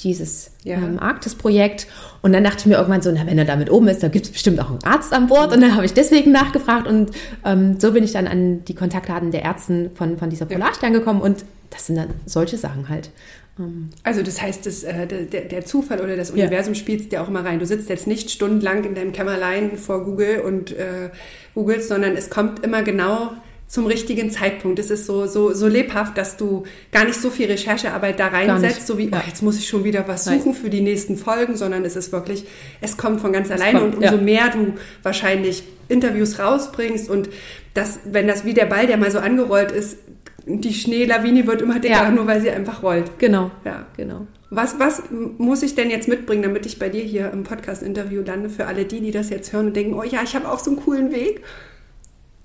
dieses 0.00 0.52
ja. 0.64 0.76
ähm, 0.76 0.98
Arktis-Projekt. 0.98 1.86
Und 2.22 2.32
dann 2.32 2.42
dachte 2.42 2.60
ich 2.60 2.66
mir 2.66 2.76
irgendwann 2.76 3.02
so, 3.02 3.12
na, 3.12 3.26
wenn 3.26 3.38
er 3.38 3.44
damit 3.44 3.70
oben 3.70 3.88
ist, 3.88 4.02
da 4.02 4.08
gibt 4.08 4.26
es 4.26 4.32
bestimmt 4.32 4.60
auch 4.60 4.70
einen 4.70 4.82
Arzt 4.84 5.12
an 5.12 5.28
Bord. 5.28 5.52
Und 5.52 5.60
dann 5.60 5.74
habe 5.74 5.84
ich 5.84 5.92
deswegen 5.92 6.32
nachgefragt. 6.32 6.86
Und 6.86 7.10
ähm, 7.44 7.78
so 7.78 7.92
bin 7.92 8.02
ich 8.02 8.12
dann 8.12 8.26
an 8.26 8.64
die 8.64 8.74
Kontaktdaten 8.74 9.30
der 9.30 9.42
Ärzten 9.42 9.90
von, 9.94 10.18
von 10.18 10.30
dieser 10.30 10.46
Polarstern 10.46 10.92
gekommen. 10.92 11.20
Und 11.20 11.44
das 11.70 11.86
sind 11.86 11.96
dann 11.96 12.08
solche 12.26 12.56
Sachen 12.56 12.88
halt. 12.88 13.10
Ähm. 13.58 13.90
Also 14.02 14.22
das 14.22 14.40
heißt, 14.42 14.66
das, 14.66 14.82
äh, 14.82 15.06
der, 15.06 15.42
der, 15.42 15.64
Zufall 15.64 16.00
oder 16.00 16.16
das 16.16 16.30
Universum 16.30 16.74
ja. 16.74 16.80
spielt 16.80 17.12
dir 17.12 17.22
auch 17.22 17.28
immer 17.28 17.44
rein. 17.44 17.58
Du 17.58 17.66
sitzt 17.66 17.88
jetzt 17.88 18.06
nicht 18.06 18.30
stundenlang 18.30 18.84
in 18.84 18.94
deinem 18.94 19.12
Kämmerlein 19.12 19.76
vor 19.76 20.04
Google 20.04 20.40
und 20.40 20.72
äh, 20.72 21.10
googelst, 21.54 21.88
sondern 21.88 22.16
es 22.16 22.30
kommt 22.30 22.64
immer 22.64 22.82
genau 22.82 23.32
zum 23.74 23.86
richtigen 23.86 24.30
Zeitpunkt. 24.30 24.78
Es 24.78 24.88
ist 24.88 25.04
so, 25.04 25.26
so, 25.26 25.52
so 25.52 25.66
lebhaft, 25.66 26.16
dass 26.16 26.36
du 26.36 26.62
gar 26.92 27.04
nicht 27.04 27.20
so 27.20 27.28
viel 27.28 27.48
Recherchearbeit 27.48 28.20
da 28.20 28.28
reinsetzt, 28.28 28.86
so 28.86 28.98
wie, 28.98 29.10
ja. 29.10 29.18
oh, 29.18 29.22
jetzt 29.26 29.42
muss 29.42 29.58
ich 29.58 29.66
schon 29.66 29.82
wieder 29.82 30.06
was 30.06 30.26
suchen 30.26 30.52
Nein. 30.52 30.54
für 30.54 30.70
die 30.70 30.80
nächsten 30.80 31.16
Folgen, 31.16 31.56
sondern 31.56 31.84
es 31.84 31.96
ist 31.96 32.12
wirklich, 32.12 32.44
es 32.80 32.96
kommt 32.96 33.20
von 33.20 33.32
ganz 33.32 33.50
alleine 33.50 33.80
kommt, 33.80 33.96
und 33.96 34.04
umso 34.04 34.14
ja. 34.14 34.22
mehr 34.22 34.48
du 34.50 34.74
wahrscheinlich 35.02 35.64
Interviews 35.88 36.38
rausbringst 36.38 37.10
und 37.10 37.28
das, 37.74 37.98
wenn 38.04 38.28
das 38.28 38.44
wie 38.44 38.54
der 38.54 38.66
Ball, 38.66 38.86
der 38.86 38.96
mal 38.96 39.10
so 39.10 39.18
angerollt 39.18 39.72
ist, 39.72 39.98
die 40.46 40.72
Schneelawine 40.72 41.44
wird 41.48 41.60
immer 41.60 41.80
dicker, 41.80 41.94
ja. 41.94 42.10
nur 42.12 42.28
weil 42.28 42.40
sie 42.40 42.50
einfach 42.50 42.84
rollt. 42.84 43.18
Genau. 43.18 43.50
Ja, 43.64 43.86
genau. 43.96 44.28
Was, 44.50 44.78
was 44.78 45.02
muss 45.10 45.64
ich 45.64 45.74
denn 45.74 45.90
jetzt 45.90 46.06
mitbringen, 46.06 46.44
damit 46.44 46.64
ich 46.64 46.78
bei 46.78 46.90
dir 46.90 47.02
hier 47.02 47.32
im 47.32 47.42
Podcast-Interview 47.42 48.22
lande, 48.24 48.50
für 48.50 48.66
alle 48.66 48.84
die, 48.84 49.00
die 49.00 49.10
das 49.10 49.30
jetzt 49.30 49.52
hören 49.52 49.66
und 49.66 49.74
denken, 49.74 49.94
oh 49.94 50.04
ja, 50.04 50.20
ich 50.22 50.36
habe 50.36 50.48
auch 50.48 50.60
so 50.60 50.70
einen 50.70 50.80
coolen 50.80 51.10
Weg? 51.10 51.42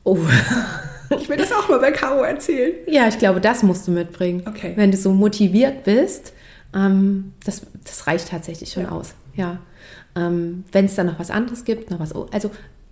Oh. 0.04 0.18
Ich 1.18 1.28
will 1.28 1.38
das 1.38 1.52
auch 1.52 1.68
mal 1.68 1.80
bei 1.80 1.92
Caro 1.92 2.22
erzählen. 2.22 2.74
Ja, 2.86 3.08
ich 3.08 3.18
glaube, 3.18 3.42
das 3.42 3.64
musst 3.64 3.88
du 3.88 3.92
mitbringen. 3.92 4.44
Okay. 4.46 4.74
Wenn 4.76 4.92
du 4.92 4.98
so 4.98 5.12
motiviert 5.12 5.84
bist, 5.84 6.34
ähm, 6.76 7.34
das, 7.46 7.64
das 7.84 8.06
reicht 8.06 8.30
tatsächlich 8.30 8.72
schon 8.72 8.84
ja. 8.84 8.92
aus. 8.92 9.16
Ja. 9.36 9.60
Ähm, 10.16 10.66
Wenn 10.72 10.86
es 10.86 10.96
dann 10.96 11.08
noch 11.08 11.20
was 11.20 11.32
anderes 11.32 11.66
gibt, 11.66 11.90
noch 11.90 12.00
was, 12.00 12.14
also 12.32 12.52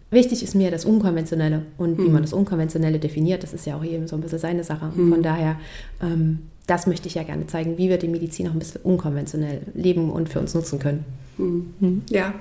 wichtig 0.10 0.44
ist 0.44 0.56
mir 0.56 0.72
das 0.72 0.86
Unkonventionelle 0.86 1.64
und 1.78 1.98
hm. 1.98 2.06
wie 2.06 2.10
man 2.10 2.22
das 2.22 2.34
Unkonventionelle 2.34 3.00
definiert, 3.00 3.44
das 3.44 3.54
ist 3.54 3.66
ja 3.66 3.78
auch 3.78 3.84
jedem 3.84 4.08
so 4.08 4.16
ein 4.16 4.22
bisschen 4.22 4.40
seine 4.40 4.64
Sache. 4.64 4.92
Hm. 4.96 5.12
Von 5.12 5.24
daher, 5.24 5.58
ähm, 6.02 6.40
das 6.66 6.88
möchte 6.88 7.08
ich 7.08 7.16
ja 7.16 7.24
gerne 7.24 7.48
zeigen, 7.48 7.78
wie 7.78 7.90
wir 7.90 7.98
die 7.98 8.08
Medizin 8.08 8.48
auch 8.48 8.54
ein 8.54 8.60
bisschen 8.60 8.82
unkonventionell 8.82 9.62
leben 9.74 10.10
und 10.10 10.30
für 10.30 10.40
uns 10.40 10.54
nutzen 10.54 10.80
können. 10.80 11.06
Hm. 11.38 11.74
hm. 11.80 12.02
Ja, 12.10 12.34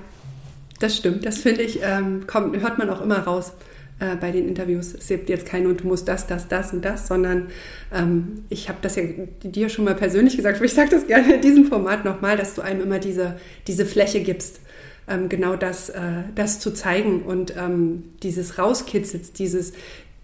das 0.79 0.95
stimmt. 0.97 1.25
Das 1.25 1.39
finde 1.39 1.61
ich, 1.61 1.79
ähm, 1.83 2.25
kommt, 2.27 2.59
hört 2.59 2.77
man 2.77 2.89
auch 2.89 3.01
immer 3.01 3.19
raus 3.19 3.53
äh, 3.99 4.15
bei 4.15 4.31
den 4.31 4.47
Interviews. 4.47 4.93
Es 4.93 5.07
gibt 5.07 5.29
jetzt 5.29 5.45
kein 5.45 5.65
und 5.65 5.81
du 5.81 5.87
musst 5.87 6.07
das, 6.07 6.27
das, 6.27 6.47
das 6.47 6.71
und 6.73 6.85
das, 6.85 7.07
sondern 7.07 7.47
ähm, 7.93 8.43
ich 8.49 8.69
habe 8.69 8.79
das 8.81 8.95
ja 8.95 9.03
dir 9.43 9.69
schon 9.69 9.85
mal 9.85 9.95
persönlich 9.95 10.35
gesagt, 10.35 10.57
aber 10.57 10.65
ich 10.65 10.73
sage 10.73 10.89
das 10.89 11.07
gerne 11.07 11.35
in 11.35 11.41
diesem 11.41 11.65
Format 11.65 12.05
nochmal, 12.05 12.37
dass 12.37 12.53
du 12.53 12.61
einem 12.61 12.81
immer 12.81 12.99
diese, 12.99 13.39
diese 13.65 13.85
Fläche 13.85 14.21
gibst, 14.21 14.59
ähm, 15.07 15.29
genau 15.29 15.55
das, 15.55 15.89
äh, 15.89 15.99
das 16.35 16.59
zu 16.59 16.71
zeigen 16.71 17.23
und 17.23 17.55
ähm, 17.57 18.03
dieses 18.21 18.59
Rauskitzelt, 18.59 19.39
dieses 19.39 19.73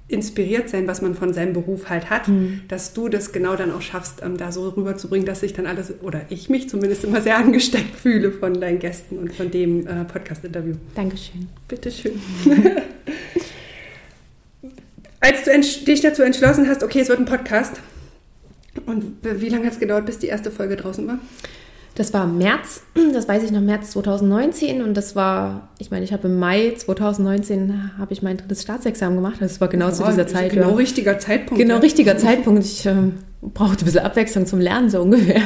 inspiriert 0.07 0.69
sein, 0.69 0.85
was 0.85 1.01
man 1.01 1.15
von 1.15 1.33
seinem 1.33 1.53
Beruf 1.53 1.89
halt 1.89 2.09
hat, 2.09 2.27
mhm. 2.27 2.61
dass 2.67 2.93
du 2.93 3.09
das 3.09 3.31
genau 3.31 3.55
dann 3.55 3.71
auch 3.71 3.81
schaffst, 3.81 4.21
ähm, 4.21 4.37
da 4.37 4.51
so 4.51 4.69
rüberzubringen, 4.69 5.25
dass 5.25 5.41
ich 5.43 5.53
dann 5.53 5.65
alles, 5.65 5.93
oder 6.01 6.21
ich 6.29 6.49
mich 6.49 6.69
zumindest 6.69 7.03
immer 7.05 7.21
sehr 7.21 7.37
angesteckt 7.39 7.95
fühle 7.95 8.31
von 8.31 8.59
deinen 8.59 8.79
Gästen 8.79 9.17
und 9.17 9.33
von 9.33 9.49
dem 9.49 9.87
äh, 9.87 10.03
Podcast-Interview. 10.05 10.75
Dankeschön. 10.93 11.47
Bitteschön. 11.67 12.21
Als 15.23 15.45
du 15.45 15.85
dich 15.85 16.01
dazu 16.01 16.21
entschlossen 16.21 16.67
hast, 16.67 16.83
okay, 16.83 16.99
es 16.99 17.07
wird 17.07 17.17
ein 17.17 17.25
Podcast, 17.25 17.77
und 18.85 19.15
wie 19.21 19.47
lange 19.47 19.65
hat 19.67 19.73
es 19.73 19.79
gedauert, 19.79 20.05
bis 20.05 20.19
die 20.19 20.27
erste 20.27 20.51
Folge 20.51 20.75
draußen 20.75 21.07
war? 21.07 21.17
Das 21.95 22.13
war 22.13 22.25
im 22.25 22.39
März, 22.39 22.81
das 23.13 23.29
weiß 23.29 23.43
ich 23.43 23.51
noch, 23.51 23.61
März 23.61 23.91
2019 23.91 24.81
und 24.81 24.95
das 24.95 25.15
war, 25.15 25.69
ich 25.79 25.91
meine, 25.91 26.03
ich 26.03 26.11
habe 26.11 26.27
im 26.27 26.39
Mai 26.39 26.73
2019 26.75 27.91
habe 27.97 28.11
ich 28.11 28.21
mein 28.21 28.35
drittes 28.35 28.63
Staatsexamen 28.63 29.15
gemacht, 29.15 29.37
das 29.39 29.61
war 29.61 29.69
genau 29.69 29.85
ja, 29.87 29.93
zu 29.93 30.03
dieser 30.03 30.27
Zeit. 30.27 30.51
Genau 30.51 30.71
ja. 30.71 30.75
richtiger 30.75 31.17
Zeitpunkt. 31.19 31.57
Genau 31.57 31.75
ja. 31.75 31.79
richtiger 31.79 32.17
Zeitpunkt. 32.17 32.65
Ich 32.65 32.85
ähm, 32.85 33.19
brauchte 33.41 33.83
ein 33.83 33.85
bisschen 33.85 34.03
Abwechslung 34.03 34.45
zum 34.45 34.59
Lernen, 34.59 34.89
so 34.89 35.01
ungefähr. 35.03 35.41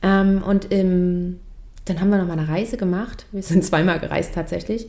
Ähm, 0.00 0.44
und 0.46 0.70
im, 0.70 1.40
dann 1.86 2.00
haben 2.00 2.10
wir 2.10 2.18
noch 2.18 2.28
mal 2.28 2.38
eine 2.38 2.48
Reise 2.48 2.76
gemacht. 2.76 3.26
Wir 3.32 3.42
sind 3.42 3.64
zweimal 3.64 3.98
gereist 3.98 4.32
tatsächlich. 4.34 4.88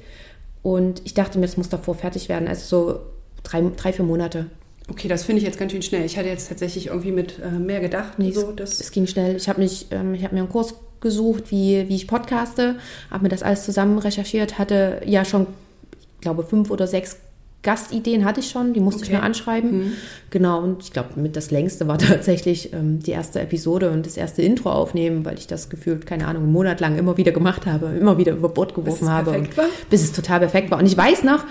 Und 0.61 1.01
ich 1.05 1.15
dachte 1.15 1.39
mir, 1.39 1.47
das 1.47 1.57
muss 1.57 1.69
davor 1.69 1.95
fertig 1.95 2.29
werden. 2.29 2.47
Also 2.47 2.65
so 2.65 2.99
drei, 3.47 3.63
drei 3.75 3.93
vier 3.93 4.05
Monate. 4.05 4.47
Okay, 4.89 5.07
das 5.07 5.23
finde 5.25 5.39
ich 5.39 5.45
jetzt 5.45 5.59
ganz 5.59 5.71
schön 5.71 5.81
schnell. 5.81 6.05
Ich 6.05 6.17
hatte 6.17 6.29
jetzt 6.29 6.47
tatsächlich 6.47 6.87
irgendwie 6.87 7.11
mit 7.11 7.39
äh, 7.39 7.49
mehr 7.49 7.81
gedacht. 7.81 8.19
Nee, 8.19 8.31
so, 8.31 8.53
es, 8.57 8.79
es, 8.79 8.91
ging 8.91 9.05
schnell. 9.05 9.35
Ich 9.35 9.49
habe 9.49 9.61
ähm, 9.91 10.17
hab 10.21 10.31
mir 10.31 10.39
einen 10.39 10.49
Kurs 10.49 10.75
gesucht, 11.01 11.51
wie, 11.51 11.87
wie 11.89 11.95
ich 11.95 12.07
podcaste, 12.07 12.77
habe 13.11 13.23
mir 13.23 13.29
das 13.29 13.43
alles 13.43 13.65
zusammen 13.65 13.99
recherchiert, 13.99 14.57
hatte 14.57 15.01
ja 15.05 15.25
schon, 15.25 15.45
ich 15.91 16.21
glaube, 16.21 16.43
fünf 16.43 16.71
oder 16.71 16.87
sechs 16.87 17.17
Gastideen 17.63 18.23
hatte 18.23 18.39
ich 18.39 18.49
schon, 18.49 18.73
die 18.73 18.79
musste 18.79 19.01
okay. 19.01 19.07
ich 19.07 19.13
nur 19.13 19.23
anschreiben. 19.23 19.77
Mhm. 19.77 19.93
Genau, 20.29 20.61
und 20.61 20.83
ich 20.83 20.93
glaube, 20.93 21.19
mit 21.19 21.35
das 21.35 21.51
längste 21.51 21.87
war 21.87 21.97
tatsächlich 21.97 22.71
ähm, 22.73 22.99
die 22.99 23.11
erste 23.11 23.41
Episode 23.41 23.91
und 23.91 24.05
das 24.05 24.15
erste 24.15 24.41
Intro 24.41 24.71
aufnehmen, 24.71 25.25
weil 25.25 25.37
ich 25.37 25.47
das 25.47 25.69
gefühlt, 25.69 26.05
keine 26.05 26.27
Ahnung, 26.27 26.43
einen 26.43 26.51
Monat 26.51 26.79
lang 26.79 26.97
immer 26.97 27.17
wieder 27.17 27.31
gemacht 27.31 27.65
habe, 27.65 27.87
immer 27.87 28.17
wieder 28.17 28.33
über 28.33 28.49
Bord 28.49 28.73
geworfen 28.73 28.99
bis 29.05 29.09
habe. 29.09 29.31
War? 29.55 29.65
Bis 29.89 30.03
es 30.03 30.13
total 30.13 30.39
perfekt 30.39 30.71
war. 30.71 30.79
Und 30.79 30.85
ich 30.85 30.95
weiß 30.95 31.23
noch, 31.23 31.43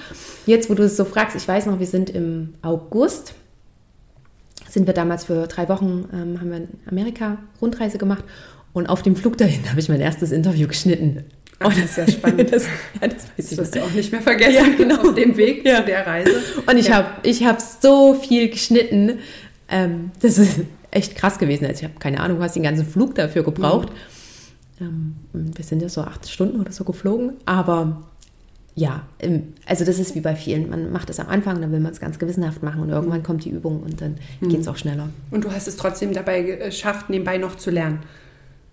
jetzt 0.46 0.70
wo 0.70 0.74
du 0.74 0.84
es 0.84 0.96
so 0.96 1.04
fragst, 1.04 1.36
ich 1.36 1.46
weiß 1.46 1.66
noch, 1.66 1.80
wir 1.80 1.86
sind 1.86 2.08
im 2.10 2.54
August, 2.62 3.34
sind 4.68 4.86
wir 4.86 4.94
damals 4.94 5.24
für 5.24 5.46
drei 5.46 5.68
Wochen, 5.68 6.08
ähm, 6.12 6.40
haben 6.40 6.50
wir 6.50 6.56
in 6.58 6.68
Amerika 6.88 7.38
Rundreise 7.60 7.98
gemacht 7.98 8.24
und 8.72 8.86
auf 8.86 9.02
dem 9.02 9.16
Flug 9.16 9.38
dahin 9.38 9.60
habe 9.70 9.80
ich 9.80 9.88
mein 9.88 10.00
erstes 10.00 10.32
Interview 10.32 10.68
geschnitten. 10.68 11.24
Oh, 11.64 11.68
das 11.68 11.78
ist 11.78 11.96
ja 11.96 12.08
spannend. 12.08 12.52
das, 12.52 12.64
ja, 13.00 13.08
das 13.08 13.24
weiß 13.36 13.52
ich 13.52 13.58
wirst 13.58 13.74
du 13.74 13.82
auch 13.82 13.90
nicht 13.90 14.12
mehr 14.12 14.20
vergessen 14.20 14.54
ja, 14.54 14.64
genau. 14.76 15.00
auf 15.00 15.14
dem 15.14 15.36
Weg 15.36 15.64
ja. 15.64 15.78
zu 15.78 15.84
der 15.84 16.06
Reise. 16.06 16.42
Und 16.66 16.76
ich 16.76 16.88
ja. 16.88 16.96
habe 16.96 17.08
ich 17.22 17.44
hab 17.44 17.60
so 17.60 18.14
viel 18.14 18.50
geschnitten. 18.50 19.18
Ähm, 19.68 20.10
das 20.20 20.38
ist 20.38 20.60
echt 20.90 21.16
krass 21.16 21.38
gewesen. 21.38 21.66
Also 21.66 21.80
ich 21.80 21.84
habe 21.84 21.98
keine 21.98 22.20
Ahnung, 22.20 22.38
du 22.38 22.44
hast 22.44 22.56
den 22.56 22.62
ganzen 22.62 22.86
Flug 22.86 23.14
dafür 23.14 23.42
gebraucht. 23.42 23.88
Mhm. 24.78 25.14
Ähm, 25.34 25.50
wir 25.56 25.64
sind 25.64 25.80
ja 25.80 25.88
so 25.88 26.02
acht 26.02 26.28
Stunden 26.28 26.60
oder 26.60 26.72
so 26.72 26.84
geflogen. 26.84 27.34
Aber 27.46 28.02
ja, 28.74 29.04
also 29.64 29.86
das 29.86 29.98
ist 29.98 30.14
wie 30.14 30.20
bei 30.20 30.36
vielen. 30.36 30.68
Man 30.68 30.92
macht 30.92 31.08
es 31.08 31.18
am 31.18 31.28
Anfang, 31.28 31.62
dann 31.62 31.72
will 31.72 31.80
man 31.80 31.92
es 31.92 32.00
ganz 32.00 32.18
gewissenhaft 32.18 32.62
machen 32.62 32.82
und 32.82 32.90
irgendwann 32.90 33.22
kommt 33.22 33.46
die 33.46 33.50
Übung 33.50 33.82
und 33.82 34.02
dann 34.02 34.16
mhm. 34.40 34.50
geht 34.50 34.60
es 34.60 34.68
auch 34.68 34.76
schneller. 34.76 35.08
Und 35.30 35.44
du 35.44 35.50
hast 35.50 35.66
es 35.66 35.76
trotzdem 35.76 36.12
dabei 36.12 36.42
geschafft, 36.42 37.08
nebenbei 37.08 37.38
noch 37.38 37.56
zu 37.56 37.70
lernen. 37.70 38.00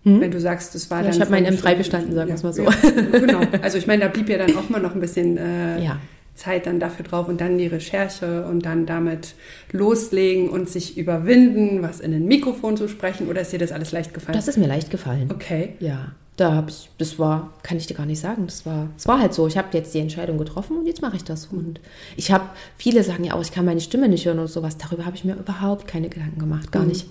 Hm? 0.04 0.22
Wenn 0.22 0.32
du 0.32 0.40
sagst, 0.40 0.76
das 0.76 0.90
war 0.92 1.00
ja, 1.00 1.06
dann. 1.06 1.14
Ich 1.14 1.22
habe 1.22 1.32
meinen 1.32 1.56
M3 1.56 1.76
bestanden, 1.76 2.14
sagen 2.14 2.28
wir 2.28 2.36
es 2.36 2.44
mal 2.44 2.54
so. 2.54 2.64
Ja, 2.64 2.72
genau. 3.12 3.42
Also 3.62 3.78
ich 3.78 3.88
meine, 3.88 4.04
da 4.04 4.08
blieb 4.10 4.30
ja 4.30 4.38
dann 4.38 4.56
auch 4.58 4.70
mal 4.70 4.82
noch 4.82 4.94
ein 4.94 5.00
bisschen 5.00 5.38
äh, 5.38 5.84
ja. 5.84 6.00
Zeit 6.36 6.66
dann 6.66 6.80
dafür 6.80 7.06
drauf 7.06 7.28
und 7.28 7.40
dann 7.40 7.58
die 7.58 7.68
Recherche 7.68 8.46
und 8.46 8.66
dann 8.66 8.86
damit 8.86 9.36
loslegen 9.72 10.50
und 10.50 10.70
sich 10.70 10.98
überwinden, 10.98 11.82
was 11.82 12.00
in 12.00 12.14
ein 12.14 12.26
Mikrofon 12.26 12.76
zu 12.76 12.88
sprechen. 12.88 13.30
Oder 13.30 13.42
ist 13.42 13.54
dir 13.54 13.60
das 13.60 13.72
alles 13.72 13.92
leicht 13.92 14.14
gefallen? 14.14 14.36
Das 14.36 14.48
ist 14.48 14.58
mir 14.58 14.68
leicht 14.68 14.90
gefallen. 14.90 15.30
Okay. 15.32 15.76
Ja 15.80 16.12
da 16.36 16.54
habe 16.54 16.72
ich, 16.72 16.90
das 16.98 17.20
war, 17.20 17.54
kann 17.62 17.78
ich 17.78 17.86
dir 17.86 17.94
gar 17.94 18.06
nicht 18.06 18.20
sagen, 18.20 18.46
das 18.48 18.66
war, 18.66 18.90
das 18.96 19.08
war 19.08 19.20
halt 19.20 19.34
so. 19.34 19.48
Ich 19.48 19.58
habe 19.58 19.68
jetzt 19.74 19.94
die 19.94 20.00
Entscheidung 20.00 20.38
getroffen 20.38 20.78
und 20.78 20.88
jetzt 20.88 21.02
mache 21.02 21.16
ich 21.16 21.24
das. 21.24 21.48
Und 21.48 21.80
ich 22.18 22.32
habe, 22.32 22.46
viele 22.76 23.04
sagen 23.04 23.24
ja 23.24 23.36
auch, 23.36 23.42
ich 23.42 23.52
kann 23.52 23.66
meine 23.66 23.82
Stimme 23.82 24.10
nicht 24.10 24.26
hören 24.26 24.40
oder 24.40 24.48
sowas. 24.48 24.78
Darüber 24.78 25.06
habe 25.06 25.16
ich 25.16 25.24
mir 25.24 25.36
überhaupt 25.36 25.88
keine 25.88 26.10
Gedanken 26.10 26.40
gemacht, 26.40 26.72
gar 26.72 26.84
mhm. 26.84 26.90
nicht. 26.90 27.08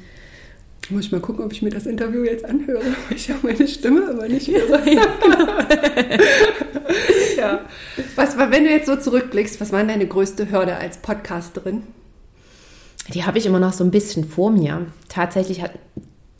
Muss 0.90 1.06
ich 1.06 1.12
mal 1.12 1.20
gucken, 1.20 1.44
ob 1.44 1.52
ich 1.52 1.62
mir 1.62 1.70
das 1.70 1.86
Interview 1.86 2.24
jetzt 2.24 2.44
anhöre. 2.44 2.82
Ich 3.14 3.30
habe 3.30 3.46
meine 3.46 3.68
Stimme 3.68 4.08
aber 4.08 4.28
nicht 4.28 4.48
höre. 4.48 4.86
ja, 4.86 5.06
genau. 5.22 5.46
ja. 7.36 7.60
Was 8.16 8.36
war, 8.36 8.50
wenn 8.50 8.64
du 8.64 8.70
jetzt 8.70 8.86
so 8.86 8.96
zurückblickst, 8.96 9.60
was 9.60 9.72
war 9.72 9.84
deine 9.84 10.06
größte 10.06 10.50
Hürde 10.50 10.76
als 10.76 10.98
Podcasterin? 10.98 11.84
Die 13.14 13.24
habe 13.24 13.38
ich 13.38 13.46
immer 13.46 13.60
noch 13.60 13.72
so 13.72 13.84
ein 13.84 13.90
bisschen 13.90 14.24
vor 14.24 14.50
mir. 14.50 14.86
Tatsächlich 15.08 15.62
hat 15.62 15.72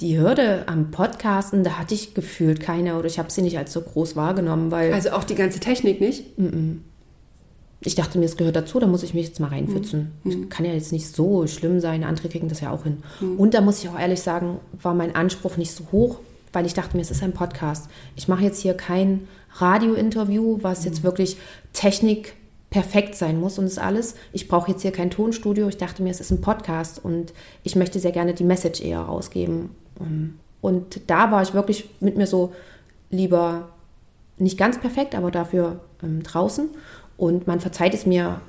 die 0.01 0.19
Hürde 0.19 0.65
am 0.67 0.91
Podcasten, 0.91 1.63
da 1.65 1.79
hatte 1.79 1.95
ich 1.95 2.15
gefühlt 2.15 2.61
keine 2.61 2.97
oder 2.99 3.07
ich 3.07 3.19
habe 3.19 3.31
sie 3.31 3.43
nicht 3.43 3.59
als 3.59 3.73
so 3.73 3.81
groß 3.81 4.17
wahrgenommen, 4.17 4.71
weil. 4.71 4.93
Also 4.93 5.11
auch 5.11 5.25
die 5.25 5.35
ganze 5.35 5.61
Technik 5.61 6.01
nicht? 6.01 6.39
Mm 6.39 6.47
-mm. 6.47 6.77
Ich 7.85 7.95
dachte 7.95 8.19
mir, 8.19 8.27
es 8.27 8.37
gehört 8.37 8.57
dazu, 8.57 8.79
da 8.79 8.87
muss 8.87 9.03
ich 9.03 9.15
mich 9.15 9.27
jetzt 9.27 9.41
mal 9.41 9.49
reinpfützen. 9.49 10.13
Mhm. 10.23 10.31
Das 10.41 10.51
kann 10.51 10.65
ja 10.65 10.73
jetzt 10.73 10.93
nicht 10.93 11.15
so 11.15 11.47
schlimm 11.47 11.81
sein, 11.81 12.05
andere 12.05 12.29
kriegen 12.29 12.49
das 12.49 12.61
ja 12.61 12.71
auch 12.71 12.85
hin. 12.85 13.03
Mhm. 13.21 13.37
Und 13.37 13.55
da 13.55 13.61
muss 13.61 13.83
ich 13.83 13.89
auch 13.89 13.99
ehrlich 13.99 14.21
sagen, 14.21 14.61
war 14.81 14.95
mein 14.95 15.15
Anspruch 15.15 15.57
nicht 15.57 15.73
so 15.73 15.85
hoch, 15.91 16.21
weil 16.53 16.67
ich 16.67 16.75
dachte 16.75 16.97
mir, 16.97 17.03
es 17.03 17.11
ist 17.11 17.23
ein 17.23 17.33
Podcast. 17.33 17.89
Ich 18.17 18.29
mache 18.29 18.45
jetzt 18.45 18.61
hier 18.61 18.75
kein 18.75 19.27
Radiointerview, 19.57 20.59
was 20.63 20.81
mhm. 20.81 20.87
jetzt 20.87 21.03
wirklich 21.03 21.37
Technik 21.73 22.35
perfekt 22.71 23.15
sein 23.15 23.39
muss 23.39 23.59
und 23.59 23.67
das 23.67 23.79
alles. 23.79 24.15
Ich 24.33 24.49
brauche 24.49 24.71
jetzt 24.71 24.83
hier 24.83 24.93
kein 24.93 25.11
Tonstudio. 25.11 25.69
Ich 25.69 25.77
dachte 25.77 26.03
mir, 26.03 26.11
es 26.11 26.21
ist 26.21 26.31
ein 26.31 26.41
Podcast 26.41 27.05
und 27.05 27.33
ich 27.63 27.77
möchte 27.77 27.99
sehr 27.99 28.13
gerne 28.13 28.33
die 28.33 28.45
Message 28.45 28.81
eher 28.81 29.01
rausgeben. 29.01 29.71
Ähm, 30.01 30.39
und 30.61 31.01
da 31.09 31.31
war 31.31 31.43
ich 31.43 31.53
wirklich 31.53 31.91
mit 32.01 32.17
mir 32.17 32.27
so 32.27 32.53
lieber 33.11 33.69
nicht 34.39 34.57
ganz 34.57 34.81
perfekt, 34.81 35.15
aber 35.15 35.31
dafür 35.31 35.81
ähm, 36.03 36.23
draußen. 36.23 36.71
Und 37.17 37.47
man 37.47 37.61
verzeiht 37.61 37.95
es 37.95 38.07
mir 38.07 38.41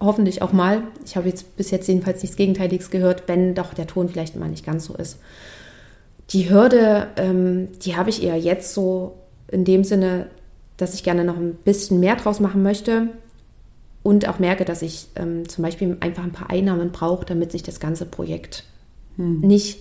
hoffentlich 0.00 0.42
auch 0.42 0.52
mal. 0.52 0.82
Ich 1.04 1.16
habe 1.16 1.28
jetzt 1.28 1.56
bis 1.56 1.70
jetzt 1.70 1.88
jedenfalls 1.88 2.22
nichts 2.22 2.36
Gegenteiliges 2.36 2.90
gehört, 2.90 3.24
wenn 3.26 3.54
doch 3.54 3.74
der 3.74 3.86
Ton 3.86 4.08
vielleicht 4.08 4.36
mal 4.36 4.48
nicht 4.48 4.64
ganz 4.64 4.86
so 4.86 4.94
ist. 4.94 5.18
Die 6.30 6.50
Hürde, 6.50 7.08
ähm, 7.16 7.68
die 7.84 7.96
habe 7.96 8.10
ich 8.10 8.22
eher 8.22 8.38
jetzt 8.38 8.72
so 8.72 9.16
in 9.48 9.64
dem 9.64 9.84
Sinne, 9.84 10.28
dass 10.76 10.94
ich 10.94 11.04
gerne 11.04 11.24
noch 11.24 11.36
ein 11.36 11.54
bisschen 11.54 12.00
mehr 12.00 12.16
draus 12.16 12.40
machen 12.40 12.62
möchte 12.62 13.08
und 14.02 14.28
auch 14.28 14.38
merke, 14.38 14.64
dass 14.64 14.82
ich 14.82 15.08
ähm, 15.16 15.48
zum 15.48 15.62
Beispiel 15.62 15.96
einfach 16.00 16.24
ein 16.24 16.32
paar 16.32 16.50
Einnahmen 16.50 16.92
brauche, 16.92 17.24
damit 17.24 17.52
sich 17.52 17.62
das 17.62 17.78
ganze 17.78 18.06
Projekt 18.06 18.64
hm. 19.16 19.40
nicht 19.40 19.78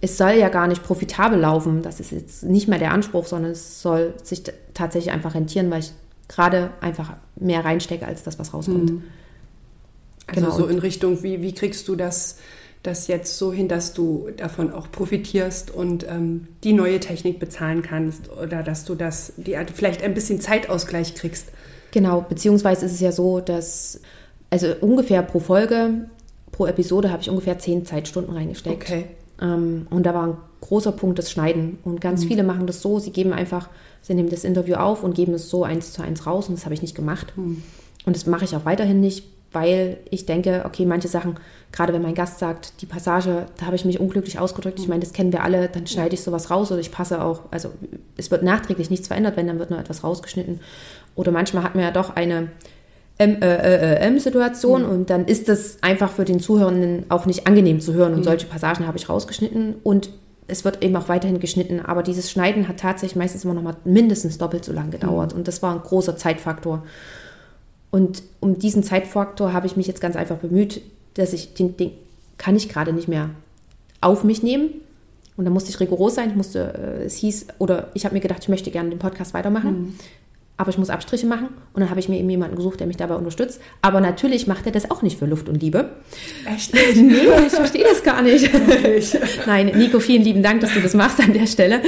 es 0.00 0.16
soll 0.16 0.32
ja 0.32 0.48
gar 0.48 0.68
nicht 0.68 0.82
profitabel 0.82 1.40
laufen. 1.40 1.82
Das 1.82 2.00
ist 2.00 2.12
jetzt 2.12 2.44
nicht 2.44 2.68
mehr 2.68 2.78
der 2.78 2.92
Anspruch, 2.92 3.26
sondern 3.26 3.52
es 3.52 3.82
soll 3.82 4.14
sich 4.22 4.42
tatsächlich 4.74 5.12
einfach 5.12 5.34
rentieren, 5.34 5.70
weil 5.70 5.80
ich 5.80 5.92
gerade 6.28 6.70
einfach 6.80 7.14
mehr 7.36 7.64
reinstecke 7.64 8.06
als 8.06 8.22
das, 8.22 8.38
was 8.38 8.54
rauskommt. 8.54 8.92
Mhm. 8.92 9.02
Also 10.26 10.40
genau. 10.42 10.56
so 10.56 10.66
in 10.66 10.78
Richtung, 10.78 11.22
wie, 11.22 11.40
wie 11.40 11.54
kriegst 11.54 11.88
du 11.88 11.96
das, 11.96 12.38
das 12.82 13.08
jetzt 13.08 13.38
so 13.38 13.52
hin, 13.52 13.66
dass 13.66 13.94
du 13.94 14.28
davon 14.36 14.72
auch 14.72 14.90
profitierst 14.90 15.70
und 15.70 16.06
ähm, 16.06 16.48
die 16.64 16.74
neue 16.74 17.00
Technik 17.00 17.38
bezahlen 17.38 17.82
kannst 17.82 18.30
oder 18.30 18.62
dass 18.62 18.84
du 18.84 18.94
das, 18.94 19.32
die, 19.38 19.56
vielleicht 19.74 20.02
ein 20.02 20.14
bisschen 20.14 20.40
Zeitausgleich 20.40 21.14
kriegst? 21.14 21.48
Genau, 21.92 22.20
beziehungsweise 22.28 22.84
ist 22.84 22.92
es 22.92 23.00
ja 23.00 23.12
so, 23.12 23.40
dass 23.40 24.00
also 24.50 24.68
ungefähr 24.80 25.22
pro 25.22 25.40
Folge, 25.40 26.08
pro 26.52 26.66
Episode 26.66 27.10
habe 27.10 27.22
ich 27.22 27.30
ungefähr 27.30 27.58
zehn 27.58 27.84
Zeitstunden 27.84 28.34
reingesteckt. 28.34 28.82
Okay. 28.82 29.04
Ähm, 29.40 29.86
und 29.90 30.04
da 30.04 30.14
war 30.14 30.26
ein 30.26 30.36
großer 30.60 30.92
Punkt 30.92 31.18
das 31.18 31.30
Schneiden. 31.30 31.78
Und 31.84 32.00
ganz 32.00 32.24
mhm. 32.24 32.28
viele 32.28 32.42
machen 32.42 32.66
das 32.66 32.82
so, 32.82 32.98
sie 32.98 33.12
geben 33.12 33.32
einfach, 33.32 33.68
sie 34.02 34.14
nehmen 34.14 34.30
das 34.30 34.44
Interview 34.44 34.76
auf 34.76 35.02
und 35.02 35.14
geben 35.14 35.34
es 35.34 35.50
so 35.50 35.64
eins 35.64 35.92
zu 35.92 36.02
eins 36.02 36.26
raus. 36.26 36.48
Und 36.48 36.56
das 36.56 36.64
habe 36.64 36.74
ich 36.74 36.82
nicht 36.82 36.94
gemacht. 36.94 37.32
Mhm. 37.36 37.62
Und 38.06 38.16
das 38.16 38.26
mache 38.26 38.44
ich 38.44 38.56
auch 38.56 38.64
weiterhin 38.64 39.00
nicht, 39.00 39.24
weil 39.52 39.98
ich 40.10 40.26
denke, 40.26 40.62
okay, 40.66 40.84
manche 40.84 41.08
Sachen, 41.08 41.36
gerade 41.72 41.92
wenn 41.92 42.02
mein 42.02 42.14
Gast 42.14 42.38
sagt, 42.38 42.80
die 42.80 42.86
Passage, 42.86 43.46
da 43.56 43.66
habe 43.66 43.76
ich 43.76 43.84
mich 43.84 43.98
unglücklich 44.00 44.38
ausgedrückt, 44.38 44.78
ich 44.78 44.86
mhm. 44.86 44.90
meine, 44.90 45.04
das 45.04 45.12
kennen 45.12 45.32
wir 45.32 45.42
alle, 45.42 45.68
dann 45.68 45.86
schneide 45.86 46.14
ich 46.14 46.22
sowas 46.22 46.50
raus 46.50 46.70
oder 46.70 46.80
ich 46.80 46.92
passe 46.92 47.22
auch, 47.22 47.40
also 47.50 47.70
es 48.16 48.30
wird 48.30 48.42
nachträglich 48.42 48.90
nichts 48.90 49.08
verändert, 49.08 49.36
wenn 49.36 49.46
dann 49.46 49.58
wird 49.58 49.70
nur 49.70 49.78
etwas 49.78 50.04
rausgeschnitten. 50.04 50.60
Oder 51.14 51.32
manchmal 51.32 51.62
hat 51.64 51.74
man 51.74 51.84
ja 51.84 51.90
doch 51.90 52.14
eine 52.14 52.48
M-Situation 53.18 54.82
mhm. 54.84 54.90
und 54.90 55.10
dann 55.10 55.24
ist 55.26 55.48
das 55.48 55.82
einfach 55.82 56.12
für 56.12 56.24
den 56.24 56.38
Zuhörenden 56.38 57.06
auch 57.08 57.26
nicht 57.26 57.48
angenehm 57.48 57.80
zu 57.80 57.92
hören 57.94 58.12
und 58.12 58.20
mhm. 58.20 58.24
solche 58.24 58.46
Passagen 58.46 58.86
habe 58.86 58.96
ich 58.96 59.08
rausgeschnitten 59.08 59.74
und 59.82 60.10
es 60.48 60.64
wird 60.64 60.82
eben 60.82 60.96
auch 60.96 61.08
weiterhin 61.08 61.40
geschnitten, 61.40 61.80
aber 61.80 62.02
dieses 62.02 62.30
Schneiden 62.30 62.68
hat 62.68 62.80
tatsächlich 62.80 63.16
meistens 63.16 63.44
immer 63.44 63.54
noch 63.54 63.62
mal 63.62 63.76
mindestens 63.84 64.38
doppelt 64.38 64.64
so 64.64 64.72
lang 64.72 64.90
gedauert 64.90 65.32
mhm. 65.32 65.38
und 65.38 65.48
das 65.48 65.62
war 65.62 65.74
ein 65.74 65.82
großer 65.82 66.16
Zeitfaktor. 66.16 66.84
Und 67.90 68.22
um 68.40 68.58
diesen 68.58 68.82
Zeitfaktor 68.82 69.52
habe 69.52 69.66
ich 69.66 69.76
mich 69.76 69.86
jetzt 69.86 70.00
ganz 70.00 70.16
einfach 70.16 70.36
bemüht, 70.36 70.82
dass 71.14 71.32
ich 71.32 71.54
den, 71.54 71.76
den 71.76 71.92
kann 72.36 72.56
ich 72.56 72.68
gerade 72.68 72.92
nicht 72.92 73.08
mehr 73.08 73.30
auf 74.00 74.24
mich 74.24 74.42
nehmen. 74.42 74.70
Und 75.36 75.44
da 75.44 75.50
musste 75.50 75.70
ich 75.70 75.80
rigoros 75.80 76.16
sein. 76.16 76.30
Ich 76.30 76.36
musste, 76.36 76.74
äh, 76.74 77.04
es 77.04 77.14
hieß, 77.16 77.46
oder 77.58 77.88
ich 77.94 78.04
habe 78.04 78.14
mir 78.14 78.20
gedacht, 78.20 78.42
ich 78.42 78.48
möchte 78.48 78.70
gerne 78.70 78.90
den 78.90 78.98
Podcast 78.98 79.32
weitermachen. 79.32 79.70
Mhm 79.70 79.94
aber 80.58 80.70
ich 80.70 80.78
muss 80.78 80.90
Abstriche 80.90 81.26
machen. 81.26 81.48
Und 81.72 81.80
dann 81.80 81.88
habe 81.88 82.00
ich 82.00 82.08
mir 82.08 82.18
eben 82.18 82.28
jemanden 82.28 82.56
gesucht, 82.56 82.80
der 82.80 82.88
mich 82.88 82.96
dabei 82.96 83.14
unterstützt. 83.14 83.60
Aber 83.80 84.00
natürlich 84.00 84.48
macht 84.48 84.66
er 84.66 84.72
das 84.72 84.90
auch 84.90 85.02
nicht 85.02 85.18
für 85.18 85.26
Luft 85.26 85.48
und 85.48 85.62
Liebe. 85.62 85.90
Echt? 86.44 86.74
nee, 86.96 87.14
ich 87.46 87.52
verstehe 87.52 87.84
das 87.84 88.02
gar 88.02 88.22
nicht. 88.22 88.50
Nein, 89.46 89.72
Nico, 89.76 90.00
vielen 90.00 90.24
lieben 90.24 90.42
Dank, 90.42 90.60
dass 90.60 90.74
du 90.74 90.80
das 90.80 90.94
machst 90.94 91.20
an 91.20 91.32
der 91.32 91.46
Stelle. 91.46 91.80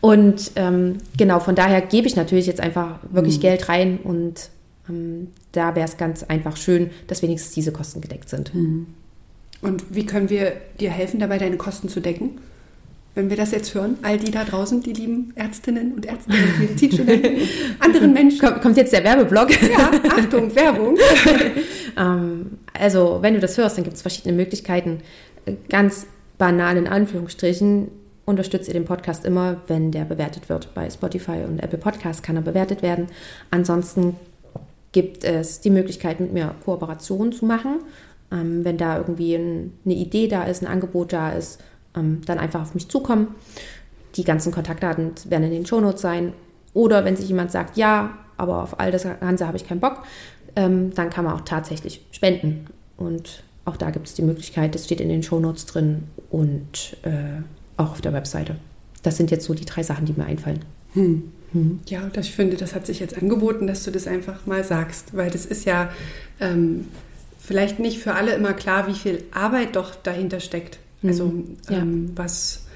Und 0.00 0.50
ähm, 0.56 0.98
genau, 1.16 1.38
von 1.38 1.54
daher 1.54 1.80
gebe 1.80 2.08
ich 2.08 2.16
natürlich 2.16 2.46
jetzt 2.46 2.60
einfach 2.60 2.98
wirklich 3.08 3.36
mhm. 3.36 3.42
Geld 3.42 3.68
rein 3.68 3.98
und 4.02 4.50
ähm, 4.88 5.28
da 5.52 5.76
wäre 5.76 5.86
es 5.86 5.96
ganz 5.96 6.24
einfach 6.24 6.56
schön, 6.56 6.90
dass 7.06 7.22
wenigstens 7.22 7.54
diese 7.54 7.70
Kosten 7.70 8.00
gedeckt 8.00 8.28
sind. 8.28 8.52
Mhm. 8.52 8.86
Und 9.62 9.94
wie 9.94 10.06
können 10.06 10.28
wir 10.28 10.54
dir 10.80 10.90
helfen, 10.90 11.20
dabei 11.20 11.38
deine 11.38 11.56
Kosten 11.56 11.88
zu 11.88 12.00
decken? 12.00 12.40
Wenn 13.14 13.28
wir 13.28 13.36
das 13.36 13.50
jetzt 13.50 13.74
hören, 13.74 13.98
all 14.02 14.18
die 14.18 14.30
da 14.30 14.44
draußen, 14.44 14.82
die 14.82 14.92
lieben 14.92 15.32
Ärztinnen 15.34 15.94
und 15.94 16.06
Ärzte 16.06 16.32
Medizinstudenten 16.58 17.48
anderen 17.80 18.12
Menschen. 18.12 18.38
Kommt 18.60 18.76
jetzt 18.76 18.92
der 18.92 19.02
Werbeblock? 19.02 19.50
Ja, 19.62 19.90
Achtung, 20.10 20.54
Werbung. 20.54 20.96
ähm, 21.98 22.58
also, 22.72 23.18
wenn 23.20 23.34
du 23.34 23.40
das 23.40 23.58
hörst, 23.58 23.76
dann 23.76 23.84
gibt 23.84 23.96
es 23.96 24.02
verschiedene 24.02 24.34
Möglichkeiten. 24.34 25.00
Ganz 25.68 26.06
banal 26.38 26.76
in 26.76 26.86
Anführungsstrichen 26.86 27.88
unterstützt 28.26 28.68
ihr 28.68 28.74
den 28.74 28.84
Podcast 28.84 29.24
immer, 29.24 29.60
wenn 29.66 29.90
der 29.90 30.04
bewertet 30.04 30.48
wird. 30.48 30.72
Bei 30.74 30.88
Spotify 30.88 31.44
und 31.46 31.58
Apple 31.60 31.78
Podcasts 31.78 32.22
kann 32.22 32.36
er 32.36 32.42
bewertet 32.42 32.80
werden. 32.80 33.08
Ansonsten 33.50 34.14
gibt 34.92 35.24
es 35.24 35.60
die 35.60 35.70
Möglichkeit, 35.70 36.20
mit 36.20 36.32
mir 36.32 36.54
Kooperationen 36.64 37.32
zu 37.32 37.44
machen. 37.44 37.80
Ähm, 38.32 38.64
wenn 38.64 38.78
da 38.78 38.98
irgendwie 38.98 39.34
ein, 39.34 39.72
eine 39.84 39.94
Idee 39.94 40.28
da 40.28 40.44
ist, 40.44 40.62
ein 40.62 40.68
Angebot 40.68 41.12
da 41.12 41.30
ist, 41.30 41.60
ähm, 41.96 42.20
dann 42.26 42.38
einfach 42.38 42.62
auf 42.62 42.74
mich 42.74 42.88
zukommen. 42.88 43.28
Die 44.16 44.24
ganzen 44.24 44.52
Kontaktdaten 44.52 45.12
werden 45.26 45.44
in 45.44 45.52
den 45.52 45.66
Shownotes 45.66 46.00
sein. 46.00 46.32
Oder 46.74 47.04
wenn 47.04 47.16
sich 47.16 47.28
jemand 47.28 47.50
sagt, 47.50 47.76
ja, 47.76 48.18
aber 48.36 48.62
auf 48.62 48.80
all 48.80 48.90
das 48.90 49.04
Ganze 49.04 49.46
habe 49.46 49.56
ich 49.56 49.66
keinen 49.66 49.80
Bock, 49.80 50.02
ähm, 50.56 50.94
dann 50.94 51.10
kann 51.10 51.24
man 51.24 51.34
auch 51.34 51.42
tatsächlich 51.42 52.04
spenden. 52.10 52.66
Und 52.96 53.42
auch 53.64 53.76
da 53.76 53.90
gibt 53.90 54.06
es 54.06 54.14
die 54.14 54.22
Möglichkeit, 54.22 54.74
das 54.74 54.84
steht 54.84 55.00
in 55.00 55.08
den 55.08 55.22
Shownotes 55.22 55.66
drin 55.66 56.04
und 56.30 56.96
äh, 57.02 57.42
auch 57.76 57.92
auf 57.92 58.00
der 58.00 58.12
Webseite. 58.12 58.56
Das 59.02 59.16
sind 59.16 59.30
jetzt 59.30 59.46
so 59.46 59.54
die 59.54 59.64
drei 59.64 59.82
Sachen, 59.82 60.06
die 60.06 60.12
mir 60.12 60.26
einfallen. 60.26 60.64
Hm. 60.94 61.32
Hm. 61.52 61.80
Ja, 61.88 62.02
und 62.02 62.16
ich 62.16 62.32
finde, 62.32 62.56
das 62.56 62.74
hat 62.74 62.86
sich 62.86 63.00
jetzt 63.00 63.16
angeboten, 63.20 63.66
dass 63.66 63.84
du 63.84 63.90
das 63.90 64.06
einfach 64.06 64.46
mal 64.46 64.62
sagst, 64.62 65.16
weil 65.16 65.30
das 65.30 65.46
ist 65.46 65.64
ja 65.64 65.90
ähm, 66.40 66.86
vielleicht 67.38 67.78
nicht 67.80 67.98
für 67.98 68.14
alle 68.14 68.34
immer 68.34 68.52
klar, 68.52 68.86
wie 68.86 68.94
viel 68.94 69.24
Arbeit 69.32 69.76
doch 69.76 69.94
dahinter 69.96 70.40
steckt. 70.40 70.78
Also 71.02 71.26
mhm. 71.26 71.56
ja. 71.68 71.78
ähm, 71.78 72.12
was, 72.14 72.66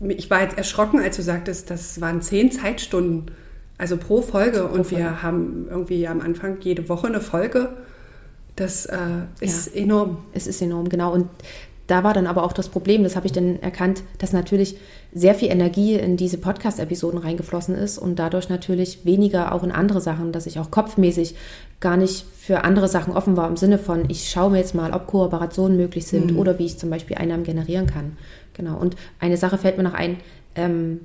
ich 0.00 0.30
war 0.30 0.42
jetzt 0.42 0.58
erschrocken, 0.58 1.00
als 1.00 1.16
du 1.16 1.22
sagtest, 1.22 1.70
das 1.70 2.00
waren 2.00 2.22
zehn 2.22 2.50
Zeitstunden, 2.52 3.30
also 3.78 3.96
pro 3.96 4.22
Folge. 4.22 4.66
Und 4.66 4.88
pro 4.88 4.96
wir 4.96 5.22
haben 5.22 5.66
irgendwie 5.70 6.06
am 6.06 6.20
Anfang 6.20 6.58
jede 6.60 6.88
Woche 6.88 7.06
eine 7.06 7.20
Folge. 7.20 7.76
Das 8.56 8.86
äh, 8.86 8.98
ist 9.40 9.74
ja. 9.74 9.82
enorm. 9.82 10.18
Es 10.32 10.46
ist 10.46 10.62
enorm, 10.62 10.88
genau. 10.88 11.12
Und 11.12 11.28
da 11.86 12.02
war 12.02 12.14
dann 12.14 12.26
aber 12.26 12.42
auch 12.42 12.52
das 12.52 12.68
Problem, 12.68 13.04
das 13.04 13.16
habe 13.16 13.26
ich 13.26 13.32
dann 13.32 13.62
erkannt, 13.62 14.02
dass 14.18 14.32
natürlich 14.32 14.76
sehr 15.12 15.34
viel 15.34 15.50
Energie 15.50 15.94
in 15.94 16.16
diese 16.16 16.38
Podcast-Episoden 16.38 17.18
reingeflossen 17.18 17.74
ist 17.74 17.98
und 17.98 18.18
dadurch 18.18 18.48
natürlich 18.48 19.04
weniger 19.04 19.52
auch 19.52 19.62
in 19.62 19.72
andere 19.72 20.00
Sachen, 20.00 20.32
dass 20.32 20.46
ich 20.46 20.58
auch 20.58 20.70
kopfmäßig 20.70 21.36
gar 21.80 21.96
nicht 21.96 22.26
für 22.38 22.64
andere 22.64 22.88
Sachen 22.88 23.14
offen 23.14 23.36
war 23.36 23.48
im 23.48 23.56
Sinne 23.56 23.78
von, 23.78 24.10
ich 24.10 24.28
schaue 24.28 24.50
mir 24.50 24.58
jetzt 24.58 24.74
mal, 24.74 24.92
ob 24.92 25.06
Kooperationen 25.06 25.76
möglich 25.76 26.06
sind 26.06 26.32
mhm. 26.32 26.38
oder 26.38 26.58
wie 26.58 26.66
ich 26.66 26.78
zum 26.78 26.90
Beispiel 26.90 27.16
Einnahmen 27.16 27.44
generieren 27.44 27.86
kann. 27.86 28.16
Genau. 28.54 28.76
Und 28.78 28.96
eine 29.20 29.36
Sache 29.36 29.58
fällt 29.58 29.76
mir 29.76 29.84
noch 29.84 29.94
ein, 29.94 30.16
ähm, 30.54 31.00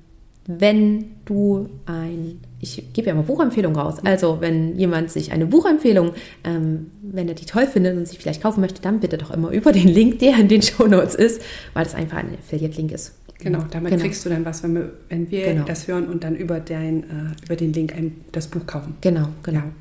wenn 0.48 1.12
du 1.26 1.70
ein, 1.86 2.40
ich 2.60 2.94
gebe 2.94 3.08
ja 3.08 3.14
mal 3.14 3.24
Buchempfehlungen 3.24 3.80
raus, 3.80 3.98
also 4.04 4.38
wenn 4.42 4.76
jemand 4.78 5.12
sich 5.12 5.32
eine 5.32 5.46
Buchempfehlung, 5.46 6.14
ähm, 6.44 6.88
wenn 7.02 7.28
er 7.28 7.36
die 7.36 7.46
toll 7.46 7.68
findet 7.68 7.96
und 7.96 8.08
sich 8.08 8.18
vielleicht 8.18 8.42
kaufen 8.42 8.62
möchte, 8.62 8.82
dann 8.82 9.00
bitte 9.00 9.18
doch 9.18 9.32
immer 9.32 9.52
über 9.52 9.72
den 9.72 9.88
Link, 9.88 10.20
der 10.20 10.38
in 10.38 10.48
den 10.48 10.62
Show 10.62 10.88
Notes 10.88 11.16
ist, 11.16 11.42
weil 11.74 11.84
das 11.84 11.94
einfach 11.94 12.18
ein 12.18 12.38
Affiliate-Link 12.40 12.92
ist. 12.92 13.14
Genau, 13.40 13.64
damit 13.72 13.92
genau. 13.92 14.04
kriegst 14.04 14.24
du 14.26 14.30
dann 14.30 14.46
was, 14.46 14.62
wenn 14.64 14.76
wir, 14.76 14.92
wenn 15.10 15.32
wir 15.32 15.46
genau. 15.46 15.66
das 15.66 15.88
hören 15.88 16.08
und 16.08 16.24
dann 16.24 16.36
über, 16.36 16.60
dein, 16.60 17.04
äh, 17.04 17.46
über 17.46 17.56
den 17.56 17.74
Link 17.74 17.96
ein, 17.96 18.22
das 18.32 18.48
Buch 18.48 18.66
kaufen. 18.66 18.96
Genau, 19.02 19.30
genau. 19.44 19.60
Ja. 19.60 19.72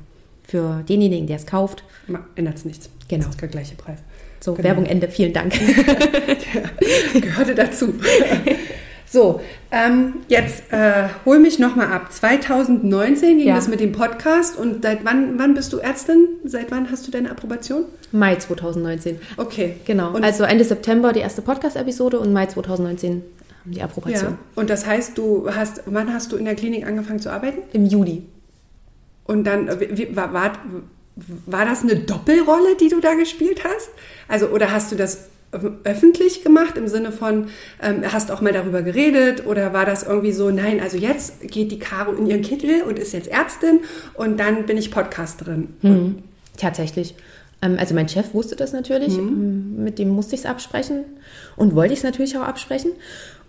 Für 0.43 0.83
denjenigen, 0.87 1.27
der 1.27 1.37
es 1.37 1.45
kauft. 1.45 1.83
Ändert 2.35 2.57
es 2.57 2.65
nichts. 2.65 2.89
Genau. 3.07 3.25
Das 3.25 3.35
ist 3.35 3.41
der 3.41 3.49
gleiche 3.49 3.75
Preis. 3.75 3.99
So, 4.39 4.53
genau. 4.53 4.67
Werbung 4.67 4.85
Ende. 4.85 5.07
Vielen 5.07 5.33
Dank. 5.33 5.53
gehörte 7.13 7.53
dazu. 7.53 7.93
So, 9.11 9.41
ähm, 9.71 10.21
jetzt 10.29 10.71
äh, 10.71 11.09
hol 11.25 11.39
mich 11.39 11.59
nochmal 11.59 11.87
ab. 11.87 12.13
2019 12.13 13.39
ging 13.39 13.47
ja. 13.47 13.55
das 13.55 13.67
mit 13.67 13.81
dem 13.81 13.91
Podcast 13.91 14.57
und 14.57 14.83
seit 14.83 15.03
wann, 15.03 15.37
wann 15.37 15.53
bist 15.53 15.73
du 15.73 15.79
Ärztin? 15.79 16.29
Seit 16.45 16.71
wann 16.71 16.89
hast 16.89 17.05
du 17.07 17.11
deine 17.11 17.29
Approbation? 17.29 17.83
Mai 18.13 18.37
2019. 18.37 19.19
Okay. 19.35 19.75
Genau. 19.83 20.15
Und 20.15 20.23
also 20.23 20.45
Ende 20.45 20.63
September 20.63 21.11
die 21.11 21.19
erste 21.19 21.41
Podcast-Episode 21.41 22.21
und 22.21 22.31
Mai 22.31 22.45
2019 22.45 23.21
die 23.65 23.81
Approbation. 23.81 24.31
Ja. 24.31 24.37
Und 24.55 24.69
das 24.69 24.85
heißt, 24.85 25.17
du 25.17 25.53
hast, 25.53 25.83
wann 25.87 26.13
hast 26.13 26.31
du 26.31 26.37
in 26.37 26.45
der 26.45 26.55
Klinik 26.55 26.87
angefangen 26.87 27.19
zu 27.19 27.33
arbeiten? 27.33 27.63
Im 27.73 27.85
Juli. 27.85 28.23
Und 29.25 29.43
dann, 29.43 29.69
wie, 29.77 30.15
war, 30.15 30.31
war, 30.33 30.53
war 31.47 31.65
das 31.65 31.81
eine 31.81 31.97
Doppelrolle, 31.97 32.77
die 32.79 32.87
du 32.87 33.01
da 33.01 33.15
gespielt 33.15 33.65
hast? 33.65 33.89
Also, 34.29 34.47
oder 34.47 34.71
hast 34.71 34.89
du 34.93 34.95
das 34.95 35.25
öffentlich 35.83 36.43
gemacht 36.43 36.77
im 36.77 36.87
Sinne 36.87 37.11
von, 37.11 37.47
ähm, 37.81 38.03
hast 38.09 38.31
auch 38.31 38.41
mal 38.41 38.53
darüber 38.53 38.81
geredet 38.81 39.45
oder 39.45 39.73
war 39.73 39.85
das 39.85 40.03
irgendwie 40.03 40.31
so, 40.31 40.49
nein, 40.49 40.79
also 40.79 40.97
jetzt 40.97 41.41
geht 41.41 41.71
die 41.71 41.79
Caro 41.79 42.13
in 42.13 42.25
ihren 42.25 42.41
Kittel 42.41 42.83
und 42.83 42.97
ist 42.97 43.13
jetzt 43.13 43.27
Ärztin 43.27 43.81
und 44.13 44.39
dann 44.39 44.65
bin 44.65 44.77
ich 44.77 44.91
Podcasterin. 44.91 45.69
Hm. 45.81 46.23
Tatsächlich. 46.57 47.15
Ähm, 47.61 47.77
also 47.79 47.93
mein 47.93 48.07
Chef 48.07 48.33
wusste 48.33 48.55
das 48.55 48.71
natürlich, 48.71 49.15
hm. 49.15 49.27
Ähm, 49.27 49.83
mit 49.83 49.99
dem 49.99 50.09
musste 50.09 50.35
ich 50.35 50.41
es 50.41 50.47
absprechen 50.47 51.03
und 51.57 51.75
wollte 51.75 51.93
ich 51.93 51.99
es 51.99 52.03
natürlich 52.03 52.37
auch 52.37 52.43
absprechen. 52.43 52.91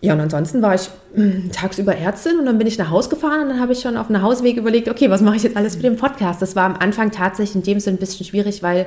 Ja, 0.00 0.14
und 0.14 0.20
ansonsten 0.20 0.60
war 0.62 0.74
ich 0.74 0.90
hm, 1.14 1.52
tagsüber 1.52 1.94
Ärztin 1.94 2.36
und 2.40 2.46
dann 2.46 2.58
bin 2.58 2.66
ich 2.66 2.76
nach 2.76 2.90
Hause 2.90 3.08
gefahren 3.10 3.42
und 3.42 3.48
dann 3.50 3.60
habe 3.60 3.72
ich 3.72 3.80
schon 3.80 3.96
auf 3.96 4.08
dem 4.08 4.20
Hausweg 4.20 4.56
überlegt, 4.56 4.88
okay, 4.88 5.08
was 5.08 5.20
mache 5.20 5.36
ich 5.36 5.44
jetzt 5.44 5.56
alles 5.56 5.76
für 5.76 5.82
den 5.82 5.96
Podcast? 5.96 6.42
Das 6.42 6.56
war 6.56 6.64
am 6.64 6.74
Anfang 6.74 7.12
tatsächlich 7.12 7.54
in 7.54 7.62
dem 7.62 7.78
Sinne 7.78 7.96
ein 7.96 8.00
bisschen 8.00 8.26
schwierig, 8.26 8.64
weil 8.64 8.86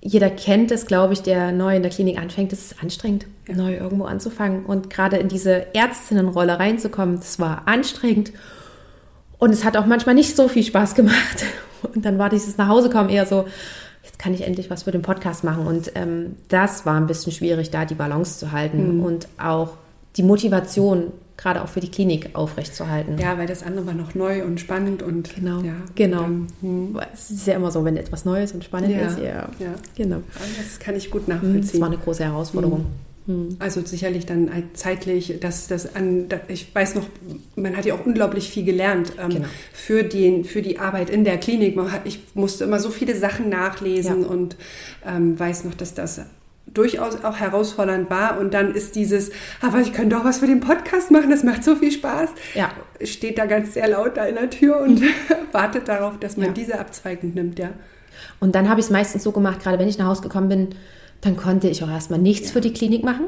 jeder 0.00 0.30
kennt 0.30 0.70
es, 0.70 0.86
glaube 0.86 1.12
ich, 1.12 1.22
der 1.22 1.52
neu 1.52 1.76
in 1.76 1.82
der 1.82 1.90
Klinik 1.90 2.18
anfängt. 2.18 2.52
Es 2.52 2.72
ist 2.72 2.82
anstrengend, 2.82 3.26
ja. 3.48 3.56
neu 3.56 3.76
irgendwo 3.76 4.04
anzufangen. 4.04 4.64
Und 4.64 4.90
gerade 4.90 5.16
in 5.16 5.28
diese 5.28 5.66
Ärztinnenrolle 5.72 6.58
reinzukommen, 6.58 7.16
das 7.16 7.38
war 7.38 7.62
anstrengend. 7.66 8.32
Und 9.38 9.50
es 9.50 9.64
hat 9.64 9.76
auch 9.76 9.86
manchmal 9.86 10.14
nicht 10.14 10.36
so 10.36 10.48
viel 10.48 10.62
Spaß 10.62 10.94
gemacht. 10.94 11.44
Und 11.94 12.04
dann 12.04 12.18
war 12.18 12.30
dieses 12.30 12.56
Nachhausekommen 12.56 13.10
eher 13.10 13.26
so, 13.26 13.46
jetzt 14.04 14.18
kann 14.18 14.32
ich 14.32 14.42
endlich 14.42 14.70
was 14.70 14.84
für 14.84 14.92
den 14.92 15.02
Podcast 15.02 15.44
machen. 15.44 15.66
Und 15.66 15.92
ähm, 15.94 16.36
das 16.48 16.86
war 16.86 16.96
ein 16.96 17.06
bisschen 17.06 17.32
schwierig, 17.32 17.70
da 17.70 17.84
die 17.84 17.94
Balance 17.94 18.38
zu 18.38 18.52
halten 18.52 18.98
mhm. 18.98 19.04
und 19.04 19.28
auch 19.38 19.74
die 20.16 20.22
Motivation 20.22 21.12
gerade 21.36 21.62
auch 21.62 21.68
für 21.68 21.80
die 21.80 21.90
Klinik 21.90 22.30
aufrechtzuerhalten. 22.34 23.18
Ja, 23.18 23.38
weil 23.38 23.46
das 23.46 23.62
andere 23.62 23.86
war 23.86 23.94
noch 23.94 24.14
neu 24.14 24.44
und 24.44 24.58
spannend 24.58 25.02
und 25.02 25.34
genau, 25.34 25.60
ja, 25.60 25.74
genau. 25.94 26.22
Dann, 26.22 26.46
hm. 26.60 27.00
Es 27.12 27.30
ist 27.30 27.46
ja 27.46 27.54
immer 27.54 27.70
so, 27.70 27.84
wenn 27.84 27.96
etwas 27.96 28.24
Neues 28.24 28.52
und 28.52 28.64
spannend 28.64 28.92
ja, 28.92 29.06
ist, 29.06 29.18
ja, 29.18 29.48
ja, 29.58 29.74
genau. 29.96 30.22
Das 30.56 30.78
kann 30.78 30.96
ich 30.96 31.10
gut 31.10 31.28
nachvollziehen. 31.28 31.62
Das 31.62 31.80
war 31.80 31.88
eine 31.88 31.98
große 31.98 32.24
Herausforderung. 32.24 32.86
Hm. 33.26 33.56
Also 33.58 33.84
sicherlich 33.84 34.24
dann 34.24 34.50
zeitlich, 34.74 35.40
dass 35.40 35.66
das 35.66 35.94
an, 35.94 36.26
ich 36.48 36.72
weiß 36.74 36.94
noch, 36.94 37.06
man 37.56 37.76
hat 37.76 37.84
ja 37.84 37.94
auch 37.94 38.06
unglaublich 38.06 38.48
viel 38.48 38.64
gelernt 38.64 39.12
ähm, 39.20 39.30
genau. 39.30 39.48
für, 39.72 40.04
den, 40.04 40.44
für 40.44 40.62
die 40.62 40.78
Arbeit 40.78 41.10
in 41.10 41.24
der 41.24 41.36
Klinik. 41.36 41.76
Hat, 41.76 42.02
ich 42.04 42.20
musste 42.34 42.64
immer 42.64 42.78
so 42.78 42.90
viele 42.90 43.16
Sachen 43.16 43.48
nachlesen 43.48 44.24
und 44.24 44.56
ähm, 45.04 45.38
weiß 45.38 45.64
noch, 45.64 45.74
dass 45.74 45.92
das 45.92 46.20
durchaus 46.76 47.24
auch 47.24 47.36
herausfordernd 47.36 48.10
war. 48.10 48.38
Und 48.38 48.54
dann 48.54 48.74
ist 48.74 48.96
dieses, 48.96 49.30
aber 49.60 49.80
ich 49.80 49.92
könnte 49.92 50.16
doch 50.16 50.24
was 50.24 50.38
für 50.38 50.46
den 50.46 50.60
Podcast 50.60 51.10
machen, 51.10 51.30
das 51.30 51.42
macht 51.42 51.64
so 51.64 51.76
viel 51.76 51.92
Spaß. 51.92 52.30
Ja. 52.54 52.70
Steht 53.02 53.38
da 53.38 53.46
ganz 53.46 53.74
sehr 53.74 53.88
laut 53.88 54.16
da 54.16 54.24
in 54.24 54.34
der 54.36 54.50
Tür 54.50 54.80
und 54.80 55.00
mhm. 55.00 55.08
wartet 55.52 55.88
darauf, 55.88 56.18
dass 56.18 56.36
man 56.36 56.48
ja. 56.48 56.52
diese 56.52 56.78
Abzweigung 56.78 57.34
nimmt, 57.34 57.58
ja. 57.58 57.70
Und 58.40 58.54
dann 58.54 58.68
habe 58.68 58.80
ich 58.80 58.86
es 58.86 58.90
meistens 58.90 59.22
so 59.22 59.32
gemacht, 59.32 59.62
gerade 59.62 59.78
wenn 59.78 59.88
ich 59.88 59.98
nach 59.98 60.06
Hause 60.06 60.22
gekommen 60.22 60.48
bin, 60.48 60.68
dann 61.20 61.36
konnte 61.36 61.68
ich 61.68 61.82
auch 61.82 61.90
erstmal 61.90 62.18
nichts 62.18 62.48
ja. 62.48 62.52
für 62.54 62.60
die 62.60 62.72
Klinik 62.72 63.04
machen. 63.04 63.26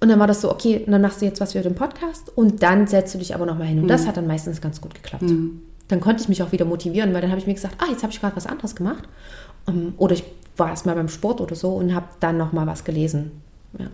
Und 0.00 0.08
dann 0.08 0.20
war 0.20 0.26
das 0.26 0.40
so, 0.40 0.50
okay, 0.50 0.84
dann 0.86 1.02
machst 1.02 1.20
du 1.20 1.26
jetzt 1.26 1.40
was 1.40 1.52
für 1.52 1.60
den 1.60 1.74
Podcast 1.74 2.30
und 2.36 2.62
dann 2.62 2.86
setzt 2.86 3.14
du 3.14 3.18
dich 3.18 3.34
aber 3.34 3.46
nochmal 3.46 3.66
hin. 3.66 3.78
Und 3.78 3.84
mhm. 3.84 3.88
das 3.88 4.06
hat 4.06 4.16
dann 4.16 4.26
meistens 4.26 4.60
ganz 4.60 4.80
gut 4.80 4.94
geklappt. 4.94 5.24
Mhm. 5.24 5.62
Dann 5.88 6.00
konnte 6.00 6.22
ich 6.22 6.28
mich 6.28 6.42
auch 6.42 6.52
wieder 6.52 6.64
motivieren, 6.66 7.12
weil 7.14 7.20
dann 7.20 7.30
habe 7.30 7.40
ich 7.40 7.46
mir 7.46 7.54
gesagt, 7.54 7.76
ah, 7.78 7.86
jetzt 7.90 8.02
habe 8.02 8.12
ich 8.12 8.20
gerade 8.20 8.36
was 8.36 8.46
anderes 8.46 8.76
gemacht. 8.76 9.08
Um, 9.66 9.94
oder 9.96 10.14
ich 10.14 10.24
war 10.58 10.70
erst 10.70 10.86
mal 10.86 10.94
beim 10.94 11.08
Sport 11.08 11.40
oder 11.40 11.54
so 11.54 11.70
und 11.74 11.94
habe 11.94 12.06
dann 12.20 12.36
noch 12.36 12.52
mal 12.52 12.66
was 12.66 12.84
gelesen. 12.84 13.30
Ja. 13.78 13.86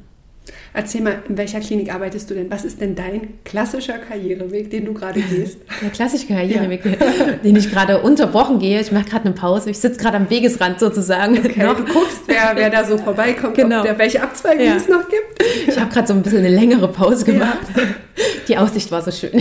Erzähl 0.75 1.01
mal, 1.01 1.23
in 1.29 1.39
welcher 1.39 1.61
Klinik 1.61 1.95
arbeitest 1.95 2.29
du 2.29 2.35
denn? 2.35 2.51
Was 2.51 2.65
ist 2.65 2.81
denn 2.81 2.95
dein 2.95 3.35
klassischer 3.45 3.97
Karriereweg, 3.97 4.71
den 4.71 4.85
du 4.85 4.93
gerade 4.93 5.21
gehst? 5.21 5.59
Der 5.81 5.91
klassische 5.91 6.27
Karriereweg, 6.27 6.85
ja. 6.85 6.93
den 7.45 7.57
ich 7.57 7.71
gerade 7.71 8.03
unterbrochen 8.03 8.59
gehe. 8.59 8.81
Ich 8.81 8.93
mache 8.93 9.05
gerade 9.05 9.27
eine 9.27 9.35
Pause. 9.35 9.71
Ich 9.71 9.79
sitze 9.79 9.99
gerade 9.99 10.17
am 10.17 10.29
Wegesrand 10.29 10.81
sozusagen. 10.81 11.39
Okay, 11.39 11.61
du 11.61 11.85
guckst, 11.85 12.23
wer, 12.27 12.53
wer 12.57 12.71
da 12.71 12.85
so 12.85 12.99
vorbeikommt, 12.99 13.55
genau. 13.55 13.83
der, 13.83 13.97
welche 13.99 14.23
Abzweigung 14.23 14.67
ja. 14.67 14.75
es 14.75 14.89
noch 14.89 15.09
gibt. 15.09 15.45
Ich 15.69 15.79
habe 15.79 15.93
gerade 15.93 16.09
so 16.09 16.13
ein 16.13 16.23
bisschen 16.23 16.41
eine 16.41 16.51
längere 16.55 16.89
Pause 16.89 17.25
gemacht. 17.25 17.61
Ja. 17.77 17.83
Die 18.49 18.59
Aussicht 18.59 18.91
war 18.91 19.01
so 19.01 19.11
schön. 19.11 19.33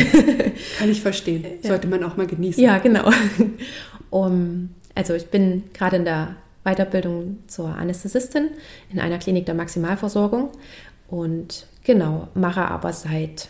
Kann 0.79 0.89
ich 0.89 1.01
verstehen. 1.01 1.45
Sollte 1.61 1.87
man 1.87 2.03
auch 2.03 2.15
mal 2.15 2.27
genießen. 2.27 2.63
Ja, 2.63 2.77
genau. 2.77 3.09
Um, 4.09 4.69
also 4.95 5.13
ich 5.13 5.25
bin 5.25 5.63
gerade 5.73 5.97
in 5.97 6.05
der 6.05 6.35
Weiterbildung 6.63 7.39
zur 7.47 7.69
Anästhesistin 7.69 8.49
in 8.91 8.99
einer 8.99 9.17
Klinik 9.17 9.45
der 9.45 9.55
Maximalversorgung 9.55 10.49
und 11.07 11.67
genau, 11.83 12.27
mache 12.33 12.65
aber 12.65 12.93
seit, 12.93 13.49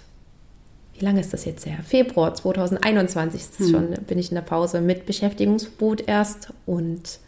wie 0.95 1.05
lange 1.05 1.21
ist 1.21 1.33
das 1.33 1.45
jetzt 1.45 1.65
her? 1.65 1.77
Februar 1.83 2.33
2021 2.33 3.41
ist 3.41 3.59
hm. 3.59 3.69
schon, 3.69 3.89
bin 4.07 4.19
ich 4.19 4.29
in 4.29 4.35
der 4.35 4.41
Pause 4.41 4.81
mit 4.81 5.05
Beschäftigungsverbot 5.05 6.07
erst 6.07 6.53
und 6.65 7.19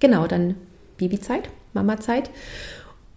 genau, 0.00 0.26
dann 0.26 0.56
Babyzeit, 0.98 1.48
Mamazeit. 1.72 2.30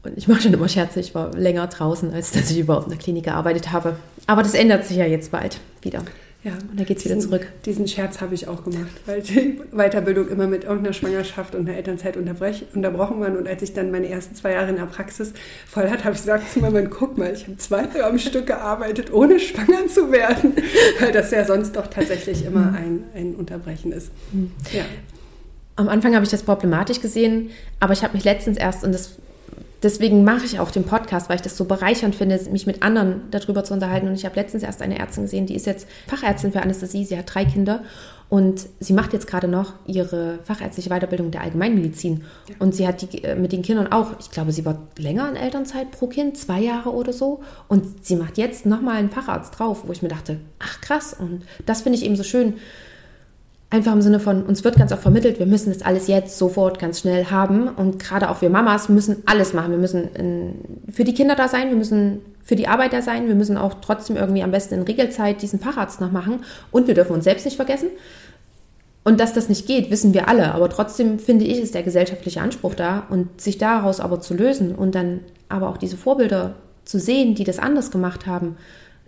Und 0.03 0.17
ich 0.17 0.27
mache 0.27 0.41
schon 0.41 0.53
immer 0.53 0.69
Scherze, 0.69 0.99
ich 0.99 1.15
war 1.15 1.33
länger 1.33 1.65
draußen, 1.65 2.13
als 2.13 2.31
dass 2.31 2.51
ich 2.51 2.59
überhaupt 2.59 2.85
in 2.85 2.91
der 2.91 2.99
Klinik 2.99 3.25
gearbeitet 3.25 3.71
habe. 3.71 3.97
Aber 4.27 4.43
das 4.43 4.53
ändert 4.53 4.85
sich 4.85 4.97
ja 4.97 5.05
jetzt 5.05 5.31
bald 5.31 5.59
wieder. 5.81 6.03
Ja, 6.45 6.51
und 6.69 6.79
da 6.79 6.83
geht 6.83 6.99
es 6.99 7.05
wieder 7.05 7.17
zurück. 7.17 7.47
Diesen 7.65 7.87
Scherz 7.87 8.21
habe 8.21 8.35
ich 8.35 8.47
auch 8.47 8.63
gemacht, 8.63 8.91
weil 9.07 9.19
die 9.23 9.59
Weiterbildung 9.71 10.29
immer 10.29 10.45
mit 10.45 10.63
irgendeiner 10.63 10.93
Schwangerschaft 10.93 11.55
und 11.55 11.67
einer 11.67 11.75
Elternzeit 11.75 12.17
unterbrochen 12.17 13.19
waren. 13.19 13.35
Und 13.35 13.47
als 13.47 13.63
ich 13.63 13.73
dann 13.73 13.89
meine 13.89 14.07
ersten 14.07 14.35
zwei 14.35 14.51
Jahre 14.51 14.69
in 14.69 14.75
der 14.75 14.85
Praxis 14.85 15.33
voll 15.67 15.89
hatte, 15.89 16.03
habe 16.03 16.13
ich 16.13 16.21
gesagt 16.21 16.51
zu 16.53 16.59
meinem 16.59 16.91
guck 16.91 17.17
mal, 17.17 17.33
ich 17.33 17.47
habe 17.47 17.57
zwei 17.57 17.85
Jahre 17.85 18.03
am 18.03 18.19
Stück 18.19 18.45
gearbeitet, 18.45 19.11
ohne 19.11 19.39
schwanger 19.39 19.87
zu 19.87 20.11
werden. 20.11 20.53
Weil 20.99 21.11
das 21.11 21.31
ja 21.31 21.45
sonst 21.45 21.75
doch 21.75 21.87
tatsächlich 21.87 22.45
immer 22.45 22.71
mhm. 22.71 22.75
ein, 22.75 23.03
ein 23.15 23.35
Unterbrechen 23.35 23.91
ist. 23.91 24.11
Mhm. 24.31 24.51
Ja. 24.71 24.85
Am 25.77 25.89
Anfang 25.89 26.13
habe 26.13 26.25
ich 26.25 26.31
das 26.31 26.43
problematisch 26.43 27.01
gesehen, 27.01 27.49
aber 27.79 27.93
ich 27.93 28.03
habe 28.03 28.13
mich 28.13 28.23
letztens 28.23 28.59
erst, 28.59 28.83
und 28.83 28.93
das 28.93 29.15
deswegen 29.85 30.23
mache 30.23 30.45
ich 30.45 30.59
auch 30.59 30.71
den 30.71 30.83
Podcast, 30.83 31.29
weil 31.29 31.35
ich 31.35 31.41
das 31.43 31.55
so 31.55 31.65
bereichernd 31.65 32.15
finde, 32.15 32.37
mich 32.51 32.65
mit 32.65 32.81
anderen 32.81 33.21
darüber 33.29 33.63
zu 33.63 33.73
unterhalten. 33.73 34.07
Und 34.07 34.15
ich 34.15 34.25
habe 34.25 34.35
letztens 34.35 34.63
erst 34.63 34.81
eine 34.81 34.97
Ärztin 34.97 35.23
gesehen, 35.23 35.45
die 35.45 35.55
ist 35.55 35.67
jetzt 35.67 35.87
Fachärztin 36.07 36.51
für 36.51 36.61
Anästhesie, 36.61 37.05
sie 37.05 37.17
hat 37.17 37.33
drei 37.33 37.45
Kinder 37.45 37.83
und 38.27 38.67
sie 38.79 38.93
macht 38.93 39.13
jetzt 39.13 39.27
gerade 39.27 39.47
noch 39.47 39.73
ihre 39.85 40.39
fachärztliche 40.43 40.89
Weiterbildung 40.89 41.29
der 41.29 41.41
Allgemeinmedizin. 41.41 42.23
Ja. 42.49 42.55
Und 42.57 42.73
sie 42.73 42.87
hat 42.87 43.03
die, 43.03 43.23
äh, 43.23 43.35
mit 43.35 43.51
den 43.51 43.61
Kindern 43.61 43.91
auch, 43.91 44.19
ich 44.19 44.31
glaube, 44.31 44.51
sie 44.51 44.65
war 44.65 44.79
länger 44.97 45.29
in 45.29 45.35
Elternzeit 45.35 45.91
pro 45.91 46.07
Kind, 46.07 46.35
zwei 46.35 46.59
Jahre 46.59 46.91
oder 46.91 47.13
so. 47.13 47.43
Und 47.67 48.03
sie 48.03 48.15
macht 48.15 48.39
jetzt 48.39 48.65
nochmal 48.65 48.97
einen 48.97 49.11
Facharzt 49.11 49.59
drauf, 49.59 49.83
wo 49.85 49.91
ich 49.91 50.01
mir 50.01 50.09
dachte, 50.09 50.39
ach 50.57 50.81
krass. 50.81 51.15
Und 51.17 51.43
das 51.67 51.83
finde 51.83 51.99
ich 51.99 52.05
eben 52.05 52.15
so 52.15 52.23
schön 52.23 52.55
Einfach 53.75 53.91
im 53.91 54.01
Sinne 54.01 54.21
von, 54.21 54.43
uns 54.43 54.63
wird 54.63 54.77
ganz 54.77 54.93
oft 54.93 55.01
vermittelt, 55.01 55.37
wir 55.37 55.45
müssen 55.45 55.73
das 55.73 55.81
alles 55.81 56.07
jetzt 56.07 56.37
sofort 56.37 56.79
ganz 56.79 57.01
schnell 57.01 57.25
haben. 57.25 57.67
Und 57.67 57.99
gerade 57.99 58.29
auch 58.29 58.41
wir 58.41 58.49
Mamas 58.49 58.87
müssen 58.87 59.21
alles 59.25 59.53
machen. 59.53 59.71
Wir 59.71 59.77
müssen 59.77 60.55
für 60.89 61.03
die 61.03 61.13
Kinder 61.13 61.35
da 61.35 61.49
sein, 61.49 61.67
wir 61.67 61.75
müssen 61.75 62.21
für 62.41 62.55
die 62.55 62.69
Arbeit 62.69 62.93
da 62.93 63.01
sein, 63.01 63.27
wir 63.27 63.35
müssen 63.35 63.57
auch 63.57 63.73
trotzdem 63.81 64.15
irgendwie 64.15 64.43
am 64.43 64.51
besten 64.51 64.75
in 64.75 64.83
Regelzeit 64.83 65.41
diesen 65.41 65.59
Facharzt 65.59 65.99
noch 65.99 66.13
machen. 66.13 66.45
Und 66.71 66.87
wir 66.87 66.93
dürfen 66.93 67.11
uns 67.11 67.25
selbst 67.25 67.43
nicht 67.43 67.57
vergessen. 67.57 67.89
Und 69.03 69.19
dass 69.19 69.33
das 69.33 69.49
nicht 69.49 69.67
geht, 69.67 69.91
wissen 69.91 70.13
wir 70.13 70.29
alle. 70.29 70.53
Aber 70.53 70.69
trotzdem 70.69 71.19
finde 71.19 71.43
ich, 71.43 71.59
ist 71.59 71.75
der 71.75 71.83
gesellschaftliche 71.83 72.39
Anspruch 72.39 72.75
da. 72.75 73.03
Und 73.09 73.41
sich 73.41 73.57
daraus 73.57 73.99
aber 73.99 74.21
zu 74.21 74.35
lösen 74.35 74.73
und 74.73 74.95
dann 74.95 75.19
aber 75.49 75.67
auch 75.67 75.77
diese 75.77 75.97
Vorbilder 75.97 76.55
zu 76.85 76.97
sehen, 76.97 77.35
die 77.35 77.43
das 77.43 77.59
anders 77.59 77.91
gemacht 77.91 78.25
haben, 78.25 78.55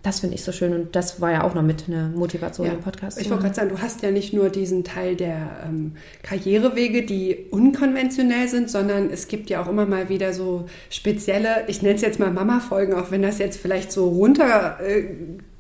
das 0.07 0.21
finde 0.21 0.35
ich 0.35 0.43
so 0.43 0.53
schön 0.53 0.73
und 0.73 0.95
das 0.95 1.19
war 1.19 1.33
ja 1.33 1.43
auch 1.43 1.53
noch 1.53 1.63
mit 1.63 1.83
einer 1.87 2.07
Motivation 2.07 2.65
ja, 2.65 2.73
im 2.73 2.79
Podcast. 2.79 3.19
Ich 3.19 3.29
wollte 3.29 3.43
gerade 3.43 3.55
sagen, 3.55 3.69
du 3.69 3.79
hast 3.79 4.01
ja 4.03 4.11
nicht 4.11 4.31
nur 4.31 4.49
diesen 4.49 4.85
Teil 4.85 5.17
der 5.17 5.59
ähm, 5.65 5.97
Karrierewege, 6.23 7.03
die 7.03 7.47
unkonventionell 7.51 8.47
sind, 8.47 8.69
sondern 8.69 9.09
es 9.09 9.27
gibt 9.27 9.49
ja 9.49 9.61
auch 9.61 9.67
immer 9.67 9.85
mal 9.85 10.07
wieder 10.07 10.31
so 10.31 10.65
spezielle, 10.89 11.65
ich 11.67 11.81
nenne 11.81 11.95
es 11.95 12.01
jetzt 12.01 12.19
mal 12.19 12.31
Mama-Folgen, 12.31 12.93
auch 12.93 13.11
wenn 13.11 13.21
das 13.21 13.37
jetzt 13.37 13.59
vielleicht 13.59 13.91
so 13.91 14.07
runter 14.07 14.79
äh, 14.79 15.03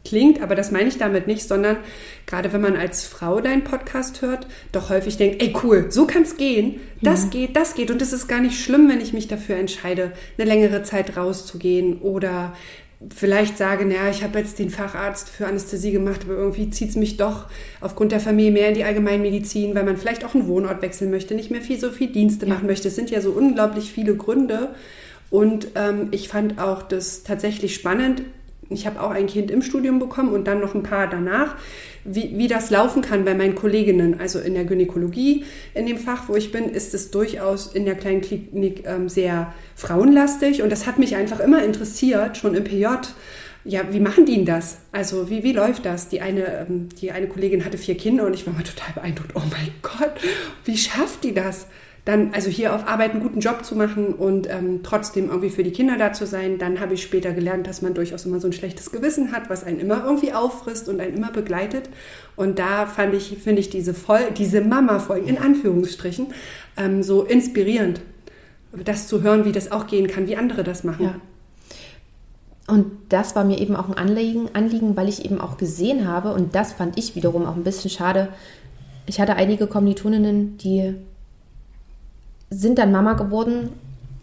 klingt, 0.05 0.41
aber 0.41 0.55
das 0.55 0.71
meine 0.71 0.87
ich 0.87 0.97
damit 0.97 1.27
nicht, 1.27 1.45
sondern 1.45 1.75
gerade 2.25 2.53
wenn 2.53 2.61
man 2.61 2.77
als 2.77 3.05
Frau 3.05 3.41
deinen 3.41 3.65
Podcast 3.65 4.21
hört, 4.21 4.47
doch 4.71 4.89
häufig 4.89 5.17
denkt, 5.17 5.41
ey 5.41 5.53
cool, 5.61 5.87
so 5.89 6.07
kann 6.07 6.21
es 6.21 6.37
gehen, 6.37 6.79
das 7.01 7.25
mhm. 7.25 7.29
geht, 7.31 7.55
das 7.57 7.75
geht 7.75 7.91
und 7.91 8.01
es 8.01 8.13
ist 8.13 8.29
gar 8.29 8.39
nicht 8.39 8.63
schlimm, 8.63 8.87
wenn 8.87 9.01
ich 9.01 9.11
mich 9.11 9.27
dafür 9.27 9.57
entscheide, 9.57 10.13
eine 10.37 10.47
längere 10.47 10.83
Zeit 10.83 11.17
rauszugehen 11.17 11.97
oder 11.99 12.53
vielleicht 13.15 13.57
sage, 13.57 13.85
naja, 13.85 14.09
ich 14.09 14.23
habe 14.23 14.39
jetzt 14.39 14.57
den 14.57 14.69
Facharzt 14.69 15.29
für 15.29 15.45
Anästhesie 15.45 15.91
gemacht, 15.91 16.21
aber 16.23 16.33
irgendwie 16.33 16.69
zieht 16.69 16.89
es 16.89 16.95
mich 16.95 17.17
doch 17.17 17.45
aufgrund 17.79 18.11
der 18.11 18.19
Familie 18.19 18.51
mehr 18.51 18.69
in 18.69 18.73
die 18.73 18.83
Allgemeinmedizin, 18.83 19.75
weil 19.75 19.83
man 19.83 19.97
vielleicht 19.97 20.25
auch 20.25 20.33
einen 20.33 20.47
Wohnort 20.47 20.81
wechseln 20.81 21.11
möchte, 21.11 21.35
nicht 21.35 21.51
mehr 21.51 21.61
viel 21.61 21.79
so 21.79 21.91
viel 21.91 22.07
Dienste 22.07 22.47
ja. 22.47 22.53
machen 22.53 22.67
möchte. 22.67 22.87
Es 22.87 22.95
sind 22.95 23.11
ja 23.11 23.21
so 23.21 23.31
unglaublich 23.31 23.91
viele 23.91 24.15
Gründe. 24.15 24.69
Und 25.29 25.69
ähm, 25.75 26.07
ich 26.11 26.29
fand 26.29 26.59
auch 26.59 26.81
das 26.81 27.23
tatsächlich 27.23 27.75
spannend. 27.75 28.23
Ich 28.69 28.85
habe 28.85 29.01
auch 29.01 29.11
ein 29.11 29.27
Kind 29.27 29.51
im 29.51 29.61
Studium 29.61 29.99
bekommen 29.99 30.33
und 30.33 30.45
dann 30.45 30.59
noch 30.59 30.75
ein 30.75 30.83
paar 30.83 31.07
danach 31.07 31.55
wie, 32.07 32.37
wie 32.37 32.47
das 32.47 32.69
laufen 32.69 33.01
kann 33.01 33.25
bei 33.25 33.33
meinen 33.33 33.55
Kolleginnen. 33.55 34.19
Also 34.19 34.39
in 34.39 34.53
der 34.53 34.63
Gynäkologie, 34.63 35.43
in 35.73 35.85
dem 35.85 35.97
Fach, 35.97 36.29
wo 36.29 36.35
ich 36.35 36.51
bin, 36.51 36.69
ist 36.69 36.93
es 36.93 37.11
durchaus 37.11 37.67
in 37.67 37.85
der 37.85 37.95
kleinen 37.95 38.21
Klinik 38.21 38.83
ähm, 38.85 39.09
sehr 39.09 39.53
frauenlastig. 39.75 40.63
Und 40.63 40.71
das 40.71 40.87
hat 40.87 40.97
mich 40.97 41.15
einfach 41.15 41.39
immer 41.39 41.63
interessiert, 41.63 42.37
schon 42.37 42.55
im 42.55 42.63
PJ. 42.63 42.85
Ja, 43.65 43.81
wie 43.91 43.99
machen 43.99 44.25
die 44.25 44.35
denn 44.35 44.45
das? 44.45 44.77
Also 44.93 45.29
wie, 45.29 45.43
wie 45.43 45.51
läuft 45.51 45.85
das? 45.85 46.07
Die 46.07 46.21
eine, 46.21 46.45
ähm, 46.45 46.87
die 47.01 47.11
eine 47.11 47.27
Kollegin 47.27 47.65
hatte 47.65 47.77
vier 47.77 47.97
Kinder 47.97 48.25
und 48.25 48.33
ich 48.33 48.47
war 48.47 48.53
mal 48.53 48.63
total 48.63 48.93
beeindruckt. 48.93 49.31
Oh 49.35 49.43
mein 49.51 49.71
Gott, 49.81 50.13
wie 50.63 50.77
schafft 50.77 51.25
die 51.25 51.33
das? 51.33 51.67
Dann, 52.07 52.33
also 52.33 52.49
hier 52.49 52.73
auf 52.73 52.87
Arbeit 52.87 53.11
einen 53.11 53.21
guten 53.21 53.41
Job 53.41 53.65
zu 53.65 53.75
machen 53.75 54.13
und 54.13 54.49
ähm, 54.49 54.79
trotzdem 54.81 55.27
irgendwie 55.27 55.49
für 55.49 55.63
die 55.63 55.71
Kinder 55.71 55.97
da 55.97 56.13
zu 56.13 56.25
sein. 56.25 56.57
Dann 56.57 56.79
habe 56.79 56.93
ich 56.93 57.03
später 57.03 57.33
gelernt, 57.33 57.67
dass 57.67 57.81
man 57.81 57.93
durchaus 57.93 58.25
immer 58.25 58.39
so 58.39 58.47
ein 58.47 58.53
schlechtes 58.53 58.93
Gewissen 58.93 59.33
hat, 59.33 59.49
was 59.49 59.65
einen 59.65 59.81
immer 59.81 60.05
irgendwie 60.05 60.31
auffrisst 60.31 60.87
und 60.87 61.01
einen 61.01 61.17
immer 61.17 61.31
begleitet. 61.31 61.89
Und 62.37 62.59
da 62.59 62.85
fand 62.85 63.13
ich, 63.13 63.37
finde 63.39 63.59
ich 63.59 63.69
diese, 63.69 63.93
Voll 63.93 64.21
diese 64.37 64.61
Mama-Folgen 64.61 65.27
in 65.27 65.37
Anführungsstrichen 65.37 66.27
ähm, 66.77 67.03
so 67.03 67.23
inspirierend, 67.23 67.99
das 68.71 69.09
zu 69.09 69.21
hören, 69.21 69.43
wie 69.43 69.51
das 69.51 69.73
auch 69.73 69.85
gehen 69.85 70.07
kann, 70.07 70.27
wie 70.27 70.37
andere 70.37 70.63
das 70.63 70.85
machen. 70.85 71.03
Ja. 71.03 71.15
Und 72.73 72.85
das 73.09 73.35
war 73.35 73.43
mir 73.43 73.59
eben 73.59 73.75
auch 73.75 73.89
ein 73.89 73.95
Anliegen, 73.95 74.47
Anliegen, 74.53 74.95
weil 74.95 75.09
ich 75.09 75.25
eben 75.25 75.41
auch 75.41 75.57
gesehen 75.57 76.07
habe, 76.07 76.33
und 76.33 76.55
das 76.55 76.71
fand 76.71 76.97
ich 76.97 77.15
wiederum 77.15 77.45
auch 77.45 77.55
ein 77.55 77.63
bisschen 77.63 77.89
schade. 77.89 78.29
Ich 79.07 79.19
hatte 79.19 79.35
einige 79.35 79.67
Kommilitoninnen, 79.67 80.57
die 80.57 80.95
sind 82.49 82.77
dann 82.77 82.91
Mama 82.91 83.13
geworden 83.13 83.69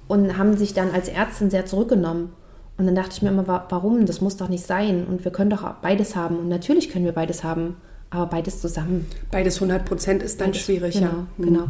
und 0.08 0.36
haben 0.38 0.56
sich 0.56 0.74
dann 0.74 0.90
als 0.90 1.08
Ärztin 1.08 1.50
sehr 1.50 1.66
zurückgenommen. 1.66 2.30
Und 2.76 2.86
dann 2.86 2.94
dachte 2.94 3.10
ich 3.12 3.22
mir 3.22 3.28
immer, 3.28 3.46
warum? 3.68 4.06
Das 4.06 4.20
muss 4.20 4.36
doch 4.36 4.48
nicht 4.48 4.66
sein. 4.66 5.06
Und 5.06 5.24
wir 5.24 5.30
können 5.30 5.50
doch 5.50 5.62
beides 5.74 6.16
haben. 6.16 6.38
Und 6.38 6.48
natürlich 6.48 6.90
können 6.90 7.04
wir 7.04 7.12
beides 7.12 7.44
haben, 7.44 7.76
aber 8.10 8.26
beides 8.26 8.60
zusammen. 8.60 9.06
Beides 9.30 9.56
100 9.56 9.84
Prozent 9.84 10.22
ist 10.22 10.40
dann 10.40 10.48
beides, 10.48 10.62
schwierig. 10.62 10.94
Genau, 10.94 11.06
ja. 11.06 11.26
Mhm. 11.36 11.44
genau. 11.44 11.64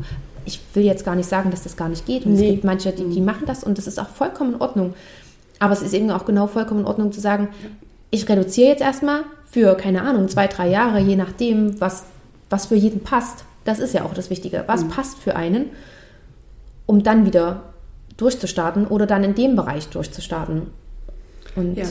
Ich 0.47 0.61
will 0.75 0.85
jetzt 0.85 1.05
gar 1.05 1.15
nicht 1.15 1.29
sagen, 1.29 1.51
dass 1.51 1.63
das 1.63 1.77
gar 1.77 1.89
nicht 1.89 2.07
geht. 2.07 2.25
Und 2.25 2.35
nee. 2.35 2.47
es 2.47 2.53
gibt 2.53 2.65
manche, 2.65 2.93
die, 2.93 3.09
die 3.09 3.21
mhm. 3.21 3.27
machen 3.27 3.45
das 3.47 3.65
und 3.65 3.77
das 3.77 3.87
ist 3.87 3.99
auch 3.99 4.09
vollkommen 4.09 4.55
in 4.55 4.61
Ordnung. 4.61 4.95
Aber 5.59 5.73
es 5.73 5.83
ist 5.83 5.95
eben 5.95 6.11
auch 6.11 6.25
genau 6.25 6.47
vollkommen 6.47 6.81
in 6.81 6.87
Ordnung 6.87 7.13
zu 7.13 7.21
sagen, 7.21 7.49
ich 8.11 8.29
reduziere 8.29 8.69
jetzt 8.69 8.83
erstmal 8.83 9.23
für, 9.51 9.75
keine 9.75 10.03
Ahnung, 10.03 10.29
zwei, 10.29 10.47
drei 10.47 10.69
Jahre, 10.69 11.01
je 11.01 11.17
nachdem, 11.17 11.81
was, 11.81 12.05
was 12.51 12.67
für 12.67 12.75
jeden 12.75 13.01
passt. 13.01 13.45
Das 13.65 13.79
ist 13.79 13.95
ja 13.95 14.05
auch 14.05 14.15
das 14.15 14.31
Wichtige. 14.31 14.65
Was 14.67 14.85
mhm. 14.85 14.89
passt 14.89 15.19
für 15.19 15.37
einen? 15.37 15.71
Um 16.87 17.03
dann 17.03 17.27
wieder 17.27 17.75
durchzustarten 18.17 18.87
oder 18.87 19.07
dann 19.07 19.25
in 19.25 19.35
dem 19.35 19.57
Bereich 19.57 19.89
durchzustarten. 19.89 20.69
Und 21.57 21.77
ja. 21.77 21.87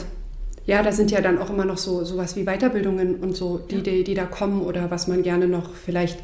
Ja, 0.66 0.82
da 0.82 0.92
sind 0.92 1.10
ja 1.10 1.20
dann 1.20 1.38
auch 1.38 1.50
immer 1.50 1.66
noch 1.66 1.76
so 1.76 2.04
sowas 2.04 2.36
wie 2.36 2.44
Weiterbildungen 2.44 3.16
und 3.16 3.36
so, 3.36 3.58
die, 3.58 3.82
die, 3.82 4.02
die 4.02 4.14
da 4.14 4.24
kommen 4.24 4.62
oder 4.62 4.90
was 4.90 5.08
man 5.08 5.22
gerne 5.22 5.46
noch 5.46 5.74
vielleicht 5.74 6.20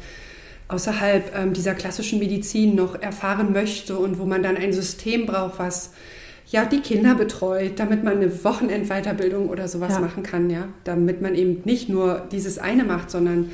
außerhalb 0.67 1.35
ähm, 1.37 1.53
dieser 1.53 1.75
klassischen 1.75 2.17
Medizin 2.17 2.75
noch 2.75 2.99
erfahren 2.99 3.53
möchte 3.53 3.97
und 3.97 4.17
wo 4.17 4.25
man 4.25 4.41
dann 4.41 4.57
ein 4.57 4.73
System 4.73 5.27
braucht, 5.27 5.59
was 5.59 5.91
ja 6.47 6.65
die 6.65 6.79
Kinder 6.79 7.13
betreut, 7.13 7.73
damit 7.77 8.03
man 8.03 8.17
eine 8.17 8.43
Wochenendweiterbildung 8.43 9.49
oder 9.49 9.67
sowas 9.67 9.93
ja. 9.93 9.99
machen 9.99 10.23
kann, 10.23 10.49
ja, 10.49 10.69
damit 10.85 11.21
man 11.21 11.35
eben 11.35 11.61
nicht 11.65 11.89
nur 11.89 12.27
dieses 12.31 12.57
eine 12.57 12.83
macht, 12.83 13.11
sondern 13.11 13.51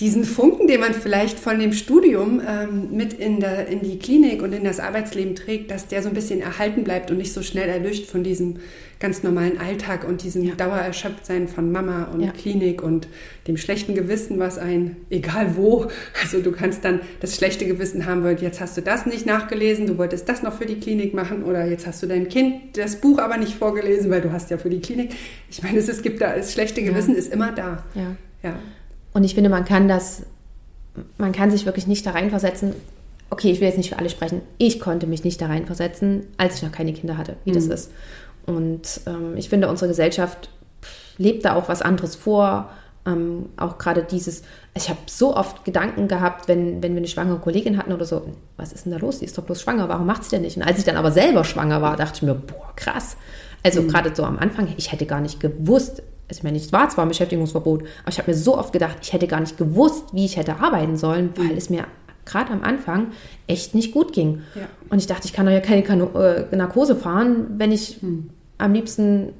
diesen 0.00 0.24
Funken, 0.24 0.66
den 0.66 0.80
man 0.80 0.94
vielleicht 0.94 1.38
von 1.38 1.58
dem 1.58 1.72
Studium 1.72 2.40
ähm, 2.46 2.88
mit 2.90 3.12
in, 3.12 3.40
der, 3.40 3.68
in 3.68 3.82
die 3.82 3.98
Klinik 3.98 4.42
und 4.42 4.52
in 4.52 4.64
das 4.64 4.80
Arbeitsleben 4.80 5.36
trägt, 5.36 5.70
dass 5.70 5.88
der 5.88 6.02
so 6.02 6.08
ein 6.08 6.14
bisschen 6.14 6.40
erhalten 6.40 6.82
bleibt 6.82 7.10
und 7.10 7.18
nicht 7.18 7.32
so 7.32 7.42
schnell 7.42 7.68
erlöscht 7.68 8.06
von 8.06 8.24
diesem 8.24 8.56
ganz 9.02 9.24
normalen 9.24 9.58
Alltag 9.58 10.06
und 10.06 10.22
diesem 10.22 10.44
ja. 10.44 10.54
Dauererschöpftsein 10.54 11.48
von 11.48 11.72
Mama 11.72 12.04
und 12.04 12.20
ja. 12.20 12.30
Klinik 12.30 12.82
und 12.82 13.08
dem 13.48 13.56
schlechten 13.56 13.96
Gewissen, 13.96 14.38
was 14.38 14.58
ein, 14.58 14.96
egal 15.10 15.56
wo, 15.56 15.88
also 16.22 16.40
du 16.40 16.52
kannst 16.52 16.84
dann 16.84 17.00
das 17.20 17.36
schlechte 17.36 17.66
Gewissen 17.66 18.06
haben, 18.06 18.22
weil 18.22 18.40
jetzt 18.40 18.60
hast 18.60 18.76
du 18.76 18.80
das 18.80 19.04
nicht 19.04 19.26
nachgelesen, 19.26 19.88
du 19.88 19.98
wolltest 19.98 20.28
das 20.28 20.42
noch 20.42 20.56
für 20.56 20.66
die 20.66 20.78
Klinik 20.78 21.14
machen 21.14 21.42
oder 21.42 21.66
jetzt 21.66 21.86
hast 21.86 22.00
du 22.02 22.06
deinem 22.06 22.28
Kind 22.28 22.76
das 22.76 22.96
Buch 22.96 23.18
aber 23.18 23.36
nicht 23.36 23.54
vorgelesen, 23.54 24.08
weil 24.08 24.20
du 24.20 24.30
hast 24.30 24.50
ja 24.50 24.56
für 24.56 24.70
die 24.70 24.80
Klinik. 24.80 25.10
Ich 25.50 25.62
meine, 25.64 25.78
es, 25.78 25.88
es 25.88 26.02
gibt 26.02 26.20
da, 26.20 26.36
das 26.36 26.52
schlechte 26.52 26.82
Gewissen 26.82 27.12
ja. 27.12 27.18
ist 27.18 27.32
immer 27.32 27.50
da. 27.50 27.84
Ja. 27.94 28.14
ja. 28.44 28.58
Und 29.12 29.24
ich 29.24 29.34
finde, 29.34 29.50
man 29.50 29.64
kann 29.64 29.88
das, 29.88 30.22
man 31.18 31.32
kann 31.32 31.50
sich 31.50 31.66
wirklich 31.66 31.86
nicht 31.86 32.06
da 32.06 32.12
reinversetzen. 32.12 32.74
Okay, 33.30 33.50
ich 33.50 33.60
will 33.60 33.68
jetzt 33.68 33.78
nicht 33.78 33.90
für 33.90 33.98
alle 33.98 34.10
sprechen. 34.10 34.42
Ich 34.58 34.80
konnte 34.80 35.06
mich 35.06 35.24
nicht 35.24 35.40
da 35.40 35.46
reinversetzen, 35.46 36.26
als 36.36 36.56
ich 36.56 36.62
noch 36.62 36.72
keine 36.72 36.92
Kinder 36.92 37.16
hatte, 37.16 37.36
wie 37.44 37.50
mhm. 37.50 37.54
das 37.54 37.66
ist. 37.66 37.90
Und 38.46 39.00
ähm, 39.06 39.36
ich 39.36 39.48
finde, 39.48 39.68
unsere 39.68 39.88
Gesellschaft 39.88 40.50
lebt 41.18 41.44
da 41.44 41.54
auch 41.54 41.68
was 41.68 41.82
anderes 41.82 42.16
vor. 42.16 42.70
Ähm, 43.04 43.46
auch 43.56 43.78
gerade 43.78 44.04
dieses, 44.04 44.42
ich 44.74 44.88
habe 44.88 45.00
so 45.06 45.36
oft 45.36 45.64
Gedanken 45.64 46.06
gehabt, 46.06 46.46
wenn, 46.46 46.82
wenn 46.82 46.92
wir 46.92 46.98
eine 46.98 47.08
schwangere 47.08 47.38
Kollegin 47.38 47.76
hatten 47.76 47.92
oder 47.92 48.04
so, 48.04 48.22
was 48.56 48.72
ist 48.72 48.84
denn 48.84 48.92
da 48.92 48.98
los? 48.98 49.18
Die 49.18 49.24
ist 49.24 49.36
doch 49.36 49.42
bloß 49.42 49.60
schwanger, 49.60 49.88
warum 49.88 50.06
macht 50.06 50.24
sie 50.24 50.30
denn 50.30 50.42
nicht? 50.42 50.56
Und 50.56 50.62
als 50.62 50.78
ich 50.78 50.84
dann 50.84 50.96
aber 50.96 51.10
selber 51.10 51.44
schwanger 51.44 51.82
war, 51.82 51.96
dachte 51.96 52.16
ich 52.16 52.22
mir, 52.22 52.34
boah, 52.34 52.72
krass. 52.76 53.16
Also 53.64 53.82
mhm. 53.82 53.88
gerade 53.88 54.14
so 54.14 54.24
am 54.24 54.38
Anfang, 54.38 54.68
ich 54.76 54.92
hätte 54.92 55.06
gar 55.06 55.20
nicht 55.20 55.40
gewusst, 55.40 56.02
also 56.32 56.38
ich 56.38 56.44
meine, 56.44 56.56
es 56.56 56.72
war 56.72 56.88
zwar 56.88 57.04
ein 57.04 57.08
Beschäftigungsverbot, 57.08 57.82
aber 57.82 58.08
ich 58.08 58.18
habe 58.18 58.30
mir 58.30 58.36
so 58.36 58.56
oft 58.56 58.72
gedacht, 58.72 58.96
ich 59.02 59.12
hätte 59.12 59.26
gar 59.26 59.40
nicht 59.40 59.58
gewusst, 59.58 60.14
wie 60.14 60.24
ich 60.24 60.38
hätte 60.38 60.60
arbeiten 60.60 60.96
sollen, 60.96 61.30
weil 61.36 61.52
mhm. 61.52 61.58
es 61.58 61.68
mir 61.68 61.84
gerade 62.24 62.52
am 62.52 62.62
Anfang 62.62 63.08
echt 63.46 63.74
nicht 63.74 63.92
gut 63.92 64.14
ging. 64.14 64.40
Ja. 64.54 64.62
Und 64.88 64.98
ich 64.98 65.06
dachte, 65.06 65.26
ich 65.26 65.34
kann 65.34 65.44
doch 65.44 65.52
ja 65.52 65.60
keine 65.60 65.82
Kano 65.82 66.06
äh, 66.18 66.56
Narkose 66.56 66.96
fahren, 66.96 67.48
wenn 67.58 67.70
ich 67.70 67.98
hm. 68.00 68.30
am 68.56 68.72
liebsten 68.72 69.34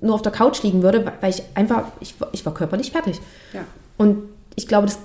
nur 0.00 0.14
auf 0.14 0.22
der 0.22 0.30
Couch 0.30 0.62
liegen 0.62 0.84
würde, 0.84 1.12
weil 1.20 1.30
ich 1.30 1.42
einfach, 1.56 1.88
ich, 1.98 2.14
ich 2.30 2.46
war 2.46 2.54
körperlich 2.54 2.92
fertig. 2.92 3.20
Ja. 3.52 3.64
Und 3.96 4.18
ich 4.54 4.68
glaube, 4.68 4.86
das, 4.86 4.98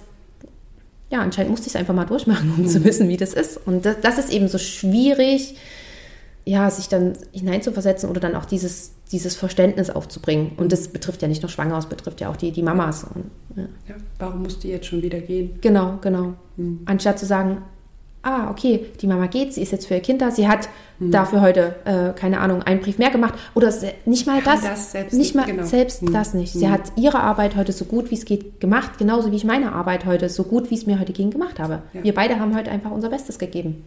ja, 1.09 1.21
anscheinend 1.21 1.49
musste 1.49 1.65
ich 1.65 1.73
es 1.73 1.79
einfach 1.79 1.95
mal 1.95 2.05
durchmachen, 2.05 2.51
um 2.51 2.57
hm. 2.57 2.67
zu 2.67 2.83
wissen, 2.83 3.09
wie 3.09 3.17
das 3.17 3.33
ist. 3.33 3.59
Und 3.65 3.85
das, 3.85 3.95
das 4.01 4.19
ist 4.19 4.31
eben 4.31 4.49
so 4.49 4.59
schwierig, 4.59 5.55
ja, 6.45 6.69
sich 6.69 6.89
dann 6.89 7.13
hineinzuversetzen 7.31 8.07
oder 8.07 8.19
dann 8.19 8.35
auch 8.35 8.45
dieses, 8.45 8.92
dieses 9.13 9.35
Verständnis 9.35 9.89
aufzubringen. 9.89 10.53
Und 10.57 10.71
das 10.71 10.89
betrifft 10.89 11.21
ja 11.21 11.27
nicht 11.27 11.41
nur 11.41 11.49
Schwanger, 11.49 11.77
es 11.77 11.85
betrifft 11.85 12.19
ja 12.19 12.29
auch 12.29 12.35
die, 12.35 12.51
die 12.51 12.63
Mamas. 12.63 13.05
Und, 13.05 13.31
ja. 13.55 13.63
Ja, 13.87 13.95
warum 14.19 14.43
musst 14.43 14.63
du 14.63 14.67
jetzt 14.67 14.87
schon 14.87 15.01
wieder 15.01 15.19
gehen? 15.19 15.59
Genau, 15.61 15.99
genau. 16.01 16.33
Mhm. 16.57 16.81
Anstatt 16.85 17.19
zu 17.19 17.25
sagen, 17.25 17.59
ah, 18.23 18.49
okay, 18.49 18.87
die 19.01 19.07
Mama 19.07 19.27
geht, 19.27 19.53
sie 19.53 19.61
ist 19.61 19.71
jetzt 19.71 19.85
für 19.85 19.95
ihr 19.95 19.99
Kind 19.99 20.21
da, 20.21 20.31
sie 20.31 20.47
hat 20.47 20.69
mhm. 20.97 21.11
dafür 21.11 21.41
heute, 21.41 21.75
äh, 21.85 22.17
keine 22.17 22.39
Ahnung, 22.39 22.63
einen 22.63 22.81
Brief 22.81 22.97
mehr 22.97 23.11
gemacht. 23.11 23.35
Oder 23.53 23.71
nicht 24.05 24.25
mal 24.25 24.41
das, 24.41 24.61
das 24.61 24.91
selbst 24.93 25.13
nicht 25.13 25.35
mal 25.35 25.45
genau. 25.45 25.63
selbst 25.63 26.01
mhm. 26.01 26.13
das 26.13 26.33
nicht. 26.33 26.53
Sie 26.53 26.65
hm. 26.65 26.71
hat 26.71 26.93
ihre 26.95 27.19
Arbeit 27.19 27.55
heute 27.55 27.71
so 27.71 27.85
gut 27.85 28.09
wie 28.09 28.15
es 28.15 28.25
geht 28.25 28.59
gemacht, 28.59 28.97
genauso 28.97 29.31
wie 29.31 29.35
ich 29.35 29.43
meine 29.43 29.73
Arbeit 29.73 30.05
heute 30.05 30.29
so 30.29 30.43
gut 30.43 30.71
wie 30.71 30.75
es 30.75 30.85
mir 30.85 30.99
heute 30.99 31.13
ging 31.13 31.29
gemacht 31.29 31.59
habe. 31.59 31.83
Ja. 31.93 32.03
Wir 32.03 32.13
beide 32.13 32.39
haben 32.39 32.55
heute 32.55 32.71
einfach 32.71 32.91
unser 32.91 33.09
Bestes 33.09 33.37
gegeben. 33.37 33.83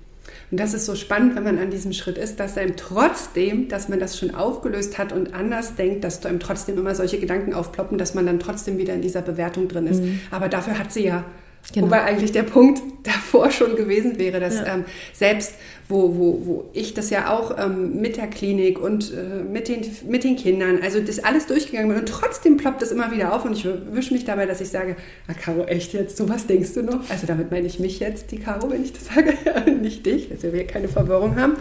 Und 0.51 0.61
das 0.61 0.75
ist 0.75 0.87
so 0.87 0.95
spannend, 0.95 1.35
wenn 1.35 1.43
man 1.43 1.59
an 1.59 1.71
diesem 1.71 1.93
Schritt 1.93 2.19
ist, 2.19 2.39
dass 2.39 2.57
einem 2.57 2.77
trotzdem, 2.77 3.69
dass 3.69 3.89
man 3.89 3.99
das 3.99 4.19
schon 4.19 4.35
aufgelöst 4.35 4.97
hat 4.97 5.13
und 5.13 5.35
anders 5.35 5.75
denkt, 5.75 6.05
dass 6.05 6.25
einem 6.25 6.39
trotzdem 6.39 6.79
immer 6.79 6.95
solche 6.95 7.19
Gedanken 7.19 7.53
aufploppen, 7.53 7.99
dass 7.99 8.15
man 8.15 8.27
dann 8.27 8.39
trotzdem 8.39 8.79
wieder 8.79 8.95
in 8.95 9.03
dieser 9.03 9.23
Bewertung 9.23 9.67
drin 9.67 9.87
ist. 9.87 10.03
Mhm. 10.03 10.21
Aber 10.31 10.49
dafür 10.49 10.79
hat 10.79 10.93
sie 10.93 11.05
ja 11.05 11.25
Genau. 11.73 11.87
Wobei 11.87 12.03
eigentlich 12.03 12.33
der 12.33 12.45
Punkt 12.45 12.81
davor 13.03 13.51
schon 13.51 13.77
gewesen 13.77 14.19
wäre, 14.19 14.41
dass 14.41 14.57
ja. 14.57 14.75
ähm, 14.75 14.85
selbst 15.13 15.55
wo, 15.89 16.17
wo, 16.17 16.47
wo 16.47 16.65
ich 16.73 16.95
das 16.95 17.11
ja 17.11 17.31
auch 17.31 17.57
ähm, 17.59 18.01
mit 18.01 18.17
der 18.17 18.27
Klinik 18.27 18.81
und 18.81 19.13
äh, 19.13 19.43
mit, 19.45 19.69
den, 19.69 19.83
mit 20.09 20.25
den 20.25 20.37
Kindern, 20.37 20.81
also 20.83 21.01
das 21.01 21.23
alles 21.23 21.47
durchgegangen 21.47 21.89
bin 21.89 21.99
und 21.99 22.09
trotzdem 22.09 22.57
ploppt 22.57 22.83
das 22.83 22.91
immer 22.91 23.13
wieder 23.13 23.33
auf 23.33 23.45
und 23.45 23.53
ich 23.53 23.67
wische 23.93 24.13
mich 24.13 24.25
dabei, 24.25 24.47
dass 24.47 24.61
ich 24.61 24.69
sage, 24.69 24.97
ah 25.29 25.35
Caro, 25.35 25.65
echt 25.65 25.93
jetzt, 25.93 26.17
sowas 26.17 26.47
denkst 26.47 26.75
du 26.75 26.83
noch? 26.83 27.09
Also 27.09 27.27
damit 27.27 27.51
meine 27.51 27.67
ich 27.67 27.79
mich 27.79 28.01
jetzt, 28.01 28.33
die 28.33 28.39
Caro, 28.39 28.71
wenn 28.71 28.83
ich 28.83 28.93
das 28.93 29.07
sage, 29.07 29.35
nicht 29.81 30.05
dich, 30.07 30.29
dass 30.29 30.43
wir 30.43 30.67
keine 30.67 30.89
Verwirrung 30.89 31.37
haben, 31.37 31.57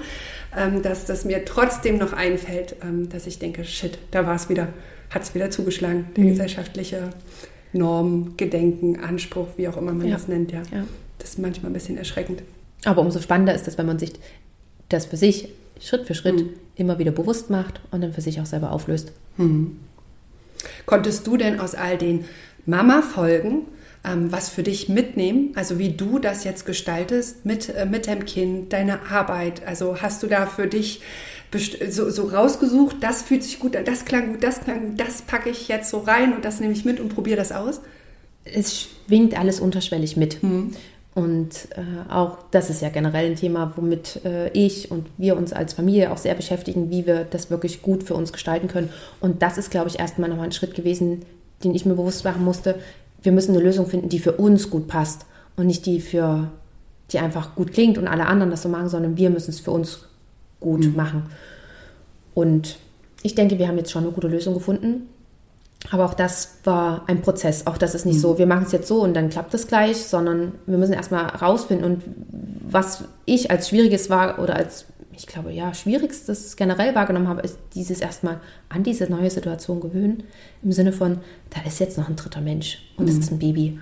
ähm, 0.57 0.81
dass 0.81 1.05
das 1.05 1.25
mir 1.25 1.45
trotzdem 1.45 1.97
noch 1.97 2.13
einfällt, 2.13 2.77
ähm, 2.83 3.09
dass 3.09 3.27
ich 3.27 3.37
denke, 3.37 3.63
shit, 3.63 3.99
da 4.09 4.25
war 4.25 4.35
es 4.35 4.49
wieder, 4.49 4.69
hat 5.11 5.21
es 5.21 5.35
wieder 5.35 5.51
zugeschlagen, 5.51 6.07
der 6.15 6.23
mhm. 6.23 6.29
gesellschaftliche 6.29 7.11
Norm, 7.75 8.37
Gedenken, 8.37 8.99
Anspruch, 8.99 9.47
wie 9.57 9.67
auch 9.67 9.77
immer 9.77 9.93
man 9.93 10.07
ja. 10.07 10.15
das 10.15 10.27
nennt, 10.27 10.51
ja. 10.51 10.63
ja. 10.71 10.85
Das 11.19 11.31
ist 11.31 11.39
manchmal 11.39 11.71
ein 11.71 11.73
bisschen 11.73 11.97
erschreckend. 11.97 12.41
Aber 12.85 13.01
umso 13.01 13.19
spannender 13.19 13.53
ist 13.53 13.67
es, 13.67 13.77
wenn 13.77 13.85
man 13.85 13.99
sich 13.99 14.13
das 14.89 15.05
für 15.05 15.17
sich 15.17 15.49
Schritt 15.81 16.07
für 16.07 16.15
Schritt 16.15 16.37
mhm. 16.37 16.49
immer 16.75 16.99
wieder 16.99 17.11
bewusst 17.11 17.49
macht 17.49 17.81
und 17.91 18.01
dann 18.01 18.13
für 18.13 18.21
sich 18.21 18.39
auch 18.39 18.45
selber 18.45 18.71
auflöst. 18.71 19.11
Mhm. 19.37 19.77
Konntest 20.85 21.27
du 21.27 21.37
denn 21.37 21.59
aus 21.59 21.75
all 21.75 21.97
den 21.97 22.25
Mama-Folgen 22.65 23.63
ähm, 24.05 24.31
was 24.31 24.49
für 24.49 24.63
dich 24.63 24.87
mitnehmen? 24.89 25.51
Also 25.55 25.79
wie 25.79 25.89
du 25.91 26.19
das 26.19 26.43
jetzt 26.43 26.65
gestaltest 26.65 27.45
mit, 27.45 27.69
äh, 27.69 27.85
mit 27.85 28.07
deinem 28.07 28.25
Kind, 28.25 28.71
deine 28.71 29.09
Arbeit? 29.09 29.65
Also 29.65 30.01
hast 30.01 30.23
du 30.23 30.27
da 30.27 30.45
für 30.45 30.67
dich 30.67 31.01
so, 31.89 32.09
so 32.09 32.23
rausgesucht, 32.27 32.97
das 33.01 33.21
fühlt 33.21 33.43
sich 33.43 33.59
gut 33.59 33.75
an, 33.75 33.85
das 33.85 34.05
klang 34.05 34.33
gut, 34.33 34.43
das 34.43 34.61
klang 34.61 34.89
gut, 34.89 34.99
das 34.99 35.21
packe 35.21 35.49
ich 35.49 35.67
jetzt 35.67 35.89
so 35.89 35.99
rein 35.99 36.33
und 36.33 36.43
das 36.43 36.59
nehme 36.59 36.73
ich 36.73 36.85
mit 36.85 36.99
und 36.99 37.09
probiere 37.09 37.37
das 37.37 37.51
aus? 37.51 37.81
Es 38.43 38.81
schwingt 38.81 39.37
alles 39.37 39.59
unterschwellig 39.59 40.17
mit. 40.17 40.43
Mhm. 40.43 40.71
Und 41.15 41.69
äh, 41.71 42.11
auch 42.11 42.39
das 42.51 42.69
ist 42.69 42.81
ja 42.81 42.89
generell 42.89 43.31
ein 43.31 43.37
Thema, 43.37 43.71
womit 43.77 44.19
äh, 44.25 44.49
ich 44.49 44.91
und 44.91 45.07
wir 45.17 45.37
uns 45.37 45.53
als 45.53 45.73
Familie 45.73 46.11
auch 46.11 46.17
sehr 46.17 46.35
beschäftigen, 46.35 46.91
wie 46.91 47.07
wir 47.07 47.23
das 47.23 47.49
wirklich 47.49 47.81
gut 47.81 48.03
für 48.03 48.15
uns 48.15 48.33
gestalten 48.33 48.67
können. 48.67 48.89
Und 49.21 49.41
das 49.41 49.57
ist, 49.57 49.71
glaube 49.71 49.87
ich, 49.87 49.97
erstmal 49.97 50.29
nochmal 50.29 50.47
ein 50.47 50.51
Schritt 50.51 50.75
gewesen, 50.75 51.21
den 51.63 51.73
ich 51.73 51.85
mir 51.85 51.95
bewusst 51.95 52.25
machen 52.25 52.43
musste. 52.43 52.75
Wir 53.21 53.31
müssen 53.31 53.55
eine 53.55 53.63
Lösung 53.63 53.87
finden, 53.87 54.09
die 54.09 54.19
für 54.19 54.33
uns 54.33 54.69
gut 54.69 54.89
passt 54.89 55.25
und 55.55 55.67
nicht 55.67 55.85
die 55.85 56.01
für 56.01 56.51
die 57.11 57.19
einfach 57.19 57.55
gut 57.55 57.71
klingt 57.71 57.97
und 57.97 58.07
alle 58.07 58.25
anderen 58.25 58.51
das 58.51 58.63
so 58.63 58.69
machen, 58.69 58.89
sondern 58.89 59.15
wir 59.15 59.29
müssen 59.29 59.51
es 59.51 59.59
für 59.59 59.71
uns 59.71 60.04
gut 60.65 60.85
mhm. 60.85 60.95
machen. 60.95 61.23
Und 62.33 62.77
ich 63.21 63.35
denke, 63.35 63.57
wir 63.59 63.67
haben 63.67 63.77
jetzt 63.77 63.91
schon 63.91 64.03
eine 64.03 64.11
gute 64.11 64.27
Lösung 64.27 64.55
gefunden. 64.55 65.09
Aber 65.91 66.05
auch 66.05 66.15
das 66.15 66.57
war 66.63 67.03
ein 67.07 67.21
Prozess. 67.21 67.67
Auch 67.67 67.77
das 67.77 67.93
ist 67.93 68.05
nicht 68.05 68.15
mhm. 68.15 68.21
so, 68.21 68.37
wir 68.39 68.47
machen 68.47 68.63
es 68.65 68.71
jetzt 68.71 68.87
so 68.87 69.01
und 69.03 69.13
dann 69.13 69.29
klappt 69.29 69.53
es 69.53 69.67
gleich, 69.67 69.97
sondern 69.97 70.53
wir 70.65 70.77
müssen 70.77 70.93
erstmal 70.93 71.27
rausfinden. 71.27 71.85
Und 71.85 72.03
was 72.67 73.03
ich 73.25 73.51
als 73.51 73.69
Schwieriges 73.69 74.09
war 74.09 74.39
oder 74.39 74.55
als, 74.55 74.85
ich 75.15 75.27
glaube, 75.27 75.51
ja, 75.51 75.73
Schwierigstes 75.75 76.55
generell 76.55 76.95
wahrgenommen 76.95 77.27
habe, 77.27 77.41
ist 77.41 77.59
dieses 77.75 78.01
erstmal 78.01 78.39
an 78.69 78.81
diese 78.81 79.09
neue 79.11 79.29
Situation 79.29 79.79
gewöhnen. 79.79 80.23
Im 80.63 80.71
Sinne 80.71 80.91
von, 80.91 81.19
da 81.51 81.61
ist 81.67 81.79
jetzt 81.79 81.99
noch 81.99 82.09
ein 82.09 82.15
dritter 82.15 82.41
Mensch 82.41 82.79
und 82.97 83.07
es 83.07 83.15
mhm. 83.15 83.21
ist 83.21 83.31
ein 83.31 83.39
Baby. 83.39 83.79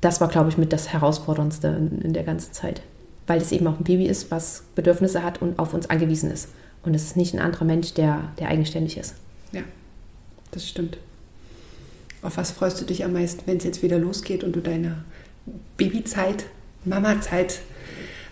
Das 0.00 0.20
war, 0.20 0.28
glaube 0.28 0.50
ich, 0.50 0.58
mit 0.58 0.72
das 0.72 0.92
Herausforderndste 0.92 1.68
in, 1.68 2.00
in 2.00 2.12
der 2.12 2.24
ganzen 2.24 2.52
Zeit. 2.52 2.82
Weil 3.26 3.40
es 3.40 3.52
eben 3.52 3.66
auch 3.66 3.78
ein 3.78 3.84
Baby 3.84 4.06
ist, 4.06 4.30
was 4.30 4.64
Bedürfnisse 4.74 5.22
hat 5.22 5.40
und 5.40 5.58
auf 5.58 5.74
uns 5.74 5.88
angewiesen 5.88 6.30
ist. 6.30 6.48
Und 6.82 6.94
es 6.94 7.04
ist 7.04 7.16
nicht 7.16 7.34
ein 7.34 7.40
anderer 7.40 7.64
Mensch, 7.64 7.94
der, 7.94 8.32
der 8.38 8.48
eigenständig 8.48 8.98
ist. 8.98 9.14
Ja 9.52 9.62
das 10.54 10.68
stimmt. 10.68 10.98
Auf 12.22 12.36
was 12.36 12.50
freust 12.50 12.80
du 12.80 12.84
dich 12.84 13.04
am 13.04 13.12
meisten, 13.12 13.42
wenn 13.46 13.58
es 13.58 13.64
jetzt 13.64 13.82
wieder 13.82 13.98
losgeht 13.98 14.44
und 14.44 14.56
du 14.56 14.60
deine 14.60 15.04
Babyzeit, 15.76 16.46
Mamazeit 16.84 17.60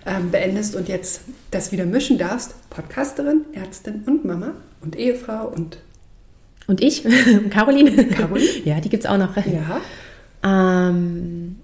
ähm, 0.07 0.31
beendest 0.31 0.75
und 0.77 0.89
jetzt 0.89 1.23
das 1.51 1.73
wieder 1.73 1.85
mischen 1.85 2.17
darfst? 2.17 2.55
Podcasterin, 2.71 3.45
Ärztin 3.53 4.05
und 4.07 4.25
Mama 4.25 4.53
und 4.81 4.97
Ehefrau 4.97 5.49
und. 5.49 5.79
Und 6.67 6.81
ich, 6.81 7.05
Caroline. 7.51 8.07
Caroline? 8.09 8.63
ja, 8.65 8.81
die 8.81 8.89
gibt 8.89 9.05
es 9.05 9.11
auch 9.11 9.19
noch. 9.19 9.37
Ja. 9.37 9.81
Ähm, 10.45 11.57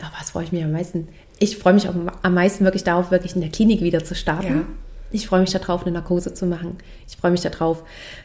oh, 0.00 0.06
was 0.18 0.30
freue 0.30 0.44
ich 0.44 0.52
mich 0.52 0.64
am 0.64 0.72
meisten? 0.72 1.08
Ich 1.42 1.56
freue 1.56 1.74
mich 1.74 1.88
am 1.88 2.34
meisten 2.34 2.62
wirklich 2.62 2.84
darauf, 2.84 3.10
wirklich 3.10 3.34
in 3.34 3.40
der 3.40 3.50
Klinik 3.50 3.80
wieder 3.80 4.04
zu 4.04 4.14
starten. 4.14 4.58
Ja. 4.58 4.64
Ich 5.10 5.26
freue 5.26 5.40
mich 5.40 5.50
darauf, 5.50 5.82
eine 5.82 5.90
Narkose 5.90 6.32
zu 6.32 6.46
machen. 6.46 6.76
Ich 7.08 7.16
freue 7.16 7.32
mich 7.32 7.40
darauf, 7.40 7.82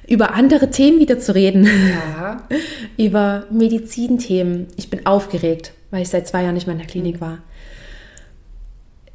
über 0.07 0.36
andere 0.36 0.70
Themen 0.70 0.99
wieder 0.99 1.18
zu 1.18 1.34
reden. 1.34 1.65
Ja. 1.65 2.47
über 3.03 3.45
Medizinthemen. 3.49 4.68
Ich 4.76 4.91
bin 4.91 5.07
aufgeregt, 5.07 5.74
weil 5.89 6.03
ich 6.03 6.09
seit 6.09 6.28
zwei 6.28 6.43
Jahren 6.43 6.53
nicht 6.53 6.68
mehr 6.68 6.76
in 6.76 6.80
der 6.80 6.88
Klinik 6.88 7.15
mhm. 7.15 7.22
war. 7.22 7.38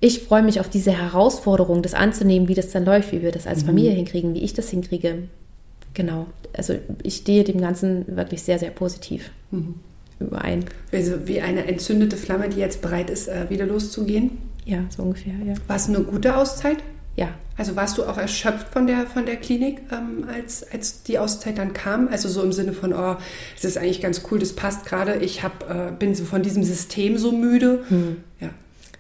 Ich 0.00 0.24
freue 0.24 0.42
mich 0.42 0.58
auf 0.58 0.68
diese 0.68 0.90
Herausforderung, 0.90 1.80
das 1.82 1.94
anzunehmen, 1.94 2.48
wie 2.48 2.54
das 2.54 2.70
dann 2.70 2.84
läuft, 2.84 3.12
wie 3.12 3.22
wir 3.22 3.30
das 3.30 3.46
als 3.46 3.62
mhm. 3.62 3.66
Familie 3.66 3.92
hinkriegen, 3.92 4.34
wie 4.34 4.42
ich 4.42 4.52
das 4.52 4.68
hinkriege. 4.68 5.28
Genau. 5.94 6.26
Also 6.52 6.74
ich 7.04 7.14
stehe 7.18 7.44
dem 7.44 7.60
Ganzen 7.60 8.16
wirklich 8.16 8.42
sehr, 8.42 8.58
sehr 8.58 8.70
positiv 8.70 9.30
mhm. 9.52 9.76
Überein. 10.22 10.64
Also 10.92 11.26
wie 11.26 11.40
eine 11.40 11.66
entzündete 11.66 12.16
Flamme, 12.16 12.48
die 12.48 12.58
jetzt 12.58 12.82
bereit 12.82 13.10
ist, 13.10 13.28
äh, 13.28 13.48
wieder 13.48 13.66
loszugehen? 13.66 14.38
Ja, 14.64 14.84
so 14.94 15.02
ungefähr, 15.02 15.34
ja. 15.44 15.54
War 15.66 15.76
es 15.76 15.88
eine 15.88 16.00
gute 16.00 16.36
Auszeit? 16.36 16.78
ja. 17.16 17.28
Also 17.56 17.76
warst 17.76 17.98
du 17.98 18.04
auch 18.04 18.16
erschöpft 18.16 18.68
von 18.68 18.86
der, 18.86 19.06
von 19.06 19.26
der 19.26 19.36
Klinik, 19.36 19.82
ähm, 19.92 20.26
als, 20.32 20.64
als 20.72 21.02
die 21.02 21.18
Auszeit 21.18 21.58
dann 21.58 21.74
kam? 21.74 22.08
Also 22.08 22.28
so 22.28 22.42
im 22.42 22.52
Sinne 22.52 22.72
von, 22.72 22.94
oh, 22.94 23.16
es 23.54 23.64
ist 23.64 23.76
eigentlich 23.76 24.00
ganz 24.00 24.22
cool, 24.30 24.38
das 24.38 24.54
passt 24.54 24.86
gerade. 24.86 25.16
Ich 25.16 25.42
hab, 25.42 25.68
äh, 25.70 25.92
bin 25.92 26.14
so 26.14 26.24
von 26.24 26.42
diesem 26.42 26.64
System 26.64 27.18
so 27.18 27.30
müde. 27.30 27.84
Hm. 27.88 28.16
Ja. 28.40 28.48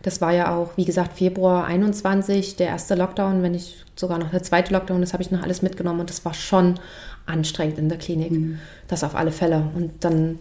Das 0.02 0.20
war 0.20 0.32
ja 0.32 0.54
auch, 0.54 0.76
wie 0.76 0.84
gesagt, 0.84 1.16
Februar 1.16 1.64
21, 1.64 2.56
der 2.56 2.68
erste 2.68 2.94
Lockdown, 2.94 3.42
wenn 3.42 3.52
nicht 3.52 3.86
sogar 3.96 4.18
noch 4.18 4.30
der 4.30 4.42
zweite 4.42 4.72
Lockdown, 4.72 5.00
das 5.00 5.12
habe 5.12 5.22
ich 5.22 5.30
noch 5.30 5.42
alles 5.42 5.62
mitgenommen 5.62 6.00
und 6.00 6.10
das 6.10 6.24
war 6.24 6.34
schon 6.34 6.78
anstrengend 7.24 7.78
in 7.78 7.88
der 7.88 7.98
Klinik. 7.98 8.32
Hm. 8.32 8.58
Das 8.86 9.02
auf 9.02 9.14
alle 9.14 9.32
Fälle. 9.32 9.70
Und 9.74 9.92
dann 10.04 10.40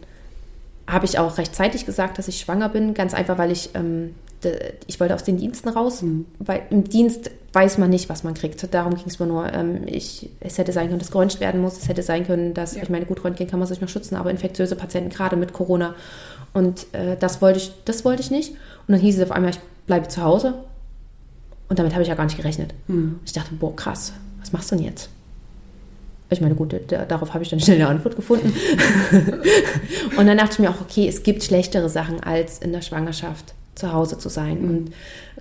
habe 0.88 1.06
ich 1.06 1.20
auch 1.20 1.38
rechtzeitig 1.38 1.86
gesagt, 1.86 2.18
dass 2.18 2.28
ich 2.28 2.40
schwanger 2.40 2.70
bin, 2.70 2.94
ganz 2.94 3.14
einfach, 3.14 3.38
weil 3.38 3.52
ich 3.52 3.72
ähm, 3.74 4.16
ich 4.88 5.00
wollte 5.00 5.14
aus 5.14 5.24
den 5.24 5.38
Diensten 5.38 5.70
raus, 5.70 6.02
mhm. 6.02 6.26
weil 6.40 6.64
im 6.70 6.84
Dienst 6.84 7.32
weiß 7.54 7.78
man 7.78 7.90
nicht, 7.90 8.10
was 8.10 8.24
man 8.24 8.34
kriegt. 8.34 8.74
Darum 8.74 8.96
ging 8.96 9.06
es 9.08 9.20
mir 9.20 9.28
nur. 9.28 9.52
Ähm, 9.54 9.82
ich, 9.86 10.30
es 10.40 10.58
hätte 10.58 10.72
sein 10.72 10.88
können, 10.88 11.00
dass 11.00 11.12
geröntgt 11.12 11.40
werden 11.40 11.62
muss. 11.62 11.78
Es 11.78 11.88
hätte 11.88 12.02
sein 12.02 12.26
können, 12.26 12.54
dass, 12.54 12.76
ja. 12.76 12.84
ich 12.84 12.90
meine, 12.90 13.06
gut, 13.06 13.24
Röntgen 13.24 13.48
kann 13.48 13.60
man 13.60 13.68
sich 13.68 13.82
noch 13.82 13.90
schützen, 13.90 14.16
aber 14.16 14.32
infektiöse 14.32 14.76
Patienten, 14.76 15.10
gerade 15.10 15.36
mit 15.36 15.54
Corona. 15.54 15.96
Und 16.54 16.88
äh, 16.94 17.18
das, 17.18 17.42
wollte 17.42 17.60
ich, 17.60 17.72
das 17.86 18.04
wollte 18.06 18.22
ich 18.22 18.32
nicht. 18.32 18.52
Und 18.52 18.94
dann 18.94 19.00
hieß 19.00 19.18
es 19.18 19.24
auf 19.24 19.32
einmal, 19.32 19.52
ich 19.52 19.60
bleibe 19.86 20.08
zu 20.08 20.24
Hause. 20.24 20.56
Und 21.70 21.80
damit 21.80 21.94
habe 21.94 22.04
ich 22.04 22.10
ja 22.10 22.16
gar 22.16 22.26
nicht 22.26 22.38
gerechnet. 22.38 22.74
Mhm. 22.88 23.20
Ich 23.26 23.34
dachte, 23.34 23.54
boah, 23.54 23.76
krass, 23.76 24.14
was 24.40 24.52
machst 24.52 24.72
du 24.72 24.76
denn 24.76 24.86
jetzt? 24.86 25.10
Ich 26.32 26.42
meine, 26.42 26.56
gut, 26.56 26.74
darauf 27.08 27.34
habe 27.34 27.44
ich 27.44 27.50
dann 27.50 27.60
schnell 27.60 27.76
eine 27.76 27.88
Antwort 27.88 28.16
gefunden. 28.16 28.54
und 30.18 30.28
dann 30.28 30.38
dachte 30.38 30.54
ich 30.54 30.60
mir 30.60 30.70
auch, 30.70 30.80
okay, 30.82 31.08
es 31.08 31.24
gibt 31.24 31.44
schlechtere 31.44 31.90
Sachen 31.90 32.24
als 32.24 32.60
in 32.60 32.72
der 32.72 32.82
Schwangerschaft 32.82 33.54
zu 33.76 33.92
Hause 33.92 34.18
zu 34.18 34.30
sein. 34.30 34.62
Mhm. 34.62 34.70
Und 34.70 34.94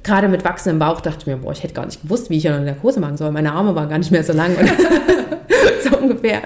gerade 0.02 0.28
mit 0.28 0.44
wachsendem 0.44 0.80
Bauch 0.80 1.00
dachte 1.00 1.18
ich 1.20 1.26
mir, 1.26 1.36
boah, 1.36 1.52
ich 1.52 1.62
hätte 1.62 1.74
gar 1.74 1.86
nicht 1.86 2.02
gewusst, 2.02 2.28
wie 2.28 2.38
ich 2.38 2.48
eine 2.48 2.60
Narkose 2.64 2.98
machen 2.98 3.16
soll. 3.16 3.30
Meine 3.30 3.52
Arme 3.52 3.74
waren 3.74 3.88
gar 3.88 3.98
nicht 3.98 4.10
mehr 4.10 4.24
so 4.24 4.32
lang. 4.32 4.50
so 5.84 5.96
ungefähr. 5.96 6.42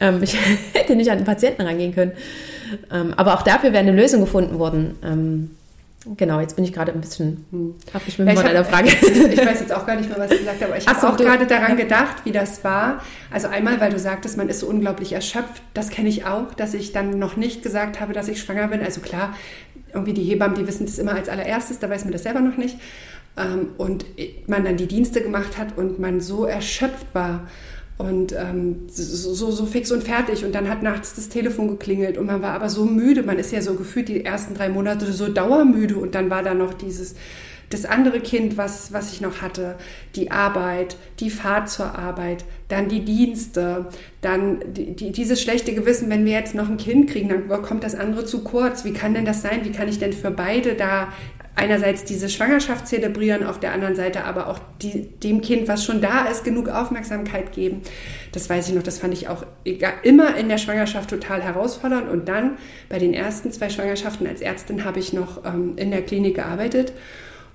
Ähm, 0.00 0.22
ich 0.22 0.36
hätte 0.72 0.96
nicht 0.96 1.10
an 1.10 1.18
den 1.18 1.24
Patienten 1.24 1.62
rangehen 1.62 1.94
können. 1.94 2.12
Ähm, 2.92 3.14
aber 3.16 3.34
auch 3.34 3.42
dafür 3.42 3.72
wäre 3.72 3.82
eine 3.82 3.92
Lösung 3.92 4.20
gefunden 4.20 4.58
worden. 4.58 4.96
Ähm, 5.04 5.50
Genau, 6.16 6.40
jetzt 6.40 6.54
bin 6.54 6.64
ich 6.64 6.72
gerade 6.72 6.92
ein 6.92 7.00
bisschen, 7.00 7.44
hm. 7.50 7.74
habe 7.92 8.04
ich 8.06 8.18
mir 8.18 8.26
ja, 8.26 8.34
mal 8.34 8.46
einer 8.46 8.64
Frage. 8.64 8.88
ich 9.00 9.38
weiß 9.44 9.60
jetzt 9.60 9.74
auch 9.74 9.84
gar 9.84 9.96
nicht 9.96 10.08
mehr, 10.08 10.18
was 10.18 10.30
du 10.30 10.38
gesagt 10.38 10.60
hast, 10.60 10.68
aber 10.68 10.78
ich 10.78 10.86
habe 10.86 11.00
so, 11.00 11.06
auch 11.08 11.16
gerade 11.16 11.46
daran 11.46 11.76
gedacht, 11.76 12.24
wie 12.24 12.32
das 12.32 12.62
war. 12.62 13.02
Also 13.30 13.48
einmal, 13.48 13.80
weil 13.80 13.90
du 13.90 13.98
sagtest, 13.98 14.36
man 14.36 14.48
ist 14.48 14.60
so 14.60 14.68
unglaublich 14.68 15.12
erschöpft. 15.12 15.62
Das 15.74 15.90
kenne 15.90 16.08
ich 16.08 16.24
auch, 16.24 16.54
dass 16.54 16.74
ich 16.74 16.92
dann 16.92 17.18
noch 17.18 17.36
nicht 17.36 17.62
gesagt 17.62 18.00
habe, 18.00 18.12
dass 18.12 18.28
ich 18.28 18.40
schwanger 18.40 18.68
bin. 18.68 18.82
Also 18.82 19.00
klar, 19.00 19.34
irgendwie 19.92 20.14
die 20.14 20.22
Hebammen, 20.22 20.56
die 20.56 20.66
wissen 20.66 20.86
das 20.86 20.98
immer 20.98 21.14
als 21.14 21.28
allererstes, 21.28 21.80
da 21.80 21.90
weiß 21.90 22.04
man 22.04 22.12
das 22.12 22.22
selber 22.22 22.40
noch 22.40 22.56
nicht. 22.56 22.78
Ähm, 23.36 23.70
und 23.76 24.04
man 24.46 24.64
dann 24.64 24.76
die 24.76 24.86
Dienste 24.86 25.22
gemacht 25.22 25.58
hat 25.58 25.76
und 25.76 25.98
man 25.98 26.20
so 26.20 26.44
erschöpft 26.44 27.06
war 27.14 27.48
und 27.98 28.32
ähm, 28.32 28.88
so, 28.88 29.50
so, 29.50 29.66
fix 29.66 29.90
und 29.90 30.04
fertig. 30.04 30.44
Und 30.44 30.54
dann 30.54 30.68
hat 30.68 30.82
nachts 30.82 31.14
das 31.14 31.30
Telefon 31.30 31.68
geklingelt 31.68 32.18
und 32.18 32.26
man 32.26 32.42
war 32.42 32.52
aber 32.52 32.68
so 32.68 32.84
müde. 32.84 33.22
Man 33.22 33.38
ist 33.38 33.52
ja 33.52 33.62
so 33.62 33.74
gefühlt 33.74 34.08
die 34.08 34.24
ersten 34.24 34.54
drei 34.54 34.68
Monate 34.68 35.10
so 35.12 35.28
dauermüde. 35.28 35.96
Und 35.96 36.14
dann 36.14 36.28
war 36.28 36.42
da 36.42 36.52
noch 36.52 36.74
dieses, 36.74 37.14
das 37.70 37.84
andere 37.84 38.20
Kind, 38.20 38.56
was, 38.56 38.92
was 38.92 39.12
ich 39.12 39.20
noch 39.20 39.40
hatte, 39.40 39.76
die 40.14 40.30
Arbeit, 40.30 40.96
die 41.20 41.30
Fahrt 41.30 41.70
zur 41.70 41.98
Arbeit, 41.98 42.44
dann 42.68 42.88
die 42.88 43.04
Dienste, 43.04 43.86
dann 44.20 44.60
die, 44.72 44.94
die, 44.94 45.10
dieses 45.10 45.40
schlechte 45.40 45.74
Gewissen, 45.74 46.10
wenn 46.10 46.24
wir 46.26 46.32
jetzt 46.32 46.54
noch 46.54 46.68
ein 46.68 46.76
Kind 46.76 47.10
kriegen, 47.10 47.28
dann 47.30 47.62
kommt 47.62 47.82
das 47.82 47.94
andere 47.94 48.24
zu 48.24 48.44
kurz. 48.44 48.84
Wie 48.84 48.92
kann 48.92 49.14
denn 49.14 49.24
das 49.24 49.40
sein? 49.40 49.64
Wie 49.64 49.72
kann 49.72 49.88
ich 49.88 49.98
denn 49.98 50.12
für 50.12 50.30
beide 50.30 50.74
da 50.74 51.08
einerseits 51.56 52.04
diese 52.04 52.28
Schwangerschaft 52.28 52.86
zelebrieren, 52.86 53.42
auf 53.42 53.58
der 53.58 53.72
anderen 53.72 53.96
Seite 53.96 54.24
aber 54.24 54.46
auch 54.48 54.60
die, 54.82 55.08
dem 55.22 55.40
Kind, 55.40 55.68
was 55.68 55.84
schon 55.84 56.00
da 56.00 56.26
ist, 56.26 56.44
genug 56.44 56.68
Aufmerksamkeit 56.68 57.52
geben. 57.52 57.80
Das 58.32 58.48
weiß 58.48 58.68
ich 58.68 58.74
noch, 58.74 58.82
das 58.82 58.98
fand 58.98 59.14
ich 59.14 59.28
auch 59.28 59.44
immer 59.64 60.36
in 60.36 60.48
der 60.48 60.58
Schwangerschaft 60.58 61.08
total 61.10 61.42
herausfordernd. 61.42 62.10
Und 62.10 62.28
dann 62.28 62.58
bei 62.90 62.98
den 62.98 63.14
ersten 63.14 63.50
zwei 63.50 63.70
Schwangerschaften 63.70 64.26
als 64.26 64.42
Ärztin 64.42 64.84
habe 64.84 65.00
ich 65.00 65.14
noch 65.14 65.44
ähm, 65.46 65.72
in 65.76 65.90
der 65.90 66.02
Klinik 66.02 66.36
gearbeitet. 66.36 66.92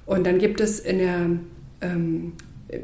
Und 0.07 0.25
dann 0.25 0.39
gibt 0.39 0.59
es 0.59 0.79
in 0.79 0.97
der 0.97 1.29
ähm, 1.81 2.33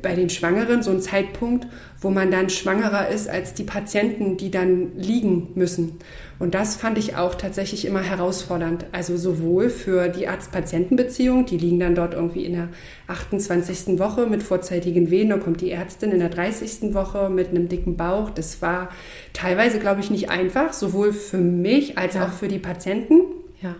bei 0.01 0.15
den 0.15 0.29
Schwangeren 0.29 0.83
so 0.83 0.91
ein 0.91 1.01
Zeitpunkt, 1.01 1.67
wo 2.01 2.09
man 2.09 2.29
dann 2.29 2.49
schwangerer 2.49 3.07
ist 3.07 3.29
als 3.29 3.53
die 3.53 3.63
Patienten, 3.63 4.37
die 4.37 4.51
dann 4.51 4.97
liegen 4.97 5.49
müssen. 5.55 5.99
Und 6.39 6.53
das 6.53 6.75
fand 6.75 6.97
ich 6.97 7.15
auch 7.15 7.33
tatsächlich 7.35 7.85
immer 7.85 8.01
herausfordernd. 8.01 8.85
Also 8.91 9.17
sowohl 9.17 9.69
für 9.69 10.07
die 10.09 10.27
Arzt-Patienten-Beziehung, 10.27 11.45
die 11.45 11.57
liegen 11.57 11.79
dann 11.79 11.95
dort 11.95 12.13
irgendwie 12.13 12.45
in 12.45 12.53
der 12.53 12.67
28. 13.07 13.97
Woche 13.97 14.27
mit 14.27 14.43
vorzeitigen 14.43 15.09
Wehen, 15.09 15.29
dann 15.29 15.41
kommt 15.41 15.61
die 15.61 15.71
Ärztin 15.71 16.11
in 16.11 16.19
der 16.19 16.29
30. 16.29 16.93
Woche 16.93 17.29
mit 17.29 17.49
einem 17.49 17.69
dicken 17.69 17.97
Bauch. 17.97 18.29
Das 18.29 18.61
war 18.61 18.89
teilweise, 19.33 19.79
glaube 19.79 20.01
ich, 20.01 20.11
nicht 20.11 20.29
einfach, 20.29 20.73
sowohl 20.73 21.11
für 21.11 21.37
mich 21.37 21.97
als 21.97 22.13
ja. 22.13 22.25
auch 22.25 22.31
für 22.31 22.47
die 22.47 22.59
Patienten. 22.59 23.21
Ja. 23.61 23.75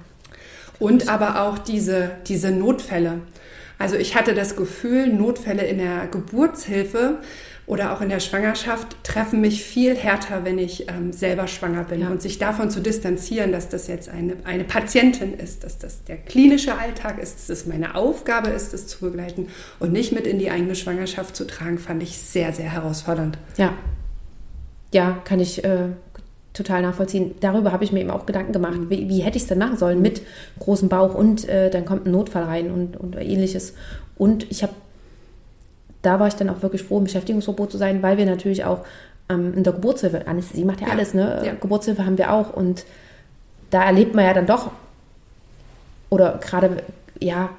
Und 0.79 1.09
aber 1.09 1.43
auch 1.43 1.59
diese, 1.59 2.11
diese 2.27 2.51
Notfälle. 2.51 3.19
Also 3.77 3.95
ich 3.95 4.15
hatte 4.15 4.33
das 4.33 4.55
Gefühl, 4.55 5.07
Notfälle 5.07 5.65
in 5.65 5.77
der 5.77 6.07
Geburtshilfe 6.07 7.19
oder 7.67 7.93
auch 7.93 7.99
in 7.99 8.07
der 8.07 8.21
Schwangerschaft 8.21 8.95
treffen 9.03 9.41
mich 9.41 9.61
viel 9.61 9.93
härter, 9.93 10.45
wenn 10.45 10.57
ich 10.57 10.89
ähm, 10.89 11.11
selber 11.11 11.47
schwanger 11.47 11.83
bin. 11.83 11.99
Ja. 11.99 12.07
Und 12.07 12.21
sich 12.21 12.39
davon 12.39 12.71
zu 12.71 12.79
distanzieren, 12.79 13.51
dass 13.51 13.67
das 13.67 13.87
jetzt 13.87 14.07
eine, 14.07 14.37
eine 14.45 14.63
Patientin 14.63 15.33
ist, 15.33 15.65
dass 15.65 15.77
das 15.77 16.05
der 16.05 16.15
klinische 16.15 16.77
Alltag 16.77 17.21
ist, 17.21 17.35
dass 17.37 17.49
es 17.49 17.65
meine 17.65 17.95
Aufgabe 17.95 18.49
ist, 18.49 18.71
das 18.71 18.87
zu 18.87 19.01
begleiten 19.01 19.49
und 19.79 19.91
nicht 19.91 20.13
mit 20.13 20.25
in 20.25 20.39
die 20.39 20.49
eigene 20.49 20.75
Schwangerschaft 20.75 21.35
zu 21.35 21.45
tragen, 21.45 21.77
fand 21.77 22.01
ich 22.01 22.17
sehr, 22.17 22.53
sehr 22.53 22.71
herausfordernd. 22.71 23.37
Ja. 23.57 23.73
Ja, 24.93 25.21
kann 25.25 25.41
ich 25.41 25.65
äh, 25.65 25.89
total 26.57 26.81
nachvollziehen. 26.81 27.35
Darüber 27.39 27.71
habe 27.71 27.83
ich 27.83 27.91
mir 27.91 28.01
eben 28.01 28.11
auch 28.11 28.25
Gedanken 28.25 28.51
gemacht. 28.51 28.77
Mhm. 28.77 28.89
Wie, 28.89 29.09
wie 29.09 29.19
hätte 29.19 29.37
ich 29.37 29.43
es 29.43 29.49
denn 29.49 29.59
machen 29.59 29.77
sollen 29.77 30.01
mit 30.01 30.21
großem 30.59 30.89
Bauch 30.89 31.15
und 31.15 31.47
äh, 31.47 31.69
dann 31.69 31.85
kommt 31.85 32.05
ein 32.05 32.11
Notfall 32.11 32.43
rein 32.43 32.71
und, 32.71 32.97
und 32.97 33.15
ähnliches. 33.15 33.73
Und 34.17 34.49
ich 34.51 34.63
habe, 34.63 34.73
da 36.01 36.19
war 36.19 36.27
ich 36.27 36.35
dann 36.35 36.49
auch 36.49 36.61
wirklich 36.61 36.83
froh, 36.83 36.97
im 36.97 37.05
Beschäftigungsverbot 37.05 37.71
zu 37.71 37.77
sein, 37.77 38.01
weil 38.01 38.17
wir 38.17 38.25
natürlich 38.25 38.65
auch 38.65 38.79
ähm, 39.29 39.53
in 39.55 39.63
der 39.63 39.73
Geburtshilfe, 39.73 40.27
Anästhesie 40.27 40.65
macht 40.65 40.81
ja, 40.81 40.87
ja. 40.87 40.93
alles, 40.93 41.13
ne? 41.13 41.41
Ja. 41.45 41.53
Geburtshilfe 41.53 42.05
haben 42.05 42.17
wir 42.17 42.33
auch 42.33 42.53
und 42.53 42.85
da 43.69 43.83
erlebt 43.83 44.15
man 44.15 44.25
ja 44.25 44.33
dann 44.33 44.47
doch, 44.47 44.71
oder 46.09 46.39
gerade, 46.41 46.83
ja, 47.19 47.49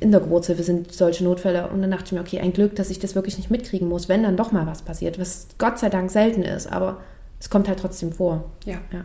in 0.00 0.12
der 0.12 0.20
Geburtshilfe 0.20 0.62
sind 0.62 0.92
solche 0.92 1.24
Notfälle. 1.24 1.68
Und 1.68 1.82
dann 1.82 1.90
dachte 1.90 2.04
ich 2.06 2.12
mir, 2.12 2.20
okay, 2.20 2.40
ein 2.40 2.52
Glück, 2.52 2.76
dass 2.76 2.90
ich 2.90 2.98
das 2.98 3.14
wirklich 3.14 3.36
nicht 3.36 3.50
mitkriegen 3.50 3.88
muss, 3.88 4.08
wenn 4.08 4.22
dann 4.22 4.36
doch 4.36 4.52
mal 4.52 4.66
was 4.66 4.82
passiert, 4.82 5.18
was 5.18 5.48
Gott 5.58 5.78
sei 5.78 5.88
Dank 5.88 6.10
selten 6.10 6.42
ist. 6.42 6.70
Aber 6.70 6.98
es 7.40 7.50
kommt 7.50 7.68
halt 7.68 7.78
trotzdem 7.78 8.12
vor. 8.12 8.50
Ja. 8.64 8.78
ja. 8.92 9.04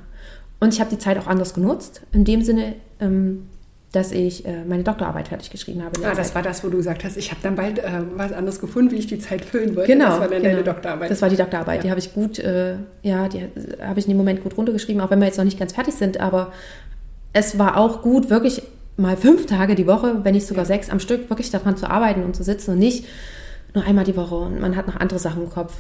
Und 0.59 0.73
ich 0.73 0.79
habe 0.79 0.89
die 0.89 0.97
Zeit 0.97 1.17
auch 1.17 1.27
anders 1.27 1.53
genutzt, 1.53 2.01
in 2.11 2.23
dem 2.25 2.41
Sinne, 2.41 2.75
ähm, 2.99 3.49
dass 3.91 4.11
ich 4.11 4.45
äh, 4.45 4.65
meine 4.65 4.83
Doktorarbeit 4.83 5.27
fertig 5.27 5.51
geschrieben 5.51 5.83
habe. 5.83 5.91
Ah, 6.03 6.15
das 6.15 6.33
war 6.33 6.41
das, 6.41 6.63
wo 6.63 6.69
du 6.69 6.77
gesagt 6.77 7.03
hast, 7.03 7.15
ich 7.15 7.29
habe 7.29 7.41
dann 7.43 7.55
bald 7.55 7.77
äh, 7.77 7.83
was 8.15 8.31
anderes 8.33 8.59
gefunden, 8.59 8.89
wie 8.91 8.95
ich 8.95 9.07
die 9.07 9.19
Zeit 9.19 9.45
füllen 9.45 9.75
wollte. 9.75 9.91
Genau. 9.91 10.05
Das 10.05 10.19
war 10.19 10.27
dann 10.29 10.41
genau. 10.41 10.53
deine 10.55 10.63
Doktorarbeit. 10.63 11.11
Das 11.11 11.21
war 11.21 11.29
die 11.29 11.35
Doktorarbeit. 11.35 11.77
Ja. 11.77 11.81
Die 11.83 11.89
habe 11.91 11.99
ich 11.99 12.13
gut, 12.13 12.39
äh, 12.39 12.77
ja, 13.03 13.29
die 13.29 13.49
habe 13.81 13.99
ich 13.99 14.05
in 14.05 14.11
dem 14.11 14.17
Moment 14.17 14.41
gut 14.41 14.57
runtergeschrieben, 14.57 14.99
auch 15.01 15.11
wenn 15.11 15.19
wir 15.19 15.27
jetzt 15.27 15.37
noch 15.37 15.45
nicht 15.45 15.59
ganz 15.59 15.73
fertig 15.73 15.93
sind. 15.93 16.19
Aber 16.19 16.51
es 17.33 17.59
war 17.59 17.77
auch 17.77 18.01
gut, 18.01 18.31
wirklich 18.31 18.63
mal 18.97 19.15
fünf 19.15 19.45
Tage 19.45 19.75
die 19.75 19.85
Woche, 19.85 20.23
wenn 20.23 20.33
nicht 20.33 20.47
sogar 20.47 20.63
ja. 20.63 20.67
sechs 20.67 20.89
am 20.89 20.99
Stück, 20.99 21.29
wirklich 21.29 21.51
daran 21.51 21.77
zu 21.77 21.87
arbeiten 21.87 22.23
und 22.23 22.35
zu 22.35 22.43
sitzen 22.43 22.71
und 22.71 22.79
nicht 22.79 23.05
nur 23.75 23.83
einmal 23.83 24.05
die 24.05 24.15
Woche 24.15 24.35
und 24.35 24.59
man 24.59 24.75
hat 24.75 24.87
noch 24.87 24.95
andere 24.95 25.19
Sachen 25.19 25.43
im 25.43 25.49
Kopf 25.49 25.73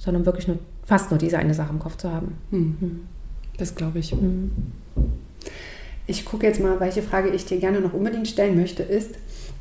sondern 0.00 0.24
wirklich 0.24 0.48
nur 0.48 0.58
fast 0.90 1.12
nur 1.12 1.18
diese 1.18 1.38
eine 1.38 1.54
Sache 1.54 1.70
im 1.70 1.78
Kopf 1.78 1.98
zu 1.98 2.12
haben. 2.12 2.36
Hm. 2.50 2.76
Hm. 2.80 3.00
Das 3.58 3.76
glaube 3.76 4.00
ich. 4.00 4.10
Hm. 4.10 4.50
Ich 6.08 6.24
gucke 6.24 6.48
jetzt 6.48 6.58
mal, 6.58 6.80
welche 6.80 7.00
Frage 7.00 7.28
ich 7.28 7.44
dir 7.44 7.58
gerne 7.58 7.80
noch 7.80 7.94
unbedingt 7.94 8.26
stellen 8.26 8.56
möchte, 8.56 8.82
ist, 8.82 9.12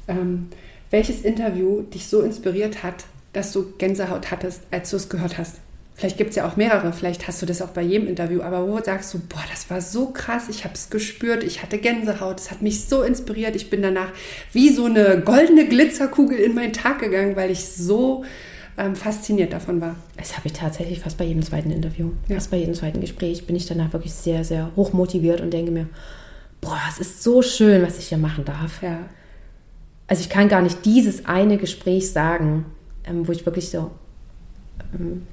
ähm, 0.07 0.47
welches 0.89 1.21
Interview 1.21 1.83
dich 1.83 2.07
so 2.07 2.21
inspiriert 2.21 2.81
hat, 2.81 3.05
dass 3.33 3.51
du 3.51 3.73
Gänsehaut 3.77 4.31
hattest, 4.31 4.63
als 4.71 4.89
du 4.89 4.95
es 4.95 5.07
gehört 5.07 5.37
hast? 5.37 5.57
Vielleicht 5.93 6.17
gibt 6.17 6.31
es 6.31 6.35
ja 6.37 6.47
auch 6.47 6.55
mehrere, 6.55 6.93
vielleicht 6.93 7.27
hast 7.27 7.43
du 7.43 7.45
das 7.45 7.61
auch 7.61 7.69
bei 7.69 7.83
jedem 7.83 8.07
Interview, 8.07 8.41
aber 8.41 8.67
wo 8.67 8.81
sagst 8.81 9.13
du, 9.13 9.19
boah, 9.19 9.43
das 9.51 9.69
war 9.69 9.81
so 9.81 10.07
krass, 10.07 10.49
ich 10.49 10.63
habe 10.63 10.73
es 10.73 10.89
gespürt, 10.89 11.43
ich 11.43 11.61
hatte 11.61 11.77
Gänsehaut, 11.77 12.39
es 12.39 12.49
hat 12.49 12.63
mich 12.63 12.85
so 12.85 13.03
inspiriert, 13.03 13.55
ich 13.55 13.69
bin 13.69 13.83
danach 13.83 14.11
wie 14.51 14.69
so 14.69 14.85
eine 14.85 15.21
goldene 15.23 15.67
Glitzerkugel 15.67 16.39
in 16.39 16.55
meinen 16.55 16.73
Tag 16.73 16.99
gegangen, 16.99 17.35
weil 17.35 17.51
ich 17.51 17.67
so 17.67 18.23
ähm, 18.77 18.95
fasziniert 18.95 19.53
davon 19.53 19.81
war. 19.81 19.95
Das 20.17 20.37
habe 20.37 20.47
ich 20.47 20.53
tatsächlich 20.53 20.99
fast 20.99 21.17
bei 21.17 21.25
jedem 21.25 21.43
zweiten 21.43 21.71
Interview, 21.71 22.11
ja. 22.27 22.35
fast 22.35 22.51
bei 22.51 22.57
jedem 22.57 22.73
zweiten 22.73 23.01
Gespräch 23.01 23.45
bin 23.45 23.55
ich 23.55 23.65
danach 23.65 23.93
wirklich 23.93 24.13
sehr, 24.13 24.43
sehr 24.43 24.71
hoch 24.75 24.93
motiviert 24.93 25.41
und 25.41 25.51
denke 25.51 25.71
mir, 25.71 25.87
boah, 26.61 26.79
es 26.89 26.99
ist 26.99 27.23
so 27.23 27.41
schön, 27.41 27.81
was 27.81 27.97
ich 27.97 28.07
hier 28.07 28.17
machen 28.17 28.45
darf. 28.45 28.81
Ja. 28.81 28.99
Also 30.07 30.21
ich 30.21 30.29
kann 30.29 30.49
gar 30.49 30.61
nicht 30.61 30.85
dieses 30.85 31.25
eine 31.25 31.57
Gespräch 31.57 32.11
sagen, 32.11 32.65
ähm, 33.05 33.27
wo 33.27 33.31
ich 33.31 33.45
wirklich 33.45 33.69
so, 33.69 33.91
ähm, 34.93 35.27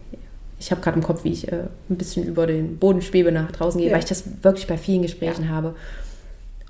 ich 0.59 0.70
habe 0.70 0.80
gerade 0.80 0.97
im 0.97 1.03
Kopf, 1.03 1.24
wie 1.24 1.32
ich 1.32 1.51
äh, 1.51 1.64
ein 1.91 1.97
bisschen 1.97 2.24
über 2.24 2.47
den 2.47 2.78
Boden 2.78 3.03
schwebe 3.03 3.32
nach 3.32 3.53
draußen 3.53 3.78
gehe, 3.78 3.89
ja. 3.89 3.95
weil 3.95 4.03
ich 4.03 4.09
das 4.09 4.24
wirklich 4.43 4.66
bei 4.66 4.78
vielen 4.78 5.03
Gesprächen 5.03 5.45
ja. 5.45 5.51
habe. 5.51 5.74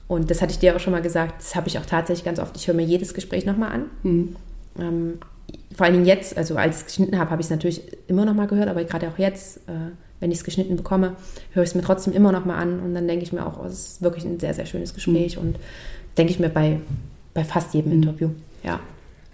Und 0.09 0.31
das 0.31 0.41
hatte 0.41 0.53
ich 0.53 0.59
dir 0.59 0.77
auch 0.77 0.81
schon 0.81 0.93
mal 0.93 1.03
gesagt, 1.03 1.41
das 1.41 1.57
habe 1.57 1.69
ich 1.69 1.79
auch 1.79 1.87
tatsächlich 1.87 2.25
ganz 2.25 2.39
oft. 2.39 2.57
Ich 2.57 2.69
höre 2.69 2.75
mir 2.75 2.85
jedes 2.85 3.13
Gespräch 3.13 3.45
nochmal 3.45 3.73
an. 3.73 3.85
Mhm. 4.03 4.37
Ähm, 4.79 5.19
vor 5.77 5.85
allen 5.85 5.95
Dingen 5.95 6.07
jetzt, 6.07 6.37
also 6.37 6.57
als 6.57 6.77
ich 6.77 6.81
es 6.83 6.87
geschnitten 6.87 7.19
habe, 7.19 7.31
habe 7.31 7.41
ich 7.41 7.47
es 7.47 7.51
natürlich 7.51 7.83
immer 8.09 8.25
noch 8.25 8.35
mal 8.35 8.47
gehört, 8.47 8.69
aber 8.69 8.83
gerade 8.85 9.09
auch 9.09 9.19
jetzt, 9.19 9.59
äh, 9.69 9.93
wenn 10.21 10.31
ich 10.31 10.39
es 10.39 10.45
geschnitten 10.45 10.77
bekomme, 10.77 11.17
höre 11.53 11.63
ich 11.63 11.71
es 11.71 11.75
mir 11.75 11.83
trotzdem 11.83 12.15
immer 12.15 12.33
noch 12.33 12.47
mal 12.47 12.57
an 12.57 12.81
und 12.81 12.95
dann 12.95 13.07
denke 13.07 13.25
ich 13.25 13.33
mir 13.33 13.45
auch, 13.47 13.59
oh, 13.63 13.67
es 13.67 13.73
ist 13.73 14.03
wirklich 14.03 14.25
ein 14.25 14.41
sehr, 14.41 14.55
sehr 14.55 14.67
schönes 14.67 14.95
Gespräch 14.95 15.37
mhm. 15.37 15.43
und 15.43 15.57
denke 16.17 16.33
ich 16.33 16.39
mir 16.39 16.49
bei, 16.49 16.81
bei 17.35 17.45
fast 17.45 17.75
jedem 17.75 17.93
mhm. 17.93 18.03
Interview, 18.03 18.31
ja. 18.63 18.81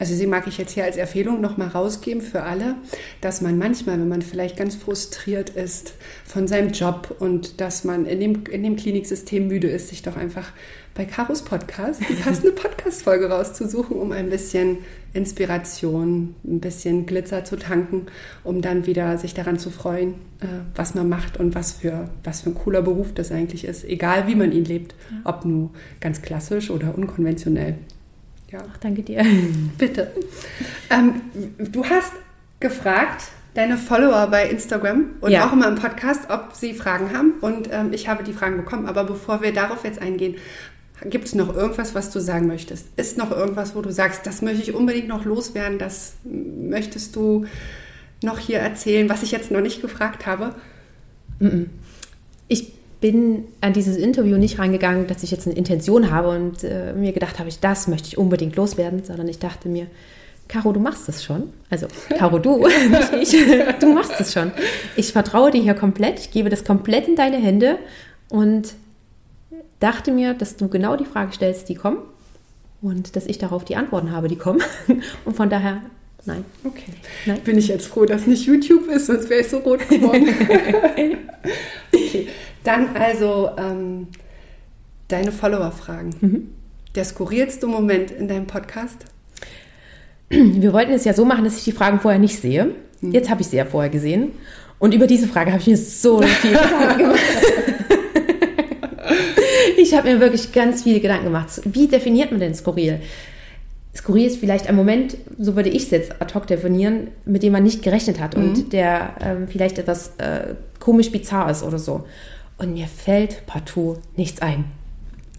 Also 0.02 0.16
sie 0.16 0.26
mag 0.26 0.48
ich 0.48 0.58
jetzt 0.58 0.72
hier 0.72 0.82
als 0.82 0.96
Empfehlung 0.96 1.40
nochmal 1.40 1.68
rausgeben 1.68 2.22
für 2.22 2.42
alle, 2.42 2.74
dass 3.20 3.40
man 3.40 3.56
manchmal, 3.56 4.00
wenn 4.00 4.08
man 4.08 4.20
vielleicht 4.20 4.56
ganz 4.56 4.74
frustriert 4.74 5.50
ist 5.50 5.94
von 6.24 6.48
seinem 6.48 6.72
Job 6.72 7.14
und 7.20 7.60
dass 7.60 7.84
man 7.84 8.04
in 8.06 8.18
dem, 8.18 8.44
in 8.50 8.64
dem 8.64 8.74
Kliniksystem 8.74 9.46
müde 9.46 9.68
ist, 9.68 9.90
sich 9.90 10.02
doch 10.02 10.16
einfach 10.16 10.50
bei 10.94 11.04
Karos 11.04 11.42
Podcast 11.42 12.00
die 12.08 12.14
passende 12.14 12.50
Podcast-Folge 12.52 13.30
rauszusuchen, 13.30 13.96
um 13.96 14.10
ein 14.10 14.28
bisschen 14.28 14.78
Inspiration, 15.14 16.34
ein 16.44 16.60
bisschen 16.60 17.06
Glitzer 17.06 17.44
zu 17.44 17.56
tanken, 17.56 18.06
um 18.44 18.62
dann 18.62 18.86
wieder 18.86 19.18
sich 19.18 19.34
daran 19.34 19.58
zu 19.58 19.70
freuen, 19.70 20.14
äh, 20.40 20.46
was 20.74 20.94
man 20.94 21.08
macht 21.08 21.38
und 21.38 21.54
was 21.54 21.72
für, 21.72 22.08
was 22.24 22.42
für 22.42 22.50
ein 22.50 22.54
cooler 22.54 22.82
Beruf 22.82 23.12
das 23.14 23.30
eigentlich 23.30 23.64
ist, 23.64 23.84
egal 23.84 24.26
wie 24.26 24.34
man 24.34 24.52
ihn 24.52 24.64
lebt, 24.64 24.94
ob 25.24 25.44
nur 25.44 25.70
ganz 26.00 26.22
klassisch 26.22 26.70
oder 26.70 26.96
unkonventionell. 26.96 27.76
Ja. 28.50 28.60
Ach, 28.70 28.76
danke 28.78 29.02
dir. 29.02 29.24
Bitte. 29.78 30.10
Ähm, 30.90 31.20
du 31.58 31.84
hast 31.84 32.12
gefragt, 32.60 33.24
deine 33.54 33.76
Follower 33.76 34.28
bei 34.28 34.48
Instagram 34.48 35.10
und 35.20 35.30
ja. 35.30 35.46
auch 35.46 35.52
immer 35.52 35.68
im 35.68 35.74
Podcast, 35.74 36.30
ob 36.30 36.52
sie 36.54 36.74
Fragen 36.74 37.16
haben. 37.16 37.32
Und 37.40 37.68
ähm, 37.70 37.92
ich 37.92 38.08
habe 38.08 38.24
die 38.24 38.32
Fragen 38.32 38.56
bekommen. 38.56 38.86
Aber 38.86 39.04
bevor 39.04 39.42
wir 39.42 39.52
darauf 39.52 39.84
jetzt 39.84 40.00
eingehen, 40.00 40.36
gibt 41.04 41.26
es 41.26 41.34
noch 41.34 41.54
irgendwas, 41.54 41.94
was 41.94 42.10
du 42.10 42.20
sagen 42.20 42.46
möchtest? 42.46 42.86
Ist 42.96 43.18
noch 43.18 43.30
irgendwas, 43.30 43.74
wo 43.74 43.82
du 43.82 43.90
sagst, 43.90 44.26
das 44.26 44.42
möchte 44.42 44.62
ich 44.62 44.74
unbedingt 44.74 45.08
noch 45.08 45.24
loswerden, 45.24 45.78
das 45.78 46.14
möchtest 46.24 47.16
du 47.16 47.46
noch 48.22 48.38
hier 48.38 48.58
erzählen, 48.58 49.08
was 49.08 49.22
ich 49.22 49.32
jetzt 49.32 49.50
noch 49.50 49.60
nicht 49.60 49.82
gefragt 49.82 50.26
habe? 50.26 50.54
Ich 52.48 52.72
bin 53.00 53.44
an 53.60 53.72
dieses 53.72 53.96
Interview 53.96 54.36
nicht 54.36 54.58
reingegangen, 54.58 55.08
dass 55.08 55.22
ich 55.22 55.30
jetzt 55.30 55.46
eine 55.46 55.56
Intention 55.56 56.10
habe 56.10 56.28
und 56.28 56.62
äh, 56.62 56.92
mir 56.92 57.12
gedacht 57.12 57.38
habe, 57.38 57.48
ich, 57.48 57.58
das 57.58 57.88
möchte 57.88 58.08
ich 58.08 58.16
unbedingt 58.16 58.54
loswerden, 58.54 59.02
sondern 59.02 59.28
ich 59.28 59.40
dachte 59.40 59.68
mir, 59.68 59.88
Caro, 60.48 60.72
du 60.72 60.80
machst 60.80 61.08
es 61.08 61.24
schon. 61.24 61.52
Also, 61.70 61.86
Caro, 62.16 62.38
du, 62.38 62.58
nicht 63.18 63.34
ich. 63.34 63.46
Du 63.80 63.92
machst 63.92 64.20
es 64.20 64.32
schon. 64.32 64.52
Ich 64.96 65.12
vertraue 65.12 65.50
dir 65.50 65.62
hier 65.62 65.74
komplett. 65.74 66.20
Ich 66.20 66.30
gebe 66.30 66.48
das 66.48 66.64
komplett 66.64 67.08
in 67.08 67.16
deine 67.16 67.38
Hände 67.38 67.78
und 68.28 68.74
dachte 69.82 70.12
mir, 70.12 70.34
dass 70.34 70.56
du 70.56 70.68
genau 70.68 70.96
die 70.96 71.04
Frage 71.04 71.32
stellst, 71.32 71.68
die 71.68 71.74
kommen 71.74 71.98
und 72.80 73.16
dass 73.16 73.26
ich 73.26 73.38
darauf 73.38 73.64
die 73.64 73.76
Antworten 73.76 74.12
habe, 74.12 74.28
die 74.28 74.36
kommen. 74.36 74.62
Und 75.24 75.36
von 75.36 75.48
daher, 75.48 75.82
nein. 76.24 76.44
Okay. 76.64 76.92
Nein? 77.26 77.40
Bin 77.44 77.56
ich 77.56 77.68
jetzt 77.68 77.86
froh, 77.86 78.04
dass 78.04 78.26
nicht 78.26 78.44
YouTube 78.44 78.88
ist, 78.88 79.06
sonst 79.06 79.30
wäre 79.30 79.40
ich 79.40 79.48
so 79.48 79.58
rot 79.58 79.88
geworden. 79.88 80.28
okay. 81.94 82.28
Dann 82.64 82.96
also 82.96 83.50
ähm, 83.56 84.08
deine 85.08 85.32
Follower-Fragen. 85.32 86.14
Mhm. 86.20 86.48
Der 86.94 87.04
skurrilste 87.04 87.66
Moment 87.66 88.10
in 88.10 88.28
deinem 88.28 88.46
Podcast? 88.46 88.98
Wir 90.28 90.72
wollten 90.72 90.92
es 90.92 91.04
ja 91.04 91.14
so 91.14 91.24
machen, 91.24 91.44
dass 91.44 91.56
ich 91.56 91.64
die 91.64 91.72
Fragen 91.72 92.00
vorher 92.00 92.20
nicht 92.20 92.40
sehe. 92.40 92.74
Mhm. 93.00 93.12
Jetzt 93.12 93.30
habe 93.30 93.42
ich 93.42 93.48
sie 93.48 93.56
ja 93.56 93.64
vorher 93.64 93.90
gesehen. 93.90 94.32
Und 94.78 94.94
über 94.94 95.06
diese 95.06 95.28
Frage 95.28 95.52
habe 95.52 95.60
ich 95.60 95.68
mir 95.68 95.76
so 95.76 96.20
viel 96.22 96.52
Gedanken 96.52 96.98
gemacht. 96.98 97.20
ich 99.82 99.94
habe 99.94 100.12
mir 100.12 100.20
wirklich 100.20 100.52
ganz 100.52 100.82
viele 100.82 101.00
Gedanken 101.00 101.24
gemacht. 101.24 101.60
Wie 101.64 101.88
definiert 101.88 102.30
man 102.30 102.40
denn 102.40 102.54
skurril? 102.54 103.00
Skurril 103.94 104.26
ist 104.26 104.38
vielleicht 104.38 104.68
ein 104.68 104.76
Moment, 104.76 105.16
so 105.38 105.54
würde 105.54 105.68
ich 105.68 105.84
es 105.84 105.90
jetzt 105.90 106.22
ad 106.22 106.34
hoc 106.34 106.46
definieren, 106.46 107.08
mit 107.24 107.42
dem 107.42 107.52
man 107.52 107.62
nicht 107.62 107.82
gerechnet 107.82 108.20
hat 108.20 108.36
mhm. 108.36 108.44
und 108.44 108.72
der 108.72 109.14
ähm, 109.20 109.48
vielleicht 109.48 109.78
etwas 109.78 110.12
äh, 110.18 110.54
komisch 110.80 111.12
bizarr 111.12 111.50
ist 111.50 111.62
oder 111.62 111.78
so. 111.78 112.04
Und 112.56 112.72
mir 112.72 112.86
fällt 112.86 113.46
partout 113.46 113.98
nichts 114.16 114.40
ein. 114.40 114.64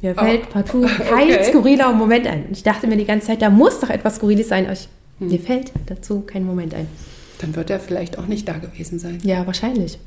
Mir 0.01 0.15
oh. 0.17 0.21
fällt 0.21 0.49
partout 0.49 0.81
kein 1.09 1.31
okay. 1.31 1.43
skurriler 1.45 1.93
Moment 1.93 2.27
ein. 2.27 2.45
Und 2.45 2.51
ich 2.51 2.63
dachte 2.63 2.85
mir 2.87 2.97
die 2.97 3.05
ganze 3.05 3.27
Zeit, 3.27 3.41
da 3.41 3.49
muss 3.49 3.79
doch 3.79 3.89
etwas 3.89 4.17
Skurriles 4.17 4.49
sein. 4.49 4.67
Ich, 4.71 4.87
hm. 5.19 5.29
Mir 5.29 5.39
fällt 5.39 5.71
dazu 5.87 6.21
kein 6.21 6.43
Moment 6.43 6.73
ein. 6.73 6.87
Dann 7.39 7.55
wird 7.55 7.69
er 7.69 7.79
vielleicht 7.79 8.17
auch 8.17 8.27
nicht 8.27 8.47
da 8.47 8.53
gewesen 8.53 8.99
sein. 8.99 9.19
Ja, 9.23 9.45
wahrscheinlich. 9.45 9.99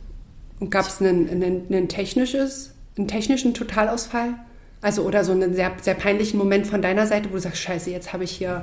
Und 0.61 0.71
gab 0.71 0.87
es 0.87 1.01
einen, 1.01 1.89
technisches, 1.89 2.73
einen 2.97 3.09
technischen 3.09 3.55
Totalausfall? 3.55 4.35
Also 4.83 5.03
oder 5.03 5.25
so 5.25 5.33
einen 5.33 5.55
sehr, 5.55 5.73
sehr 5.81 5.95
peinlichen 5.95 6.39
Moment 6.39 6.67
von 6.67 6.83
deiner 6.83 7.07
Seite, 7.07 7.31
wo 7.31 7.35
du 7.35 7.41
sagst, 7.41 7.63
scheiße, 7.63 7.91
jetzt 7.91 8.13
habe 8.13 8.25
ich 8.25 8.33
hier 8.33 8.63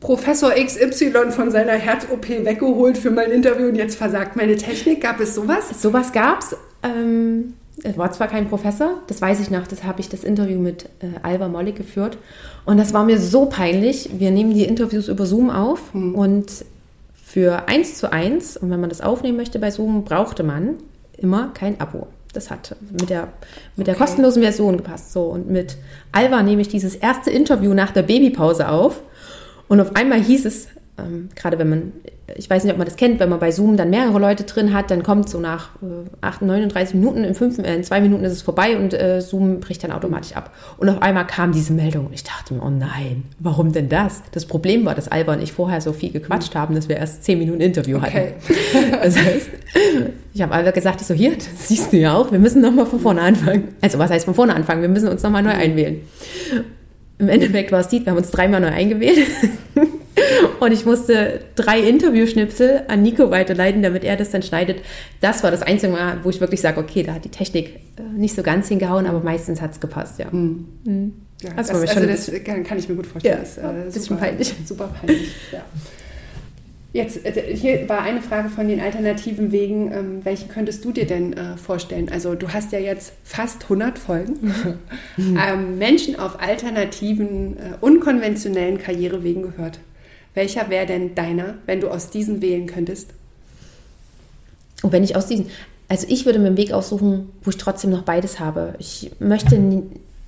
Professor 0.00 0.52
XY 0.52 1.30
von 1.30 1.50
seiner 1.50 1.72
Herz-OP 1.72 2.28
weggeholt 2.28 2.98
für 2.98 3.10
mein 3.10 3.30
Interview 3.30 3.68
und 3.68 3.76
jetzt 3.76 3.96
versagt 3.96 4.36
meine 4.36 4.56
Technik. 4.56 5.00
Gab 5.00 5.20
es 5.20 5.34
sowas? 5.34 5.80
Sowas 5.80 6.12
gab 6.12 6.40
es. 6.40 6.56
Ähm, 6.82 7.54
es 7.82 7.96
war 7.96 8.12
zwar 8.12 8.28
kein 8.28 8.48
Professor, 8.48 9.00
das 9.06 9.22
weiß 9.22 9.40
ich 9.40 9.50
noch, 9.50 9.66
das 9.66 9.82
habe 9.82 10.00
ich 10.00 10.08
das 10.08 10.24
Interview 10.24 10.58
mit 10.58 10.84
äh, 11.00 11.18
Alba 11.22 11.48
Mollig 11.48 11.74
geführt. 11.74 12.18
Und 12.64 12.76
das 12.76 12.92
war 12.92 13.04
mir 13.04 13.18
so 13.18 13.46
peinlich. 13.46 14.10
Wir 14.18 14.30
nehmen 14.30 14.54
die 14.54 14.64
Interviews 14.64 15.08
über 15.08 15.26
Zoom 15.26 15.50
auf 15.50 15.94
mhm. 15.94 16.14
und 16.14 16.64
für 17.24 17.66
eins 17.68 17.96
zu 17.96 18.12
eins, 18.12 18.56
und 18.58 18.70
wenn 18.70 18.80
man 18.80 18.90
das 18.90 19.00
aufnehmen 19.00 19.38
möchte 19.38 19.58
bei 19.58 19.70
Zoom, 19.70 20.04
brauchte 20.04 20.42
man 20.42 20.76
immer 21.16 21.50
kein 21.54 21.80
Abo. 21.80 22.08
Das 22.32 22.50
hat 22.50 22.76
mit 22.90 23.10
der, 23.10 23.28
mit 23.76 23.86
der 23.86 23.94
kostenlosen 23.94 24.42
Version 24.42 24.76
gepasst. 24.76 25.12
So, 25.12 25.24
und 25.24 25.50
mit 25.50 25.76
Alva 26.12 26.42
nehme 26.42 26.62
ich 26.62 26.68
dieses 26.68 26.94
erste 26.94 27.30
Interview 27.30 27.74
nach 27.74 27.90
der 27.90 28.02
Babypause 28.02 28.68
auf. 28.68 29.00
Und 29.68 29.80
auf 29.80 29.94
einmal 29.96 30.20
hieß 30.22 30.46
es, 30.46 30.68
ähm, 30.98 31.28
gerade 31.34 31.58
wenn 31.58 31.68
man, 31.68 31.92
ich 32.36 32.48
weiß 32.48 32.64
nicht, 32.64 32.72
ob 32.72 32.78
man 32.78 32.86
das 32.86 32.96
kennt, 32.96 33.20
wenn 33.20 33.28
man 33.28 33.38
bei 33.38 33.50
Zoom 33.50 33.76
dann 33.76 33.90
mehrere 33.90 34.18
Leute 34.18 34.44
drin 34.44 34.72
hat, 34.72 34.90
dann 34.90 35.02
kommt 35.02 35.28
so 35.28 35.40
nach 35.40 35.70
äh, 35.82 36.08
8, 36.20 36.42
39 36.42 36.94
Minuten, 36.94 37.24
in, 37.24 37.34
fünf, 37.34 37.58
äh, 37.58 37.74
in 37.74 37.84
zwei 37.84 38.00
Minuten 38.00 38.24
ist 38.24 38.32
es 38.32 38.42
vorbei 38.42 38.76
und 38.76 38.94
äh, 38.94 39.20
Zoom 39.20 39.60
bricht 39.60 39.84
dann 39.84 39.92
automatisch 39.92 40.34
ab. 40.34 40.52
Und 40.78 40.88
auf 40.88 41.02
einmal 41.02 41.26
kam 41.26 41.52
diese 41.52 41.72
Meldung 41.72 42.06
und 42.06 42.12
ich 42.12 42.24
dachte 42.24 42.54
mir, 42.54 42.62
oh 42.62 42.70
nein, 42.70 43.24
warum 43.38 43.72
denn 43.72 43.88
das? 43.88 44.22
Das 44.32 44.46
Problem 44.46 44.84
war, 44.84 44.94
dass 44.94 45.08
Alba 45.08 45.34
und 45.34 45.42
ich 45.42 45.52
vorher 45.52 45.80
so 45.80 45.92
viel 45.92 46.10
gequatscht 46.10 46.54
haben, 46.54 46.74
dass 46.74 46.88
wir 46.88 46.96
erst 46.96 47.24
10 47.24 47.38
Minuten 47.38 47.60
Interview 47.60 47.98
okay. 47.98 48.34
hatten. 48.48 48.92
das 49.02 49.16
heißt, 49.16 49.48
ich 50.34 50.42
habe 50.42 50.52
Alba 50.52 50.70
gesagt, 50.70 51.00
ich 51.00 51.06
so, 51.06 51.14
hier, 51.14 51.34
das 51.34 51.68
siehst 51.68 51.92
du 51.92 51.98
ja 51.98 52.14
auch, 52.14 52.32
wir 52.32 52.38
müssen 52.38 52.62
nochmal 52.62 52.86
von 52.86 53.00
vorne 53.00 53.20
anfangen. 53.20 53.68
Also 53.80 53.98
was 53.98 54.10
heißt 54.10 54.24
von 54.24 54.34
vorne 54.34 54.54
anfangen? 54.54 54.82
Wir 54.82 54.88
müssen 54.88 55.08
uns 55.08 55.22
nochmal 55.22 55.42
neu 55.42 55.50
einwählen. 55.50 56.00
Im 57.22 57.28
Endeffekt 57.28 57.70
war 57.70 57.78
es 57.78 57.86
die, 57.86 58.04
wir 58.04 58.10
haben 58.10 58.18
uns 58.18 58.32
dreimal 58.32 58.60
neu 58.60 58.66
eingewählt. 58.66 59.28
Und 60.58 60.72
ich 60.72 60.84
musste 60.84 61.40
drei 61.54 61.78
Interviewschnipsel 61.78 62.82
an 62.88 63.02
Nico 63.02 63.30
weiterleiten, 63.30 63.80
damit 63.80 64.02
er 64.02 64.16
das 64.16 64.30
dann 64.30 64.42
schneidet. 64.42 64.78
Das 65.20 65.44
war 65.44 65.52
das 65.52 65.62
einzige 65.62 65.92
Mal, 65.92 66.18
wo 66.24 66.30
ich 66.30 66.40
wirklich 66.40 66.60
sage, 66.60 66.80
okay, 66.80 67.04
da 67.04 67.14
hat 67.14 67.24
die 67.24 67.28
Technik 67.28 67.76
äh, 67.96 68.02
nicht 68.16 68.34
so 68.34 68.42
ganz 68.42 68.66
hingehauen, 68.66 69.06
aber 69.06 69.20
meistens 69.20 69.60
hat 69.60 69.70
es 69.70 69.78
gepasst, 69.78 70.18
ja. 70.18 70.26
Mhm. 70.32 70.66
Mhm. 70.82 71.12
ja 71.42 71.50
das, 71.54 71.68
das, 71.68 71.96
also 71.96 72.06
das 72.08 72.44
kann 72.44 72.78
ich 72.78 72.88
mir 72.88 72.96
gut 72.96 73.06
vorstellen. 73.06 73.38
Ja, 73.38 73.72
das 73.72 73.86
ist 73.86 73.96
äh, 73.96 74.00
super, 74.00 74.16
peinlich. 74.16 74.54
Super 74.66 74.88
peinlich, 74.88 75.30
ja. 75.52 75.64
Jetzt, 76.92 77.24
äh, 77.24 77.56
hier 77.56 77.88
war 77.88 78.02
eine 78.02 78.20
Frage 78.20 78.50
von 78.50 78.68
den 78.68 78.80
alternativen 78.80 79.50
Wegen. 79.50 79.92
Ähm, 79.92 80.24
welche 80.24 80.46
könntest 80.46 80.84
du 80.84 80.92
dir 80.92 81.06
denn 81.06 81.32
äh, 81.32 81.56
vorstellen? 81.56 82.10
Also 82.10 82.34
du 82.34 82.52
hast 82.52 82.72
ja 82.72 82.78
jetzt 82.78 83.14
fast 83.24 83.62
100 83.64 83.98
Folgen. 83.98 84.78
Mhm. 85.16 85.38
ähm, 85.38 85.78
Menschen 85.78 86.18
auf 86.18 86.40
alternativen, 86.40 87.56
äh, 87.56 87.60
unkonventionellen 87.80 88.78
Karrierewegen 88.78 89.42
gehört. 89.42 89.80
Welcher 90.34 90.70
wäre 90.70 90.86
denn 90.86 91.14
deiner, 91.14 91.54
wenn 91.66 91.80
du 91.80 91.88
aus 91.88 92.10
diesen 92.10 92.42
wählen 92.42 92.66
könntest? 92.66 93.10
Und 94.82 94.92
wenn 94.92 95.04
ich 95.04 95.16
aus 95.16 95.26
diesen, 95.26 95.46
also 95.88 96.06
ich 96.08 96.26
würde 96.26 96.38
mir 96.38 96.48
einen 96.48 96.56
Weg 96.56 96.72
aussuchen, 96.72 97.30
wo 97.42 97.50
ich 97.50 97.58
trotzdem 97.58 97.90
noch 97.90 98.02
beides 98.02 98.40
habe. 98.40 98.74
Ich 98.78 99.12
möchte 99.18 99.82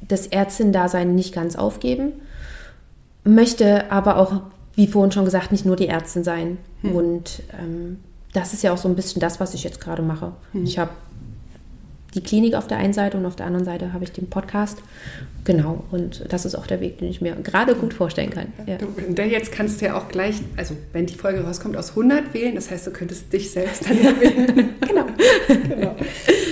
das 0.06 0.26
Ärztin-Dasein 0.26 1.14
nicht 1.14 1.34
ganz 1.34 1.56
aufgeben, 1.56 2.12
möchte 3.24 3.90
aber 3.90 4.18
auch, 4.18 4.42
wie 4.76 4.86
vorhin 4.86 5.12
schon 5.12 5.24
gesagt, 5.24 5.52
nicht 5.52 5.64
nur 5.64 5.76
die 5.76 5.88
Ärztin 5.88 6.24
sein. 6.24 6.58
Hm. 6.82 6.92
Und 6.92 7.42
ähm, 7.60 7.98
das 8.32 8.52
ist 8.52 8.62
ja 8.62 8.72
auch 8.72 8.78
so 8.78 8.88
ein 8.88 8.96
bisschen 8.96 9.20
das, 9.20 9.40
was 9.40 9.54
ich 9.54 9.64
jetzt 9.64 9.80
gerade 9.80 10.02
mache. 10.02 10.32
Hm. 10.52 10.64
Ich 10.64 10.78
habe 10.78 10.90
die 12.14 12.22
Klinik 12.22 12.54
auf 12.54 12.66
der 12.66 12.78
einen 12.78 12.92
Seite 12.92 13.16
und 13.16 13.26
auf 13.26 13.36
der 13.36 13.46
anderen 13.46 13.64
Seite 13.64 13.92
habe 13.92 14.04
ich 14.04 14.12
den 14.12 14.30
Podcast. 14.30 14.78
Genau, 15.44 15.84
und 15.90 16.24
das 16.32 16.44
ist 16.44 16.54
auch 16.54 16.66
der 16.66 16.80
Weg, 16.80 16.98
den 16.98 17.08
ich 17.08 17.20
mir 17.20 17.34
gerade 17.34 17.74
gut 17.74 17.92
vorstellen 17.92 18.30
kann. 18.30 18.52
Ja. 18.66 18.78
Du, 18.78 19.22
jetzt 19.22 19.52
kannst 19.52 19.80
du 19.80 19.86
ja 19.86 19.98
auch 19.98 20.08
gleich, 20.08 20.36
also 20.56 20.76
wenn 20.92 21.06
die 21.06 21.14
Folge 21.14 21.44
rauskommt, 21.44 21.76
aus 21.76 21.90
100 21.90 22.32
wählen. 22.32 22.54
Das 22.54 22.70
heißt, 22.70 22.86
du 22.86 22.92
könntest 22.92 23.32
dich 23.32 23.50
selbst 23.50 23.88
dann 23.88 23.98
wählen. 24.20 24.70
genau. 24.80 25.06
genau. 25.68 25.96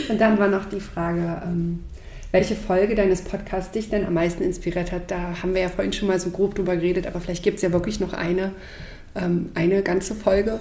Und 0.09 0.21
dann 0.21 0.39
war 0.39 0.49
noch 0.49 0.67
die 0.67 0.81
Frage, 0.81 1.43
ähm, 1.45 1.81
welche 2.33 2.57
Folge 2.57 2.95
deines 2.95 3.23
Podcasts 3.23 3.71
dich 3.71 3.91
denn 3.91 4.05
am 4.05 4.15
meisten 4.15 4.43
inspiriert 4.43 4.91
hat. 4.91 5.11
Da 5.11 5.43
haben 5.43 5.55
wir 5.55 5.63
ja 5.63 5.69
vorhin 5.69 5.93
schon 5.93 6.09
mal 6.09 6.19
so 6.19 6.31
grob 6.31 6.55
drüber 6.55 6.77
geredet, 6.77 7.07
aber 7.07 7.21
vielleicht 7.21 7.43
gibt 7.43 7.57
es 7.57 7.63
ja 7.63 7.73
wirklich 7.73 8.01
noch 8.01 8.15
eine, 8.15 8.53
ähm, 9.15 9.51
eine 9.55 9.83
ganze 9.83 10.15
Folge, 10.15 10.61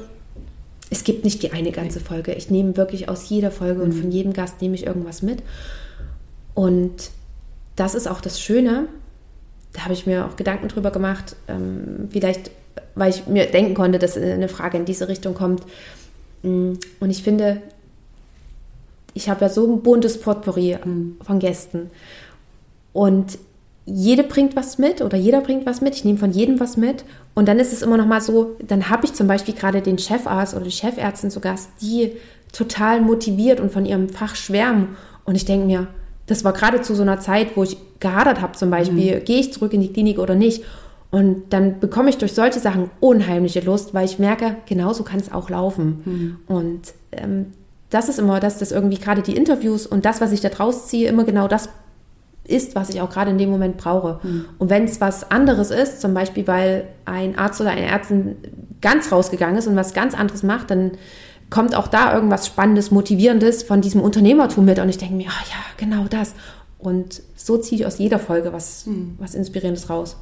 es 0.91 1.05
gibt 1.05 1.23
nicht 1.23 1.41
die 1.41 1.53
eine 1.53 1.71
ganze 1.71 2.01
Folge. 2.01 2.33
Ich 2.33 2.51
nehme 2.51 2.75
wirklich 2.75 3.07
aus 3.07 3.29
jeder 3.29 3.49
Folge 3.49 3.79
mhm. 3.79 3.85
und 3.85 3.91
von 3.93 4.11
jedem 4.11 4.33
Gast 4.33 4.61
nehme 4.61 4.75
ich 4.75 4.85
irgendwas 4.85 5.21
mit. 5.21 5.41
Und 6.53 7.11
das 7.77 7.95
ist 7.95 8.07
auch 8.07 8.19
das 8.19 8.41
Schöne. 8.41 8.87
Da 9.71 9.85
habe 9.85 9.93
ich 9.93 10.05
mir 10.05 10.25
auch 10.25 10.35
Gedanken 10.35 10.67
drüber 10.67 10.91
gemacht. 10.91 11.37
Ähm, 11.47 12.09
vielleicht, 12.11 12.51
weil 12.93 13.09
ich 13.09 13.25
mir 13.25 13.45
denken 13.45 13.73
konnte, 13.73 13.99
dass 13.99 14.17
eine 14.17 14.49
Frage 14.49 14.77
in 14.77 14.83
diese 14.83 15.07
Richtung 15.07 15.33
kommt. 15.33 15.63
Mm, 16.43 16.73
und 16.99 17.09
ich 17.09 17.23
finde, 17.23 17.61
ich 19.13 19.29
habe 19.29 19.41
ja 19.41 19.49
so 19.49 19.65
ein 19.71 19.81
buntes 19.81 20.19
Potpourri 20.19 20.77
mhm. 20.83 21.17
von 21.21 21.39
Gästen. 21.39 21.89
Und 22.93 23.37
jede 23.85 24.23
bringt 24.23 24.55
was 24.55 24.77
mit 24.77 25.01
oder 25.01 25.17
jeder 25.17 25.41
bringt 25.41 25.65
was 25.65 25.81
mit. 25.81 25.95
Ich 25.95 26.05
nehme 26.05 26.17
von 26.17 26.31
jedem 26.31 26.59
was 26.59 26.77
mit. 26.77 27.03
Und 27.33 27.47
dann 27.47 27.59
ist 27.59 27.73
es 27.73 27.81
immer 27.81 27.97
noch 27.97 28.05
mal 28.05 28.21
so, 28.21 28.55
dann 28.65 28.89
habe 28.89 29.05
ich 29.05 29.13
zum 29.13 29.27
Beispiel 29.27 29.53
gerade 29.53 29.81
den 29.81 29.97
Chefarzt 29.97 30.53
oder 30.53 30.65
die 30.65 30.71
Chefärztin 30.71 31.31
zu 31.31 31.39
Gast, 31.39 31.69
die 31.81 32.13
total 32.51 33.01
motiviert 33.01 33.59
und 33.59 33.71
von 33.71 33.85
ihrem 33.85 34.09
Fach 34.09 34.35
schwärmen. 34.35 34.95
Und 35.25 35.35
ich 35.35 35.45
denke 35.45 35.65
mir, 35.65 35.87
das 36.27 36.43
war 36.43 36.53
gerade 36.53 36.81
zu 36.81 36.95
so 36.95 37.01
einer 37.01 37.19
Zeit, 37.19 37.55
wo 37.55 37.63
ich 37.63 37.77
gehadert 37.99 38.41
habe 38.41 38.57
zum 38.57 38.69
Beispiel, 38.69 39.19
mhm. 39.19 39.25
gehe 39.25 39.39
ich 39.39 39.53
zurück 39.53 39.73
in 39.73 39.81
die 39.81 39.91
Klinik 39.91 40.19
oder 40.19 40.35
nicht. 40.35 40.63
Und 41.09 41.51
dann 41.51 41.79
bekomme 41.79 42.09
ich 42.09 42.17
durch 42.17 42.33
solche 42.33 42.59
Sachen 42.59 42.89
unheimliche 43.01 43.59
Lust, 43.59 43.93
weil 43.93 44.05
ich 44.05 44.17
merke, 44.17 44.55
genauso 44.65 45.03
kann 45.03 45.19
es 45.19 45.31
auch 45.31 45.49
laufen. 45.49 46.01
Mhm. 46.05 46.37
Und 46.47 46.81
ähm, 47.11 47.47
das 47.91 48.09
ist 48.09 48.17
immer 48.17 48.39
das, 48.39 48.57
dass 48.57 48.71
irgendwie 48.71 48.97
gerade 48.97 49.21
die 49.21 49.35
Interviews 49.35 49.85
und 49.85 50.05
das, 50.05 50.21
was 50.21 50.31
ich 50.31 50.41
da 50.41 50.49
draus 50.49 50.87
ziehe, 50.87 51.07
immer 51.07 51.23
genau 51.23 51.47
das 51.47 51.69
ist, 52.43 52.73
was 52.73 52.89
ich 52.89 53.01
auch 53.01 53.09
gerade 53.09 53.31
in 53.31 53.37
dem 53.37 53.49
Moment 53.51 53.77
brauche. 53.77 54.19
Mhm. 54.23 54.45
Und 54.57 54.69
wenn 54.69 54.85
es 54.85 54.99
was 54.99 55.29
anderes 55.29 55.69
ist, 55.69 56.01
zum 56.01 56.13
Beispiel 56.13 56.47
weil 56.47 56.87
ein 57.05 57.37
Arzt 57.37 57.61
oder 57.61 57.69
eine 57.69 57.85
Ärztin 57.85 58.37
ganz 58.81 59.11
rausgegangen 59.11 59.57
ist 59.57 59.67
und 59.67 59.75
was 59.75 59.93
ganz 59.93 60.15
anderes 60.15 60.41
macht, 60.41 60.71
dann 60.71 60.91
kommt 61.49 61.75
auch 61.75 61.87
da 61.87 62.15
irgendwas 62.15 62.47
Spannendes, 62.47 62.89
Motivierendes 62.89 63.61
von 63.61 63.81
diesem 63.81 64.01
Unternehmertum 64.01 64.65
mit. 64.65 64.79
Und 64.79 64.89
ich 64.89 64.97
denke 64.97 65.15
mir, 65.15 65.27
ach 65.29 65.47
ja, 65.49 65.57
genau 65.77 66.05
das. 66.09 66.33
Und 66.79 67.21
so 67.35 67.57
ziehe 67.57 67.81
ich 67.81 67.85
aus 67.85 67.99
jeder 67.99 68.17
Folge 68.17 68.53
was, 68.53 68.87
mhm. 68.87 69.15
was 69.19 69.35
Inspirierendes 69.35 69.89
raus. 69.89 70.17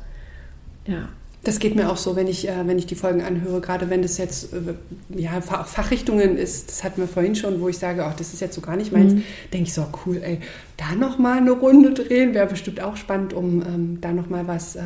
Ja. 0.86 1.08
Das 1.44 1.60
geht 1.60 1.74
mir 1.74 1.90
auch 1.90 1.96
so, 1.96 2.18
wenn 2.18 2.28
ich, 2.28 2.50
äh, 2.50 2.68
wenn 2.68 2.78
ich 2.78 2.86
die 2.86 2.96
Folgen 2.96 3.22
anhöre, 3.22 3.62
gerade 3.62 3.90
wenn 3.90 4.02
das 4.02 4.18
jetzt 4.18 4.54
äh, 4.54 4.74
ja, 5.18 5.40
Fachrichtungen 5.40 6.38
ist, 6.38 6.70
das 6.70 6.84
hatten 6.84 7.00
wir 7.00 7.08
vorhin 7.08 7.36
schon, 7.36 7.62
wo 7.62 7.70
ich 7.70 7.78
sage, 7.78 8.04
ach, 8.04 8.14
das 8.16 8.34
ist 8.34 8.42
jetzt 8.42 8.56
so 8.56 8.62
gar 8.62 8.76
nicht 8.76 8.92
meins, 8.92 9.14
mhm. 9.14 9.24
denke 9.54 9.68
ich 9.68 9.74
so, 9.74 9.88
cool, 10.06 10.22
ey, 10.22 10.40
da 10.76 10.96
nochmal 10.96 11.38
eine 11.38 11.52
Runde 11.52 11.94
drehen, 11.94 12.34
wäre 12.34 12.48
bestimmt 12.48 12.82
auch 12.82 12.98
spannend, 12.98 13.34
um 13.34 13.62
ähm, 13.62 13.98
da 14.02 14.12
nochmal 14.12 14.48
was, 14.48 14.76
äh, 14.76 14.82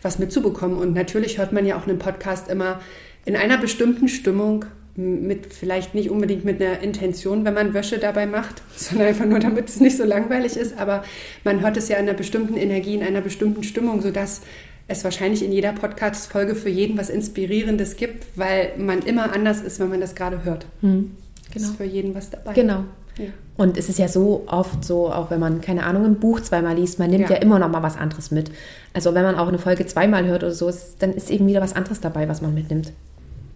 was 0.00 0.20
mitzubekommen. 0.20 0.76
Und 0.76 0.94
natürlich 0.94 1.38
hört 1.38 1.52
man 1.52 1.66
ja 1.66 1.76
auch 1.76 1.88
einen 1.88 1.98
Podcast 1.98 2.48
immer 2.48 2.80
in 3.24 3.34
einer 3.34 3.58
bestimmten 3.58 4.08
Stimmung 4.08 4.66
mit 4.96 5.52
vielleicht 5.52 5.94
nicht 5.94 6.10
unbedingt 6.10 6.44
mit 6.44 6.60
einer 6.60 6.80
Intention, 6.80 7.44
wenn 7.44 7.54
man 7.54 7.74
Wäsche 7.74 7.98
dabei 7.98 8.26
macht, 8.26 8.62
sondern 8.76 9.08
einfach 9.08 9.24
nur, 9.24 9.38
damit 9.38 9.68
es 9.68 9.80
nicht 9.80 9.96
so 9.96 10.04
langweilig 10.04 10.56
ist. 10.56 10.78
Aber 10.78 11.04
man 11.44 11.60
hört 11.60 11.76
es 11.76 11.88
ja 11.88 11.96
in 11.96 12.08
einer 12.08 12.16
bestimmten 12.16 12.56
Energie, 12.56 12.94
in 12.94 13.02
einer 13.02 13.20
bestimmten 13.20 13.62
Stimmung, 13.62 14.02
sodass 14.02 14.42
es 14.90 15.04
wahrscheinlich 15.04 15.44
in 15.44 15.52
jeder 15.52 15.72
Podcast-Folge 15.72 16.54
für 16.54 16.68
jeden 16.68 16.98
was 16.98 17.10
Inspirierendes 17.10 17.96
gibt, 17.96 18.26
weil 18.36 18.72
man 18.76 19.00
immer 19.00 19.32
anders 19.32 19.62
ist, 19.62 19.78
wenn 19.78 19.88
man 19.88 20.00
das 20.00 20.14
gerade 20.14 20.44
hört. 20.44 20.66
Hm, 20.80 21.12
genau. 21.52 21.68
Ist 21.68 21.76
für 21.76 21.84
jeden 21.84 22.14
was 22.14 22.30
dabei. 22.30 22.52
Genau. 22.52 22.84
Ja. 23.16 23.26
Und 23.56 23.76
es 23.76 23.88
ist 23.88 23.98
ja 23.98 24.08
so 24.08 24.44
oft 24.46 24.84
so, 24.84 25.12
auch 25.12 25.30
wenn 25.30 25.38
man, 25.38 25.60
keine 25.60 25.84
Ahnung, 25.84 26.04
ein 26.04 26.16
Buch 26.16 26.40
zweimal 26.40 26.76
liest, 26.76 26.98
man 26.98 27.10
nimmt 27.10 27.28
ja, 27.28 27.36
ja 27.36 27.42
immer 27.42 27.58
noch 27.58 27.68
mal 27.68 27.82
was 27.82 27.96
anderes 27.96 28.30
mit. 28.30 28.50
Also 28.92 29.14
wenn 29.14 29.22
man 29.22 29.36
auch 29.36 29.48
eine 29.48 29.58
Folge 29.58 29.86
zweimal 29.86 30.26
hört 30.26 30.42
oder 30.42 30.52
so, 30.52 30.68
ist, 30.68 30.96
dann 31.00 31.12
ist 31.12 31.30
eben 31.30 31.46
wieder 31.46 31.60
was 31.60 31.74
anderes 31.74 32.00
dabei, 32.00 32.28
was 32.28 32.42
man 32.42 32.54
mitnimmt. 32.54 32.92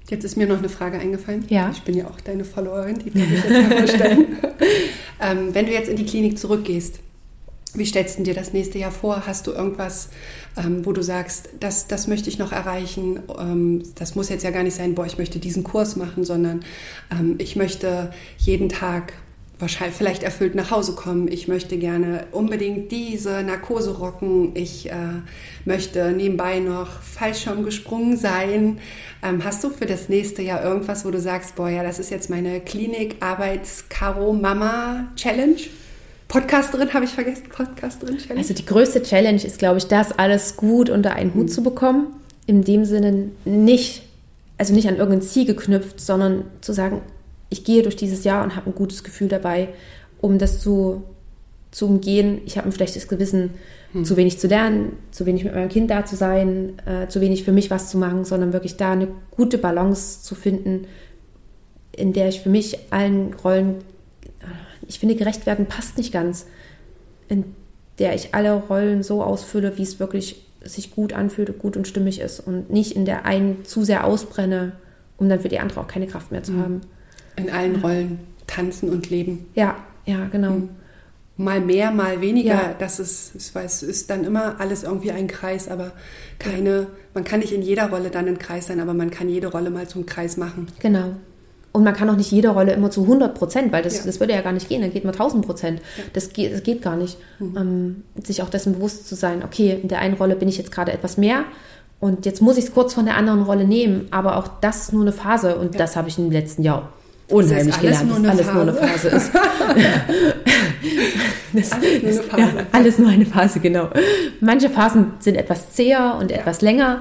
Jetzt 0.08 0.24
ist 0.24 0.36
mir 0.36 0.46
noch 0.46 0.58
eine 0.58 0.68
Frage 0.68 0.98
eingefallen. 0.98 1.46
Ja. 1.48 1.70
Ich 1.72 1.82
bin 1.82 1.96
ja 1.96 2.06
auch 2.06 2.20
deine 2.20 2.44
Followerin, 2.44 2.98
die 2.98 3.10
darf 3.10 3.24
ich 3.24 3.44
jetzt 3.44 3.68
mal 3.70 3.88
stellen. 3.88 4.26
ähm, 5.20 5.54
wenn 5.54 5.66
du 5.66 5.72
jetzt 5.72 5.88
in 5.88 5.96
die 5.96 6.04
Klinik 6.04 6.38
zurückgehst, 6.38 7.00
Wie 7.74 7.86
stellst 7.86 8.18
du 8.18 8.22
dir 8.22 8.34
das 8.34 8.52
nächste 8.52 8.78
Jahr 8.78 8.92
vor? 8.92 9.26
Hast 9.26 9.46
du 9.46 9.52
irgendwas, 9.52 10.10
ähm, 10.56 10.86
wo 10.86 10.92
du 10.92 11.02
sagst, 11.02 11.48
das, 11.58 11.88
das 11.88 12.06
möchte 12.06 12.28
ich 12.28 12.38
noch 12.38 12.52
erreichen? 12.52 13.20
Ähm, 13.38 13.82
das 13.96 14.14
muss 14.14 14.28
jetzt 14.28 14.44
ja 14.44 14.50
gar 14.50 14.62
nicht 14.62 14.76
sein, 14.76 14.94
boah, 14.94 15.06
ich 15.06 15.18
möchte 15.18 15.40
diesen 15.40 15.64
Kurs 15.64 15.96
machen, 15.96 16.24
sondern 16.24 16.64
ähm, 17.10 17.34
ich 17.38 17.56
möchte 17.56 18.12
jeden 18.38 18.68
Tag 18.68 19.14
wahrscheinlich 19.58 19.96
vielleicht 19.96 20.22
erfüllt 20.22 20.54
nach 20.54 20.70
Hause 20.70 20.94
kommen. 20.94 21.26
Ich 21.28 21.48
möchte 21.48 21.76
gerne 21.78 22.26
unbedingt 22.32 22.92
diese 22.92 23.42
Narkose 23.42 23.98
rocken. 23.98 24.54
Ich 24.54 24.90
äh, 24.90 25.22
möchte 25.64 26.12
nebenbei 26.12 26.60
noch 26.60 27.02
Fallschirm 27.02 27.64
gesprungen 27.64 28.16
sein. 28.16 28.78
Ähm, 29.22 29.44
hast 29.44 29.64
du 29.64 29.70
für 29.70 29.86
das 29.86 30.08
nächste 30.08 30.42
Jahr 30.42 30.62
irgendwas, 30.62 31.04
wo 31.04 31.10
du 31.10 31.20
sagst, 31.20 31.56
boah, 31.56 31.68
ja, 31.68 31.82
das 31.82 31.98
ist 31.98 32.10
jetzt 32.10 32.30
meine 32.30 32.60
Klinik-Arbeits-Karo-Mama-Challenge? 32.60 35.56
Podcasterin 36.34 36.92
habe 36.92 37.04
ich 37.04 37.12
vergessen, 37.12 37.44
Podcasterin 37.48 38.18
Challenge. 38.18 38.40
Also 38.40 38.54
die 38.54 38.66
größte 38.66 39.00
Challenge 39.04 39.40
ist, 39.40 39.60
glaube 39.60 39.78
ich, 39.78 39.86
das 39.86 40.10
alles 40.10 40.56
gut 40.56 40.90
unter 40.90 41.12
einen 41.12 41.32
Hut 41.32 41.44
mhm. 41.44 41.48
zu 41.48 41.62
bekommen. 41.62 42.08
In 42.44 42.64
dem 42.64 42.84
Sinne 42.84 43.30
nicht, 43.44 44.02
also 44.58 44.74
nicht 44.74 44.88
an 44.88 44.96
irgendein 44.96 45.22
Ziel 45.22 45.44
geknüpft, 45.44 46.00
sondern 46.00 46.42
zu 46.60 46.72
sagen, 46.72 47.02
ich 47.50 47.62
gehe 47.62 47.84
durch 47.84 47.94
dieses 47.94 48.24
Jahr 48.24 48.42
und 48.42 48.56
habe 48.56 48.68
ein 48.68 48.74
gutes 48.74 49.04
Gefühl 49.04 49.28
dabei, 49.28 49.68
um 50.20 50.38
das 50.38 50.58
zu, 50.58 51.04
zu 51.70 51.86
umgehen. 51.86 52.40
Ich 52.46 52.58
habe 52.58 52.66
ein 52.66 52.72
schlechtes 52.72 53.06
Gewissen, 53.06 53.50
hm. 53.92 54.04
zu 54.04 54.16
wenig 54.16 54.40
zu 54.40 54.48
lernen, 54.48 54.96
zu 55.12 55.26
wenig 55.26 55.44
mit 55.44 55.54
meinem 55.54 55.68
Kind 55.68 55.88
da 55.88 56.04
zu 56.04 56.16
sein, 56.16 56.82
äh, 56.84 57.06
zu 57.06 57.20
wenig 57.20 57.44
für 57.44 57.52
mich 57.52 57.70
was 57.70 57.90
zu 57.90 57.96
machen, 57.96 58.24
sondern 58.24 58.52
wirklich 58.52 58.76
da 58.76 58.90
eine 58.90 59.06
gute 59.30 59.56
Balance 59.56 60.24
zu 60.24 60.34
finden, 60.34 60.88
in 61.92 62.12
der 62.12 62.28
ich 62.28 62.40
für 62.40 62.48
mich 62.48 62.76
allen 62.90 63.34
Rollen, 63.34 63.76
ich 64.88 64.98
finde, 64.98 65.14
gerecht 65.14 65.46
werden 65.46 65.66
passt 65.66 65.96
nicht 65.98 66.12
ganz, 66.12 66.46
in 67.28 67.44
der 67.98 68.14
ich 68.14 68.34
alle 68.34 68.54
Rollen 68.54 69.02
so 69.02 69.22
ausfülle, 69.22 69.76
wie 69.78 69.82
es 69.82 70.00
wirklich 70.00 70.44
sich 70.62 70.94
gut 70.94 71.12
anfühlt, 71.12 71.58
gut 71.58 71.76
und 71.76 71.86
stimmig 71.86 72.20
ist 72.20 72.40
und 72.40 72.70
nicht 72.70 72.92
in 72.92 73.04
der 73.04 73.24
einen 73.24 73.64
zu 73.64 73.84
sehr 73.84 74.04
ausbrenne, 74.04 74.72
um 75.16 75.28
dann 75.28 75.40
für 75.40 75.48
die 75.48 75.58
andere 75.58 75.80
auch 75.80 75.86
keine 75.88 76.06
Kraft 76.06 76.32
mehr 76.32 76.42
zu 76.42 76.52
mhm. 76.52 76.62
haben. 76.62 76.80
In 77.36 77.50
allen 77.50 77.76
Rollen 77.76 78.20
tanzen 78.46 78.88
und 78.88 79.10
leben. 79.10 79.46
Ja, 79.54 79.76
ja, 80.06 80.26
genau. 80.30 80.52
Mhm. 80.52 80.68
Mal 81.36 81.60
mehr, 81.60 81.90
mal 81.90 82.20
weniger. 82.20 82.54
Ja. 82.54 82.74
Das 82.78 83.00
ist, 83.00 83.34
ich 83.34 83.52
weiß, 83.52 83.82
ist 83.82 84.08
dann 84.08 84.24
immer 84.24 84.60
alles 84.60 84.84
irgendwie 84.84 85.10
ein 85.10 85.26
Kreis, 85.26 85.68
aber 85.68 85.92
keine, 86.38 86.86
man 87.12 87.24
kann 87.24 87.40
nicht 87.40 87.52
in 87.52 87.62
jeder 87.62 87.90
Rolle 87.90 88.10
dann 88.10 88.28
ein 88.28 88.38
Kreis 88.38 88.68
sein, 88.68 88.78
aber 88.80 88.94
man 88.94 89.10
kann 89.10 89.28
jede 89.28 89.48
Rolle 89.48 89.70
mal 89.70 89.88
zum 89.88 90.06
Kreis 90.06 90.36
machen. 90.36 90.68
Genau. 90.78 91.16
Und 91.74 91.82
man 91.82 91.92
kann 91.92 92.08
auch 92.08 92.14
nicht 92.14 92.30
jede 92.30 92.50
Rolle 92.50 92.72
immer 92.72 92.92
zu 92.92 93.02
100 93.02 93.34
Prozent, 93.34 93.72
weil 93.72 93.82
das, 93.82 93.98
ja. 93.98 94.02
das 94.06 94.20
würde 94.20 94.32
ja 94.32 94.42
gar 94.42 94.52
nicht 94.52 94.68
gehen, 94.68 94.80
dann 94.80 94.92
geht 94.92 95.04
man 95.04 95.12
1000 95.12 95.44
Prozent. 95.44 95.80
Ja. 95.96 96.04
Das, 96.12 96.32
geht, 96.32 96.52
das 96.52 96.62
geht 96.62 96.82
gar 96.82 96.94
nicht. 96.94 97.18
Mhm. 97.40 97.56
Ähm, 97.56 98.04
sich 98.22 98.42
auch 98.42 98.48
dessen 98.48 98.74
bewusst 98.74 99.08
zu 99.08 99.16
sein, 99.16 99.42
okay, 99.44 99.80
in 99.82 99.88
der 99.88 99.98
einen 99.98 100.14
Rolle 100.14 100.36
bin 100.36 100.48
ich 100.48 100.56
jetzt 100.56 100.70
gerade 100.70 100.92
etwas 100.92 101.16
mehr 101.16 101.44
und 101.98 102.26
jetzt 102.26 102.40
muss 102.42 102.58
ich 102.58 102.66
es 102.66 102.74
kurz 102.74 102.94
von 102.94 103.06
der 103.06 103.16
anderen 103.16 103.42
Rolle 103.42 103.64
nehmen, 103.64 104.06
aber 104.12 104.36
auch 104.36 104.46
das 104.60 104.82
ist 104.82 104.92
nur 104.92 105.02
eine 105.02 105.12
Phase 105.12 105.56
und 105.56 105.74
ja. 105.74 105.78
das 105.78 105.96
habe 105.96 106.08
ich 106.08 106.16
im 106.16 106.30
letzten 106.30 106.62
Jahr 106.62 106.92
unheimlich 107.28 107.80
gelernt, 107.80 108.10
dass 108.10 108.28
alles 108.28 108.52
nur 108.52 108.62
eine 108.62 108.74
Phase 108.74 109.08
ist. 109.08 109.32
das, 111.52 111.72
alles, 111.72 112.02
nur 112.02 112.34
eine 112.34 112.52
Phase. 112.52 112.66
Alles 112.72 112.98
nur 112.98 113.08
eine 113.08 113.26
Phase, 113.26 113.60
genau. 113.60 113.88
Manche 114.40 114.68
Phasen 114.70 115.14
sind 115.18 115.36
etwas 115.36 115.72
zäher 115.72 116.16
und 116.20 116.30
etwas 116.30 116.60
länger 116.60 117.00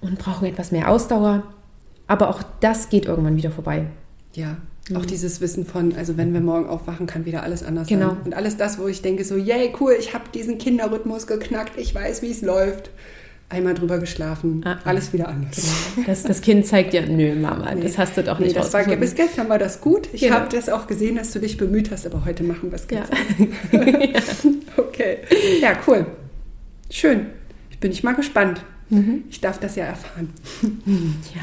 und 0.00 0.18
brauchen 0.18 0.46
etwas 0.46 0.70
mehr 0.70 0.90
Ausdauer. 0.90 1.42
Aber 2.10 2.28
auch 2.28 2.42
das 2.58 2.88
geht 2.88 3.06
irgendwann 3.06 3.36
wieder 3.36 3.52
vorbei. 3.52 3.86
Ja, 4.34 4.56
auch 4.94 5.02
mhm. 5.02 5.06
dieses 5.06 5.40
Wissen 5.40 5.64
von, 5.64 5.94
also 5.94 6.16
wenn 6.16 6.32
wir 6.32 6.40
morgen 6.40 6.66
aufwachen, 6.66 7.06
kann 7.06 7.24
wieder 7.24 7.44
alles 7.44 7.62
anders 7.62 7.86
genau. 7.86 8.08
sein. 8.08 8.18
Und 8.24 8.34
alles 8.34 8.56
das, 8.56 8.80
wo 8.80 8.88
ich 8.88 9.00
denke, 9.00 9.24
so, 9.24 9.36
yay, 9.36 9.72
cool, 9.78 9.94
ich 9.96 10.12
habe 10.12 10.24
diesen 10.34 10.58
Kinderrhythmus 10.58 11.28
geknackt, 11.28 11.78
ich 11.78 11.94
weiß, 11.94 12.22
wie 12.22 12.32
es 12.32 12.42
läuft 12.42 12.90
einmal 13.48 13.74
drüber 13.74 13.98
geschlafen, 13.98 14.62
ah, 14.64 14.78
alles 14.84 15.12
wieder 15.12 15.28
anders. 15.28 15.72
Genau. 15.94 16.06
Das, 16.06 16.22
das 16.22 16.40
Kind 16.40 16.66
zeigt 16.66 16.92
dir, 16.92 17.06
nö, 17.06 17.34
Mama, 17.34 17.74
nee. 17.74 17.82
das 17.82 17.98
hast 17.98 18.16
du 18.16 18.22
doch 18.22 18.38
nicht 18.38 18.54
nee, 18.54 18.60
das 18.60 18.72
war, 18.72 18.84
Bis 18.84 19.14
gestern 19.14 19.48
war 19.48 19.58
das 19.58 19.80
gut. 19.80 20.08
Ich 20.12 20.22
genau. 20.22 20.36
habe 20.36 20.48
das 20.54 20.68
auch 20.68 20.86
gesehen, 20.86 21.16
dass 21.16 21.32
du 21.32 21.40
dich 21.40 21.56
bemüht 21.56 21.90
hast, 21.90 22.06
aber 22.06 22.24
heute 22.24 22.42
machen 22.42 22.70
wir 22.70 22.76
es 22.76 22.86
ganz 22.88 23.08
ja. 23.72 24.20
okay. 24.76 25.18
Ja, 25.60 25.72
cool. 25.86 26.06
Schön. 26.90 27.26
Ich 27.70 27.78
bin 27.78 27.90
ich 27.92 28.02
mal 28.02 28.14
gespannt. 28.14 28.62
Mhm. 28.88 29.24
Ich 29.30 29.40
darf 29.40 29.58
das 29.58 29.76
ja 29.76 29.84
erfahren. 29.84 30.30
Ja. 31.34 31.42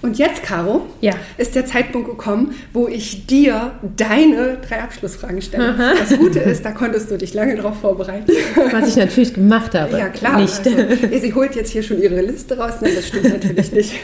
Und 0.00 0.16
jetzt, 0.16 0.44
Caro, 0.44 0.86
ja. 1.00 1.12
ist 1.38 1.56
der 1.56 1.66
Zeitpunkt 1.66 2.08
gekommen, 2.08 2.54
wo 2.72 2.86
ich 2.86 3.26
dir 3.26 3.72
deine 3.96 4.58
drei 4.66 4.80
Abschlussfragen 4.80 5.42
stelle. 5.42 5.70
Aha. 5.70 5.92
Das 5.98 6.16
Gute 6.16 6.38
ist, 6.38 6.64
da 6.64 6.70
konntest 6.70 7.10
du 7.10 7.18
dich 7.18 7.34
lange 7.34 7.56
darauf 7.56 7.80
vorbereiten. 7.80 8.30
Was 8.70 8.88
ich 8.88 8.96
natürlich 8.96 9.34
gemacht 9.34 9.74
habe. 9.74 9.98
Ja, 9.98 10.08
klar. 10.08 10.40
Nicht. 10.40 10.64
Also, 10.66 11.18
sie 11.18 11.34
holt 11.34 11.56
jetzt 11.56 11.72
hier 11.72 11.82
schon 11.82 12.00
ihre 12.00 12.20
Liste 12.20 12.56
raus. 12.56 12.74
Nein, 12.80 12.92
das 12.94 13.08
stimmt 13.08 13.28
natürlich 13.28 13.72
nicht. 13.72 13.94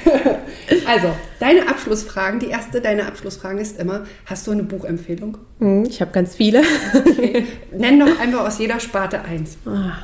Also, 0.87 1.09
deine 1.41 1.69
Abschlussfragen, 1.69 2.41
die 2.41 2.49
erste 2.49 2.81
deiner 2.81 3.07
Abschlussfragen 3.07 3.59
ist 3.59 3.79
immer, 3.79 4.05
hast 4.25 4.47
du 4.47 4.51
eine 4.51 4.63
Buchempfehlung? 4.63 5.37
Hm, 5.59 5.85
ich 5.85 6.01
habe 6.01 6.11
ganz 6.11 6.35
viele. 6.35 6.63
Okay. 6.95 7.45
Nenn 7.77 8.01
doch 8.01 8.19
einfach 8.19 8.47
aus 8.47 8.59
jeder 8.59 8.81
Sparte 8.81 9.23
eins. 9.23 9.59
Ah, 9.67 9.99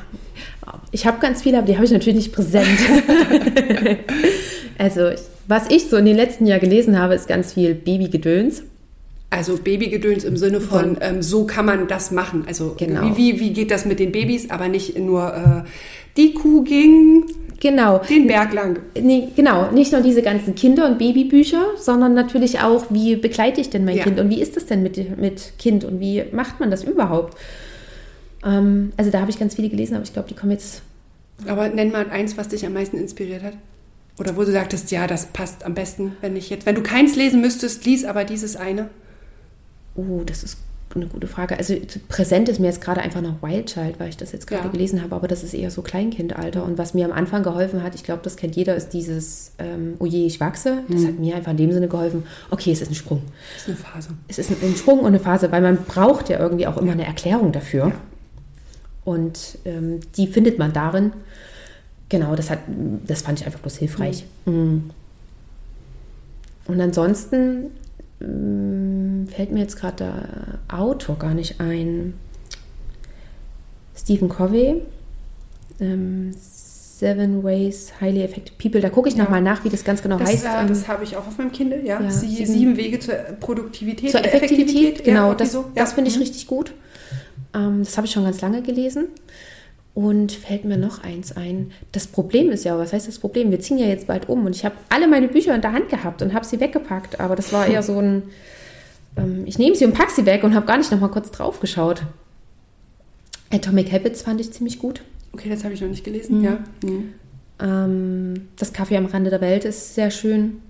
ich 0.91 1.07
habe 1.07 1.19
ganz 1.19 1.41
viele, 1.41 1.57
aber 1.57 1.67
die 1.67 1.75
habe 1.75 1.85
ich 1.85 1.91
natürlich 1.91 2.15
nicht 2.15 2.33
präsent. 2.33 2.67
also, 4.81 5.11
was 5.47 5.69
ich 5.69 5.89
so 5.89 5.97
in 5.97 6.05
den 6.05 6.15
letzten 6.15 6.47
Jahren 6.47 6.59
gelesen 6.59 6.99
habe, 6.99 7.13
ist 7.13 7.27
ganz 7.27 7.53
viel 7.53 7.75
Babygedöns. 7.75 8.63
Also 9.29 9.57
Babygedöns 9.57 10.23
im 10.23 10.37
Sinne 10.37 10.59
von, 10.59 10.97
ähm, 11.01 11.21
so 11.21 11.45
kann 11.45 11.67
man 11.67 11.87
das 11.87 12.09
machen. 12.09 12.45
Also 12.47 12.75
genau. 12.77 13.15
wie, 13.15 13.35
wie, 13.35 13.39
wie 13.39 13.53
geht 13.53 13.69
das 13.69 13.85
mit 13.85 13.99
den 13.99 14.11
Babys, 14.11 14.49
aber 14.49 14.69
nicht 14.69 14.97
nur 14.97 15.33
äh, 15.33 15.69
die 16.17 16.33
Kuh 16.33 16.63
ging 16.63 17.25
genau. 17.59 17.99
den 17.99 18.25
Berg 18.25 18.53
lang. 18.53 18.79
Nee, 18.99 19.27
genau, 19.35 19.69
nicht 19.71 19.91
nur 19.91 20.01
diese 20.01 20.23
ganzen 20.23 20.55
Kinder- 20.55 20.87
und 20.87 20.97
Babybücher, 20.97 21.63
sondern 21.77 22.15
natürlich 22.15 22.59
auch, 22.61 22.85
wie 22.89 23.15
begleite 23.15 23.61
ich 23.61 23.69
denn 23.69 23.85
mein 23.85 23.97
ja. 23.97 24.03
Kind 24.03 24.19
und 24.19 24.31
wie 24.31 24.41
ist 24.41 24.57
das 24.57 24.65
denn 24.65 24.81
mit, 24.81 25.17
mit 25.19 25.53
Kind 25.59 25.83
und 25.83 25.99
wie 25.99 26.23
macht 26.31 26.59
man 26.59 26.71
das 26.71 26.83
überhaupt? 26.83 27.37
Ähm, 28.43 28.93
also 28.97 29.11
da 29.11 29.21
habe 29.21 29.29
ich 29.29 29.39
ganz 29.39 29.53
viele 29.53 29.69
gelesen, 29.69 29.93
aber 29.93 30.03
ich 30.03 30.13
glaube, 30.13 30.27
die 30.27 30.33
kommen 30.33 30.53
jetzt. 30.53 30.81
Aber 31.45 31.69
nenn 31.69 31.91
mal 31.91 32.09
eins, 32.09 32.35
was 32.35 32.47
dich 32.47 32.65
am 32.65 32.73
meisten 32.73 32.97
inspiriert 32.97 33.43
hat. 33.43 33.53
Oder 34.19 34.35
wo 34.35 34.43
du 34.43 34.51
sagtest, 34.51 34.91
ja, 34.91 35.07
das 35.07 35.27
passt 35.27 35.63
am 35.63 35.73
besten, 35.73 36.15
wenn 36.21 36.35
ich 36.35 36.49
jetzt, 36.49 36.65
wenn 36.65 36.75
du 36.75 36.83
keins 36.83 37.15
lesen 37.15 37.41
müsstest, 37.41 37.85
lies 37.85 38.05
aber 38.05 38.23
dieses 38.23 38.55
eine. 38.55 38.89
Oh, 39.95 40.21
das 40.25 40.43
ist 40.43 40.57
eine 40.95 41.07
gute 41.07 41.27
Frage. 41.27 41.57
Also 41.57 41.75
präsent 42.09 42.49
ist 42.49 42.59
mir 42.59 42.67
jetzt 42.67 42.81
gerade 42.81 43.01
einfach 43.01 43.21
noch 43.21 43.41
Wild 43.41 43.67
Child, 43.67 43.99
weil 43.99 44.09
ich 44.09 44.17
das 44.17 44.31
jetzt 44.31 44.47
gerade 44.47 44.65
ja. 44.65 44.71
gelesen 44.71 45.01
habe, 45.01 45.15
aber 45.15 45.27
das 45.27 45.43
ist 45.43 45.53
eher 45.53 45.71
so 45.71 45.81
Kleinkindalter. 45.81 46.63
Und 46.63 46.77
was 46.77 46.93
mir 46.93 47.05
am 47.05 47.11
Anfang 47.11 47.43
geholfen 47.43 47.83
hat, 47.83 47.95
ich 47.95 48.03
glaube, 48.03 48.21
das 48.23 48.35
kennt 48.35 48.55
jeder, 48.55 48.75
ist 48.75 48.89
dieses 48.89 49.53
ähm, 49.59 49.95
Oh 49.99 50.05
je, 50.05 50.25
ich 50.25 50.39
wachse. 50.39 50.83
Das 50.89 51.01
mhm. 51.01 51.07
hat 51.07 51.19
mir 51.19 51.35
einfach 51.35 51.51
in 51.51 51.57
dem 51.57 51.71
Sinne 51.71 51.87
geholfen, 51.87 52.23
okay, 52.49 52.71
es 52.71 52.81
ist 52.81 52.91
ein 52.91 52.95
Sprung. 52.95 53.21
Es 53.55 53.63
ist 53.63 53.67
eine 53.69 53.77
Phase. 53.77 54.09
Es 54.27 54.39
ist 54.39 54.51
ein, 54.51 54.57
ein 54.61 54.75
Sprung 54.75 54.99
und 54.99 55.07
eine 55.07 55.19
Phase, 55.19 55.51
weil 55.51 55.61
man 55.61 55.77
braucht 55.77 56.29
ja 56.29 56.39
irgendwie 56.39 56.67
auch 56.67 56.77
immer 56.77 56.91
eine 56.91 57.05
Erklärung 57.05 57.51
dafür. 57.51 57.87
Ja. 57.87 57.93
Und 59.03 59.57
ähm, 59.65 59.99
die 60.15 60.27
findet 60.27 60.59
man 60.59 60.73
darin. 60.73 61.13
Genau, 62.11 62.35
das, 62.35 62.49
hat, 62.49 62.59
das 63.07 63.21
fand 63.21 63.39
ich 63.39 63.45
einfach 63.45 63.61
bloß 63.61 63.77
hilfreich. 63.77 64.25
Mhm. 64.45 64.89
Und 66.67 66.81
ansonsten 66.81 67.67
mh, 68.19 69.31
fällt 69.31 69.53
mir 69.53 69.61
jetzt 69.61 69.77
gerade 69.77 69.95
der 69.95 70.77
Autor 70.77 71.17
gar 71.17 71.33
nicht 71.33 71.61
ein. 71.61 72.15
Stephen 73.95 74.27
Covey, 74.27 74.81
ähm, 75.79 76.33
Seven 76.33 77.45
Ways 77.45 77.93
Highly 78.01 78.23
Effective 78.23 78.55
People. 78.61 78.81
Da 78.81 78.89
gucke 78.89 79.07
ich 79.07 79.15
ja. 79.15 79.23
nochmal 79.23 79.41
nach, 79.41 79.63
wie 79.63 79.69
das 79.69 79.85
ganz 79.85 80.01
genau 80.03 80.17
das, 80.17 80.27
heißt. 80.27 80.43
Äh, 80.43 80.67
das 80.67 80.89
habe 80.89 81.05
ich 81.05 81.15
auch 81.15 81.25
auf 81.25 81.37
meinem 81.37 81.53
Kind, 81.53 81.71
ja. 81.85 82.01
ja 82.01 82.11
Sie, 82.11 82.27
sieben, 82.27 82.51
sieben, 82.51 82.77
Wege 82.77 82.99
zur 82.99 83.15
Produktivität. 83.39 84.11
Zur 84.11 84.19
Effektivität, 84.19 84.67
Effektivität. 84.67 85.05
genau. 85.05 85.29
Ja, 85.29 85.35
das, 85.35 85.53
so. 85.53 85.71
das 85.75 85.93
finde 85.93 86.11
ich 86.11 86.19
richtig 86.19 86.45
gut. 86.45 86.73
Ähm, 87.53 87.85
das 87.85 87.95
habe 87.95 88.05
ich 88.05 88.11
schon 88.11 88.25
ganz 88.25 88.41
lange 88.41 88.61
gelesen. 88.61 89.07
Und 89.93 90.31
fällt 90.31 90.63
mir 90.63 90.77
noch 90.77 91.03
eins 91.03 91.35
ein. 91.35 91.71
Das 91.91 92.07
Problem 92.07 92.49
ist 92.49 92.63
ja, 92.63 92.77
was 92.77 92.93
heißt 92.93 93.09
das 93.09 93.19
Problem? 93.19 93.51
Wir 93.51 93.59
ziehen 93.59 93.77
ja 93.77 93.87
jetzt 93.87 94.07
bald 94.07 94.29
um 94.29 94.45
und 94.45 94.55
ich 94.55 94.63
habe 94.63 94.75
alle 94.87 95.07
meine 95.07 95.27
Bücher 95.27 95.53
in 95.53 95.61
der 95.61 95.73
Hand 95.73 95.89
gehabt 95.89 96.21
und 96.21 96.33
habe 96.33 96.45
sie 96.45 96.61
weggepackt. 96.61 97.19
Aber 97.19 97.35
das 97.35 97.51
war 97.51 97.67
eher 97.67 97.83
so 97.83 97.99
ein, 97.99 98.23
ähm, 99.17 99.43
ich 99.45 99.59
nehme 99.59 99.75
sie 99.75 99.85
und 99.85 99.93
packe 99.93 100.11
sie 100.13 100.25
weg 100.25 100.43
und 100.43 100.55
habe 100.55 100.65
gar 100.65 100.77
nicht 100.77 100.91
noch 100.91 100.99
mal 101.01 101.09
kurz 101.09 101.31
drauf 101.31 101.59
geschaut. 101.59 102.03
Atomic 103.51 103.91
Habits 103.91 104.21
fand 104.21 104.39
ich 104.39 104.53
ziemlich 104.53 104.79
gut. 104.79 105.01
Okay, 105.33 105.49
das 105.49 105.65
habe 105.65 105.73
ich 105.73 105.81
noch 105.81 105.89
nicht 105.89 106.05
gelesen, 106.05 106.39
mhm. 106.39 106.43
ja. 106.43 106.59
Mhm. 106.83 107.13
Ähm, 107.59 108.47
das 108.57 108.71
Kaffee 108.71 108.95
am 108.95 109.07
Rande 109.07 109.29
der 109.29 109.41
Welt 109.41 109.65
ist 109.65 109.95
sehr 109.95 110.09
schön 110.09 110.61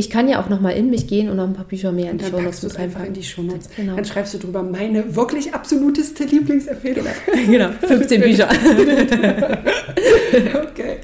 ich 0.00 0.10
kann 0.10 0.28
ja 0.28 0.40
auch 0.40 0.48
noch 0.48 0.60
mal 0.60 0.70
in 0.70 0.90
mich 0.90 1.08
gehen 1.08 1.28
und 1.28 1.36
noch 1.36 1.48
ein 1.48 1.54
paar 1.54 1.64
Bücher 1.64 1.90
mehr 1.90 2.12
in 2.12 2.18
die 2.18 2.24
Shownotes 2.24 2.62
mit 2.62 2.78
einfach 2.78 3.04
in 3.04 3.14
die 3.14 3.24
Shownotes. 3.24 3.68
Genau. 3.76 3.96
Dann 3.96 4.04
schreibst 4.04 4.32
du 4.32 4.38
drüber 4.38 4.62
meine 4.62 5.16
wirklich 5.16 5.52
absoluteste 5.52 6.22
Lieblingsempfehlung. 6.22 7.04
Genau, 7.50 7.70
15 7.80 8.20
Bücher. 8.20 8.48
okay. 10.54 10.98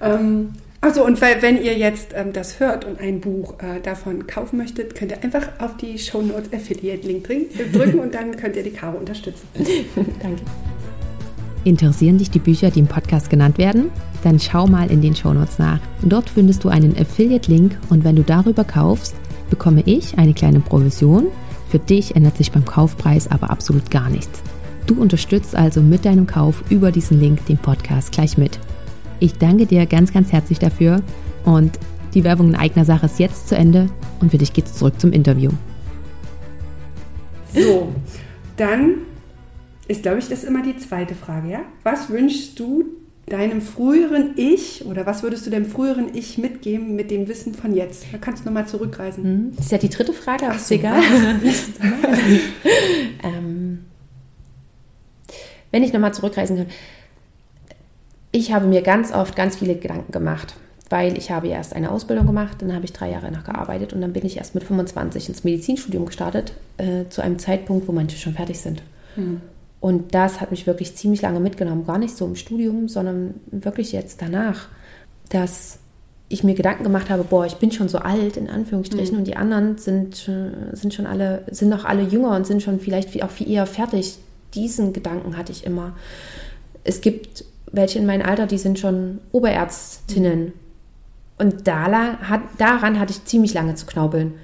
Ähm, 0.00 0.50
Also 0.80 1.04
und 1.04 1.20
weil, 1.20 1.42
wenn 1.42 1.60
ihr 1.60 1.76
jetzt 1.76 2.10
ähm, 2.14 2.32
das 2.32 2.60
hört 2.60 2.84
und 2.84 3.00
ein 3.00 3.20
Buch 3.20 3.54
äh, 3.58 3.80
davon 3.82 4.28
kaufen 4.28 4.58
möchtet, 4.58 4.94
könnt 4.94 5.10
ihr 5.10 5.24
einfach 5.24 5.48
auf 5.58 5.76
die 5.78 5.98
Show 5.98 6.22
Notes 6.22 6.52
Affiliate 6.52 7.04
Link 7.04 7.26
drücken 7.72 7.98
und 7.98 8.14
dann 8.14 8.36
könnt 8.36 8.54
ihr 8.54 8.62
die 8.62 8.70
Caro 8.70 8.96
unterstützen. 8.96 9.48
Danke. 10.22 10.42
Interessieren 11.66 12.16
dich 12.16 12.30
die 12.30 12.38
Bücher, 12.38 12.70
die 12.70 12.78
im 12.78 12.86
Podcast 12.86 13.28
genannt 13.28 13.58
werden? 13.58 13.90
Dann 14.22 14.38
schau 14.38 14.68
mal 14.68 14.88
in 14.88 15.02
den 15.02 15.16
Show 15.16 15.34
Notes 15.34 15.58
nach. 15.58 15.80
Dort 16.00 16.30
findest 16.30 16.62
du 16.62 16.68
einen 16.68 16.96
Affiliate-Link 16.96 17.76
und 17.90 18.04
wenn 18.04 18.14
du 18.14 18.22
darüber 18.22 18.62
kaufst, 18.62 19.16
bekomme 19.50 19.82
ich 19.84 20.16
eine 20.16 20.32
kleine 20.32 20.60
Provision. 20.60 21.26
Für 21.68 21.80
dich 21.80 22.14
ändert 22.14 22.36
sich 22.36 22.52
beim 22.52 22.64
Kaufpreis 22.64 23.28
aber 23.28 23.50
absolut 23.50 23.90
gar 23.90 24.08
nichts. 24.10 24.44
Du 24.86 24.94
unterstützt 24.94 25.56
also 25.56 25.82
mit 25.82 26.04
deinem 26.04 26.28
Kauf 26.28 26.62
über 26.70 26.92
diesen 26.92 27.18
Link 27.18 27.44
den 27.46 27.58
Podcast 27.58 28.12
gleich 28.12 28.38
mit. 28.38 28.60
Ich 29.18 29.36
danke 29.36 29.66
dir 29.66 29.86
ganz, 29.86 30.12
ganz 30.12 30.30
herzlich 30.30 30.60
dafür 30.60 31.02
und 31.44 31.80
die 32.14 32.22
Werbung 32.22 32.50
in 32.50 32.54
eigener 32.54 32.84
Sache 32.84 33.06
ist 33.06 33.18
jetzt 33.18 33.48
zu 33.48 33.56
Ende 33.56 33.88
und 34.20 34.30
für 34.30 34.38
dich 34.38 34.52
geht's 34.52 34.74
zurück 34.74 35.00
zum 35.00 35.10
Interview. 35.10 35.50
So, 37.52 37.88
dann 38.56 38.98
ist, 39.88 40.02
glaube 40.02 40.18
ich, 40.18 40.28
das 40.28 40.44
immer 40.44 40.62
die 40.62 40.76
zweite 40.76 41.14
Frage, 41.14 41.50
ja? 41.50 41.60
Was 41.82 42.10
wünschst 42.10 42.58
du 42.58 42.84
deinem 43.26 43.60
früheren 43.60 44.34
Ich 44.36 44.86
oder 44.86 45.04
was 45.04 45.22
würdest 45.22 45.46
du 45.46 45.50
dem 45.50 45.66
früheren 45.66 46.14
Ich 46.14 46.38
mitgeben 46.38 46.94
mit 46.94 47.10
dem 47.10 47.28
Wissen 47.28 47.54
von 47.54 47.74
jetzt? 47.74 48.06
Da 48.12 48.18
kannst 48.18 48.44
du 48.44 48.48
nochmal 48.48 48.66
zurückreisen. 48.66 49.24
Hm, 49.24 49.52
das 49.56 49.66
ist 49.66 49.72
ja 49.72 49.78
die 49.78 49.88
dritte 49.88 50.12
Frage, 50.12 50.46
aber 50.46 50.56
ist 50.56 50.70
egal. 50.70 51.00
ähm, 53.22 53.84
wenn 55.70 55.82
ich 55.82 55.92
nochmal 55.92 56.14
zurückreisen 56.14 56.56
kann, 56.56 56.66
ich 58.32 58.52
habe 58.52 58.66
mir 58.66 58.82
ganz 58.82 59.12
oft 59.12 59.34
ganz 59.34 59.56
viele 59.56 59.76
Gedanken 59.76 60.12
gemacht, 60.12 60.54
weil 60.90 61.16
ich 61.16 61.30
habe 61.30 61.48
erst 61.48 61.74
eine 61.74 61.90
Ausbildung 61.90 62.26
gemacht, 62.26 62.58
dann 62.60 62.74
habe 62.74 62.84
ich 62.84 62.92
drei 62.92 63.10
Jahre 63.10 63.30
nachgearbeitet 63.30 63.92
und 63.92 64.00
dann 64.00 64.12
bin 64.12 64.26
ich 64.26 64.36
erst 64.36 64.54
mit 64.54 64.62
25 64.62 65.28
ins 65.28 65.42
Medizinstudium 65.42 66.06
gestartet, 66.06 66.52
äh, 66.76 67.08
zu 67.08 67.22
einem 67.22 67.38
Zeitpunkt, 67.38 67.88
wo 67.88 67.92
manche 67.92 68.18
schon 68.18 68.34
fertig 68.34 68.60
sind. 68.60 68.82
Hm. 69.14 69.40
Und 69.80 70.14
das 70.14 70.40
hat 70.40 70.50
mich 70.50 70.66
wirklich 70.66 70.96
ziemlich 70.96 71.22
lange 71.22 71.40
mitgenommen, 71.40 71.86
gar 71.86 71.98
nicht 71.98 72.16
so 72.16 72.26
im 72.26 72.36
Studium, 72.36 72.88
sondern 72.88 73.34
wirklich 73.50 73.92
jetzt 73.92 74.22
danach, 74.22 74.68
dass 75.28 75.78
ich 76.28 76.42
mir 76.42 76.54
Gedanken 76.54 76.82
gemacht 76.82 77.08
habe, 77.08 77.22
boah, 77.22 77.46
ich 77.46 77.56
bin 77.56 77.70
schon 77.70 77.88
so 77.88 77.98
alt, 77.98 78.36
in 78.36 78.50
Anführungsstrichen, 78.50 79.14
mhm. 79.14 79.18
und 79.20 79.26
die 79.26 79.36
anderen 79.36 79.78
sind, 79.78 80.28
sind 80.72 80.94
schon 80.94 81.06
alle, 81.06 81.44
sind 81.50 81.68
noch 81.68 81.84
alle 81.84 82.02
jünger 82.02 82.34
und 82.34 82.46
sind 82.46 82.62
schon 82.62 82.80
vielleicht 82.80 83.22
auch 83.22 83.30
viel 83.30 83.50
eher 83.50 83.66
fertig. 83.66 84.18
Diesen 84.54 84.92
Gedanken 84.92 85.36
hatte 85.36 85.52
ich 85.52 85.64
immer. 85.64 85.94
Es 86.82 87.00
gibt 87.00 87.44
welche 87.72 87.98
in 87.98 88.06
meinem 88.06 88.26
Alter, 88.26 88.46
die 88.46 88.58
sind 88.58 88.78
schon 88.78 89.20
Oberärztinnen. 89.32 90.52
Und 91.38 91.66
da, 91.68 92.18
hat, 92.20 92.40
daran 92.58 92.98
hatte 92.98 93.12
ich 93.12 93.24
ziemlich 93.24 93.54
lange 93.54 93.74
zu 93.74 93.86
knaubeln. 93.86 94.34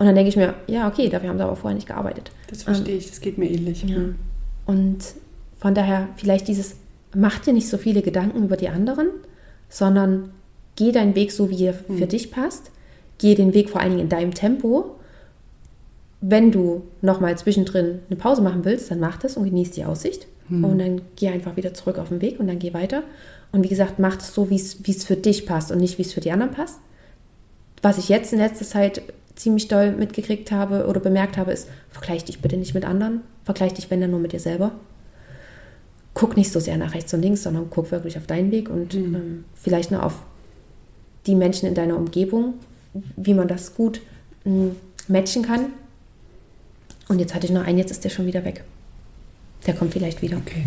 Und 0.00 0.06
dann 0.06 0.14
denke 0.14 0.30
ich 0.30 0.36
mir, 0.36 0.54
ja, 0.66 0.88
okay, 0.88 1.10
dafür 1.10 1.28
haben 1.28 1.36
sie 1.36 1.44
aber 1.44 1.56
vorher 1.56 1.74
nicht 1.74 1.86
gearbeitet. 1.86 2.30
Das 2.48 2.62
verstehe 2.62 2.96
ich, 2.96 3.10
das 3.10 3.20
geht 3.20 3.36
mir 3.36 3.50
ähnlich. 3.50 3.82
Ja. 3.82 3.98
Und 4.64 4.96
von 5.58 5.74
daher 5.74 6.08
vielleicht 6.16 6.48
dieses, 6.48 6.76
mach 7.14 7.38
dir 7.40 7.52
nicht 7.52 7.68
so 7.68 7.76
viele 7.76 8.00
Gedanken 8.00 8.42
über 8.42 8.56
die 8.56 8.70
anderen, 8.70 9.08
sondern 9.68 10.30
geh 10.74 10.90
deinen 10.90 11.14
Weg 11.16 11.32
so, 11.32 11.50
wie 11.50 11.66
er 11.66 11.74
für 11.74 11.92
mhm. 11.92 12.08
dich 12.08 12.30
passt. 12.30 12.70
Geh 13.18 13.34
den 13.34 13.52
Weg 13.52 13.68
vor 13.68 13.82
allen 13.82 13.90
Dingen 13.90 14.04
in 14.04 14.08
deinem 14.08 14.32
Tempo. 14.32 14.96
Wenn 16.22 16.50
du 16.50 16.84
nochmal 17.02 17.36
zwischendrin 17.36 17.98
eine 18.08 18.16
Pause 18.16 18.40
machen 18.40 18.64
willst, 18.64 18.90
dann 18.90 19.00
mach 19.00 19.18
das 19.18 19.36
und 19.36 19.44
genieß 19.44 19.72
die 19.72 19.84
Aussicht. 19.84 20.26
Mhm. 20.48 20.64
Und 20.64 20.78
dann 20.78 21.02
geh 21.16 21.28
einfach 21.28 21.58
wieder 21.58 21.74
zurück 21.74 21.98
auf 21.98 22.08
den 22.08 22.22
Weg 22.22 22.40
und 22.40 22.46
dann 22.46 22.58
geh 22.58 22.72
weiter. 22.72 23.02
Und 23.52 23.64
wie 23.64 23.68
gesagt, 23.68 23.98
mach 23.98 24.16
es 24.16 24.32
so, 24.32 24.48
wie 24.48 24.56
es 24.56 25.04
für 25.04 25.16
dich 25.16 25.44
passt 25.44 25.70
und 25.70 25.76
nicht, 25.76 25.98
wie 25.98 26.02
es 26.02 26.14
für 26.14 26.22
die 26.22 26.32
anderen 26.32 26.54
passt. 26.54 26.78
Was 27.82 27.98
ich 27.98 28.08
jetzt 28.08 28.32
in 28.32 28.38
letzter 28.38 28.64
Zeit 28.64 29.02
ziemlich 29.34 29.68
doll 29.68 29.92
mitgekriegt 29.92 30.52
habe 30.52 30.86
oder 30.86 31.00
bemerkt 31.00 31.36
habe, 31.36 31.52
ist, 31.52 31.68
vergleich 31.90 32.24
dich 32.24 32.40
bitte 32.40 32.56
nicht 32.56 32.74
mit 32.74 32.84
anderen. 32.84 33.22
Vergleich 33.44 33.74
dich, 33.74 33.90
wenn 33.90 34.00
dann 34.00 34.10
nur 34.10 34.20
mit 34.20 34.32
dir 34.32 34.40
selber. 34.40 34.72
Guck 36.14 36.36
nicht 36.36 36.52
so 36.52 36.60
sehr 36.60 36.76
nach 36.76 36.94
rechts 36.94 37.14
und 37.14 37.22
links, 37.22 37.42
sondern 37.42 37.68
guck 37.70 37.90
wirklich 37.90 38.16
auf 38.18 38.26
deinen 38.26 38.50
Weg 38.50 38.68
und 38.68 38.94
mhm. 38.94 39.14
ähm, 39.14 39.44
vielleicht 39.54 39.90
nur 39.90 40.04
auf 40.04 40.22
die 41.26 41.34
Menschen 41.34 41.68
in 41.68 41.74
deiner 41.74 41.96
Umgebung, 41.96 42.54
wie 43.16 43.34
man 43.34 43.48
das 43.48 43.74
gut 43.74 44.00
ähm, 44.44 44.76
matchen 45.08 45.42
kann. 45.42 45.66
Und 47.08 47.18
jetzt 47.18 47.34
hatte 47.34 47.46
ich 47.46 47.52
noch 47.52 47.64
einen, 47.64 47.78
jetzt 47.78 47.90
ist 47.90 48.04
der 48.04 48.10
schon 48.10 48.26
wieder 48.26 48.44
weg. 48.44 48.64
Der 49.66 49.74
kommt 49.74 49.92
vielleicht 49.92 50.22
wieder. 50.22 50.38
Okay. 50.38 50.64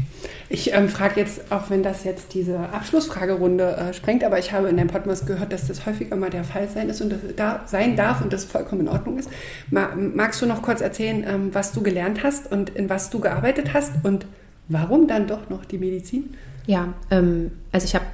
Ich 0.49 0.71
ähm, 0.73 0.87
frage 0.87 1.19
jetzt, 1.19 1.51
auch 1.51 1.69
wenn 1.69 1.81
das 1.81 2.03
jetzt 2.03 2.33
diese 2.35 2.59
Abschlussfragerunde 2.59 3.75
äh, 3.75 3.93
sprengt, 3.93 4.23
aber 4.23 4.37
ich 4.37 4.51
habe 4.51 4.69
in 4.69 4.77
dem 4.77 4.87
Podcast 4.87 5.25
gehört, 5.25 5.51
dass 5.51 5.67
das 5.67 5.85
häufiger 5.87 6.15
mal 6.15 6.29
der 6.29 6.43
Fall 6.43 6.69
sein 6.69 6.89
ist 6.89 7.01
und 7.01 7.11
das 7.11 7.19
da 7.35 7.63
sein 7.65 7.95
darf 7.95 8.21
und 8.21 8.31
das 8.31 8.45
vollkommen 8.45 8.81
in 8.81 8.89
Ordnung 8.89 9.17
ist. 9.17 9.29
Ma 9.71 9.89
magst 9.95 10.41
du 10.41 10.45
noch 10.45 10.61
kurz 10.61 10.81
erzählen, 10.81 11.25
ähm, 11.27 11.49
was 11.53 11.71
du 11.71 11.81
gelernt 11.81 12.23
hast 12.23 12.51
und 12.51 12.69
in 12.69 12.87
was 12.87 13.09
du 13.09 13.19
gearbeitet 13.19 13.73
hast 13.73 13.93
und 14.03 14.27
warum 14.67 15.07
dann 15.07 15.25
doch 15.25 15.49
noch 15.49 15.65
die 15.65 15.79
Medizin? 15.79 16.35
Ja, 16.67 16.93
ähm, 17.09 17.51
also 17.71 17.85
ich 17.85 17.95
habe 17.95 18.05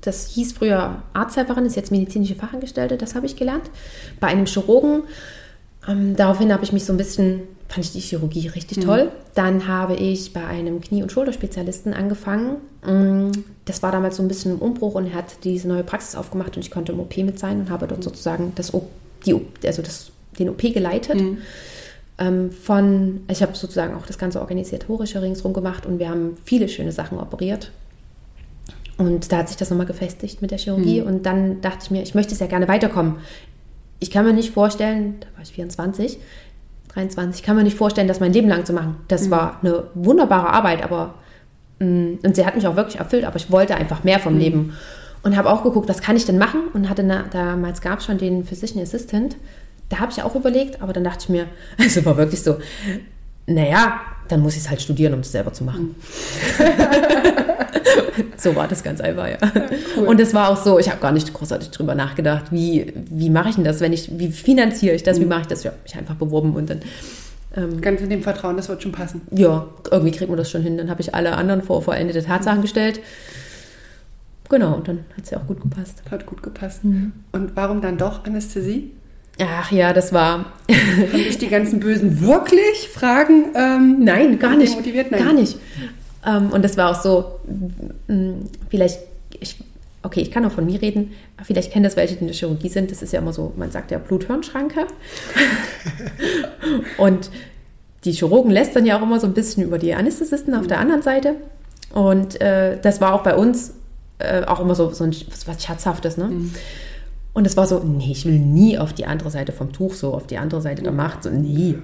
das 0.00 0.28
hieß 0.28 0.52
früher 0.52 1.02
Arzthelferin, 1.14 1.66
ist 1.66 1.76
jetzt 1.76 1.90
medizinische 1.90 2.36
Fachangestellte, 2.36 2.96
das 2.96 3.14
habe 3.14 3.26
ich 3.26 3.36
gelernt. 3.36 3.70
Bei 4.20 4.28
einem 4.28 4.46
Chirurgen. 4.46 5.02
Ähm, 5.88 6.16
daraufhin 6.16 6.52
habe 6.52 6.64
ich 6.64 6.72
mich 6.72 6.84
so 6.84 6.92
ein 6.92 6.96
bisschen 6.96 7.42
fand 7.68 7.84
ich 7.84 7.92
die 7.92 8.00
Chirurgie 8.00 8.48
richtig 8.48 8.78
mhm. 8.78 8.82
toll. 8.82 9.12
Dann 9.34 9.66
habe 9.66 9.94
ich 9.94 10.32
bei 10.32 10.44
einem 10.44 10.80
Knie- 10.80 11.02
und 11.02 11.12
Schulterspezialisten 11.12 11.92
angefangen. 11.94 12.56
Mm, 12.84 13.32
das 13.64 13.82
war 13.82 13.92
damals 13.92 14.16
so 14.16 14.22
ein 14.22 14.28
bisschen 14.28 14.52
im 14.52 14.58
Umbruch 14.58 14.94
und 14.94 15.06
er 15.06 15.14
hat 15.14 15.44
diese 15.44 15.68
neue 15.68 15.82
Praxis 15.82 16.14
aufgemacht 16.14 16.56
und 16.56 16.64
ich 16.64 16.70
konnte 16.70 16.92
im 16.92 17.00
OP 17.00 17.16
mit 17.18 17.38
sein 17.38 17.60
und 17.60 17.70
habe 17.70 17.86
dort 17.86 18.04
sozusagen 18.04 18.52
das, 18.54 18.72
die, 19.24 19.34
also 19.64 19.82
das, 19.82 20.10
den 20.38 20.48
OP 20.48 20.62
geleitet. 20.62 21.20
Mhm. 21.20 21.38
Ähm, 22.18 22.50
von, 22.50 23.20
ich 23.28 23.42
habe 23.42 23.54
sozusagen 23.54 23.94
auch 23.94 24.06
das 24.06 24.16
ganze 24.16 24.40
Organisatorische 24.40 25.20
ringsherum 25.20 25.52
gemacht 25.52 25.84
und 25.84 25.98
wir 25.98 26.08
haben 26.08 26.36
viele 26.44 26.68
schöne 26.68 26.92
Sachen 26.92 27.18
operiert. 27.18 27.72
Und 28.96 29.30
da 29.30 29.38
hat 29.38 29.48
sich 29.48 29.58
das 29.58 29.68
nochmal 29.68 29.86
gefestigt 29.86 30.40
mit 30.40 30.50
der 30.50 30.58
Chirurgie. 30.58 31.02
Mhm. 31.02 31.06
Und 31.06 31.26
dann 31.26 31.60
dachte 31.60 31.80
ich 31.82 31.90
mir, 31.90 32.02
ich 32.02 32.14
möchte 32.14 32.34
sehr 32.34 32.48
gerne 32.48 32.68
weiterkommen. 32.68 33.16
Ich 33.98 34.10
kann 34.10 34.24
mir 34.24 34.32
nicht 34.32 34.52
vorstellen, 34.52 35.16
da 35.20 35.26
war 35.34 35.42
ich 35.42 35.52
24, 35.52 36.18
23. 36.96 37.40
Ich 37.40 37.46
kann 37.46 37.56
mir 37.56 37.62
nicht 37.62 37.76
vorstellen, 37.76 38.08
das 38.08 38.20
mein 38.20 38.32
Leben 38.32 38.48
lang 38.48 38.64
zu 38.64 38.72
machen. 38.72 38.96
Das 39.08 39.26
mhm. 39.26 39.30
war 39.30 39.58
eine 39.62 39.84
wunderbare 39.94 40.48
Arbeit, 40.48 40.82
aber 40.82 41.14
mm, 41.78 42.14
und 42.24 42.36
sie 42.36 42.46
hat 42.46 42.56
mich 42.56 42.66
auch 42.66 42.76
wirklich 42.76 42.98
erfüllt, 42.98 43.24
aber 43.24 43.36
ich 43.36 43.50
wollte 43.50 43.76
einfach 43.76 44.02
mehr 44.02 44.18
vom 44.18 44.34
mhm. 44.34 44.40
Leben. 44.40 44.76
Und 45.22 45.36
habe 45.36 45.50
auch 45.50 45.62
geguckt, 45.64 45.88
was 45.88 46.00
kann 46.00 46.16
ich 46.16 46.24
denn 46.24 46.38
machen? 46.38 46.68
Und 46.72 46.88
hatte 46.88 47.02
na, 47.02 47.24
damals 47.30 47.80
gab 47.80 47.98
es 47.98 48.04
schon 48.04 48.18
den 48.18 48.44
Physician 48.44 48.82
Assistant. 48.82 49.36
Da 49.88 49.98
habe 49.98 50.12
ich 50.12 50.22
auch 50.22 50.34
überlegt, 50.34 50.82
aber 50.82 50.92
dann 50.92 51.04
dachte 51.04 51.24
ich 51.24 51.28
mir, 51.28 51.46
also 51.78 52.04
war 52.04 52.16
wirklich 52.16 52.42
so, 52.42 52.56
naja, 53.46 54.00
dann 54.28 54.40
muss 54.40 54.54
ich 54.54 54.62
es 54.62 54.70
halt 54.70 54.80
studieren, 54.80 55.14
um 55.14 55.20
es 55.20 55.32
selber 55.32 55.52
zu 55.52 55.64
machen. 55.64 55.94
so 58.36 58.54
war 58.54 58.68
das 58.68 58.82
ganz 58.82 59.00
einfach, 59.00 59.28
ja. 59.28 59.38
Cool. 59.96 60.06
Und 60.06 60.20
es 60.20 60.34
war 60.34 60.50
auch 60.50 60.56
so, 60.56 60.78
ich 60.78 60.90
habe 60.90 61.00
gar 61.00 61.12
nicht 61.12 61.32
großartig 61.32 61.70
drüber 61.70 61.94
nachgedacht, 61.94 62.46
wie, 62.50 62.92
wie 62.94 63.30
mache 63.30 63.50
ich 63.50 63.54
denn 63.56 63.64
das, 63.64 63.80
wenn 63.80 63.92
ich, 63.92 64.18
wie 64.18 64.30
finanziere 64.30 64.94
ich 64.94 65.02
das, 65.02 65.18
mhm. 65.18 65.22
wie 65.22 65.26
mache 65.26 65.40
ich 65.42 65.46
das? 65.48 65.64
Ja, 65.64 65.72
ich 65.84 65.96
einfach 65.96 66.14
beworben 66.14 66.54
und 66.54 66.70
dann. 66.70 66.80
Ähm, 67.56 67.80
Ganz 67.80 68.00
in 68.00 68.10
dem 68.10 68.22
Vertrauen, 68.22 68.56
das 68.56 68.68
wird 68.68 68.82
schon 68.82 68.92
passen. 68.92 69.22
Ja, 69.30 69.66
irgendwie 69.90 70.12
kriegt 70.12 70.28
man 70.28 70.38
das 70.38 70.50
schon 70.50 70.62
hin. 70.62 70.76
Dann 70.76 70.90
habe 70.90 71.00
ich 71.00 71.14
alle 71.14 71.36
anderen 71.36 71.62
vor 71.62 71.82
vollendete 71.82 72.22
Tatsachen 72.22 72.58
mhm. 72.58 72.62
gestellt. 72.62 73.00
Genau, 74.48 74.74
und 74.74 74.86
dann 74.86 75.00
hat 75.16 75.24
es 75.24 75.30
ja 75.30 75.38
auch 75.38 75.46
gut 75.46 75.60
gepasst. 75.60 76.02
Hat 76.10 76.26
gut 76.26 76.42
gepasst. 76.42 76.84
Mhm. 76.84 77.12
Und 77.32 77.56
warum 77.56 77.80
dann 77.80 77.98
doch 77.98 78.24
Anästhesie? 78.24 78.92
Ach 79.38 79.70
ja, 79.70 79.92
das 79.92 80.12
war. 80.12 80.46
Haben 80.70 81.12
dich 81.12 81.38
die 81.38 81.48
ganzen 81.48 81.80
Bösen 81.80 82.20
wirklich 82.20 82.88
Fragen? 82.92 83.46
Ähm, 83.54 83.96
Nein, 84.00 84.38
gar 84.38 84.56
nicht. 84.56 84.74
Motiviert? 84.74 85.10
Nein. 85.10 85.24
Gar 85.24 85.32
nicht. 85.34 85.58
Ähm, 86.26 86.50
und 86.50 86.64
das 86.64 86.76
war 86.76 86.90
auch 86.90 87.02
so, 87.02 87.40
mm, 88.08 88.46
vielleicht, 88.70 89.00
ich, 89.38 89.56
okay, 90.02 90.20
ich 90.20 90.30
kann 90.30 90.44
auch 90.44 90.52
von 90.52 90.64
mir 90.64 90.80
reden, 90.80 91.12
vielleicht 91.42 91.72
kennen 91.72 91.84
das 91.84 91.96
welche, 91.96 92.14
die 92.14 92.20
in 92.22 92.26
der 92.28 92.36
Chirurgie 92.36 92.68
sind. 92.68 92.90
Das 92.90 93.02
ist 93.02 93.12
ja 93.12 93.20
immer 93.20 93.32
so, 93.32 93.52
man 93.56 93.70
sagt 93.70 93.90
ja 93.90 93.98
Blut-Hirn-Schranke. 93.98 94.86
und 96.96 97.30
die 98.04 98.12
Chirurgen 98.12 98.50
lästern 98.50 98.86
ja 98.86 98.98
auch 98.98 99.02
immer 99.02 99.20
so 99.20 99.26
ein 99.26 99.34
bisschen 99.34 99.64
über 99.64 99.78
die 99.78 99.94
Anästhesisten 99.94 100.54
auf 100.54 100.66
der 100.66 100.78
anderen 100.78 101.02
Seite. 101.02 101.34
Und 101.92 102.40
äh, 102.40 102.78
das 102.80 103.00
war 103.00 103.14
auch 103.14 103.22
bei 103.22 103.34
uns 103.34 103.74
äh, 104.18 104.44
auch 104.44 104.60
immer 104.60 104.74
so, 104.74 104.90
so 104.90 105.04
ein, 105.04 105.14
was 105.46 105.62
Scherzhaftes, 105.62 106.16
ne? 106.16 106.26
Mhm. 106.26 106.54
Und 107.36 107.46
es 107.46 107.54
war 107.54 107.66
so, 107.66 107.80
nee, 107.80 108.12
ich 108.12 108.24
will 108.24 108.38
nie 108.38 108.78
auf 108.78 108.94
die 108.94 109.04
andere 109.04 109.30
Seite 109.30 109.52
vom 109.52 109.70
Tuch, 109.70 109.92
so 109.92 110.14
auf 110.14 110.26
die 110.26 110.38
andere 110.38 110.62
Seite 110.62 110.82
der 110.82 110.90
Macht, 110.90 111.22
so 111.22 111.28
nie. 111.28 111.76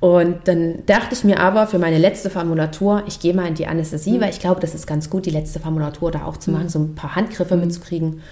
Und 0.00 0.48
dann 0.48 0.86
dachte 0.86 1.14
ich 1.14 1.22
mir 1.22 1.38
aber 1.38 1.66
für 1.66 1.78
meine 1.78 1.98
letzte 1.98 2.30
Formulatur, 2.30 3.02
ich 3.06 3.20
gehe 3.20 3.34
mal 3.34 3.46
in 3.46 3.56
die 3.56 3.66
Anästhesie, 3.66 4.12
mhm. 4.12 4.22
weil 4.22 4.30
ich 4.30 4.40
glaube, 4.40 4.62
das 4.62 4.74
ist 4.74 4.86
ganz 4.86 5.10
gut, 5.10 5.26
die 5.26 5.30
letzte 5.30 5.60
Formulatur 5.60 6.10
da 6.12 6.24
auch 6.24 6.38
zu 6.38 6.50
machen, 6.50 6.64
mhm. 6.64 6.68
so 6.70 6.78
ein 6.78 6.94
paar 6.94 7.14
Handgriffe 7.14 7.56
mhm. 7.56 7.64
mitzukriegen. 7.64 8.22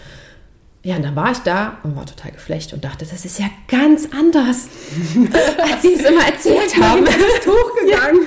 Ja, 0.82 0.96
und 0.96 1.02
dann 1.04 1.14
war 1.14 1.32
ich 1.32 1.38
da 1.40 1.76
und 1.82 1.96
war 1.96 2.06
total 2.06 2.32
geflecht 2.32 2.72
und 2.72 2.82
dachte, 2.82 3.04
das 3.04 3.26
ist 3.26 3.38
ja 3.38 3.50
ganz 3.68 4.08
anders, 4.18 4.68
als 5.70 5.82
sie 5.82 5.92
es 5.92 6.00
immer 6.00 6.24
erzählt 6.24 6.80
haben. 6.80 7.04
Ich 7.04 7.44
bin 7.44 7.52
hochgegangen. 7.52 8.20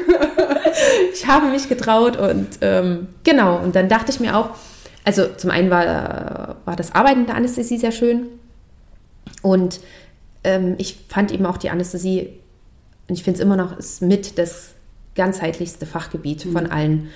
ich 1.12 1.26
habe 1.26 1.48
mich 1.48 1.68
getraut 1.68 2.18
und 2.18 2.50
ähm, 2.62 3.08
genau. 3.24 3.58
Und 3.58 3.76
dann 3.76 3.90
dachte 3.90 4.12
ich 4.12 4.20
mir 4.20 4.38
auch, 4.38 4.52
also 5.06 5.28
zum 5.38 5.52
einen 5.52 5.70
war, 5.70 6.58
war 6.66 6.76
das 6.76 6.94
Arbeiten 6.94 7.22
in 7.22 7.26
der 7.28 7.36
Anästhesie 7.36 7.78
sehr 7.78 7.92
schön 7.92 8.28
und 9.42 9.80
ähm, 10.44 10.76
ich 10.78 10.98
fand 11.08 11.32
eben 11.32 11.46
auch 11.46 11.58
die 11.58 11.70
Anästhesie, 11.70 12.30
und 13.08 13.16
ich 13.16 13.24
finde 13.24 13.40
es 13.40 13.46
immer 13.46 13.56
noch, 13.56 13.78
ist 13.78 14.02
mit 14.02 14.38
das 14.38 14.74
ganzheitlichste 15.16 15.86
Fachgebiet 15.86 16.46
mhm. 16.46 16.52
von 16.52 16.66
allen, 16.68 17.10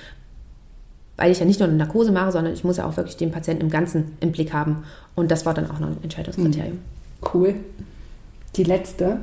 weil 1.18 1.32
ich 1.32 1.40
ja 1.40 1.46
nicht 1.46 1.60
nur 1.60 1.68
eine 1.68 1.78
Narkose 1.78 2.12
mache, 2.12 2.32
sondern 2.32 2.54
ich 2.54 2.64
muss 2.64 2.78
ja 2.78 2.86
auch 2.86 2.96
wirklich 2.98 3.18
den 3.18 3.32
Patienten 3.32 3.64
im 3.64 3.70
Ganzen 3.70 4.18
im 4.20 4.32
Blick 4.32 4.54
haben. 4.54 4.84
Und 5.16 5.32
das 5.32 5.46
war 5.46 5.54
dann 5.54 5.70
auch 5.70 5.80
noch 5.80 5.90
ein 5.90 5.98
Entscheidungskriterium. 6.04 6.76
Mhm. 6.76 7.28
Cool. 7.34 7.56
Die 8.56 8.64
letzte 8.64 9.20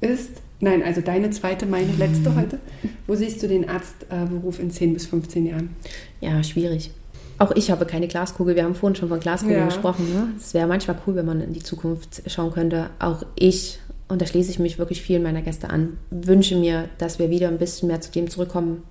ist, 0.00 0.30
nein, 0.60 0.82
also 0.82 1.00
deine 1.00 1.30
zweite, 1.30 1.66
meine 1.66 1.92
letzte 1.92 2.34
heute. 2.36 2.58
Wo 3.06 3.14
siehst 3.14 3.42
du 3.42 3.48
den 3.48 3.68
Arztberuf 3.68 4.58
in 4.58 4.70
10 4.70 4.94
bis 4.94 5.06
15 5.06 5.46
Jahren? 5.46 5.76
Ja, 6.20 6.42
schwierig. 6.42 6.90
Auch 7.40 7.52
ich 7.52 7.70
habe 7.70 7.86
keine 7.86 8.06
Glaskugel. 8.06 8.54
Wir 8.54 8.64
haben 8.64 8.74
vorhin 8.74 8.96
schon 8.96 9.08
von 9.08 9.18
Glaskugel 9.18 9.56
ja. 9.56 9.64
gesprochen. 9.64 10.12
Ne? 10.12 10.28
Es 10.38 10.52
wäre 10.52 10.68
manchmal 10.68 10.98
cool, 11.06 11.16
wenn 11.16 11.24
man 11.24 11.40
in 11.40 11.54
die 11.54 11.62
Zukunft 11.62 12.20
schauen 12.26 12.52
könnte. 12.52 12.90
Auch 12.98 13.22
ich, 13.34 13.78
und 14.08 14.20
da 14.20 14.26
schließe 14.26 14.50
ich 14.50 14.58
mich 14.58 14.78
wirklich 14.78 15.00
vielen 15.00 15.22
meiner 15.22 15.40
Gäste 15.40 15.70
an, 15.70 15.96
wünsche 16.10 16.54
mir, 16.54 16.90
dass 16.98 17.18
wir 17.18 17.30
wieder 17.30 17.48
ein 17.48 17.56
bisschen 17.56 17.88
mehr 17.88 18.02
zu 18.02 18.12
dem 18.12 18.28
zurückkommen, 18.28 18.82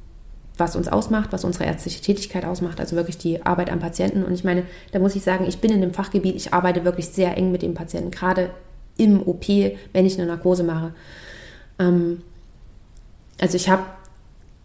was 0.58 0.76
uns 0.76 0.88
ausmacht, 0.88 1.32
was 1.32 1.44
unsere 1.44 1.66
ärztliche 1.66 2.02
Tätigkeit 2.02 2.44
ausmacht, 2.44 2.80
also 2.80 2.96
wirklich 2.96 3.20
die 3.20 3.46
Arbeit 3.46 3.72
am 3.72 3.80
Patienten. 3.80 4.24
Und 4.24 4.34
ich 4.34 4.44
meine, 4.44 4.64
da 4.94 4.98
muss 4.98 5.16
ich 5.16 5.22
sagen, 5.22 5.46
ich 5.48 5.60
bin 5.60 5.72
in 5.72 5.82
dem 5.82 5.94
Fachgebiet, 5.94 6.36
ich 6.36 6.52
arbeite 6.52 6.84
wirklich 6.84 7.10
sehr 7.10 7.38
eng 7.38 7.52
mit 7.52 7.62
dem 7.62 7.76
Patienten, 7.76 8.10
gerade 8.10 8.50
im 8.98 9.22
OP, 9.22 9.48
wenn 9.48 10.08
ich 10.08 10.18
eine 10.18 10.26
Narkose 10.26 10.64
mache. 10.64 10.92
Ähm, 11.78 12.22
also 13.40 13.56
ich 13.56 13.70
habe 13.70 13.84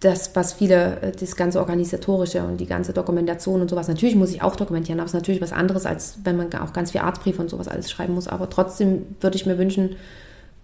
das, 0.04 0.34
was 0.36 0.52
viele, 0.52 1.00
äh, 1.00 1.12
das 1.12 1.36
ganze 1.36 1.60
Organisatorische 1.60 2.42
und 2.42 2.58
die 2.58 2.66
ganze 2.66 2.92
Dokumentation 2.92 3.60
und 3.60 3.70
sowas, 3.70 3.88
natürlich 3.88 4.16
muss 4.16 4.30
ich 4.30 4.42
auch 4.42 4.56
dokumentieren, 4.56 5.00
aber 5.00 5.06
es 5.06 5.12
ist 5.12 5.20
natürlich 5.20 5.40
was 5.40 5.52
anderes, 5.52 5.86
als 5.86 6.18
wenn 6.24 6.36
man 6.36 6.52
auch 6.54 6.72
ganz 6.72 6.90
viel 6.90 7.00
Arztbriefe 7.00 7.40
und 7.40 7.48
sowas 7.48 7.68
alles 7.68 7.90
schreiben 7.90 8.14
muss. 8.14 8.28
Aber 8.28 8.50
trotzdem 8.50 9.06
würde 9.20 9.36
ich 9.36 9.46
mir 9.46 9.58
wünschen, 9.58 9.96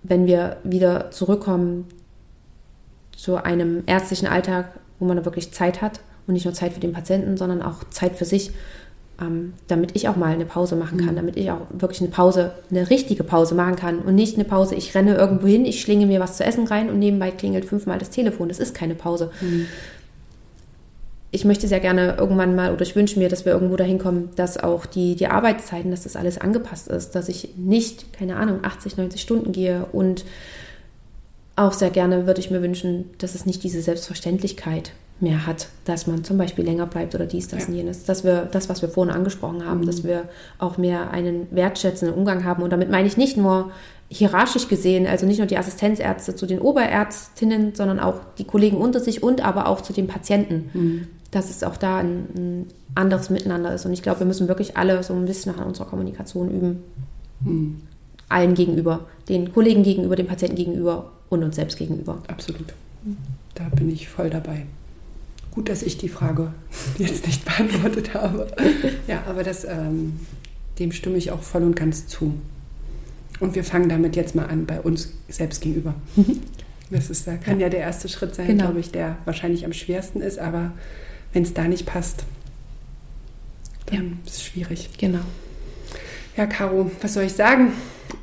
wenn 0.02 0.26
wir 0.26 0.58
wieder 0.64 1.10
zurückkommen 1.10 1.86
zu 3.16 3.36
einem 3.36 3.82
ärztlichen 3.86 4.28
Alltag, 4.28 4.66
wo 4.98 5.06
man 5.06 5.24
wirklich 5.24 5.52
Zeit 5.52 5.82
hat 5.82 6.00
und 6.26 6.34
nicht 6.34 6.44
nur 6.44 6.54
Zeit 6.54 6.72
für 6.72 6.80
den 6.80 6.92
Patienten, 6.92 7.36
sondern 7.36 7.62
auch 7.62 7.84
Zeit 7.90 8.16
für 8.16 8.24
sich, 8.24 8.52
ähm, 9.20 9.54
damit 9.68 9.90
ich 9.94 10.08
auch 10.08 10.16
mal 10.16 10.32
eine 10.32 10.44
Pause 10.44 10.76
machen 10.76 10.98
kann, 10.98 11.12
mhm. 11.12 11.16
damit 11.16 11.36
ich 11.36 11.50
auch 11.50 11.66
wirklich 11.72 12.00
eine 12.00 12.10
Pause, 12.10 12.52
eine 12.70 12.88
richtige 12.90 13.24
Pause 13.24 13.54
machen 13.54 13.76
kann 13.76 13.98
und 14.00 14.14
nicht 14.14 14.36
eine 14.36 14.44
Pause, 14.44 14.74
ich 14.74 14.94
renne 14.94 15.14
irgendwo 15.14 15.46
hin, 15.46 15.64
ich 15.64 15.80
schlinge 15.80 16.06
mir 16.06 16.20
was 16.20 16.36
zu 16.36 16.44
essen 16.44 16.66
rein 16.66 16.88
und 16.88 16.98
nebenbei 16.98 17.30
klingelt 17.30 17.64
fünfmal 17.64 17.98
das 17.98 18.10
Telefon. 18.10 18.48
Das 18.48 18.58
ist 18.58 18.74
keine 18.74 18.94
Pause. 18.94 19.30
Mhm. 19.40 19.66
Ich 21.32 21.44
möchte 21.44 21.68
sehr 21.68 21.78
gerne 21.78 22.16
irgendwann 22.18 22.56
mal 22.56 22.72
oder 22.72 22.82
ich 22.82 22.96
wünsche 22.96 23.18
mir, 23.18 23.28
dass 23.28 23.44
wir 23.44 23.52
irgendwo 23.52 23.76
dahin 23.76 23.98
kommen, 23.98 24.30
dass 24.34 24.56
auch 24.56 24.84
die, 24.86 25.14
die 25.14 25.28
Arbeitszeiten, 25.28 25.90
dass 25.90 26.02
das 26.02 26.16
alles 26.16 26.38
angepasst 26.38 26.88
ist, 26.88 27.14
dass 27.14 27.28
ich 27.28 27.56
nicht, 27.56 28.12
keine 28.12 28.36
Ahnung, 28.36 28.60
80, 28.62 28.96
90 28.96 29.20
Stunden 29.20 29.52
gehe 29.52 29.86
und 29.92 30.24
auch 31.54 31.72
sehr 31.72 31.90
gerne 31.90 32.26
würde 32.26 32.40
ich 32.40 32.50
mir 32.50 32.62
wünschen, 32.62 33.10
dass 33.18 33.34
es 33.34 33.46
nicht 33.46 33.62
diese 33.62 33.82
Selbstverständlichkeit 33.82 34.92
mehr 35.20 35.46
hat, 35.46 35.68
dass 35.84 36.06
man 36.06 36.24
zum 36.24 36.38
Beispiel 36.38 36.64
länger 36.64 36.86
bleibt 36.86 37.14
oder 37.14 37.26
dies, 37.26 37.48
das 37.48 37.62
ja. 37.62 37.68
und 37.68 37.74
jenes. 37.74 38.04
Dass 38.04 38.24
wir 38.24 38.48
das, 38.50 38.68
was 38.68 38.82
wir 38.82 38.88
vorhin 38.88 39.14
angesprochen 39.14 39.64
haben, 39.64 39.80
mhm. 39.80 39.86
dass 39.86 40.04
wir 40.04 40.28
auch 40.58 40.78
mehr 40.78 41.10
einen 41.10 41.46
wertschätzenden 41.50 42.16
Umgang 42.16 42.44
haben. 42.44 42.62
Und 42.62 42.70
damit 42.70 42.90
meine 42.90 43.06
ich 43.06 43.16
nicht 43.16 43.36
nur 43.36 43.70
hierarchisch 44.08 44.68
gesehen, 44.68 45.06
also 45.06 45.26
nicht 45.26 45.38
nur 45.38 45.46
die 45.46 45.58
Assistenzärzte 45.58 46.34
zu 46.34 46.46
den 46.46 46.58
Oberärztinnen, 46.58 47.74
sondern 47.74 48.00
auch 48.00 48.20
die 48.38 48.44
Kollegen 48.44 48.76
unter 48.76 49.00
sich 49.00 49.22
und 49.22 49.44
aber 49.44 49.68
auch 49.68 49.80
zu 49.82 49.92
den 49.92 50.06
Patienten. 50.06 50.70
Mhm. 50.72 51.06
Dass 51.30 51.48
es 51.48 51.62
auch 51.62 51.76
da 51.76 51.98
ein, 51.98 52.26
ein, 52.34 52.66
anderes 52.96 53.30
Miteinander 53.30 53.72
ist. 53.72 53.86
Und 53.86 53.92
ich 53.92 54.02
glaube, 54.02 54.18
wir 54.20 54.26
müssen 54.26 54.48
wirklich 54.48 54.76
alle 54.76 55.04
so 55.04 55.14
ein 55.14 55.24
bisschen 55.24 55.54
nach 55.54 55.64
unserer 55.64 55.86
Kommunikation 55.86 56.50
üben. 56.50 56.82
Mhm. 57.40 57.82
Allen 58.28 58.54
gegenüber, 58.54 59.06
den 59.28 59.52
Kollegen 59.52 59.84
gegenüber, 59.84 60.16
den 60.16 60.26
Patienten 60.26 60.56
gegenüber 60.56 61.12
und 61.28 61.44
uns 61.44 61.54
selbst 61.54 61.78
gegenüber. 61.78 62.18
Absolut. 62.26 62.74
Da 63.54 63.64
bin 63.76 63.92
ich 63.92 64.08
voll 64.08 64.28
dabei. 64.28 64.66
Gut, 65.52 65.68
dass 65.68 65.82
ich 65.82 65.98
die 65.98 66.08
Frage 66.08 66.52
jetzt 66.98 67.26
nicht 67.26 67.44
beantwortet 67.44 68.14
habe. 68.14 68.46
Ja, 69.06 69.24
aber 69.26 69.42
das, 69.42 69.64
ähm, 69.64 70.20
dem 70.78 70.92
stimme 70.92 71.16
ich 71.16 71.30
auch 71.30 71.42
voll 71.42 71.62
und 71.62 71.76
ganz 71.76 72.06
zu. 72.06 72.34
Und 73.40 73.54
wir 73.54 73.64
fangen 73.64 73.88
damit 73.88 74.16
jetzt 74.16 74.34
mal 74.34 74.46
an, 74.46 74.66
bei 74.66 74.80
uns 74.80 75.12
selbst 75.28 75.60
gegenüber. 75.60 75.94
Das 76.92 77.08
ist, 77.08 77.24
da 77.28 77.36
kann 77.36 77.60
ja, 77.60 77.66
ja 77.66 77.70
der 77.70 77.80
erste 77.80 78.08
Schritt 78.08 78.34
sein, 78.34 78.48
genau. 78.48 78.64
glaube 78.64 78.80
ich, 78.80 78.90
der 78.90 79.16
wahrscheinlich 79.24 79.64
am 79.64 79.72
schwersten 79.72 80.20
ist, 80.20 80.40
aber 80.40 80.72
wenn 81.32 81.44
es 81.44 81.54
da 81.54 81.68
nicht 81.68 81.86
passt, 81.86 82.24
dann 83.86 83.96
ja. 83.96 84.12
ist 84.26 84.34
es 84.34 84.42
schwierig. 84.42 84.90
Genau. 84.98 85.20
Ja, 86.40 86.46
Caro, 86.46 86.90
was 87.02 87.12
soll 87.12 87.24
ich 87.24 87.34
sagen? 87.34 87.74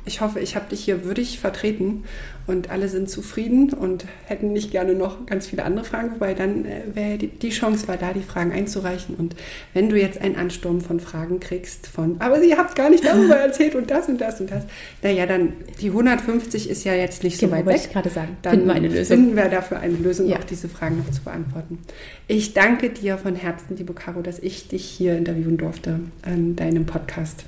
Ich 0.04 0.20
hoffe, 0.20 0.40
ich 0.40 0.56
habe 0.56 0.68
dich 0.68 0.84
hier 0.84 1.04
würdig 1.04 1.38
vertreten 1.38 2.02
und 2.48 2.68
alle 2.68 2.88
sind 2.88 3.08
zufrieden 3.08 3.72
und 3.72 4.06
hätten 4.24 4.52
nicht 4.52 4.72
gerne 4.72 4.94
noch 4.94 5.24
ganz 5.26 5.46
viele 5.46 5.62
andere 5.62 5.84
Fragen, 5.84 6.10
wobei 6.10 6.34
dann 6.34 6.64
äh, 6.64 6.80
wäre 6.94 7.16
die, 7.16 7.28
die, 7.28 7.50
Chance 7.50 7.86
war 7.86 7.96
da, 7.96 8.12
die 8.12 8.24
Fragen 8.24 8.50
einzureichen. 8.50 9.14
Und 9.14 9.36
wenn 9.72 9.88
du 9.88 9.96
jetzt 9.96 10.20
einen 10.20 10.34
Ansturm 10.34 10.80
von 10.80 10.98
Fragen 10.98 11.38
kriegst, 11.38 11.86
von, 11.86 12.16
aber 12.18 12.40
sie 12.40 12.56
habt 12.56 12.74
gar 12.74 12.90
nicht 12.90 13.06
darüber 13.06 13.36
erzählt 13.36 13.76
und 13.76 13.88
das 13.88 14.08
und 14.08 14.20
das 14.20 14.40
und 14.40 14.50
das, 14.50 14.64
naja, 15.00 15.24
dann 15.26 15.52
die 15.80 15.90
150 15.90 16.68
ist 16.68 16.82
ja 16.82 16.94
jetzt 16.94 17.22
nicht 17.22 17.38
genau, 17.38 17.52
so 17.52 17.58
weit 17.58 17.66
weg. 17.66 17.82
Ich 17.84 17.92
gerade 17.92 18.10
sagen. 18.10 18.36
Dann 18.42 18.50
finden 18.50 18.66
wir 18.66 18.74
eine 18.74 18.88
Lösung. 18.88 19.16
Finden 19.16 19.36
wir 19.36 19.44
dafür 19.44 19.78
eine 19.78 19.94
Lösung, 19.94 20.26
ja. 20.26 20.38
auch 20.38 20.44
diese 20.44 20.68
Fragen 20.68 20.98
noch 20.98 21.10
zu 21.12 21.22
beantworten. 21.22 21.78
Ich 22.26 22.52
danke 22.52 22.90
dir 22.90 23.16
von 23.16 23.36
Herzen, 23.36 23.76
liebe 23.76 23.94
Caro, 23.94 24.22
dass 24.22 24.40
ich 24.40 24.66
dich 24.66 24.84
hier 24.84 25.16
interviewen 25.16 25.56
durfte 25.56 26.00
an 26.22 26.56
deinem 26.56 26.84
Podcast. 26.84 27.44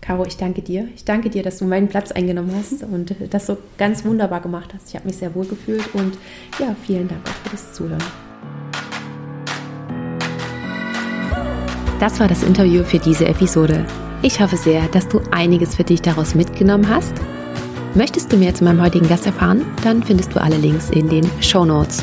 Caro, 0.00 0.24
ich 0.24 0.36
danke 0.36 0.62
dir. 0.62 0.88
Ich 0.94 1.04
danke 1.04 1.28
dir, 1.30 1.42
dass 1.42 1.58
du 1.58 1.66
meinen 1.66 1.88
Platz 1.88 2.10
eingenommen 2.10 2.52
hast 2.56 2.82
und 2.82 3.14
das 3.30 3.46
so 3.46 3.58
ganz 3.76 4.04
wunderbar 4.04 4.40
gemacht 4.40 4.72
hast. 4.74 4.88
Ich 4.88 4.96
habe 4.96 5.06
mich 5.06 5.18
sehr 5.18 5.34
wohl 5.34 5.46
gefühlt 5.46 5.94
und 5.94 6.16
ja, 6.58 6.74
vielen 6.86 7.08
Dank 7.08 7.20
auch 7.28 7.48
für 7.48 7.50
das 7.50 7.72
Zuhören. 7.74 8.02
Das 11.98 12.18
war 12.18 12.28
das 12.28 12.42
Interview 12.42 12.82
für 12.82 12.98
diese 12.98 13.26
Episode. 13.26 13.84
Ich 14.22 14.40
hoffe 14.40 14.56
sehr, 14.56 14.88
dass 14.88 15.06
du 15.06 15.20
einiges 15.30 15.74
für 15.74 15.84
dich 15.84 16.00
daraus 16.00 16.34
mitgenommen 16.34 16.88
hast. 16.88 17.14
Möchtest 17.94 18.32
du 18.32 18.36
mehr 18.38 18.54
zu 18.54 18.64
meinem 18.64 18.80
heutigen 18.80 19.08
Gast 19.08 19.26
erfahren? 19.26 19.66
Dann 19.84 20.02
findest 20.02 20.34
du 20.34 20.40
alle 20.40 20.56
Links 20.56 20.88
in 20.90 21.08
den 21.08 21.28
Show 21.42 21.66
Notes. 21.66 22.02